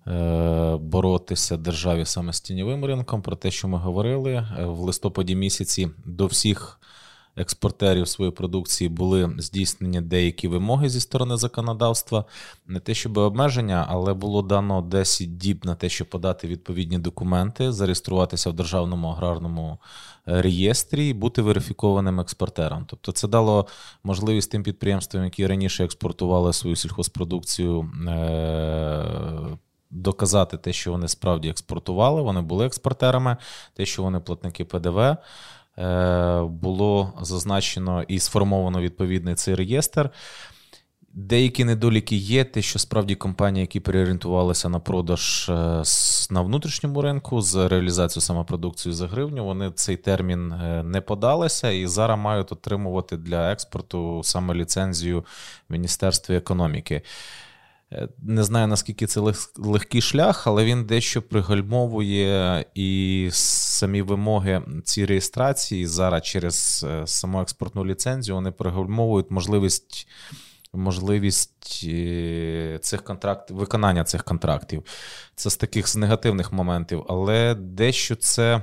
е, 0.07 0.77
боротися 0.77 1.57
державі 1.57 2.05
саме 2.05 2.33
з 2.33 2.41
тіньовим 2.41 2.85
ринком. 2.85 3.23
Про 3.23 3.37
те, 3.37 3.51
що 3.51 3.69
ми 3.69 3.79
говорили 3.79 4.33
е, 4.33 4.65
в 4.65 4.79
листопаді 4.79 5.37
місяці 5.37 5.91
до 6.05 6.27
всіх 6.27 6.81
експортерів 7.37 8.09
своєї 8.09 8.33
продукції 8.33 8.89
були 8.89 9.35
здійснені 9.39 10.01
деякі 10.01 10.49
вимоги 10.49 10.89
зі 10.89 11.01
сторони 11.01 11.37
законодавства. 11.37 12.25
Не 12.67 12.81
те, 12.81 12.95
щоб 12.95 13.19
обмеження, 13.19 13.87
але 13.89 14.15
було 14.15 14.43
дано 14.43 14.83
10 14.83 15.37
діб 15.37 15.67
на 15.67 15.75
те, 15.75 15.89
щоб 15.89 16.11
подати 16.11 16.49
відповідні 16.49 16.99
документи, 16.99 17.73
зареєструватися 17.73 18.51
в 18.51 18.53
державному 18.53 19.09
аграрному 19.09 19.79
е, 20.29 20.43
реєстрі 20.43 21.09
і 21.09 21.15
бути 21.15 21.43
верифікованим 21.43 22.21
експортером. 22.21 22.85
Тобто, 22.87 23.13
це 23.13 23.29
дало 23.29 23.67
можливість 24.05 24.51
тим 24.51 24.63
підприємствам, 24.63 25.25
які 25.25 25.47
раніше 25.47 25.85
експортували 25.85 26.53
свою 26.53 26.77
сільхозпродукцію. 26.77 27.91
Е, 28.09 29.59
доказати 29.95 30.57
те, 30.57 30.73
що 30.73 30.91
вони 30.91 31.09
справді 31.09 31.49
експортували, 31.49 32.23
вони 32.23 32.41
були 32.41 32.67
експортерами, 32.67 33.37
те, 33.75 33.87
що 33.87 34.03
вони 34.03 34.21
платники 34.21 34.65
ПДВ. 34.65 35.17
Е, 35.79 36.41
було 36.43 37.13
зазначено 37.21 38.03
і 38.03 38.19
сформовано 38.19 38.81
відповідний 38.81 39.35
цей 39.35 39.55
реєстр. 39.55 40.11
Деякі 41.17 41.65
недоліки 41.65 42.17
є, 42.17 42.45
те, 42.45 42.63
що 42.63 42.79
справді 42.79 43.15
компанії, 43.15 43.61
які 43.61 43.81
переорієнтувалися 43.81 44.69
на 44.69 44.79
продаж 44.79 45.49
е, 45.49 45.83
на 46.31 46.41
внутрішньому 46.41 47.03
ринку 47.03 47.41
з 47.41 47.69
реалізацією 47.69 48.23
самопродукції 48.23 48.93
за 48.93 49.07
гривню, 49.07 49.45
вони 49.45 49.71
цей 49.71 49.97
термін 49.97 50.53
е, 50.53 50.83
не 50.83 51.01
подалися 51.01 51.71
і 51.71 51.87
зараз 51.87 52.19
мають 52.19 52.53
отримувати 52.53 53.17
для 53.17 53.53
експорту 53.53 54.21
саме 54.25 54.55
ліцензію 54.55 55.25
в 55.69 55.73
Міністерстві 55.73 56.37
економіки. 56.37 57.03
Е, 57.95 58.09
не 58.23 58.45
знаю, 58.45 58.67
наскільки 58.67 59.07
це 59.07 59.21
легкий 59.57 60.01
шлях, 60.01 60.47
але 60.47 60.65
він 60.65 60.85
дещо 60.85 61.23
пригальмовує 61.23 62.65
і 62.75 63.29
самі 63.33 64.03
вимоги 64.03 64.63
цієї 64.85 65.07
реєстрації 65.07 65.87
зараз 65.87 66.23
через 66.23 66.87
е, 66.89 67.07
саму 67.07 67.41
експортну 67.41 67.87
ліцензію 67.87 68.35
вони 68.35 68.51
пригальмовують 68.51 69.31
можливість 69.31 70.09
можливість 70.73 71.85
е, 71.85 72.79
цих 72.83 73.05
контрактів, 73.05 73.57
виконання 73.57 74.05
цих 74.05 74.25
контрактів. 74.25 74.83
Це 75.35 75.51
з 75.51 75.57
таких 75.57 75.89
з 75.89 75.97
негативних 75.97 76.53
моментів, 76.53 77.05
але 77.09 77.55
дещо 77.55 78.17
це 78.17 78.63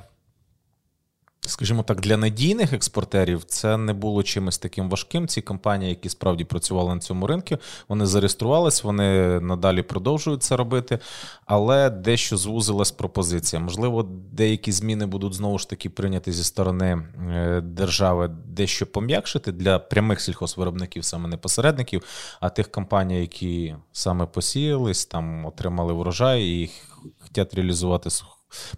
скажімо 1.48 1.84
так, 1.84 2.02
для 2.02 2.18
надійних 2.18 2.74
експортерів 2.74 3.44
це 3.44 3.78
не 3.78 3.94
було 3.94 4.24
чимось 4.24 4.58
таким 4.58 4.90
важким. 4.90 5.28
Ці 5.28 5.42
компанії, 5.42 5.90
які 5.90 6.10
справді 6.10 6.44
працювали 6.44 6.96
на 6.96 7.02
цьому 7.02 7.28
ринку, 7.28 7.56
вони 7.88 8.06
зареєструвались, 8.06 8.84
вони 8.84 9.40
надалі 9.40 9.82
продовжують 9.82 10.44
це 10.44 10.58
робити, 10.58 11.00
але 11.46 11.90
дещо 11.90 12.38
звузилась 12.38 12.92
пропозиція. 12.92 13.62
Можливо, 13.62 14.04
деякі 14.32 14.72
зміни 14.72 15.06
будуть 15.06 15.34
знову 15.34 15.58
ж 15.58 15.70
таки 15.70 15.90
прийняті 15.90 16.32
зі 16.32 16.44
сторони 16.44 17.08
е, 17.30 17.62
держави 17.62 18.32
дещо 18.46 18.86
пом'якшити 18.86 19.52
для 19.52 19.80
прямих 19.80 20.22
сільхозвиробників, 20.22 21.06
саме 21.06 21.30
не 21.30 21.38
посередників, 21.38 22.04
а 22.40 22.50
тих 22.50 22.72
компаній, 22.72 23.20
які 23.22 23.76
саме 23.92 24.26
посіялись, 24.26 25.06
там 25.06 25.46
отримали 25.46 25.94
врожай 25.94 26.44
і 26.44 26.72
хочуть 27.20 27.54
реалізувати 27.54 28.10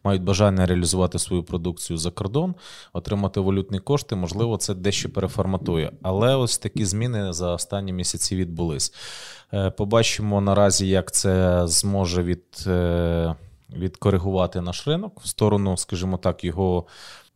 мають 0.04 0.24
бажання 0.24 0.66
реалізувати 0.66 1.20
свою 1.20 1.44
продукцію 1.44 1.98
за 1.98 2.12
кордон, 2.12 2.56
отримати 2.94 3.40
валютні 3.40 3.80
кошти, 3.80 4.16
можливо, 4.16 4.58
це 4.58 4.74
дещо 4.74 5.10
переформатує. 5.10 5.92
Але 6.02 6.36
ось 6.36 6.58
такі 6.58 6.86
зміни 6.86 7.34
за 7.34 7.54
останні 7.54 7.94
місяці 7.94 8.36
відбулись. 8.36 8.94
Е, 9.54 9.70
побачимо 9.70 10.42
наразі, 10.42 10.88
як 10.88 11.12
це 11.12 11.62
зможе 11.68 12.24
від. 12.24 12.44
Е, 12.68 13.36
відкоригувати 13.76 14.62
наш 14.62 14.88
ринок 14.88 15.22
в 15.22 15.28
сторону, 15.28 15.78
скажімо 15.78 16.18
так, 16.18 16.44
його 16.44 16.86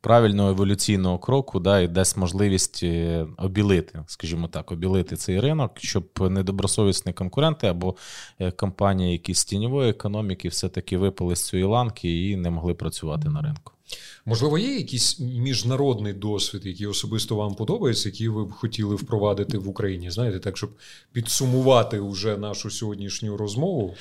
правильного 0.01 0.49
еволюційного 0.49 1.19
кроку, 1.19 1.59
да, 1.59 1.79
і 1.79 1.87
дасть 1.87 2.17
можливість 2.17 2.79
е, 2.83 3.27
обілити, 3.37 4.03
скажімо 4.07 4.47
так, 4.47 4.71
обілити 4.71 5.15
цей 5.15 5.39
ринок, 5.39 5.71
щоб 5.77 6.05
недобросовісні 6.19 7.13
конкуренти 7.13 7.67
або 7.67 7.95
е, 8.39 8.51
компанії, 8.51 9.11
які 9.11 9.33
з 9.33 9.45
тіньової 9.45 9.89
економіки, 9.89 10.49
все-таки 10.49 10.97
випали 10.97 11.35
з 11.35 11.47
цієї 11.47 11.67
ланки 11.67 12.29
і 12.29 12.35
не 12.35 12.49
могли 12.49 12.73
працювати 12.73 13.29
на 13.29 13.41
ринку. 13.41 13.76
Можливо, 14.25 14.57
є 14.57 14.77
якийсь 14.77 15.19
міжнародний 15.19 16.13
досвід, 16.13 16.65
який 16.65 16.87
особисто 16.87 17.35
вам 17.35 17.55
подобається, 17.55 18.09
який 18.09 18.27
ви 18.27 18.45
б 18.45 18.51
хотіли 18.51 18.95
впровадити 18.95 19.57
в 19.57 19.69
Україні? 19.69 20.11
Знаєте, 20.11 20.39
так, 20.39 20.57
щоб 20.57 20.69
підсумувати 21.11 21.99
вже 21.99 22.37
нашу 22.37 22.69
сьогоднішню 22.69 23.37
розмову. 23.37 23.95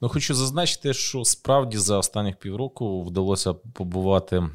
Ну, 0.00 0.08
хочу 0.08 0.34
зазначити, 0.34 0.94
що 0.94 1.24
справді 1.24 1.78
за 1.78 1.98
останніх 1.98 2.36
півроку 2.36 3.02
вдалося 3.02 3.52
побувати 3.52 4.36
е, 4.36 4.48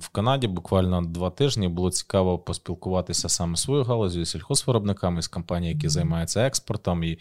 в 0.00 0.08
Канаді 0.12 0.46
буквально 0.46 1.02
два 1.02 1.30
тижні. 1.30 1.68
Було 1.68 1.90
цікаво 1.90 2.38
поспілкуватися 2.38 3.28
саме 3.28 3.56
своєю 3.56 3.84
галузю, 3.84 4.24
сільхозвиробниками 4.24 5.22
з 5.22 5.28
компаній, 5.28 5.68
які 5.68 5.88
займаються 5.88 6.46
експортом, 6.46 7.04
і 7.04 7.18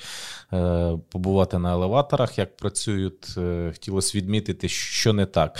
е, 0.53 0.97
побувати 1.09 1.59
на 1.59 1.73
елеваторах, 1.73 2.37
як 2.37 2.57
працюють. 2.57 3.37
Е, 3.37 3.71
хотілося 3.73 4.17
відмітити, 4.17 4.69
що 4.69 5.13
не 5.13 5.25
так. 5.25 5.59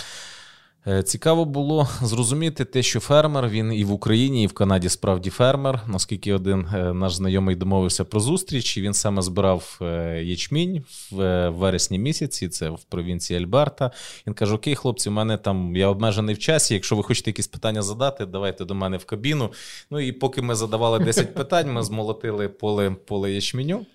Е, 0.86 1.02
цікаво 1.02 1.44
було 1.44 1.88
зрозуміти 2.02 2.64
те, 2.64 2.82
що 2.82 3.00
фермер 3.00 3.48
він 3.48 3.72
і 3.72 3.84
в 3.84 3.92
Україні, 3.92 4.42
і 4.42 4.46
в 4.46 4.52
Канаді 4.52 4.88
справді 4.88 5.30
фермер. 5.30 5.82
Наскільки 5.86 6.32
один 6.32 6.68
е, 6.74 6.92
наш 6.92 7.14
знайомий 7.14 7.56
домовився 7.56 8.04
про 8.04 8.20
зустріч, 8.20 8.76
і 8.76 8.80
він 8.80 8.94
саме 8.94 9.22
збирав 9.22 9.78
е, 9.82 10.22
ячмінь 10.24 10.84
в 11.10 11.48
вересні 11.48 11.98
місяці. 11.98 12.48
Це 12.48 12.70
в 12.70 12.84
провінції 12.84 13.40
Альберта. 13.40 13.90
Він 14.26 14.34
каже: 14.34 14.54
Окей, 14.54 14.74
хлопці, 14.74 15.08
у 15.08 15.12
мене 15.12 15.36
там 15.36 15.76
я 15.76 15.88
обмежений 15.88 16.34
в 16.34 16.38
часі. 16.38 16.74
Якщо 16.74 16.96
ви 16.96 17.02
хочете 17.02 17.30
якісь 17.30 17.46
питання 17.46 17.82
задати, 17.82 18.26
давайте 18.26 18.64
до 18.64 18.74
мене 18.74 18.96
в 18.96 19.04
кабіну. 19.04 19.52
Ну 19.90 20.00
і 20.00 20.12
поки 20.12 20.42
ми 20.42 20.54
задавали 20.54 20.98
10 20.98 21.34
питань, 21.34 21.72
ми 21.72 21.82
змолотили 21.82 22.48
поле 22.48 22.90
поле 22.90 23.32
ячменю. 23.32 23.86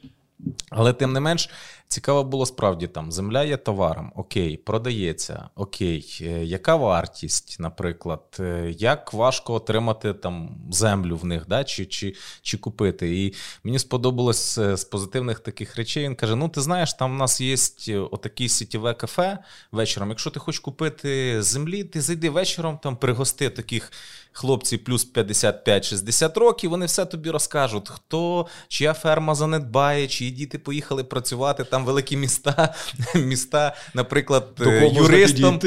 Але 0.69 0.93
тим 0.93 1.13
не 1.13 1.19
менш, 1.19 1.49
цікаво 1.87 2.23
було 2.23 2.45
справді 2.45 2.87
там: 2.87 3.11
земля 3.11 3.43
є 3.43 3.57
товаром, 3.57 4.11
окей, 4.15 4.57
продається, 4.57 5.49
окей, 5.55 6.19
е, 6.21 6.45
яка 6.45 6.75
вартість, 6.75 7.57
наприклад, 7.59 8.37
е, 8.39 8.73
як 8.77 9.13
важко 9.13 9.53
отримати 9.53 10.13
там 10.13 10.57
землю 10.71 11.17
в 11.17 11.25
них, 11.25 11.47
да, 11.47 11.63
чи 11.63 11.85
чи, 11.85 12.15
чи 12.41 12.57
купити. 12.57 13.23
І 13.25 13.33
мені 13.63 13.79
сподобалось 13.79 14.57
е, 14.57 14.77
з 14.77 14.83
позитивних 14.83 15.39
таких 15.39 15.75
речей. 15.75 16.03
Він 16.03 16.15
каже: 16.15 16.35
Ну, 16.35 16.49
ти 16.49 16.61
знаєш, 16.61 16.93
там 16.93 17.13
в 17.13 17.17
нас 17.17 17.41
є 17.41 17.55
отаке 17.99 18.47
сітєве 18.47 18.93
кафе 18.93 19.37
вечором. 19.71 20.09
Якщо 20.09 20.31
ти 20.31 20.39
хочеш 20.39 20.59
купити 20.59 21.41
землі, 21.43 21.83
ти 21.83 22.01
зайди 22.01 22.29
вечором, 22.29 22.79
там 22.83 22.97
пригости 22.97 23.49
таких 23.49 23.91
хлопці 24.35 24.77
плюс 24.77 25.13
55-60 25.13 26.39
років, 26.39 26.69
вони 26.69 26.85
все 26.85 27.05
тобі 27.05 27.29
розкажуть, 27.29 27.89
хто 27.89 28.47
чия 28.67 28.93
ферма 28.93 29.35
занедбає, 29.35 30.07
чиї 30.07 30.31
діти 30.31 30.59
поїхали 30.59 31.03
працювати, 31.03 31.63
там 31.63 31.85
великі 31.85 32.17
міста, 32.17 32.73
міста, 33.15 33.75
наприклад, 33.93 34.47
юристом. 34.93 35.59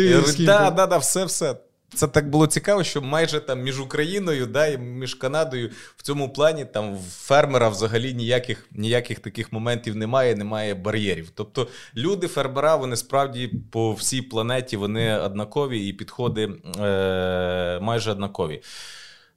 Да, 0.47 0.71
да, 0.71 0.87
да, 0.87 0.99
все, 0.99 1.25
все. 1.25 1.57
Це 1.95 2.09
так 2.09 2.31
було 2.31 2.47
цікаво, 2.47 2.85
що 2.85 3.03
майже 3.03 3.41
там 3.41 3.63
між 3.63 3.81
Україною 3.81 4.47
да, 4.47 4.67
і 4.67 4.79
між 4.79 5.15
Канадою 5.15 5.71
в 5.97 6.03
цьому 6.03 6.33
плані 6.33 6.65
там 6.65 6.99
фермера 7.11 7.69
взагалі 7.69 8.15
ніяких 8.15 8.67
ніяких 8.73 9.21
таких 9.21 9.53
моментів 9.53 9.97
немає, 9.97 10.37
немає 10.37 10.75
бар'єрів. 10.75 11.31
Тобто 11.35 11.69
люди, 11.97 12.27
фермера, 12.29 12.77
вони 12.77 12.97
справді 12.97 13.51
по 13.71 13.93
всій 13.93 14.23
планеті 14.23 14.77
вони 14.77 15.19
однакові 15.19 15.89
і 15.89 15.93
підходи 15.93 16.51
е, 16.81 17.79
майже 17.83 18.11
однакові. 18.11 18.63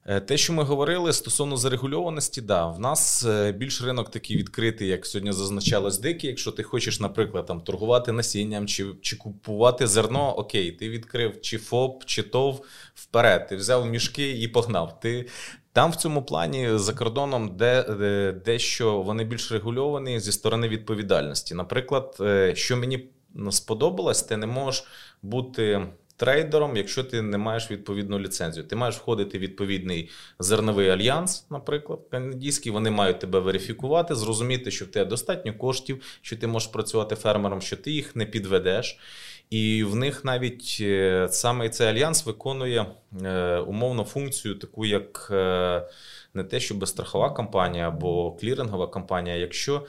Е, 0.06 0.20
те, 0.20 0.36
що 0.36 0.52
ми 0.52 0.62
говорили 0.62 1.12
стосовно 1.12 1.56
зарегульованості, 1.56 2.40
да, 2.40 2.66
в 2.66 2.80
нас 2.80 3.24
е, 3.24 3.52
більш 3.52 3.82
ринок 3.82 4.10
такий 4.10 4.36
відкритий, 4.36 4.88
як 4.88 5.06
сьогодні 5.06 5.32
зазначалось 5.32 5.98
дикий. 5.98 6.30
Якщо 6.30 6.50
ти 6.50 6.62
хочеш, 6.62 7.00
наприклад, 7.00 7.46
там 7.46 7.60
торгувати 7.60 8.12
насінням 8.12 8.66
чи 8.66 8.86
чи 9.02 9.16
купувати 9.16 9.86
зерно, 9.86 10.38
окей, 10.38 10.72
ти 10.72 10.88
відкрив 10.88 11.40
чи 11.40 11.58
ФОП, 11.58 12.04
чи 12.04 12.22
ТОВ 12.22 12.64
вперед. 12.94 13.48
Ти 13.48 13.56
взяв 13.56 13.86
мішки 13.86 14.30
і 14.30 14.48
погнав. 14.48 15.00
Ти 15.00 15.28
там 15.72 15.90
в 15.90 15.96
цьому 15.96 16.22
плані 16.22 16.68
за 16.74 16.92
кордоном, 16.92 17.56
де, 17.56 17.82
де 17.82 18.32
дещо 18.44 19.02
вони 19.02 19.24
більш 19.24 19.52
регульовані 19.52 20.20
зі 20.20 20.32
сторони 20.32 20.68
відповідальності. 20.68 21.54
Наприклад, 21.54 22.16
е, 22.20 22.54
що 22.56 22.76
мені 22.76 23.08
сподобалось, 23.50 24.22
ти 24.22 24.36
не 24.36 24.46
можеш 24.46 24.84
бути 25.22 25.86
трейдером, 26.22 26.76
якщо 26.76 27.04
ти 27.04 27.22
не 27.22 27.38
маєш 27.38 27.70
відповідну 27.70 28.18
ліцензію. 28.18 28.66
Ти 28.66 28.76
маєш 28.76 28.96
входити 28.96 29.38
в 29.38 29.40
відповідний 29.40 30.10
зерновий 30.38 30.88
альянс, 30.88 31.46
наприклад, 31.50 32.00
канадійський. 32.10 32.72
Вони 32.72 32.90
мають 32.90 33.18
тебе 33.18 33.38
верифікувати, 33.38 34.14
зрозуміти, 34.14 34.70
що 34.70 34.84
в 34.84 34.88
тебе 34.88 35.10
достатньо 35.10 35.54
коштів, 35.54 36.18
що 36.20 36.36
ти 36.36 36.46
можеш 36.46 36.68
працювати 36.68 37.14
фермером, 37.14 37.60
що 37.60 37.76
ти 37.76 37.90
їх 37.90 38.16
не 38.16 38.26
підведеш. 38.26 38.98
І 39.50 39.84
в 39.84 39.96
них 39.96 40.24
навіть 40.24 40.78
е, 40.80 41.28
саме 41.30 41.68
цей 41.68 41.88
альянс 41.88 42.26
виконує 42.26 42.86
е, 43.22 43.56
умовно 43.58 44.04
функцію, 44.04 44.54
таку 44.54 44.86
як 44.86 45.28
е, 45.30 45.88
не 46.34 46.44
те, 46.44 46.60
що 46.60 46.74
безстрахова 46.74 47.30
компанія 47.30 47.88
або 47.88 48.32
клірингова 48.32 48.86
компанія. 48.86 49.36
Якщо 49.36 49.86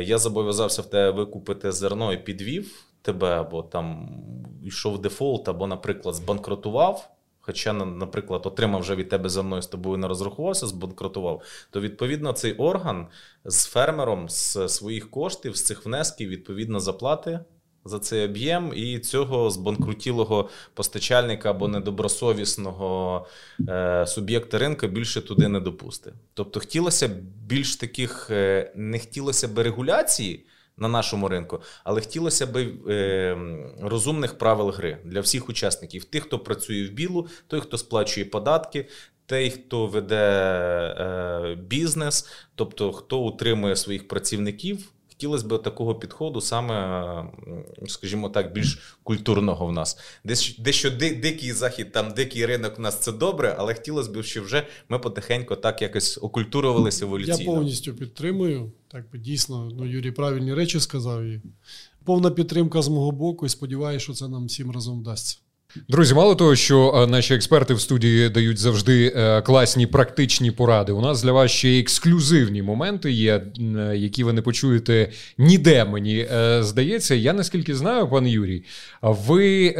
я 0.00 0.18
зобов'язався 0.18 0.82
в 0.82 0.90
тебе 0.90 1.10
викупити 1.10 1.72
зерно 1.72 2.12
і 2.12 2.16
підвів 2.16 2.91
тебе 3.02 3.28
або 3.28 3.62
там 3.62 4.08
йшов 4.62 5.02
дефолт, 5.02 5.48
або, 5.48 5.66
наприклад, 5.66 6.14
збанкрутував. 6.14 7.08
Хоча, 7.44 7.72
наприклад, 7.72 8.46
отримав 8.46 8.80
вже 8.80 8.94
від 8.94 9.08
тебе 9.08 9.28
за 9.28 9.42
мною 9.42 9.62
з 9.62 9.66
тобою 9.66 9.96
не 9.96 10.08
розрахувався, 10.08 10.66
збанкрутував, 10.66 11.42
то 11.70 11.80
відповідно 11.80 12.32
цей 12.32 12.52
орган 12.52 13.06
з 13.44 13.66
фермером 13.66 14.28
з 14.28 14.68
своїх 14.68 15.10
коштів, 15.10 15.56
з 15.56 15.64
цих 15.64 15.86
внесків, 15.86 16.28
відповідно 16.28 16.80
заплати 16.80 17.40
за 17.84 17.98
цей 17.98 18.24
об'єм, 18.24 18.72
і 18.76 18.98
цього 18.98 19.50
збанкрутілого 19.50 20.48
постачальника 20.74 21.50
або 21.50 21.68
недобросовісного 21.68 23.26
е, 23.68 24.04
суб'єкта 24.06 24.58
ринку 24.58 24.86
більше 24.86 25.20
туди 25.22 25.48
не 25.48 25.60
допусти. 25.60 26.12
Тобто, 26.34 26.60
хотілося 26.60 27.08
б 27.08 27.12
більш 27.46 27.76
таких, 27.76 28.28
е, 28.30 28.72
не 28.76 28.98
хотілося 28.98 29.48
б 29.48 29.58
регуляції 29.58 30.46
на 30.76 30.88
нашому 30.88 31.28
ринку, 31.28 31.60
але 31.84 32.00
хотілося 32.00 32.46
б 32.46 32.56
е, 32.56 33.36
розумних 33.80 34.38
правил 34.38 34.70
гри 34.70 34.98
для 35.04 35.20
всіх 35.20 35.48
учасників: 35.48 36.04
тих, 36.04 36.22
хто 36.22 36.38
працює 36.38 36.86
в 36.86 36.90
білу, 36.90 37.28
той, 37.46 37.60
хто 37.60 37.78
сплачує 37.78 38.26
податки. 38.26 38.88
Той, 39.26 39.50
хто 39.50 39.86
веде 39.86 40.16
е, 40.98 41.54
бізнес, 41.54 42.28
тобто 42.54 42.92
хто 42.92 43.18
утримує 43.18 43.76
своїх 43.76 44.08
працівників, 44.08 44.92
хотілося 45.22 45.46
б 45.46 45.62
такого 45.62 45.94
підходу, 45.94 46.40
саме, 46.40 47.24
скажімо 47.86 48.28
так, 48.28 48.52
більш 48.52 48.96
культурного 49.02 49.66
в 49.66 49.72
нас. 49.72 49.98
Дещо, 50.24 50.62
дещо 50.62 50.90
дикий 50.90 51.52
захід, 51.52 51.92
там 51.92 52.10
дикий 52.10 52.46
ринок 52.46 52.78
у 52.78 52.82
нас 52.82 52.98
це 52.98 53.12
добре, 53.12 53.56
але 53.58 53.74
хотілося 53.74 54.10
б, 54.10 54.22
щоб 54.22 54.44
вже 54.44 54.66
ми 54.88 54.98
потихеньку 54.98 55.56
так 55.56 55.82
якось 55.82 56.18
окультурувалися 56.22 57.04
еволюційно. 57.04 57.38
Я 57.38 57.44
повністю 57.44 57.94
підтримую. 57.94 58.72
Так 58.88 59.10
би 59.12 59.18
дійсно, 59.18 59.70
ну 59.74 59.86
Юрій 59.86 60.10
правильні 60.10 60.54
речі 60.54 60.80
сказав. 60.80 61.22
І 61.22 61.40
повна 62.04 62.30
підтримка 62.30 62.82
з 62.82 62.88
мого 62.88 63.10
боку, 63.10 63.46
і 63.46 63.48
сподіваюся, 63.48 64.04
що 64.04 64.12
це 64.12 64.28
нам 64.28 64.46
всім 64.46 64.70
разом 64.70 65.00
вдасться. 65.00 65.38
Друзі, 65.88 66.14
мало 66.14 66.34
того, 66.34 66.56
що 66.56 66.94
е, 66.94 67.06
наші 67.06 67.34
експерти 67.34 67.74
в 67.74 67.80
студії 67.80 68.28
дають 68.28 68.58
завжди 68.58 69.12
е, 69.16 69.42
класні 69.42 69.86
практичні 69.86 70.50
поради. 70.50 70.92
У 70.92 71.00
нас 71.00 71.22
для 71.22 71.32
вас 71.32 71.50
ще 71.50 71.80
ексклюзивні 71.80 72.62
моменти 72.62 73.12
є, 73.12 73.42
е, 73.60 73.96
які 73.96 74.24
ви 74.24 74.32
не 74.32 74.42
почуєте 74.42 75.10
ніде. 75.38 75.84
Мені 75.84 76.26
здається. 76.60 77.14
Я 77.14 77.32
наскільки 77.32 77.74
знаю, 77.74 78.08
пане 78.08 78.30
Юрій, 78.30 78.64
ви 79.02 79.74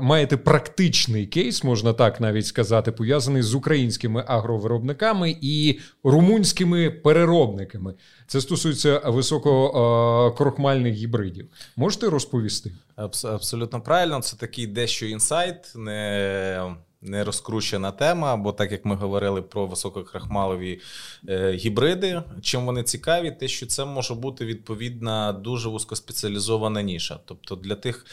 маєте 0.00 0.36
практичний 0.36 1.26
кейс, 1.26 1.64
можна 1.64 1.92
так 1.92 2.20
навіть 2.20 2.46
сказати, 2.46 2.92
пов'язаний 2.92 3.42
з 3.42 3.54
українськими 3.54 4.24
агровиробниками 4.26 5.36
і 5.40 5.78
румунськими 6.04 6.90
переробниками. 6.90 7.94
Це 8.26 8.40
стосується 8.40 9.02
висококрохмальних 9.04 10.94
гібридів. 10.94 11.46
Можете 11.76 12.10
розповісти? 12.10 12.72
Абсолютно 13.04 13.80
правильно. 13.80 14.20
Це 14.20 14.36
такий 14.36 14.66
дещо 14.66 15.06
інсайт, 15.06 15.72
не 15.76 16.76
не 17.04 17.24
розкручена 17.24 17.92
тема, 17.92 18.36
бо 18.36 18.52
так 18.52 18.72
як 18.72 18.84
ми 18.84 18.94
говорили 18.94 19.42
про 19.42 19.66
висококрахмалові 19.66 20.80
е, 21.28 21.52
гібриди, 21.52 22.22
чим 22.42 22.66
вони 22.66 22.82
цікаві, 22.82 23.30
те, 23.30 23.48
що 23.48 23.66
це 23.66 23.84
може 23.84 24.14
бути 24.14 24.44
відповідна 24.44 25.32
дуже 25.32 25.68
вузькоспеціалізована 25.68 26.82
ніша. 26.82 27.20
Тобто 27.24 27.56
для 27.56 27.74
тих. 27.74 28.06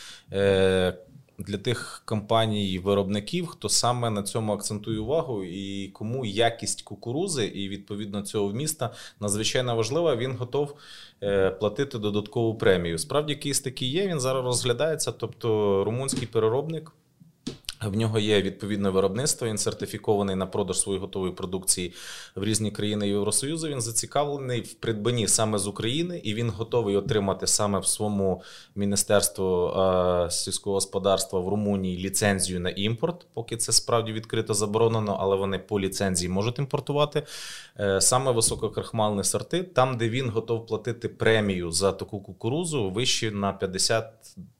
Для 1.39 1.57
тих 1.57 2.01
компаній-виробників, 2.05 3.47
хто 3.47 3.69
саме 3.69 4.09
на 4.09 4.23
цьому 4.23 4.53
акцентує 4.53 4.99
увагу 4.99 5.43
і 5.43 5.87
кому 5.87 6.25
якість 6.25 6.81
кукурузи 6.81 7.45
і 7.45 7.69
відповідно 7.69 8.21
цього 8.21 8.47
вміста 8.47 8.93
надзвичайно 9.19 9.75
важлива. 9.75 10.15
Він 10.15 10.31
готов 10.31 10.75
е, 11.23 11.49
платити 11.49 11.99
додаткову 11.99 12.55
премію. 12.55 12.97
Справді 12.97 13.35
кейс 13.35 13.59
такий 13.59 13.91
є. 13.91 14.07
Він 14.07 14.19
зараз 14.19 14.45
розглядається, 14.45 15.11
тобто 15.11 15.83
румунський 15.83 16.27
переробник. 16.27 16.91
В 17.81 17.95
нього 17.95 18.19
є 18.19 18.41
відповідне 18.41 18.89
виробництво, 18.89 19.47
він 19.47 19.57
сертифікований 19.57 20.35
на 20.35 20.45
продаж 20.45 20.79
своєї 20.79 21.01
готової 21.01 21.33
продукції 21.33 21.93
в 22.35 22.43
різні 22.43 22.71
країни 22.71 23.07
Євросоюзу. 23.07 23.67
Він 23.67 23.81
зацікавлений 23.81 24.61
в 24.61 24.73
придбанні 24.73 25.27
саме 25.27 25.57
з 25.57 25.67
України, 25.67 26.21
і 26.23 26.33
він 26.33 26.49
готовий 26.49 26.95
отримати 26.95 27.47
саме 27.47 27.79
в 27.79 27.85
своєму 27.85 28.41
міністерству 28.75 29.73
сільського 30.29 30.73
господарства 30.73 31.39
в 31.39 31.47
Румунії 31.47 31.97
ліцензію 31.97 32.59
на 32.59 32.69
імпорт, 32.69 33.27
поки 33.33 33.57
це 33.57 33.71
справді 33.71 34.11
відкрито 34.11 34.53
заборонено, 34.53 35.17
але 35.19 35.35
вони 35.35 35.59
по 35.59 35.79
ліцензії 35.79 36.29
можуть 36.29 36.59
імпортувати 36.59 37.23
е, 37.79 38.01
саме 38.01 38.31
висококрахмальні 38.31 39.23
сорти, 39.23 39.63
там, 39.63 39.97
де 39.97 40.09
він 40.09 40.29
готов 40.29 40.65
платити 40.65 41.09
премію 41.09 41.71
за 41.71 41.91
таку 41.91 42.19
кукурузу 42.19 42.89
вище 42.89 43.31
на 43.31 43.53
50 43.53 44.13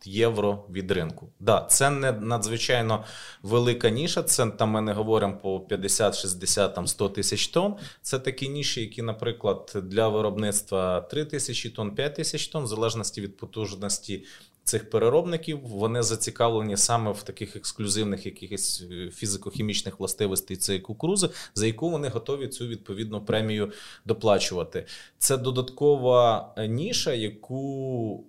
євро 0.05 0.63
від 0.69 0.91
ринку. 0.91 1.29
Да, 1.39 1.65
це 1.69 1.89
не 1.89 2.11
надзвичайно 2.11 3.03
велика 3.43 3.89
ніша. 3.89 4.23
Це 4.23 4.45
там 4.47 4.69
ми 4.69 4.81
не 4.81 4.93
говоримо 4.93 5.37
по 5.37 5.59
50, 5.59 6.15
60, 6.15 6.75
там 6.75 6.87
100 6.87 7.09
тисяч 7.09 7.47
тонн. 7.47 7.75
Це 8.01 8.19
такі 8.19 8.49
ніші, 8.49 8.81
які, 8.81 9.01
наприклад, 9.01 9.71
для 9.83 10.07
виробництва 10.07 11.01
3 11.01 11.25
тисячі 11.25 11.69
тонн, 11.69 11.95
5 11.95 12.15
тисяч 12.15 12.47
тонн, 12.47 12.63
в 12.63 12.67
залежності 12.67 13.21
від 13.21 13.37
потужності 13.37 14.25
цих 14.69 14.89
переробників 14.89 15.59
вони 15.63 16.03
зацікавлені 16.03 16.77
саме 16.77 17.11
в 17.11 17.23
таких 17.23 17.55
ексклюзивних 17.55 18.25
якихось 18.25 18.83
е, 18.91 18.95
фізико-хімічних 18.95 19.93
властивостей 19.97 20.57
цієї 20.57 20.81
кукурузи, 20.81 21.29
за 21.55 21.67
яку 21.67 21.89
вони 21.89 22.07
готові 22.07 22.47
цю 22.47 22.67
відповідну 22.67 23.21
премію 23.21 23.71
доплачувати. 24.05 24.85
Це 25.17 25.37
додаткова 25.37 26.53
е, 26.57 26.67
ніша, 26.67 27.13
яку 27.13 27.59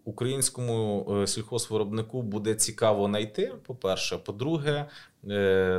українському 0.05 1.07
е, 1.23 1.27
сільхозвиробнику 1.27 2.23
буде 2.23 2.55
цікаво 2.55 3.07
знайти. 3.07 3.55
По 3.67 3.75
перше, 3.75 4.19
по-друге, 4.19 4.87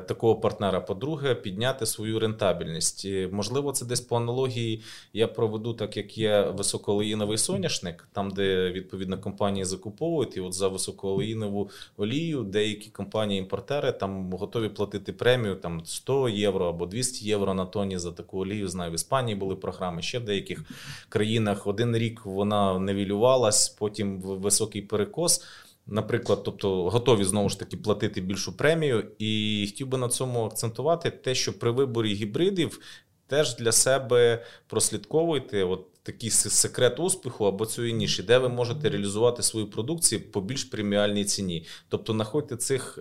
такого 0.08 0.36
партнера. 0.36 0.82
По-друге, 0.82 1.36
підняти 1.36 1.86
свою 1.86 2.20
рентабельність. 2.20 3.08
Можливо, 3.32 3.72
це 3.72 3.86
десь 3.86 4.02
по 4.02 4.18
аналогії 4.18 4.82
я 5.14 5.28
проведу, 5.28 5.74
так 5.74 5.98
як 5.98 6.18
є 6.18 6.42
високоолеїновий 6.42 7.38
соняшник, 7.38 8.08
там, 8.14 8.32
де 8.32 8.72
відповідно 8.72 9.18
компанії 9.18 9.66
закуповують, 9.66 10.38
і 10.38 10.40
от 10.40 10.54
за 10.54 10.68
високоолеїнову 10.68 11.70
олію 11.98 12.44
деякі 12.44 12.90
компанії-імпортери 12.90 13.92
там 13.92 14.34
готові 14.34 14.70
платити 14.70 15.14
премію 15.14 15.56
там 15.56 15.82
100 15.86 16.30
євро 16.30 16.70
або 16.70 16.86
200 16.86 17.26
євро 17.26 17.54
на 17.54 17.66
тоні 17.66 17.98
за 17.98 18.12
таку 18.12 18.42
олію. 18.42 18.68
Знаю, 18.68 18.92
в 18.92 18.96
Іспанії 18.96 19.36
були 19.36 19.56
програми. 19.56 20.02
Ще 20.02 20.20
в 20.20 20.26
деяких 20.26 20.64
країнах 21.10 21.68
один 21.68 21.98
рік 21.98 22.22
вона 22.26 22.80
невілювалась, 22.80 23.70
потім 23.70 24.22
високий 24.22 24.82
перекос 24.82 25.44
наприклад, 25.88 26.42
тобто 26.46 26.90
готові 26.90 27.24
знову 27.24 27.50
ж 27.50 27.60
таки 27.60 27.78
платити 27.78 28.22
більшу 28.22 28.58
премію, 28.58 29.12
і 29.20 29.66
хотів 29.72 29.88
би 29.88 29.98
на 29.98 30.10
цьому 30.10 30.46
акцентувати 30.46 31.12
те, 31.12 31.36
що 31.36 31.60
при 31.60 31.72
виборі 31.72 32.14
гібридів 32.14 32.80
теж 33.28 33.56
для 33.56 33.72
себе 33.72 34.46
прослідковуйте 34.68 35.64
от 35.64 35.88
такий 36.04 36.30
секрет 36.30 37.00
успіху 37.00 37.46
або 37.46 37.66
цієї 37.66 37.94
ніші, 37.94 38.24
де 38.24 38.38
ви 38.38 38.50
можете 38.50 38.90
реалізувати 38.90 39.44
свою 39.44 39.70
продукцію 39.70 40.32
по 40.32 40.42
більш 40.42 40.64
преміальній 40.64 41.26
ціні, 41.26 41.66
тобто 41.90 42.14
знаходьте 42.14 42.58
цих. 42.58 43.00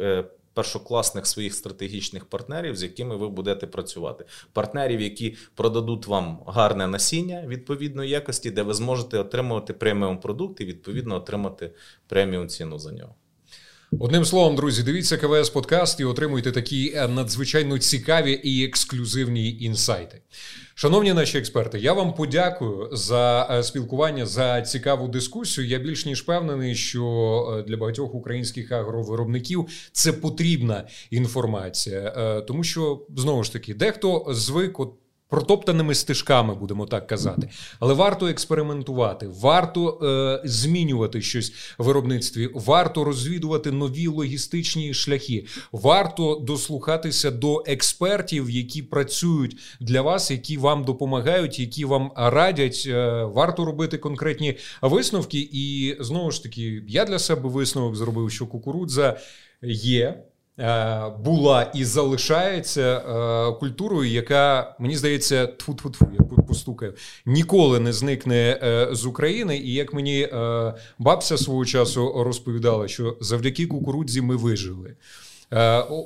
Першокласних 0.55 1.27
своїх 1.27 1.55
стратегічних 1.55 2.24
партнерів, 2.24 2.77
з 2.77 2.82
якими 2.82 3.16
ви 3.16 3.28
будете 3.28 3.66
працювати. 3.66 4.24
Партнерів, 4.52 5.01
які 5.01 5.36
продадуть 5.55 6.06
вам 6.06 6.43
гарне 6.47 6.86
насіння 6.86 7.44
відповідної 7.47 8.10
якості, 8.10 8.51
де 8.51 8.62
ви 8.62 8.74
зможете 8.74 9.18
отримувати 9.18 9.72
преміум 9.72 10.20
продукт 10.20 10.60
і 10.60 10.64
відповідно 10.64 11.16
отримати 11.16 11.72
преміум 12.06 12.48
ціну 12.48 12.78
за 12.78 12.93
нього. 12.93 13.14
Одним 13.99 14.25
словом, 14.25 14.57
друзі, 14.57 14.83
дивіться 14.83 15.17
КВС 15.17 15.53
подкаст 15.53 16.01
і 16.01 16.05
отримуйте 16.05 16.53
такі 16.53 16.93
е, 16.97 17.09
надзвичайно 17.09 17.79
цікаві 17.79 18.33
і 18.33 18.65
ексклюзивні 18.65 19.59
інсайти. 19.61 20.23
Шановні 20.75 21.12
наші 21.12 21.39
експерти, 21.39 21.79
я 21.79 21.93
вам 21.93 22.15
подякую 22.15 22.89
за 22.93 23.49
е, 23.51 23.62
спілкування 23.62 24.27
за 24.27 24.62
цікаву 24.62 25.09
дискусію. 25.09 25.67
Я 25.67 25.79
більш 25.79 26.07
ніж 26.07 26.23
впевнений, 26.23 26.75
що 26.75 27.57
е, 27.59 27.62
для 27.62 27.77
багатьох 27.77 28.15
українських 28.15 28.73
агровиробників 28.73 29.67
це 29.93 30.12
потрібна 30.12 30.89
інформація, 31.11 32.11
тому 32.49 32.65
що 32.65 33.07
знову 33.17 33.45
ж 33.45 33.53
таки 33.53 33.75
дехто 33.75 34.27
звик 34.29 34.81
от 34.81 34.93
протоптаними 35.31 35.94
стежками, 35.94 36.55
будемо 36.55 36.86
так 36.86 37.07
казати. 37.07 37.48
Але 37.81 37.94
варто 37.94 38.27
експериментувати, 38.27 39.28
варто 39.40 39.98
е, 40.02 40.48
змінювати 40.48 41.23
щось 41.23 41.52
в 41.78 41.85
виробництві, 41.85 42.51
варто 42.55 43.05
розвідувати 43.05 43.70
нові 43.70 44.07
логістичні 44.07 44.94
шляхи, 44.94 45.47
варто 45.73 46.35
дослухатися 46.35 47.31
до 47.31 47.65
експертів, 47.66 48.51
які 48.51 48.82
працюють 48.82 49.57
для 49.81 50.02
вас, 50.02 50.31
які 50.31 50.57
вам 50.59 50.85
допомагають, 50.85 51.59
які 51.59 51.85
вам 51.85 52.12
радять. 52.16 52.85
Е, 52.86 53.24
варто 53.24 53.65
робити 53.65 53.98
конкретні 53.98 54.57
висновки. 54.82 55.48
І 55.52 55.97
знову 56.01 56.31
ж 56.31 56.43
таки, 56.43 56.82
я 56.89 57.05
для 57.05 57.19
себе 57.19 57.48
висновок 57.48 57.97
зробив, 57.97 58.31
що 58.31 58.47
кукурудза 58.47 59.19
є. 59.62 60.24
Е, 60.61 61.12
була 61.24 61.70
і 61.74 61.85
залишається 61.85 62.81
е, 62.81 63.59
культурою, 63.59 64.11
яка 64.11 64.77
мені 64.78 64.97
здається, 64.97 65.47
тфу-тфу-тфу, 65.47 66.07
я 66.20 66.43
постукаю, 66.43 66.95
ніколи 67.27 67.81
не 67.81 67.93
зникне 67.93 68.61
е, 68.62 68.89
з 68.93 69.07
України. 69.07 69.57
І 69.57 69.73
як 69.73 69.95
мені 69.95 70.28
бабця 70.99 71.39
свого 71.39 71.65
часу 71.65 72.24
розповідала, 72.24 72.89
що 72.89 73.16
завдяки 73.20 73.66
кукурудзі 73.66 74.20
ми 74.20 74.37
вижили. 74.37 74.97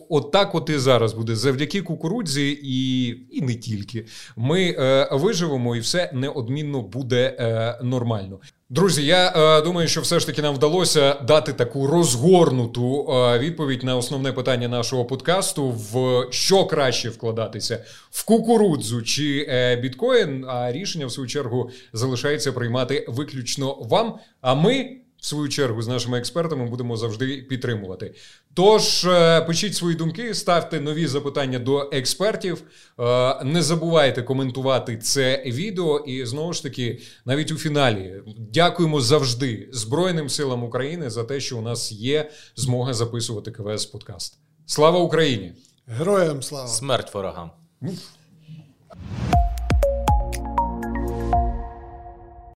От 0.09 0.32
так 0.32 0.55
от 0.55 0.70
і 0.70 0.78
зараз 0.78 1.12
буде 1.12 1.36
завдяки 1.36 1.82
кукурудзі, 1.82 2.59
і 2.62 3.06
і 3.31 3.40
не 3.43 3.55
тільки 3.55 4.06
ми 4.36 4.76
виживемо, 5.12 5.76
і 5.76 5.81
все 5.81 6.10
неодмінно 6.14 6.82
буде 6.82 7.36
нормально. 7.82 8.39
Друзі, 8.74 9.06
я 9.06 9.32
е, 9.36 9.62
думаю, 9.62 9.88
що 9.88 10.01
все 10.01 10.20
ж 10.20 10.26
таки 10.26 10.42
нам 10.42 10.55
вдалося 10.55 11.14
дати 11.14 11.52
таку 11.52 11.86
розгорнуту 11.86 13.06
е, 13.12 13.38
відповідь 13.38 13.82
на 13.82 13.96
основне 13.96 14.32
питання 14.32 14.68
нашого 14.68 15.05
подкасту: 15.05 15.70
в 15.70 16.26
що 16.30 16.64
краще 16.64 17.09
вкладатися 17.09 17.84
в 18.10 18.24
кукурудзу 18.24 19.02
чи 19.02 19.46
е, 19.48 19.76
біткоін. 19.76 20.44
А 20.48 20.72
рішення 20.72 21.06
в 21.06 21.12
свою 21.12 21.28
чергу 21.28 21.70
залишається 21.92 22.52
приймати 22.52 23.05
виключно 23.09 23.74
вам. 23.74 24.14
А 24.40 24.55
ми 24.55 24.96
в 25.24 25.26
свою 25.26 25.48
чергу 25.48 25.82
з 25.82 25.88
нашими 25.88 26.18
експертами 26.18 26.66
будемо 26.66 26.96
завжди 26.96 27.36
підтримувати. 27.36 28.14
Тож 28.55 29.05
е, 29.05 29.40
пишіть 29.40 29.76
свої 29.76 29.97
думки, 29.97 30.35
ставте 30.35 30.81
нові 30.81 31.06
запитання 31.06 31.59
до 31.59 31.90
експертів. 31.93 32.62
Е, 33.01 33.44
не 33.44 33.62
забувайте 33.62 34.22
коментувати 34.22 34.97
це 34.97 35.43
відео. 35.47 35.98
І 35.98 36.26
знову 36.26 36.52
ж 36.52 36.62
таки, 36.62 37.01
навіть 37.24 37.52
у 37.52 37.56
фіналі 37.56 38.22
дякуємо 38.39 39.01
завжди 39.01 39.68
Збройним 39.72 40.28
силам 40.28 40.64
України 40.64 41.10
за 41.10 41.24
те, 41.24 41.40
що 41.40 41.59
у 41.59 41.60
нас 41.60 41.93
є 41.93 42.31
змога 42.56 42.94
записувати 42.94 43.51
КВС 43.51 43.89
подкаст. 43.93 44.39
Слава 44.66 44.98
Україні! 44.98 45.52
Героям 45.86 46.43
слава! 46.43 46.68
Смерть 46.68 47.14
ворогам! 47.14 47.51